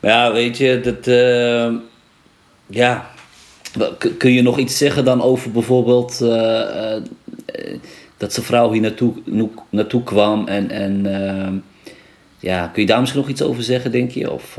Maar 0.00 0.10
ja, 0.10 0.32
weet 0.32 0.56
je, 0.56 0.80
dat, 0.80 1.06
eh, 1.06 1.72
ja, 2.66 3.10
kun- 4.18 4.32
je 4.32 4.42
nog 4.42 4.58
iets 4.58 4.78
zeggen 4.78 5.04
dan 5.04 5.22
over 5.22 5.50
bijvoorbeeld 5.50 6.18
dat 8.16 8.32
zijn 8.32 8.46
vrouw 8.46 8.72
hier 8.72 8.80
naartoe, 8.80 9.12
naartoe 9.70 10.02
kwam 10.02 10.46
en... 10.48 10.70
en 10.70 11.06
ehm, 11.06 11.54
ja, 12.38 12.66
kun 12.66 12.82
je 12.82 12.88
daar 12.88 13.00
misschien 13.00 13.20
nog 13.20 13.30
iets 13.30 13.42
over 13.42 13.62
zeggen, 13.62 13.92
denk 13.92 14.10
je? 14.10 14.30
Of, 14.32 14.58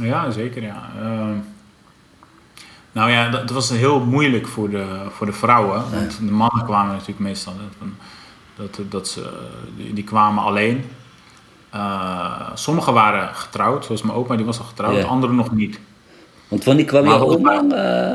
Ja, 0.00 0.30
zeker. 0.30 0.62
Ja. 0.62 0.90
Nou 2.96 3.10
ja, 3.10 3.28
dat, 3.28 3.40
dat 3.40 3.50
was 3.50 3.70
heel 3.70 4.00
moeilijk 4.00 4.46
voor 4.46 4.70
de, 4.70 4.84
voor 5.10 5.26
de 5.26 5.32
vrouwen. 5.32 5.82
Want 5.92 6.18
de 6.18 6.32
mannen 6.32 6.64
kwamen 6.64 6.92
natuurlijk 6.92 7.18
meestal. 7.18 7.52
Dat, 8.56 8.78
dat 8.90 9.08
ze, 9.08 9.30
die, 9.76 9.92
die 9.92 10.04
kwamen 10.04 10.42
alleen. 10.44 10.84
Eh, 11.70 12.50
sommigen 12.54 12.92
waren 12.92 13.34
getrouwd, 13.34 13.84
zoals 13.84 14.02
mijn 14.02 14.18
opa, 14.18 14.36
die 14.36 14.44
was 14.44 14.58
al 14.58 14.64
getrouwd. 14.64 14.96
Ja. 14.96 15.04
Anderen 15.04 15.36
nog 15.36 15.52
niet. 15.52 15.78
Want 16.48 16.64
wanneer 16.64 16.84
kwam 16.84 17.04
Maar 17.04 17.18
jouw 17.18 17.28
oma, 17.28 17.62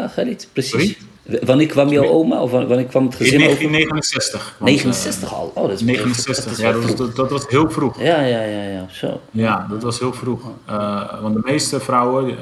eh 0.03 0.09
Gerrit? 0.09 0.49
Precies. 0.53 0.71
Sorry? 0.71 0.97
Wanneer 1.45 1.67
kwam 1.67 1.87
jouw 1.89 2.07
oma? 2.07 2.41
Of 2.41 2.51
wan- 2.51 2.67
wanneer 2.67 2.85
kwam 2.85 3.03
het 3.03 3.13
In 3.13 3.19
gezin 3.19 3.35
over? 3.41 3.47
1969. 3.47 4.55
want, 4.59 4.69
eh, 4.71 4.75
69 4.75 5.33
al? 5.33 5.51
Oh, 5.55 5.61
dat 5.67 5.71
is 5.71 5.81
69, 5.81 6.43
dat 6.43 6.53
is 6.53 6.59
ja, 6.59 6.71
dat 6.71 6.81
was, 6.83 6.95
dat, 6.95 7.15
dat 7.15 7.29
was 7.29 7.47
heel 7.47 7.69
vroeg. 7.69 7.99
Ja, 8.01 8.19
ja, 8.21 8.41
ja, 8.41 8.63
ja, 8.63 8.85
zo. 8.91 9.21
Ja, 9.31 9.67
dat 9.69 9.83
was 9.83 9.99
heel 9.99 10.13
vroeg. 10.13 10.41
Eh, 10.65 11.21
want 11.21 11.33
de 11.35 11.41
meeste 11.43 11.79
vrouwen, 11.79 12.35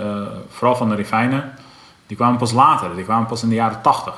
vooral 0.50 0.76
van 0.76 0.90
de 0.90 0.96
Rifijnen, 0.96 1.54
die 2.10 2.18
kwamen 2.18 2.38
pas 2.38 2.52
later. 2.52 2.90
Die 2.96 3.04
kwamen 3.06 3.28
pas 3.28 3.44
in 3.44 3.50
de 3.50 3.56
jaren 3.56 3.82
80. 3.82 4.14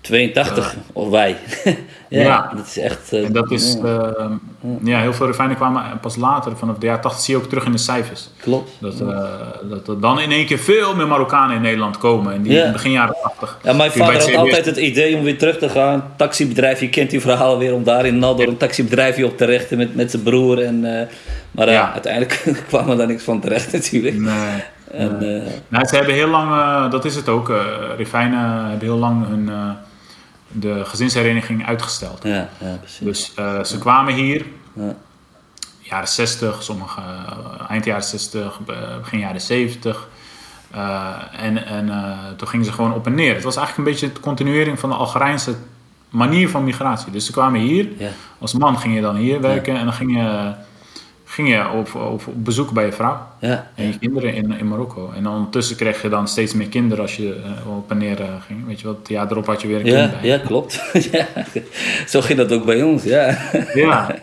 82, 0.00 0.74
of 0.92 1.08
wij. 1.10 1.36
ja, 2.08 2.20
Ja. 2.22 2.52
dat 2.56 2.66
is 2.66 2.78
echt... 2.78 3.12
eh, 3.12 3.24
En 3.24 3.32
dat 3.32 3.50
is, 3.50 3.76
ja, 3.82 4.12
eh, 4.18 4.26
ja, 4.84 5.00
heel 5.00 5.12
veel 5.12 5.26
Rifijnen 5.26 5.56
kwamen 5.56 5.82
pas 6.00 6.16
later, 6.16 6.56
vanaf 6.56 6.76
de 6.78 6.86
jaren 6.86 7.00
80 7.00 7.20
zie 7.20 7.34
je 7.36 7.40
ook 7.42 7.48
terug 7.48 7.64
in 7.64 7.72
de 7.72 7.78
cijfers. 7.78 8.28
klopt. 8.40 8.70
Dat, 8.78 9.00
eh, 9.00 9.30
dat 9.70 9.88
er 9.88 10.00
dan 10.00 10.20
in 10.20 10.30
één 10.30 10.46
keer 10.46 10.58
veel 10.58 10.94
meer 10.96 11.06
Marokkanen 11.06 11.56
in 11.56 11.62
Nederland 11.62 11.98
komen. 11.98 12.34
In 12.34 12.42
die 12.42 12.52
Ja. 12.52 12.64
in 12.64 12.72
begin 12.72 12.90
jaren 12.90 13.16
80. 13.22 13.58
Ja, 13.62 13.72
mijn 13.72 13.90
vader 13.90 14.22
had 14.22 14.34
altijd 14.36 14.66
het 14.66 14.76
idee 14.76 15.16
om 15.16 15.22
weer 15.22 15.38
terug 15.38 15.58
te 15.58 15.68
gaan. 15.68 16.04
Taxibedrijf, 16.16 16.80
je 16.80 16.88
kent 16.88 17.10
die 17.10 17.20
verhaal 17.20 17.58
weer, 17.58 17.74
om 17.74 17.84
daar 17.84 18.06
in 18.06 18.18
Nador 18.18 18.48
een 18.48 18.56
taxibedrijfje 18.56 19.26
op 19.26 19.36
te 19.36 19.44
richten 19.44 19.78
met, 19.78 19.94
met 19.94 20.10
zijn 20.10 20.22
broer. 20.22 20.62
En, 20.62 21.00
eh, 21.00 21.06
maar 21.50 21.66
eh, 21.68 21.72
Ja. 21.74 21.92
uiteindelijk 21.92 22.42
kwam 22.68 22.90
er 22.90 22.96
daar 22.96 23.06
niks 23.06 23.22
van 23.22 23.40
terecht 23.40 23.72
natuurlijk. 23.72 24.18
Nee. 24.18 24.62
En, 24.96 25.20
eh, 25.44 25.52
Nou, 25.68 25.86
ze 25.86 25.96
hebben 25.96 26.14
heel 26.14 26.28
lang, 26.28 26.50
eh, 26.50 26.90
dat 26.90 27.04
is 27.04 27.14
het 27.16 27.28
ook, 27.28 27.50
eh 27.50 27.64
Rifijnen 27.96 28.60
hebben 28.68 28.88
heel 28.88 28.98
lang 28.98 29.26
hun, 29.26 29.48
eh, 29.48 29.70
de 30.48 30.84
gezinshereniging 30.84 31.66
uitgesteld. 31.66 32.22
ja, 32.22 32.48
ja, 32.60 32.76
precies. 32.80 32.98
Dus 32.98 33.32
eh, 33.36 33.62
ze 33.64 33.78
kwamen 33.78 34.14
hier, 34.14 34.44
Ja. 34.72 34.94
jaren 35.80 36.08
60, 36.08 36.62
sommige 36.62 37.00
eind 37.68 37.84
jaren 37.84 38.02
60, 38.04 38.60
be- 38.60 38.96
begin 39.00 39.18
jaren 39.18 39.40
70. 39.40 40.08
Eh, 40.70 41.08
en 41.40 41.66
en 41.66 41.88
eh, 41.88 42.10
toen 42.36 42.48
gingen 42.48 42.66
ze 42.66 42.72
gewoon 42.72 42.94
op 42.94 43.06
en 43.06 43.14
neer. 43.14 43.34
Het 43.34 43.44
was 43.44 43.56
eigenlijk 43.56 43.88
een 43.88 43.94
beetje 43.94 44.12
de 44.14 44.20
continuering 44.20 44.78
van 44.80 44.88
de 44.90 44.94
Algerijnse 44.96 45.54
manier 46.08 46.48
van 46.48 46.64
migratie. 46.64 47.12
Dus 47.12 47.26
ze 47.26 47.32
kwamen 47.32 47.60
hier, 47.60 47.88
Ja. 47.98 48.08
als 48.38 48.52
man 48.52 48.78
ging 48.78 48.94
je 48.94 49.00
dan 49.00 49.16
hier 49.16 49.40
werken 49.40 49.76
en 49.76 49.84
dan 49.84 49.92
ging 49.94 50.16
je, 50.16 50.52
ging 51.36 51.48
je 51.48 51.68
op, 51.70 51.94
op, 51.94 52.26
op 52.26 52.44
bezoek 52.44 52.70
bij 52.70 52.84
je 52.84 52.92
vrouw 52.92 53.26
Ja, 53.38 53.66
en 53.74 53.86
je 53.86 53.98
kinderen 53.98 54.34
in, 54.34 54.58
in 54.58 54.68
Marokko. 54.68 55.12
En 55.16 55.26
ondertussen 55.28 55.76
kreeg 55.76 56.02
je 56.02 56.08
dan 56.08 56.28
steeds 56.28 56.54
meer 56.54 56.68
kinderen 56.68 57.02
als 57.02 57.16
je 57.16 57.34
eh, 57.44 57.76
op 57.76 57.90
en 57.90 57.98
neer 57.98 58.20
eh, 58.20 58.26
ging. 58.46 58.66
Weet 58.66 58.80
je 58.80 58.86
wat, 58.86 58.96
ja, 59.08 59.26
erop 59.30 59.46
had 59.46 59.62
je 59.62 59.68
weer 59.68 59.76
een 59.76 59.82
kind 59.82 59.96
ja, 59.96 60.08
bij. 60.08 60.28
ja 60.28 60.38
klopt. 60.38 60.82
ja. 61.12 61.26
Zo 62.06 62.20
ging 62.20 62.38
dat 62.38 62.52
ook 62.52 62.64
bij 62.64 62.82
ons, 62.82 63.02
ja. 63.02 63.38
Ja. 63.74 64.08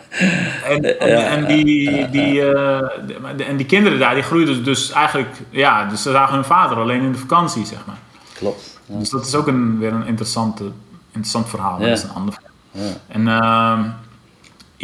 En, 0.68 1.00
en, 1.00 1.46
die, 1.46 2.10
die, 2.10 2.40
eh, 2.40 2.88
de- 3.36 3.44
en 3.44 3.56
die 3.56 3.66
kinderen 3.66 3.98
daar, 3.98 4.14
die 4.14 4.22
groeiden 4.22 4.64
dus 4.64 4.92
eigenlijk... 4.92 5.30
Ja, 5.50 5.84
dus 5.88 6.02
ze 6.02 6.10
zagen 6.10 6.34
hun 6.34 6.44
vader 6.44 6.76
alleen 6.76 7.02
in 7.02 7.12
de 7.12 7.18
vakantie, 7.18 7.66
zeg 7.66 7.86
maar. 7.86 7.98
Klopt. 8.34 8.80
Dus 8.86 9.10
dat 9.10 9.26
is 9.26 9.34
ook 9.34 9.46
een, 9.46 9.78
weer 9.78 9.92
een 9.92 10.06
interessante, 10.06 10.64
interessant 11.06 11.48
verhaal. 11.48 11.78
Dat 11.78 11.88
is 11.88 12.02
een 12.02 12.10
ander 12.14 12.34
verhaal. 12.34 12.52
Ja. 12.70 12.92
En 13.08 13.28
ehm, 13.28 13.80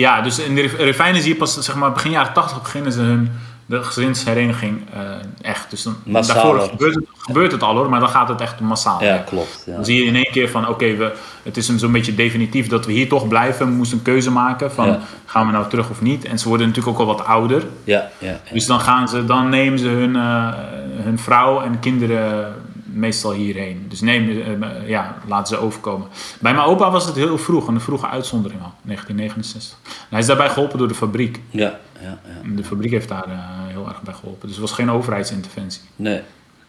ja, 0.01 0.21
dus 0.21 0.39
in 0.39 0.55
de 0.55 0.67
Refijnen 0.67 1.23
zie 1.23 1.33
je 1.33 1.39
pas, 1.39 1.59
zeg 1.59 1.75
maar, 1.75 1.93
begin 1.93 2.11
jaren 2.11 2.33
80 2.33 2.63
beginnen 2.63 2.93
ze 2.93 3.01
hun 3.01 3.31
de 3.67 3.83
gezinshereniging 3.83 4.81
eh, 4.93 5.01
echt. 5.51 5.71
Dus 5.71 5.83
dan, 5.83 5.97
Massaal 6.05 6.35
daarvoor 6.35 6.69
gebeurt 6.69 6.95
het, 6.95 7.05
gebeurt 7.19 7.53
het 7.53 7.63
al 7.63 7.75
hoor, 7.77 7.91
maar 7.91 8.01
dan 8.01 8.09
gaat 8.09 8.29
het 8.29 8.41
echt 8.41 8.61
massaal. 8.61 9.05
Ja, 9.05 9.17
klopt. 9.17 9.63
Ja. 9.67 9.75
Dan 9.75 9.85
zie 9.85 9.97
je 9.97 10.05
in 10.05 10.15
één 10.15 10.31
keer 10.31 10.49
van, 10.49 10.69
oké, 10.69 10.97
we 10.97 11.13
het 11.43 11.57
is 11.57 11.69
een 11.69 11.79
zo'n 11.79 11.93
beetje 11.93 12.15
definitief 12.15 12.69
dat 12.69 12.87
we 12.87 12.93
hier 12.93 13.09
toch 13.09 13.29
blijven. 13.29 13.67
We 13.67 13.73
moesten 13.73 13.99
een 13.99 14.05
keuze 14.05 14.31
maken 14.31 14.73
van, 14.73 14.87
Ja. 14.87 15.01
gaan 15.27 15.47
we 15.47 15.53
nou 15.53 15.69
terug 15.69 15.91
of 15.91 16.01
niet? 16.01 16.25
En 16.25 16.39
ze 16.39 16.49
worden 16.49 16.67
natuurlijk 16.67 16.99
ook 16.99 17.09
al 17.09 17.15
wat 17.17 17.27
ouder. 17.27 17.63
Ja, 17.85 18.11
ja, 18.19 18.29
ja. 18.29 18.53
Dus 18.53 18.67
dan, 18.67 18.81
gaan 18.81 19.09
ze, 19.09 19.25
dan 19.25 19.49
nemen 19.49 19.79
ze 19.79 19.89
hun, 19.89 20.17
eh, 20.17 20.49
hun 21.03 21.19
vrouw 21.19 21.61
en 21.61 21.79
kinderen 21.81 22.55
meestal 22.93 23.33
hierheen. 23.33 23.85
Dus 23.89 24.01
nemen, 24.01 24.63
eh, 24.63 24.89
ja, 24.89 25.17
laten 25.27 25.57
ze 25.57 25.63
overkomen. 25.63 26.09
Bij 26.41 26.55
mijn 26.55 26.67
opa 26.67 26.91
was 26.91 27.07
het 27.07 27.15
heel 27.15 27.39
vroeg, 27.39 27.69
een 27.69 27.81
vroege 27.81 28.07
uitzondering 28.09 28.63
al, 28.63 28.73
1969. 28.83 29.79
En 29.85 30.07
hij 30.11 30.19
is 30.19 30.27
daarbij 30.27 30.49
geholpen 30.49 30.79
door 30.79 30.89
de 30.89 30.95
fabriek. 30.95 31.41
ja, 31.51 31.79
ja, 32.03 32.19
ja. 32.45 32.55
De 32.57 32.65
fabriek 32.65 32.91
heeft 32.91 33.09
daar 33.09 33.25
eh, 33.25 33.39
heel 33.69 33.89
erg 33.89 34.03
bij 34.03 34.15
geholpen. 34.15 34.47
Dus 34.49 34.57
het 34.57 34.67
was 34.69 34.73
geen 34.79 34.91
overheidsinterventie. 34.91 35.81
Nee, 35.97 36.21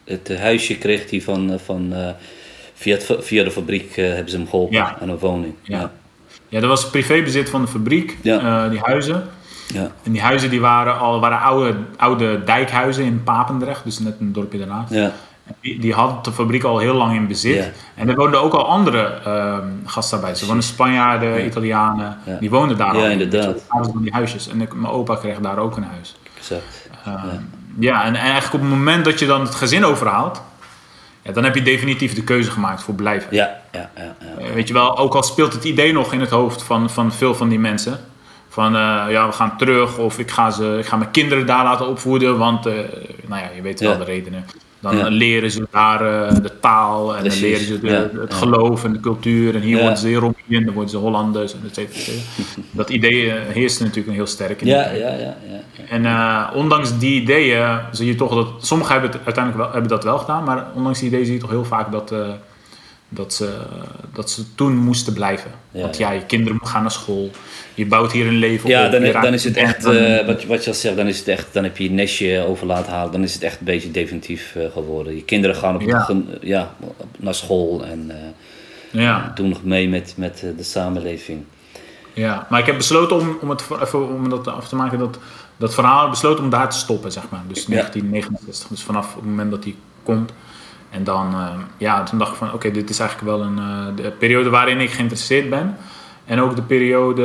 het 0.04 0.30
eh, 0.30 0.40
huisje 0.40 0.78
kreeg 0.78 1.10
hij 1.10 1.20
van, 1.20 1.52
eh, 1.52 1.58
van 1.58 1.92
eh, 1.92 2.08
via, 2.74 2.94
het, 2.96 3.16
via 3.20 3.44
de 3.44 3.50
fabriek 3.50 3.96
eh, 3.96 4.06
hebben 4.12 4.30
ze 4.30 4.36
hem 4.36 4.48
geholpen 4.48 4.76
Ja. 4.76 4.96
aan 5.00 5.08
een 5.08 5.18
woning. 5.18 5.54
Ja. 5.62 5.78
Ja. 5.80 5.92
Ja, 6.48 6.60
dat 6.60 6.68
was 6.68 6.90
privébezit 6.90 7.50
van 7.50 7.60
de 7.60 7.68
fabriek, 7.68 8.18
Ja. 8.22 8.64
eh, 8.64 8.70
die 8.70 8.80
huizen. 8.80 9.24
Ja. 9.72 9.90
En 10.02 10.12
die 10.12 10.20
huizen 10.20 10.50
die 10.50 10.60
waren 10.60 10.98
al 10.98 11.20
waren 11.20 11.40
oude, 11.40 11.74
oude 11.96 12.44
dijkhuizen 12.44 13.04
in 13.04 13.22
Papendrecht, 13.22 13.84
dus 13.84 13.98
net 13.98 14.14
een 14.20 14.32
dorpje 14.32 14.58
daarnaast. 14.58 14.92
Ja. 14.92 15.12
Die, 15.60 15.78
die 15.80 15.92
had 15.92 16.24
de 16.24 16.32
fabriek 16.32 16.64
al 16.64 16.78
heel 16.78 16.94
lang 16.94 17.14
in 17.14 17.26
bezit. 17.26 17.56
Ja. 17.56 17.70
En 17.94 18.08
er 18.08 18.14
woonden 18.14 18.40
ook 18.42 18.52
al 18.52 18.66
andere 18.68 19.02
ehm 19.24 19.66
gastarbeiders. 19.84 20.40
Er 20.42 20.46
woonden 20.48 20.66
Spanjaarden, 20.66 21.44
Italianen. 21.46 22.16
Ja. 22.26 22.36
Die 22.40 22.50
woonden 22.50 22.76
daar 22.76 22.96
Ja, 22.96 23.02
al. 23.04 23.10
inderdaad. 23.10 23.64
Hadden 23.68 23.86
ze 23.86 23.92
van 23.92 24.02
die 24.02 24.12
huisjes. 24.12 24.48
En 24.48 24.60
ik, 24.60 24.74
mijn 24.74 24.92
opa 24.92 25.14
kreeg 25.16 25.38
daar 25.38 25.58
ook 25.58 25.76
een 25.76 25.84
huis. 25.84 26.16
Exact. 26.38 26.88
Ehm, 27.04 27.16
ja. 27.78 28.02
en, 28.04 28.14
en 28.14 28.20
eigenlijk 28.22 28.54
op 28.54 28.60
het 28.60 28.78
moment 28.78 29.04
dat 29.04 29.18
je 29.18 29.26
dan 29.26 29.40
het 29.40 29.54
gezin 29.54 29.84
overhaalt... 29.84 30.42
Ja, 31.24 31.32
dan 31.32 31.44
heb 31.44 31.54
je 31.54 31.62
definitief 31.62 32.14
de 32.14 32.22
keuze 32.24 32.50
gemaakt 32.50 32.82
voor 32.82 32.94
blijven. 32.94 33.28
Ja, 33.34 33.50
ja, 33.72 33.90
ja. 33.96 34.02
ja. 34.20 34.44
Eh, 34.46 34.52
Weet 34.54 34.68
je 34.68 34.74
wel, 34.74 34.98
ook 34.98 35.14
al 35.14 35.22
speelt 35.22 35.52
het 35.52 35.64
idee 35.64 35.92
nog 35.92 36.12
in 36.12 36.20
het 36.20 36.30
hoofd 36.30 36.62
van, 36.62 36.90
van 36.90 37.12
veel 37.12 37.34
van 37.34 37.48
die 37.48 37.58
mensen. 37.58 37.98
Van 38.48 38.74
eh, 38.76 39.04
ja, 39.08 39.26
we 39.26 39.32
gaan 39.32 39.56
terug 39.56 39.98
of 39.98 40.18
ik 40.18 40.30
ga, 40.30 40.50
ze, 40.50 40.76
ik 40.78 40.86
ga 40.86 40.96
mijn 40.96 41.10
kinderen 41.10 41.46
daar 41.46 41.64
laten 41.64 41.88
opvoeden. 41.88 42.38
Want, 42.38 42.66
eh, 42.66 42.74
nou 43.26 43.42
ja, 43.42 43.48
je 43.54 43.62
weet 43.62 43.80
wel 43.80 43.90
Ja. 43.92 43.98
de 43.98 44.04
redenen. 44.04 44.46
Dan 44.82 44.96
Ja. 44.96 45.08
leren 45.08 45.50
ze 45.50 45.66
daar 45.70 46.00
eh, 46.28 46.34
de 46.42 46.58
taal 46.60 47.14
en 47.16 47.20
Precies, 47.20 47.40
dan 47.40 47.50
leren 47.50 47.66
ze 47.66 47.80
de- 47.80 47.88
ja, 48.14 48.20
het 48.20 48.34
geloof 48.34 48.84
en 48.84 48.92
de 48.92 49.00
cultuur. 49.00 49.54
En 49.54 49.60
hier 49.60 49.78
worden 49.78 49.96
ze 49.98 50.10
European, 50.10 50.64
dan 50.64 50.74
worden 50.74 50.90
ze 50.90 50.96
Hollanders 50.96 51.52
en 51.54 51.60
et 51.68 51.74
cetera. 51.74 52.16
Dat 52.70 52.90
idee 52.90 53.30
eh, 53.32 53.54
heerst 53.54 53.80
natuurlijk 53.80 54.06
een 54.06 54.14
heel 54.14 54.26
sterk 54.26 54.60
in 54.60 54.66
Ja, 54.66 54.90
ja, 54.90 55.08
ja, 55.08 55.16
ja. 55.18 55.36
En 55.88 56.06
eh, 56.06 56.50
ondanks 56.54 56.98
die 56.98 57.20
ideeën 57.22 57.78
zie 57.90 58.06
je 58.06 58.14
toch 58.14 58.34
dat... 58.34 58.48
Sommigen 58.66 58.92
hebben 58.92 59.10
het 59.10 59.20
uiteindelijk 59.24 59.64
wel, 59.64 59.72
hebben 59.72 59.90
dat 59.90 60.04
wel 60.04 60.18
gedaan. 60.18 60.44
Maar 60.44 60.66
ondanks 60.74 60.98
die 60.98 61.08
ideeën 61.08 61.24
zie 61.24 61.34
je 61.34 61.40
toch 61.40 61.50
heel 61.50 61.64
vaak 61.64 61.92
dat, 61.92 62.14
dat, 63.14 63.34
ze, 63.34 63.58
dat 64.12 64.30
ze 64.30 64.54
toen 64.54 64.76
moesten 64.76 65.12
blijven. 65.12 65.50
Ja, 65.70 65.80
Want 65.80 65.96
ja. 65.96 66.08
ja, 66.12 66.18
je 66.18 66.26
kinderen 66.26 66.66
gaan 66.66 66.82
naar 66.82 66.90
school. 66.90 67.30
Je 67.74 67.86
bouwt 67.86 68.12
hier 68.12 68.26
een 68.26 68.34
leven 68.36 68.68
Ja, 68.70 68.86
op. 68.86 68.92
dan, 68.92 69.04
je 69.04 69.10
raakt 69.10 69.24
dan 69.24 69.34
is 69.34 69.44
het 69.44 69.56
echt, 69.56 69.82
dan- 69.82 69.94
eh, 69.96 70.26
wat, 70.26 70.42
je- 70.42 70.48
wat 70.48 70.64
je 70.64 70.70
al 70.70 70.76
zegt, 70.76 70.96
dan 70.96 71.06
is 71.06 71.18
het 71.18 71.28
echt, 71.28 71.46
dan 71.52 71.62
heb 71.64 71.76
je 71.76 71.84
je 71.84 71.90
nestje 71.90 72.44
over 72.46 72.66
laten 72.66 72.92
halen, 72.92 73.12
dan 73.12 73.22
is 73.22 73.34
het 73.34 73.42
echt 73.42 73.58
een 73.58 73.64
beetje 73.64 73.90
definitief 73.90 74.54
eh, 74.56 74.70
geworden. 74.72 75.14
Je 75.14 75.24
kinderen 75.24 75.56
gaan 75.56 75.74
op, 75.74 75.80
Ja. 75.80 76.08
ja, 76.40 76.74
naar 77.18 77.34
school 77.34 77.84
en 77.84 78.10
eh, 78.10 78.16
ja, 79.02 79.32
doen 79.34 79.48
nog 79.48 79.64
mee 79.64 79.88
met, 79.88 80.14
met 80.16 80.44
de 80.56 80.62
samenleving. 80.62 81.44
ja, 82.12 82.46
maar 82.50 82.60
ik 82.60 82.66
heb 82.66 82.76
besloten 82.76 83.16
om, 83.16 83.38
om, 83.40 83.50
het, 83.50 83.64
even, 83.82 84.08
om 84.08 84.28
dat 84.28 84.46
af 84.48 84.68
te 84.68 84.76
maken, 84.76 84.98
dat, 84.98 85.18
dat 85.56 85.74
verhaal 85.74 86.10
besloten 86.10 86.44
om 86.44 86.50
daar 86.50 86.70
te 86.70 86.76
stoppen, 86.78 87.12
zeg 87.12 87.22
maar. 87.30 87.42
Dus 87.48 87.64
1969, 87.64 88.68
dus 88.68 88.82
vanaf 88.82 89.14
het 89.14 89.24
moment 89.24 89.50
dat 89.50 89.62
die 89.62 89.76
komt. 90.02 90.32
En 90.92 91.04
dan, 91.04 91.32
eh, 91.32 91.48
ja, 91.76 92.02
toen 92.02 92.18
dacht 92.18 92.30
ik 92.30 92.36
van, 92.36 92.52
oké, 92.52 92.70
dit 92.70 92.90
is 92.90 92.98
eigenlijk 92.98 93.30
wel 93.30 93.46
een 93.46 93.58
eh, 93.58 94.04
de 94.04 94.10
periode 94.10 94.50
waarin 94.50 94.80
ik 94.80 94.90
geïnteresseerd 94.90 95.50
ben. 95.50 95.76
En 96.24 96.40
ook 96.40 96.56
de 96.56 96.62
periode 96.62 97.24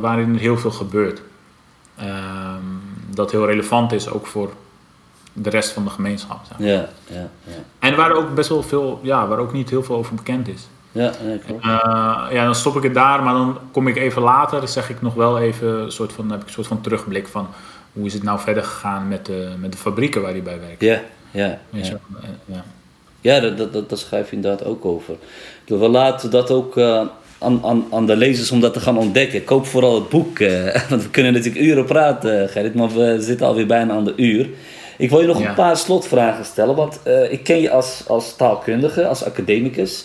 waarin 0.00 0.34
er 0.34 0.40
heel 0.40 0.58
veel 0.58 0.70
gebeurt. 0.70 1.22
Ehm, 1.96 2.62
dat 3.10 3.30
heel 3.30 3.46
relevant 3.46 3.92
is, 3.92 4.10
ook 4.10 4.26
voor 4.26 4.50
de 5.32 5.50
rest 5.50 5.72
van 5.72 5.84
de 5.84 5.90
gemeenschap. 5.90 6.40
zeg 6.48 6.58
maar. 6.58 6.68
Ja, 6.68 6.88
ja, 7.06 7.28
ja. 7.44 7.52
En 7.78 7.96
waar 7.96 8.12
ook 8.12 8.34
best 8.34 8.48
wel 8.48 8.62
veel, 8.62 9.00
ja, 9.02 9.26
waar 9.26 9.38
ook 9.38 9.52
niet 9.52 9.70
heel 9.70 9.82
veel 9.82 9.96
over 9.96 10.14
bekend 10.14 10.48
is. 10.48 10.68
Ja, 10.92 11.02
ja, 11.02 11.36
klopt. 11.46 11.64
Eh, 11.64 12.26
ja, 12.30 12.44
dan 12.44 12.54
stop 12.54 12.76
ik 12.76 12.82
het 12.82 12.94
daar, 12.94 13.22
maar 13.22 13.34
dan 13.34 13.58
kom 13.70 13.88
ik 13.88 13.96
even 13.96 14.22
later, 14.22 14.68
zeg 14.68 14.90
ik 14.90 15.02
nog 15.02 15.14
wel 15.14 15.38
even, 15.38 15.82
een 15.82 15.92
soort 15.92 16.12
van, 16.12 16.30
heb 16.30 16.40
ik 16.40 16.46
een 16.46 16.52
soort 16.52 16.66
van 16.66 16.80
terugblik 16.80 17.26
van 17.26 17.48
hoe 17.92 18.06
is 18.06 18.12
het 18.12 18.22
nou 18.22 18.40
verder 18.40 18.62
gegaan 18.62 19.08
met 19.08 19.26
de, 19.26 19.54
met 19.58 19.72
de 19.72 19.78
fabrieken 19.78 20.22
waar 20.22 20.30
hij 20.30 20.42
bij 20.42 20.60
werkt. 20.60 20.80
Ja, 20.80 21.00
ja, 21.30 21.58
ja. 22.44 22.64
Eh, 23.34 23.42
ja. 23.42 23.50
Dat, 23.50 23.88
dat, 23.88 23.98
schrijf 23.98 24.30
je 24.30 24.36
inderdaad 24.36 24.66
ook 24.66 24.84
over. 24.84 25.14
We 25.66 25.88
laten 25.88 26.30
dat 26.30 26.50
ook 26.50 26.76
eh, 26.76 27.02
aan, 27.38 27.60
aan, 27.64 27.84
aan 27.90 28.06
de 28.06 28.16
lezers 28.16 28.50
om 28.50 28.60
dat 28.60 28.72
te 28.72 28.80
gaan 28.80 28.98
ontdekken. 28.98 29.44
Koop 29.44 29.66
vooral 29.66 29.94
het 29.94 30.08
boek, 30.08 30.38
eh, 30.38 30.88
want 30.90 31.02
we 31.02 31.10
kunnen 31.10 31.32
natuurlijk 31.32 31.64
uren 31.64 31.84
praten, 31.84 32.48
Gerrit, 32.48 32.74
maar 32.74 32.94
we 32.94 33.16
zitten 33.20 33.46
alweer 33.46 33.66
bijna 33.66 33.94
aan 33.94 34.04
de 34.04 34.12
uur. 34.16 34.48
Ik 34.98 35.10
wil 35.10 35.20
je 35.20 35.26
nog 35.26 35.40
Ja. 35.40 35.48
een 35.48 35.54
paar 35.54 35.76
slotvragen 35.76 36.44
stellen, 36.44 36.74
want 36.74 37.00
eh, 37.02 37.32
ik 37.32 37.44
ken 37.44 37.60
je 37.60 37.70
als, 37.70 38.02
als 38.06 38.36
taalkundige, 38.36 39.06
als 39.06 39.24
academicus. 39.24 40.04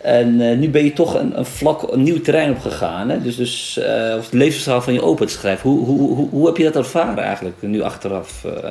En 0.00 0.40
eh, 0.40 0.56
nu 0.56 0.70
ben 0.70 0.84
je 0.84 0.92
toch 0.92 1.14
een, 1.14 1.38
een 1.38 1.46
vlak, 1.46 1.92
een 1.92 2.02
nieuw 2.02 2.20
terrein 2.20 2.50
opgegaan. 2.50 3.08
Hè? 3.08 3.22
Dus, 3.22 3.36
dus 3.36 3.78
eh, 3.78 4.14
of 4.18 4.24
het 4.24 4.32
levensverhaal 4.32 4.82
van 4.82 4.92
je 4.92 5.02
open 5.02 5.26
te 5.26 5.32
schrijven. 5.32 5.70
Hoe, 5.70 5.84
hoe, 5.84 6.14
hoe, 6.14 6.28
hoe 6.30 6.46
heb 6.46 6.56
je 6.56 6.62
dat 6.64 6.76
ervaren 6.76 7.24
eigenlijk, 7.24 7.56
nu 7.60 7.80
achteraf? 7.82 8.44
eh, 8.44 8.70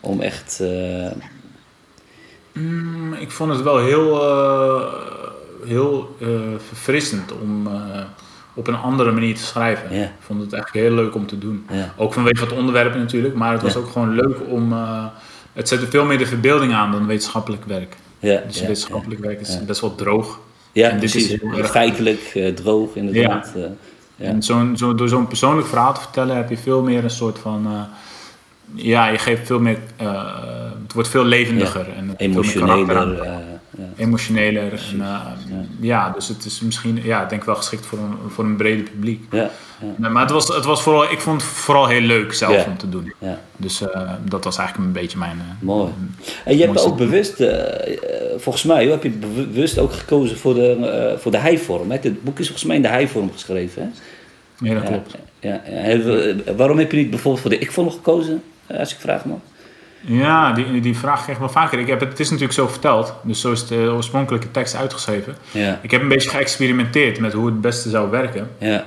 om 0.00 0.20
echt... 0.20 0.62
Mm, 2.54 3.12
ik 3.12 3.30
vond 3.30 3.50
het 3.50 3.62
wel 3.62 3.78
heel, 3.78 4.22
eh, 4.22 4.82
heel 5.64 6.16
eh, 6.20 6.28
verfrissend 6.68 7.32
om 7.32 7.66
eh, 7.66 8.02
op 8.54 8.66
een 8.66 8.76
andere 8.76 9.12
manier 9.12 9.34
te 9.34 9.42
schrijven. 9.42 9.92
Ik 9.92 10.10
vond 10.20 10.40
het 10.40 10.52
eigenlijk 10.52 10.86
heel 10.86 10.94
leuk 10.94 11.14
om 11.14 11.26
te 11.26 11.38
doen. 11.38 11.66
Ook 11.96 12.12
vanwege 12.12 12.44
het 12.44 12.52
onderwerp 12.52 12.94
natuurlijk, 12.94 13.34
maar 13.34 13.52
het 13.52 13.62
was 13.62 13.76
ook 13.76 13.88
gewoon 13.88 14.14
leuk 14.14 14.36
om... 14.48 14.74
het 15.52 15.68
zette 15.68 15.86
veel 15.86 16.04
meer 16.04 16.18
de 16.18 16.26
verbeelding 16.26 16.72
aan 16.72 16.92
dan 16.92 17.06
wetenschappelijk 17.06 17.64
werk. 17.64 17.96
Dus 18.20 18.60
wetenschappelijk 18.60 19.20
werk 19.20 19.40
is 19.40 19.64
best 19.64 19.80
wel 19.80 19.94
droog. 19.94 20.40
Ja, 20.72 20.88
En 20.88 21.00
dit 21.00 21.10
precies. 21.10 21.32
is 21.32 21.40
heel 21.40 21.64
Feitelijk, 21.64 22.52
droog 22.54 22.94
inderdaad. 22.94 23.52
Ja. 24.16 24.26
En 24.26 24.42
zo'n, 24.42 24.76
zo, 24.76 24.94
door 24.94 25.08
zo'n 25.08 25.26
persoonlijk 25.26 25.66
verhaal 25.66 25.94
te 25.94 26.00
vertellen 26.00 26.36
heb 26.36 26.50
je 26.50 26.56
veel 26.56 26.82
meer 26.82 27.04
een 27.04 27.10
soort 27.10 27.38
van... 27.38 27.88
ja, 28.74 29.06
je 29.08 29.18
geeft 29.18 29.46
veel 29.46 29.60
meer... 29.60 29.78
eh, 29.96 30.32
het 30.82 30.92
wordt 30.92 31.08
veel 31.08 31.24
levendiger. 31.24 31.86
En 31.96 32.14
emotioneler. 32.16 33.22
eh, 33.22 33.28
ja. 33.78 33.84
Emotioneler. 33.96 34.72
En, 34.92 35.00
eh, 35.00 35.20
ja. 35.80 36.10
dus 36.10 36.28
het 36.28 36.44
is 36.44 36.60
misschien, 36.60 37.00
ja, 37.02 37.22
ik 37.22 37.28
denk 37.28 37.44
wel 37.44 37.54
geschikt 37.54 37.86
voor 37.86 37.98
een, 37.98 38.30
voor 38.30 38.44
een 38.44 38.56
breder 38.56 38.84
publiek. 38.84 39.24
Ja, 39.30 39.50
Nee, 39.96 40.10
maar 40.10 40.22
het 40.22 40.30
was, 40.30 40.48
het 40.48 40.64
was 40.64 40.82
vooral, 40.82 41.12
ik 41.12 41.20
vond 41.20 41.42
het 41.42 41.50
vooral 41.50 41.86
heel 41.86 42.00
leuk 42.00 42.32
zelf 42.34 42.66
om 42.66 42.76
te 42.76 42.88
doen. 42.88 43.12
ja, 43.18 43.40
Dus 43.56 43.82
dat 44.24 44.44
was 44.44 44.58
eigenlijk 44.58 44.88
een 44.88 45.00
beetje 45.02 45.18
mijn... 45.18 45.42
mooi. 45.60 45.92
En 46.44 46.56
je 46.56 46.64
hebt 46.66 46.84
ook 46.86 46.96
bewust, 46.96 47.44
volgens 48.36 48.64
mij, 48.64 48.86
heb 48.86 49.02
je 49.02 49.10
bewust 49.10 49.78
ook 49.78 49.92
gekozen 49.92 50.36
voor 50.38 50.54
de, 50.54 51.14
voor 51.18 51.30
de 51.30 51.38
hijvorm. 51.38 51.90
Hè? 51.90 51.98
Het 52.00 52.22
boek 52.22 52.38
is 52.38 52.44
volgens 52.46 52.66
mij 52.66 52.76
in 52.76 52.82
de 52.82 52.88
hijvorm 52.88 53.32
geschreven. 53.32 53.82
Hè? 53.82 54.68
ja, 54.68 54.74
dat 54.74 54.88
klopt. 54.88 55.14
Ja, 55.40 55.62
waarom 56.56 56.78
heb 56.78 56.90
je 56.90 56.96
niet 56.96 57.10
bijvoorbeeld 57.10 57.42
voor 57.42 57.50
de 57.50 57.58
ik-vorm 57.58 57.90
gekozen, 57.90 58.42
als 58.66 58.92
ik 58.94 59.00
vraag 59.00 59.24
mag? 59.24 59.38
Ja, 60.06 60.52
die, 60.52 60.80
die 60.80 60.96
vraag 60.98 61.14
krijg 61.22 61.30
ik 61.38 61.38
wel 61.44 61.48
vaker. 61.52 61.78
Ik 61.78 61.86
heb 61.86 62.00
het, 62.00 62.08
het 62.08 62.20
is 62.20 62.26
natuurlijk 62.30 62.58
zo 62.58 62.68
verteld, 62.68 63.14
dus 63.22 63.40
zo 63.40 63.52
is 63.52 63.66
de 63.66 63.90
oorspronkelijke 63.94 64.50
tekst 64.50 64.74
uitgeschreven. 64.76 65.36
Ja, 65.50 65.78
Ik 65.82 65.90
heb 65.90 66.02
een 66.02 66.08
beetje 66.08 66.30
geëxperimenteerd 66.30 67.18
met 67.18 67.32
hoe 67.32 67.46
het 67.46 67.60
beste 67.60 67.90
zou 67.90 68.10
werken. 68.10 68.50
ja, 68.58 68.84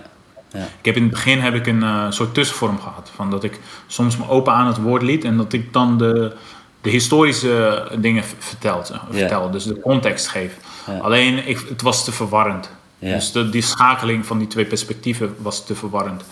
Ik 0.53 0.85
heb 0.85 0.95
in 0.95 1.01
het 1.01 1.11
begin 1.11 1.39
heb 1.39 1.53
ik 1.55 1.67
een 1.67 1.83
eh, 1.83 2.05
soort 2.09 2.33
tussenvorm 2.33 2.79
gehad. 2.79 3.11
Van 3.15 3.29
dat 3.29 3.43
ik 3.43 3.59
soms 3.87 4.17
me 4.17 4.29
open 4.29 4.53
aan 4.53 4.67
het 4.67 4.77
woord 4.81 5.01
liet 5.01 5.23
en 5.23 5.37
dat 5.37 5.53
ik 5.53 5.73
dan 5.73 5.97
de, 5.97 6.35
de 6.81 6.89
historische 6.89 7.87
dingen 7.99 8.23
v- 8.23 8.33
vertel, 8.39 8.85
zeg- 8.85 9.01
Ja. 9.11 9.17
vertel. 9.17 9.51
Dus 9.51 9.63
de 9.63 9.79
context 9.79 10.27
geef. 10.27 10.57
Ja. 10.87 10.97
Alleen 10.97 11.47
ik, 11.47 11.65
het 11.69 11.81
was 11.81 12.03
te 12.05 12.11
verwarrend. 12.11 12.69
Dus 12.99 13.31
de, 13.31 13.49
die 13.49 13.61
schakeling 13.61 14.25
van 14.25 14.37
die 14.37 14.47
twee 14.47 14.65
perspectieven 14.65 15.35
was 15.37 15.65
te 15.65 15.75
verwarrend. 15.75 16.23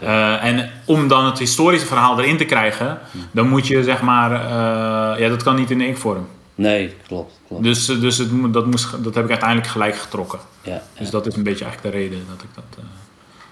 Eh, 0.00 0.44
en 0.44 0.70
om 0.84 1.08
dan 1.08 1.24
het 1.24 1.38
historische 1.38 1.86
verhaal 1.86 2.20
erin 2.20 2.36
te 2.36 2.44
krijgen, 2.44 2.98
dan 3.30 3.48
moet 3.48 3.66
je 3.66 3.82
zeg 3.82 4.02
maar, 4.02 4.30
uh, 4.30 5.20
ja, 5.20 5.28
dat 5.28 5.42
kan 5.42 5.56
niet 5.56 5.70
in 5.70 5.80
ik-vorm. 5.80 6.26
Nee, 6.54 6.94
klopt. 7.06 7.40
klopt. 7.46 7.62
Dus, 7.62 7.86
dus 7.86 8.18
het, 8.18 8.52
dat, 8.52 8.66
moest, 8.66 9.04
dat 9.04 9.14
heb 9.14 9.24
ik 9.24 9.30
uiteindelijk 9.30 9.68
gelijk 9.68 9.96
getrokken. 9.96 10.38
Ja, 10.62 10.82
Dus 10.98 11.10
dat 11.10 11.26
is 11.26 11.36
een 11.36 11.42
beetje 11.42 11.64
eigenlijk 11.64 11.94
de 11.94 12.00
reden 12.00 12.24
dat 12.28 12.42
ik 12.42 12.48
dat. 12.54 12.78
Uh, 12.78 12.84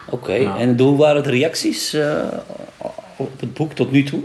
Oké, 0.09 0.33
en 0.59 0.79
hoe 0.79 0.97
waren 0.97 1.23
de 1.23 1.31
reacties 1.31 1.97
op 3.17 3.41
het 3.41 3.55
boek 3.55 3.73
tot 3.73 3.91
nu 3.91 4.03
toe? 4.03 4.23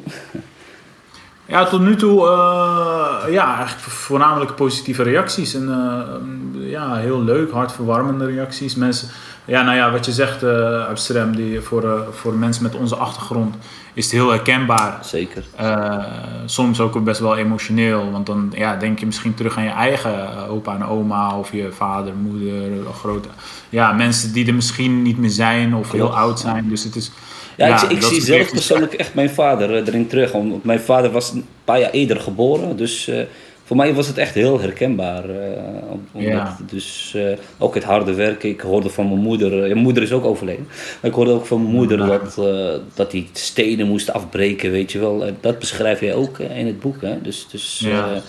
Ja, 1.52 1.66
tot 1.66 1.82
nu 1.82 1.96
toe 1.96 2.20
uh, 2.20 3.34
ja, 3.34 3.56
eigenlijk 3.56 3.88
voornamelijk 3.88 4.56
positieve 4.56 5.04
reacties. 5.04 5.54
En 5.54 5.68
uh, 6.56 6.70
ja, 6.70 6.96
heel 6.96 7.24
leuk, 7.24 7.52
hartverwarmende 7.52 8.26
reacties. 8.26 8.76
Mensen, 8.76 9.10
ja, 9.46 9.62
nou 9.62 9.76
ja, 9.78 9.92
wat 9.92 10.06
je 10.06 10.12
zegt, 10.12 10.44
uh, 10.44 10.88
Amsterdam, 10.88 11.36
die 11.36 11.60
voor, 11.60 12.08
voor 12.12 12.34
mensen 12.34 12.64
met 12.64 12.76
onze 12.76 12.96
achtergrond 12.96 13.56
is 13.94 14.04
het 14.04 14.14
heel 14.14 14.30
herkenbaar. 14.30 15.00
Zeker. 15.04 15.44
soms 16.46 16.80
ook 16.80 17.04
best 17.04 17.20
wel 17.20 17.38
emotioneel, 17.38 18.12
want 18.12 18.26
dan 18.26 18.54
ja, 18.56 18.76
denk 18.76 19.00
je 19.00 19.06
misschien 19.06 19.34
terug 19.34 19.58
aan 19.58 19.64
je 19.64 19.70
eigen 19.70 20.48
opa 20.48 20.76
en 20.76 20.86
oma 20.86 21.38
of 21.38 21.52
je 21.52 21.72
vader, 21.72 22.14
moeder, 22.16 22.70
grote. 23.00 23.30
Ja, 23.70 23.92
mensen 23.92 24.34
die 24.34 24.48
er 24.48 24.54
misschien 24.54 25.02
niet 25.02 25.18
meer 25.18 25.30
zijn 25.30 25.76
of 25.76 25.92
heel 25.92 26.16
oud 26.16 26.40
zijn. 26.40 26.70
Dus 26.70 26.84
het 26.84 26.96
is 26.96 27.12
ja, 27.58 27.90
ik, 27.90 28.02
zie 28.02 28.22
zelf 28.22 28.52
persoonlijk 28.52 28.94
echt 28.94 29.14
mijn 29.14 29.30
vader 29.30 29.76
eh, 29.76 29.88
erin 29.88 30.08
terug. 30.08 30.34
Omdat 30.34 30.64
mijn 30.64 30.80
vader 30.80 31.12
was 31.12 31.32
een 31.32 31.46
paar 31.64 31.80
jaar 31.80 31.92
eerder 31.92 32.20
geboren. 32.20 32.78
Dus 32.78 33.12
voor 33.72 33.80
mij 33.80 33.94
was 33.94 34.08
het 34.08 34.18
echt 34.18 34.34
heel 34.34 34.60
herkenbaar. 34.60 35.30
Uh, 35.30 36.28
ja. 36.28 36.58
Dus 36.72 37.14
uh, 37.16 37.32
ook 37.58 37.76
het 37.76 37.84
harde 37.84 38.14
werken. 38.14 38.50
Ik 38.50 38.62
hoorde 38.62 38.90
van 38.90 39.08
mijn 39.08 39.22
moeder. 39.22 39.52
mijn 39.52 39.78
moeder 39.78 40.04
is 40.04 40.12
ook 40.12 40.26
overleden. 40.26 40.68
Maar 41.02 41.10
ik 41.12 41.16
hoorde 41.16 41.32
ook 41.32 41.46
van 41.46 41.62
mijn 41.62 41.76
moeder 41.76 41.98
dat, 41.98 42.36
dat 42.94 43.12
die 43.12 43.30
stenen 43.34 43.88
moest 43.88 44.14
afbreken. 44.14 44.72
Weet 44.72 44.92
je 44.92 45.00
wel. 45.00 45.26
dat 45.42 45.60
beschrijf 45.60 46.00
je 46.00 46.14
ook 46.14 46.40
in 46.40 46.66
het 46.66 46.80
boek. 46.80 47.02
Hè? 47.02 47.22
Dus, 47.22 47.48
dus 47.52 47.80
ja 47.80 48.22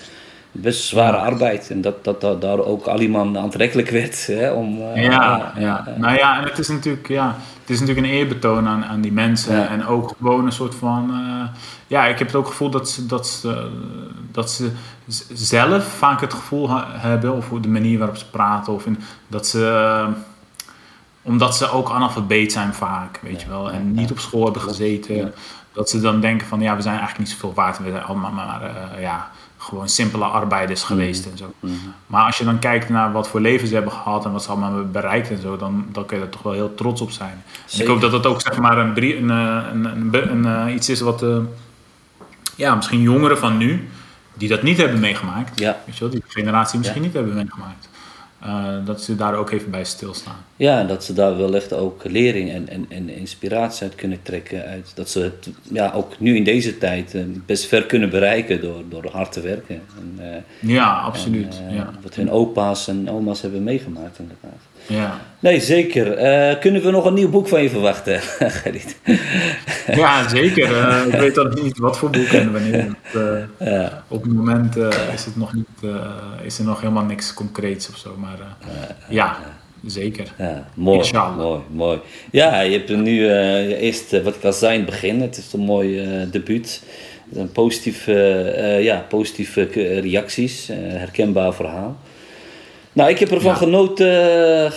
best 0.53 0.85
zware 0.85 1.17
arbeid. 1.17 1.71
En 1.71 1.81
dat, 1.81 2.05
dat, 2.05 2.21
dat 2.21 2.41
daar 2.41 2.59
ook 2.59 2.89
Aliman 2.89 3.39
aantrekkelijk 3.39 3.91
werd. 3.91 4.27
Hè, 4.27 4.51
om, 4.51 4.79
uh, 4.79 5.05
ja, 5.05 5.53
ja. 5.59 5.85
nou 5.97 6.17
ja, 6.17 6.39
en 6.39 6.45
het 6.45 6.59
is 6.59 6.69
natuurlijk, 6.69 7.09
ja, 7.09 7.37
het 7.61 7.71
is 7.71 7.81
natuurlijk 7.81 8.07
een 8.07 8.13
eerbetoon 8.13 8.69
aan, 8.69 8.85
aan 8.85 9.01
die 9.01 9.13
mensen. 9.13 9.69
En 9.69 9.87
ook 9.87 10.15
gewoon 10.19 10.47
een 10.47 10.53
soort 10.53 10.75
van... 10.75 11.11
Uh, 11.11 11.59
ja, 11.87 12.07
ik 12.07 12.19
heb 12.19 12.27
het 12.27 12.37
ook 12.37 12.47
gevoel 12.47 12.71
dat 12.71 12.91
ze, 12.91 13.07
dat 13.07 13.27
ze, 13.27 13.71
dat 14.31 14.51
ze 14.51 14.71
zelf 15.33 15.85
vaak 15.85 16.21
het 16.21 16.35
gevoel 16.35 16.69
hebben... 16.87 17.33
of 17.33 17.49
de 17.61 17.69
manier 17.69 17.99
waarop 17.99 18.17
ze 18.17 18.31
praten... 18.31 18.73
of 18.73 18.87
in, 18.87 18.99
dat 19.29 19.47
ze... 19.47 20.05
omdat 21.23 21.57
ze 21.57 21.71
ook 21.71 21.91
analfabeet 21.91 22.53
zijn 22.53 22.75
vaak, 22.75 23.21
weet 23.23 23.43
je 23.43 23.49
wel. 23.49 23.71
En 23.71 23.93
niet 23.93 24.11
op 24.11 24.19
school 24.19 24.45
hebben 24.45 24.63
gezeten. 24.63 25.35
Dat 25.73 25.91
ze 25.91 26.01
dan 26.01 26.21
denken 26.21 26.47
van, 26.47 26.61
ja, 26.61 26.77
we 26.77 26.83
zijn 26.83 26.99
eigenlijk 26.99 27.29
niet 27.29 27.39
zoveel 27.39 27.55
waard. 27.55 27.79
We 27.79 27.91
zijn 27.91 28.03
allemaal 28.03 28.33
maar, 28.33 28.63
uh, 28.63 29.03
ja 29.03 29.31
gewoon 29.63 29.89
simpele 29.89 30.25
arbeiders 30.25 30.83
geweest 30.83 31.27
en 31.27 31.39
zo. 31.39 31.53
Mhm. 31.61 31.73
Maar 32.07 32.25
als 32.25 32.39
je 32.39 32.45
dan 32.45 32.59
kijkt 32.59 32.89
naar 32.89 33.13
wat 33.13 33.29
voor 33.29 33.41
leven 33.41 33.69
ze 33.69 33.75
hebben 33.75 33.93
gehad 33.93 34.25
en 34.25 34.33
wat 34.33 34.43
ze 34.43 34.49
allemaal 34.49 34.73
hebben 34.73 34.93
bereikt 34.93 35.31
en 35.31 35.41
zo, 35.41 35.57
dan, 35.57 35.87
dan 35.93 36.07
kun 36.07 36.17
je 36.17 36.23
er 36.23 36.29
toch 36.29 36.43
wel 36.43 36.53
heel 36.53 36.75
trots 36.75 37.01
op 37.01 37.11
zijn. 37.11 37.43
En 37.73 37.81
ik 37.81 37.87
hoop 37.87 38.01
dat 38.01 38.13
het 38.13 38.27
ook 38.27 38.41
zeg 38.41 38.59
maar 38.59 38.79
een, 38.79 38.97
een, 38.97 39.29
een, 39.29 39.85
een, 39.85 40.31
een 40.31 40.67
eh, 40.67 40.75
iets 40.75 40.89
is 40.89 41.01
wat 41.01 41.23
uh, 41.23 41.37
ja, 42.57 42.75
misschien 42.75 43.01
jongeren 43.01 43.39
van 43.39 43.57
nu, 43.57 43.89
die 44.35 44.49
dat 44.49 44.63
niet 44.63 44.77
hebben 44.77 45.01
meegemaakt, 45.01 45.59
ja. 45.59 45.77
weet 45.87 45.97
je 45.97 46.01
wel, 46.01 46.13
die 46.13 46.23
generatie 46.29 46.79
misschien 46.79 47.03
niet 47.03 47.13
hebben 47.13 47.35
meegemaakt. 47.35 47.89
Uh, 48.47 48.75
dat 48.85 49.03
ze 49.03 49.17
daar 49.17 49.35
ook 49.35 49.51
even 49.51 49.71
bij 49.71 49.85
stilstaan. 49.85 50.37
Ja, 50.57 50.85
dat 50.85 51.05
ze 51.05 51.13
daar 51.13 51.37
wellicht 51.37 51.73
ook 51.73 52.05
lering 52.05 52.51
en, 52.51 52.69
en, 52.69 52.87
en 52.89 53.09
inspiratie 53.09 53.83
uit 53.83 53.95
kunnen 53.95 54.23
trekken. 54.23 54.65
Uit, 54.65 54.93
dat 54.95 55.11
ze 55.11 55.21
het 55.21 55.51
ja, 55.63 55.93
ook 55.93 56.21
nu 56.21 56.37
in 56.37 56.45
deze 56.45 56.79
tijd 56.79 57.15
uh, 57.15 57.23
best 57.47 57.67
ver 57.67 57.87
kunnen 57.87 58.11
bereiken 58.11 58.61
door, 58.61 58.83
door 58.89 59.07
hard 59.11 59.33
te 59.33 59.41
werken. 59.41 59.83
En, 59.99 60.19
uh, 60.61 60.71
ja, 60.75 61.01
absoluut. 61.01 61.61
ja. 61.71 61.91
Wat 62.03 62.15
hun 62.15 62.31
opa's 62.31 62.89
en 62.89 63.11
oma's 63.11 63.43
hebben 63.43 63.63
meegemaakt 63.63 64.19
inderdaad. 64.19 64.61
Ja. 64.87 65.21
Nee, 65.43 65.61
zeker. 65.61 66.07
Uh, 66.07 66.61
kunnen 66.61 66.83
we 66.83 66.91
nog 66.91 67.05
een 67.05 67.15
nieuw 67.15 67.31
boek 67.31 67.49
van 67.49 67.63
je 67.63 67.71
verwachten, 67.71 68.21
Gerrit? 68.61 68.97
ja, 69.87 70.29
zeker. 70.29 70.71
Uh, 70.71 71.07
ik 71.07 71.21
weet 71.21 71.35
dan 71.35 71.59
niet 71.63 71.79
wat 71.79 71.99
voor 71.99 72.11
boek 72.11 72.27
en 72.27 72.53
wanneer. 72.53 72.87
Uh, 73.17 73.39
ja. 73.59 74.05
Op 74.09 74.23
het 74.23 74.33
moment 74.33 74.77
is, 75.13 75.25
het 75.25 75.37
nog 75.37 75.55
niet, 75.55 75.93
is 76.43 76.59
er 76.59 76.65
nog 76.65 76.81
helemaal 76.81 77.05
niks 77.05 77.35
concreets 77.35 77.89
of 77.89 77.97
zo. 77.97 78.17
Maar 78.19 78.39
ja, 79.09 79.39
zeker. 79.87 80.33
Ja, 80.39 80.69
mooi, 80.75 81.11
mooi, 81.37 81.61
mooi. 81.71 81.99
Ja, 82.31 82.61
je 82.61 82.79
hebt 82.79 82.91
er 82.91 82.99
nu 82.99 83.29
eerst, 83.75 84.23
wat 84.23 84.35
ik 84.35 84.45
al 84.45 84.53
zei 84.53 84.73
in 84.73 84.81
het 84.81 84.91
begin, 84.91 85.21
het 85.21 85.37
is 85.37 85.53
een 85.53 85.61
mooi 85.61 86.07
debuut. 86.31 86.83
Een 87.35 87.53
positieve, 87.53 88.13
ja, 88.81 89.07
positieve 89.09 89.69
reacties, 90.01 90.67
herkenbaar 90.73 91.55
verhaal. 91.55 91.97
Nou, 92.93 93.11
ik 93.11 93.19
heb 93.19 93.31
ervan 93.31 93.53
ja. 93.53 93.59
genoten, 93.59 94.07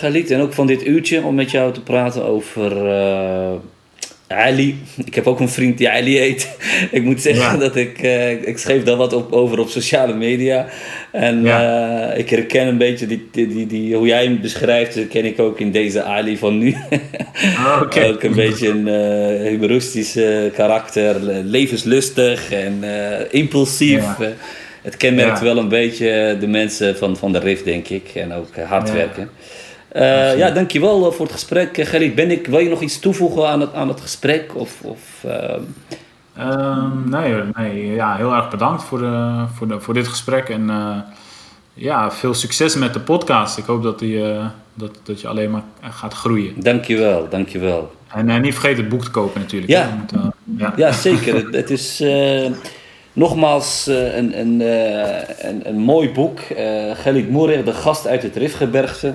uh, 0.03 0.31
en 0.31 0.41
ook 0.41 0.53
van 0.53 0.67
dit 0.67 0.85
uurtje 0.85 1.23
om 1.23 1.35
met 1.35 1.51
jou 1.51 1.73
te 1.73 1.81
praten 1.81 2.25
over 2.25 2.85
uh, 2.85 3.51
Ali. 4.27 4.77
Ik 5.05 5.15
heb 5.15 5.27
ook 5.27 5.39
een 5.39 5.49
vriend 5.49 5.77
die 5.77 5.89
Ali 5.89 6.17
heet. 6.17 6.57
ik 6.91 7.03
moet 7.03 7.21
zeggen 7.21 7.59
dat 7.59 7.75
ik, 7.75 8.03
uh, 8.03 8.31
ik 8.47 8.57
schreef 8.57 8.83
daar 8.83 8.95
wat 8.95 9.13
op, 9.13 9.31
over 9.31 9.59
op 9.59 9.69
sociale 9.69 10.13
media. 10.13 10.67
En 11.11 11.43
ja. 11.43 12.11
ik 12.13 12.29
herken 12.29 12.67
een 12.67 12.77
beetje 12.77 13.07
die, 13.07 13.29
die, 13.31 13.67
die, 13.67 13.95
hoe 13.95 14.07
jij 14.07 14.23
hem 14.23 14.41
beschrijft, 14.41 14.95
dat 14.95 15.07
ken 15.07 15.25
ik 15.25 15.39
ook 15.39 15.59
in 15.59 15.71
deze 15.71 16.03
Ali 16.03 16.37
van 16.37 16.57
nu. 16.57 16.75
oh, 17.65 17.79
okay. 17.83 18.09
ook 18.09 18.23
een 18.23 18.35
beetje 18.35 18.69
een 18.69 18.87
humoristisch 19.47 20.17
karakter, 20.53 21.19
levenslustig 21.43 22.51
en 22.51 22.83
impulsief 23.31 24.03
het 24.85 24.97
kenmerkt 24.97 25.39
wel 25.39 25.57
een 25.57 25.67
beetje 25.67 26.37
de 26.39 26.47
mensen 26.47 26.97
van, 26.97 27.17
van 27.17 27.31
de 27.31 27.39
RIF, 27.39 27.63
denk 27.63 27.87
ik. 27.87 28.11
En 28.15 28.33
ook 28.33 28.55
eh, 28.55 28.69
hard 28.69 28.91
werken. 28.91 29.29
Uh, 29.95 30.37
ja, 30.37 30.51
dankjewel 30.51 31.07
eh, 31.07 31.11
voor 31.11 31.25
het 31.25 31.33
gesprek. 31.33 31.69
Gerrit, 31.73 32.15
ben 32.15 32.31
ik, 32.31 32.47
wil 32.47 32.59
je 32.59 32.69
nog 32.69 32.81
iets 32.81 32.99
toevoegen 32.99 33.47
aan 33.47 33.61
het, 33.61 33.73
aan 33.73 33.87
het 33.87 34.01
gesprek? 34.01 34.55
Of, 34.55 34.81
of 34.81 35.23
um, 36.37 37.09
nee, 37.09 37.33
nee 37.53 37.93
ja, 37.93 38.15
heel 38.15 38.33
erg 38.33 38.49
bedankt 38.49 38.83
voor, 38.83 38.99
de, 38.99 39.45
voor, 39.55 39.67
de, 39.67 39.79
voor 39.79 39.93
dit 39.93 40.07
gesprek. 40.07 40.49
En 40.49 40.71
ja, 41.73 42.11
veel 42.11 42.33
succes 42.33 42.75
met 42.75 42.93
de 42.93 42.99
podcast. 42.99 43.57
Ik 43.57 43.65
hoop 43.65 43.83
dat, 43.83 43.99
die, 43.99 44.23
dat, 44.73 44.99
dat 45.03 45.21
je 45.21 45.27
alleen 45.27 45.51
maar 45.51 45.63
gaat 45.81 46.13
groeien. 46.13 46.53
Dankjewel, 46.57 47.27
dankjewel. 47.29 47.91
En 48.07 48.41
niet 48.41 48.53
vergeet 48.53 48.77
het 48.77 48.89
boek 48.89 49.03
te 49.03 49.11
kopen 49.11 49.41
natuurlijk. 49.41 49.71
Ja, 49.71 49.97
Moet, 49.99 50.11
ja. 50.57 50.73
ja. 50.75 50.91
zeker. 50.91 51.35
het, 51.35 51.55
het 51.55 51.69
is... 51.69 52.03
Nogmaals, 53.15 53.87
uh, 53.87 54.15
een, 54.15 54.39
een, 54.39 54.59
uh, 54.59 55.49
een, 55.49 55.67
een, 55.67 55.77
mooi 55.77 56.11
boek. 56.11 56.39
Uh, 56.39 56.91
Gelit 56.93 57.29
Moerig, 57.29 57.63
de 57.63 57.73
gast 57.73 58.07
uit 58.07 58.23
het 58.23 58.35
Rifgebergte. 58.35 59.13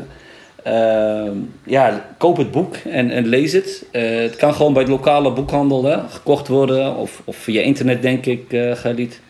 ja, 1.65 2.05
koop 2.19 2.37
het 2.37 2.51
boek 2.51 2.75
en, 2.77 3.11
en 3.11 3.27
lees 3.27 3.53
het. 3.53 3.85
het 3.93 4.37
kan 4.37 4.55
gewoon 4.55 4.73
bij 4.73 4.85
de 4.85 4.91
lokale 4.91 5.33
boekhandel 5.33 5.85
hè, 5.85 5.99
gekocht 6.09 6.49
worden. 6.49 6.97
Of, 6.97 7.23
of 7.25 7.37
via 7.37 7.63
internet, 7.63 8.03
denk 8.03 8.27
ik, 8.27 8.45
Gelit. 8.75 9.21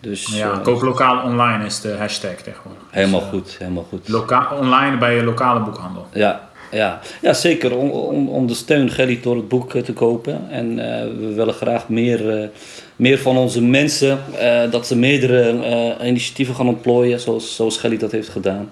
Dus, 0.00 0.26
ja, 0.26 0.60
koop 0.62 0.82
lokaal 0.82 1.24
online 1.24 1.64
is 1.64 1.80
de 1.80 1.92
hashtag 1.98 2.34
tegenwoordig. 2.34 2.82
Helemaal 2.90 3.20
dus, 3.20 3.28
goed, 3.28 3.56
helemaal 3.58 3.86
goed. 3.88 4.08
Loka 4.08 4.48
online 4.60 4.98
bij 4.98 5.14
je 5.14 5.22
lokale 5.22 5.60
boekhandel. 5.60 6.06
Ja, 6.12 6.48
ja, 6.70 7.00
ja 7.20 7.32
zeker. 7.32 7.76
ondersteun 7.76 8.90
Gerrit 8.90 9.22
door 9.22 9.36
het 9.36 9.48
boek 9.48 9.72
te 9.72 9.92
kopen. 9.92 10.50
En 10.50 10.76
we 11.18 11.32
willen 11.34 11.54
graag 11.54 11.88
meer 11.88 12.50
meer 12.96 13.18
van 13.18 13.36
onze 13.36 13.62
mensen, 13.62 14.18
uh, 14.40 14.70
dat 14.70 14.86
ze 14.86 14.96
meerdere 14.96 15.96
initiatieven 16.02 16.54
gaan 16.54 16.68
ontplooien, 16.68 17.20
zoals, 17.20 17.56
zoals 17.56 17.76
Gelly 17.76 17.96
dat 17.96 18.12
heeft 18.12 18.28
gedaan. 18.28 18.70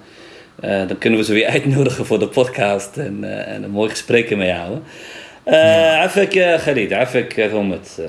Dan 0.61 0.99
kunnen 0.99 1.19
we 1.19 1.25
ze 1.25 1.33
weer 1.33 1.47
uitnodigen 1.57 2.07
voor 2.07 2.19
de 2.19 2.29
podcast 2.29 2.97
en, 2.97 3.47
en 3.47 3.63
een 3.63 3.71
mooi 3.71 3.91
gesprek 3.91 4.37
mee 4.37 4.53
houden. 4.53 4.83
Afek 6.03 6.33
ja. 6.33 6.59
Gerrit, 6.59 6.93
Afek 6.93 7.49
Romet. 7.51 8.01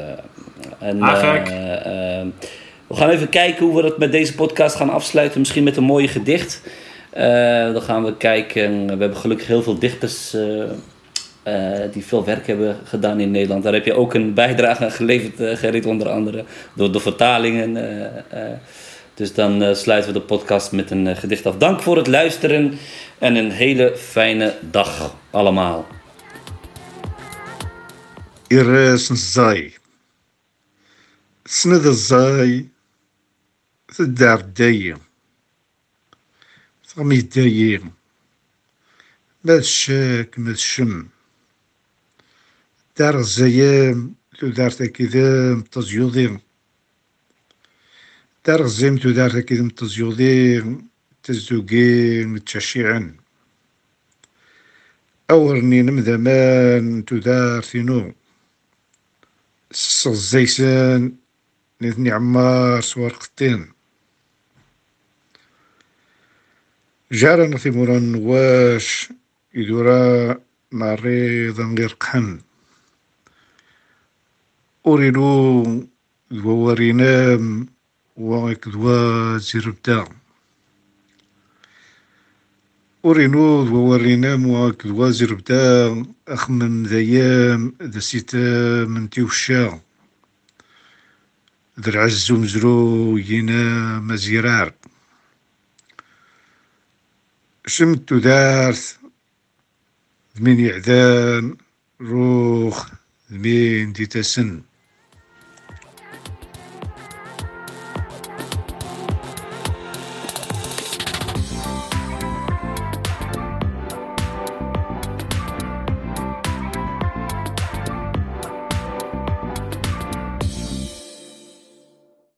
We 2.88 3.00
gaan 3.00 3.10
even 3.10 3.30
kijken 3.30 3.66
hoe 3.66 3.76
we 3.76 3.82
dat 3.82 3.98
met 3.98 4.12
deze 4.12 4.36
podcast 4.36 4.76
gaan 4.76 4.90
afsluiten. 4.90 5.40
Misschien 5.40 5.64
met 5.64 5.78
een 5.78 5.84
mooie 5.84 6.08
gedicht. 6.08 6.62
Dan 7.74 7.82
gaan 7.82 8.04
we 8.04 8.18
kijken. 8.18 8.86
We 8.86 8.90
hebben 8.90 9.18
gelukkig 9.18 9.48
heel 9.48 9.64
veel 9.64 9.80
dichters 9.80 10.34
uh, 10.34 10.64
die 11.92 12.06
veel 12.06 12.26
werk 12.26 12.48
hebben 12.48 12.78
gedaan 12.84 13.20
in 13.20 13.32
Nederland. 13.32 13.64
Daar 13.64 13.74
heb 13.74 13.86
je 13.86 13.94
ook 13.94 14.14
een 14.14 14.34
bijdrage 14.34 14.84
aan 14.84 14.92
geleverd, 14.92 15.60
Gerrit, 15.60 15.86
onder 15.86 16.10
andere, 16.10 16.44
door 16.74 16.92
de 16.92 17.00
vertalingen. 17.00 17.78
Dus 19.14 19.34
dan 19.34 19.76
sluiten 19.76 20.14
we 20.14 20.20
de 20.20 20.26
podcast 20.26 20.72
met 20.72 20.92
een 20.92 21.16
gedicht 21.16 21.46
af. 21.46 21.58
Dank 21.58 21.82
voor 21.82 21.98
het 21.98 22.08
luisteren 22.08 22.78
en 23.18 23.36
een 23.36 23.52
hele 23.52 23.98
fijne 23.98 24.54
dag 24.72 25.16
allemaal. 25.32 25.88
Er 28.48 28.94
is 28.94 29.10
een 29.10 29.18
Sammy 36.96 37.24
deeën. 37.24 37.92
ما 39.44 39.56
الشاك 39.56 40.40
ما 40.40 40.52
الشم 40.52 41.08
دار 42.98 43.20
الزيام 43.20 44.16
تدار 44.40 44.72
كذا 44.72 45.62
تزيوضي 45.72 46.40
دار 48.46 48.62
الزيم 48.66 48.98
تدار 48.98 49.42
كذا 49.42 49.68
تزيوضي 49.78 50.64
تزوقين 51.24 52.28
متششعن 52.28 53.16
أورني 55.32 55.82
نمذمان 55.82 57.06
تدار 57.06 57.62
ثينو 57.62 58.14
الزيسان 60.08 61.16
نذني 61.82 62.12
عمار 62.12 62.82
سوار 62.82 63.12
قطين 63.14 63.74
جارنا 67.14 67.58
في 67.58 67.72
مران 67.72 68.16
واش 68.16 69.10
يدورا 69.56 70.38
مريضا 70.72 71.76
غير 71.80 71.94
قحن. 72.00 72.40
أورينو 74.86 75.88
ورينام 76.32 77.68
وكدوا 78.18 79.38
زربتا 79.38 80.10
أورينو 83.06 83.42
وورينام 83.76 84.48
وكدوا 84.48 85.10
زربتا 85.10 86.06
أخمم 86.28 86.84
ذيام 86.84 87.74
ذا 87.82 88.00
سيتا 88.00 88.86
من 88.86 89.10
تيوشا. 89.10 89.80
ذا 91.80 91.90
العزو 91.90 92.38
مزرو 92.38 93.18
ينا 93.18 94.00
مزيرار 94.00 94.74
شمت 97.68 98.14
دارس 98.14 98.98
من 100.40 100.60
يعدان 100.60 101.58
روخ 102.02 102.92
من 103.30 103.94
ديتسن. 103.94 104.62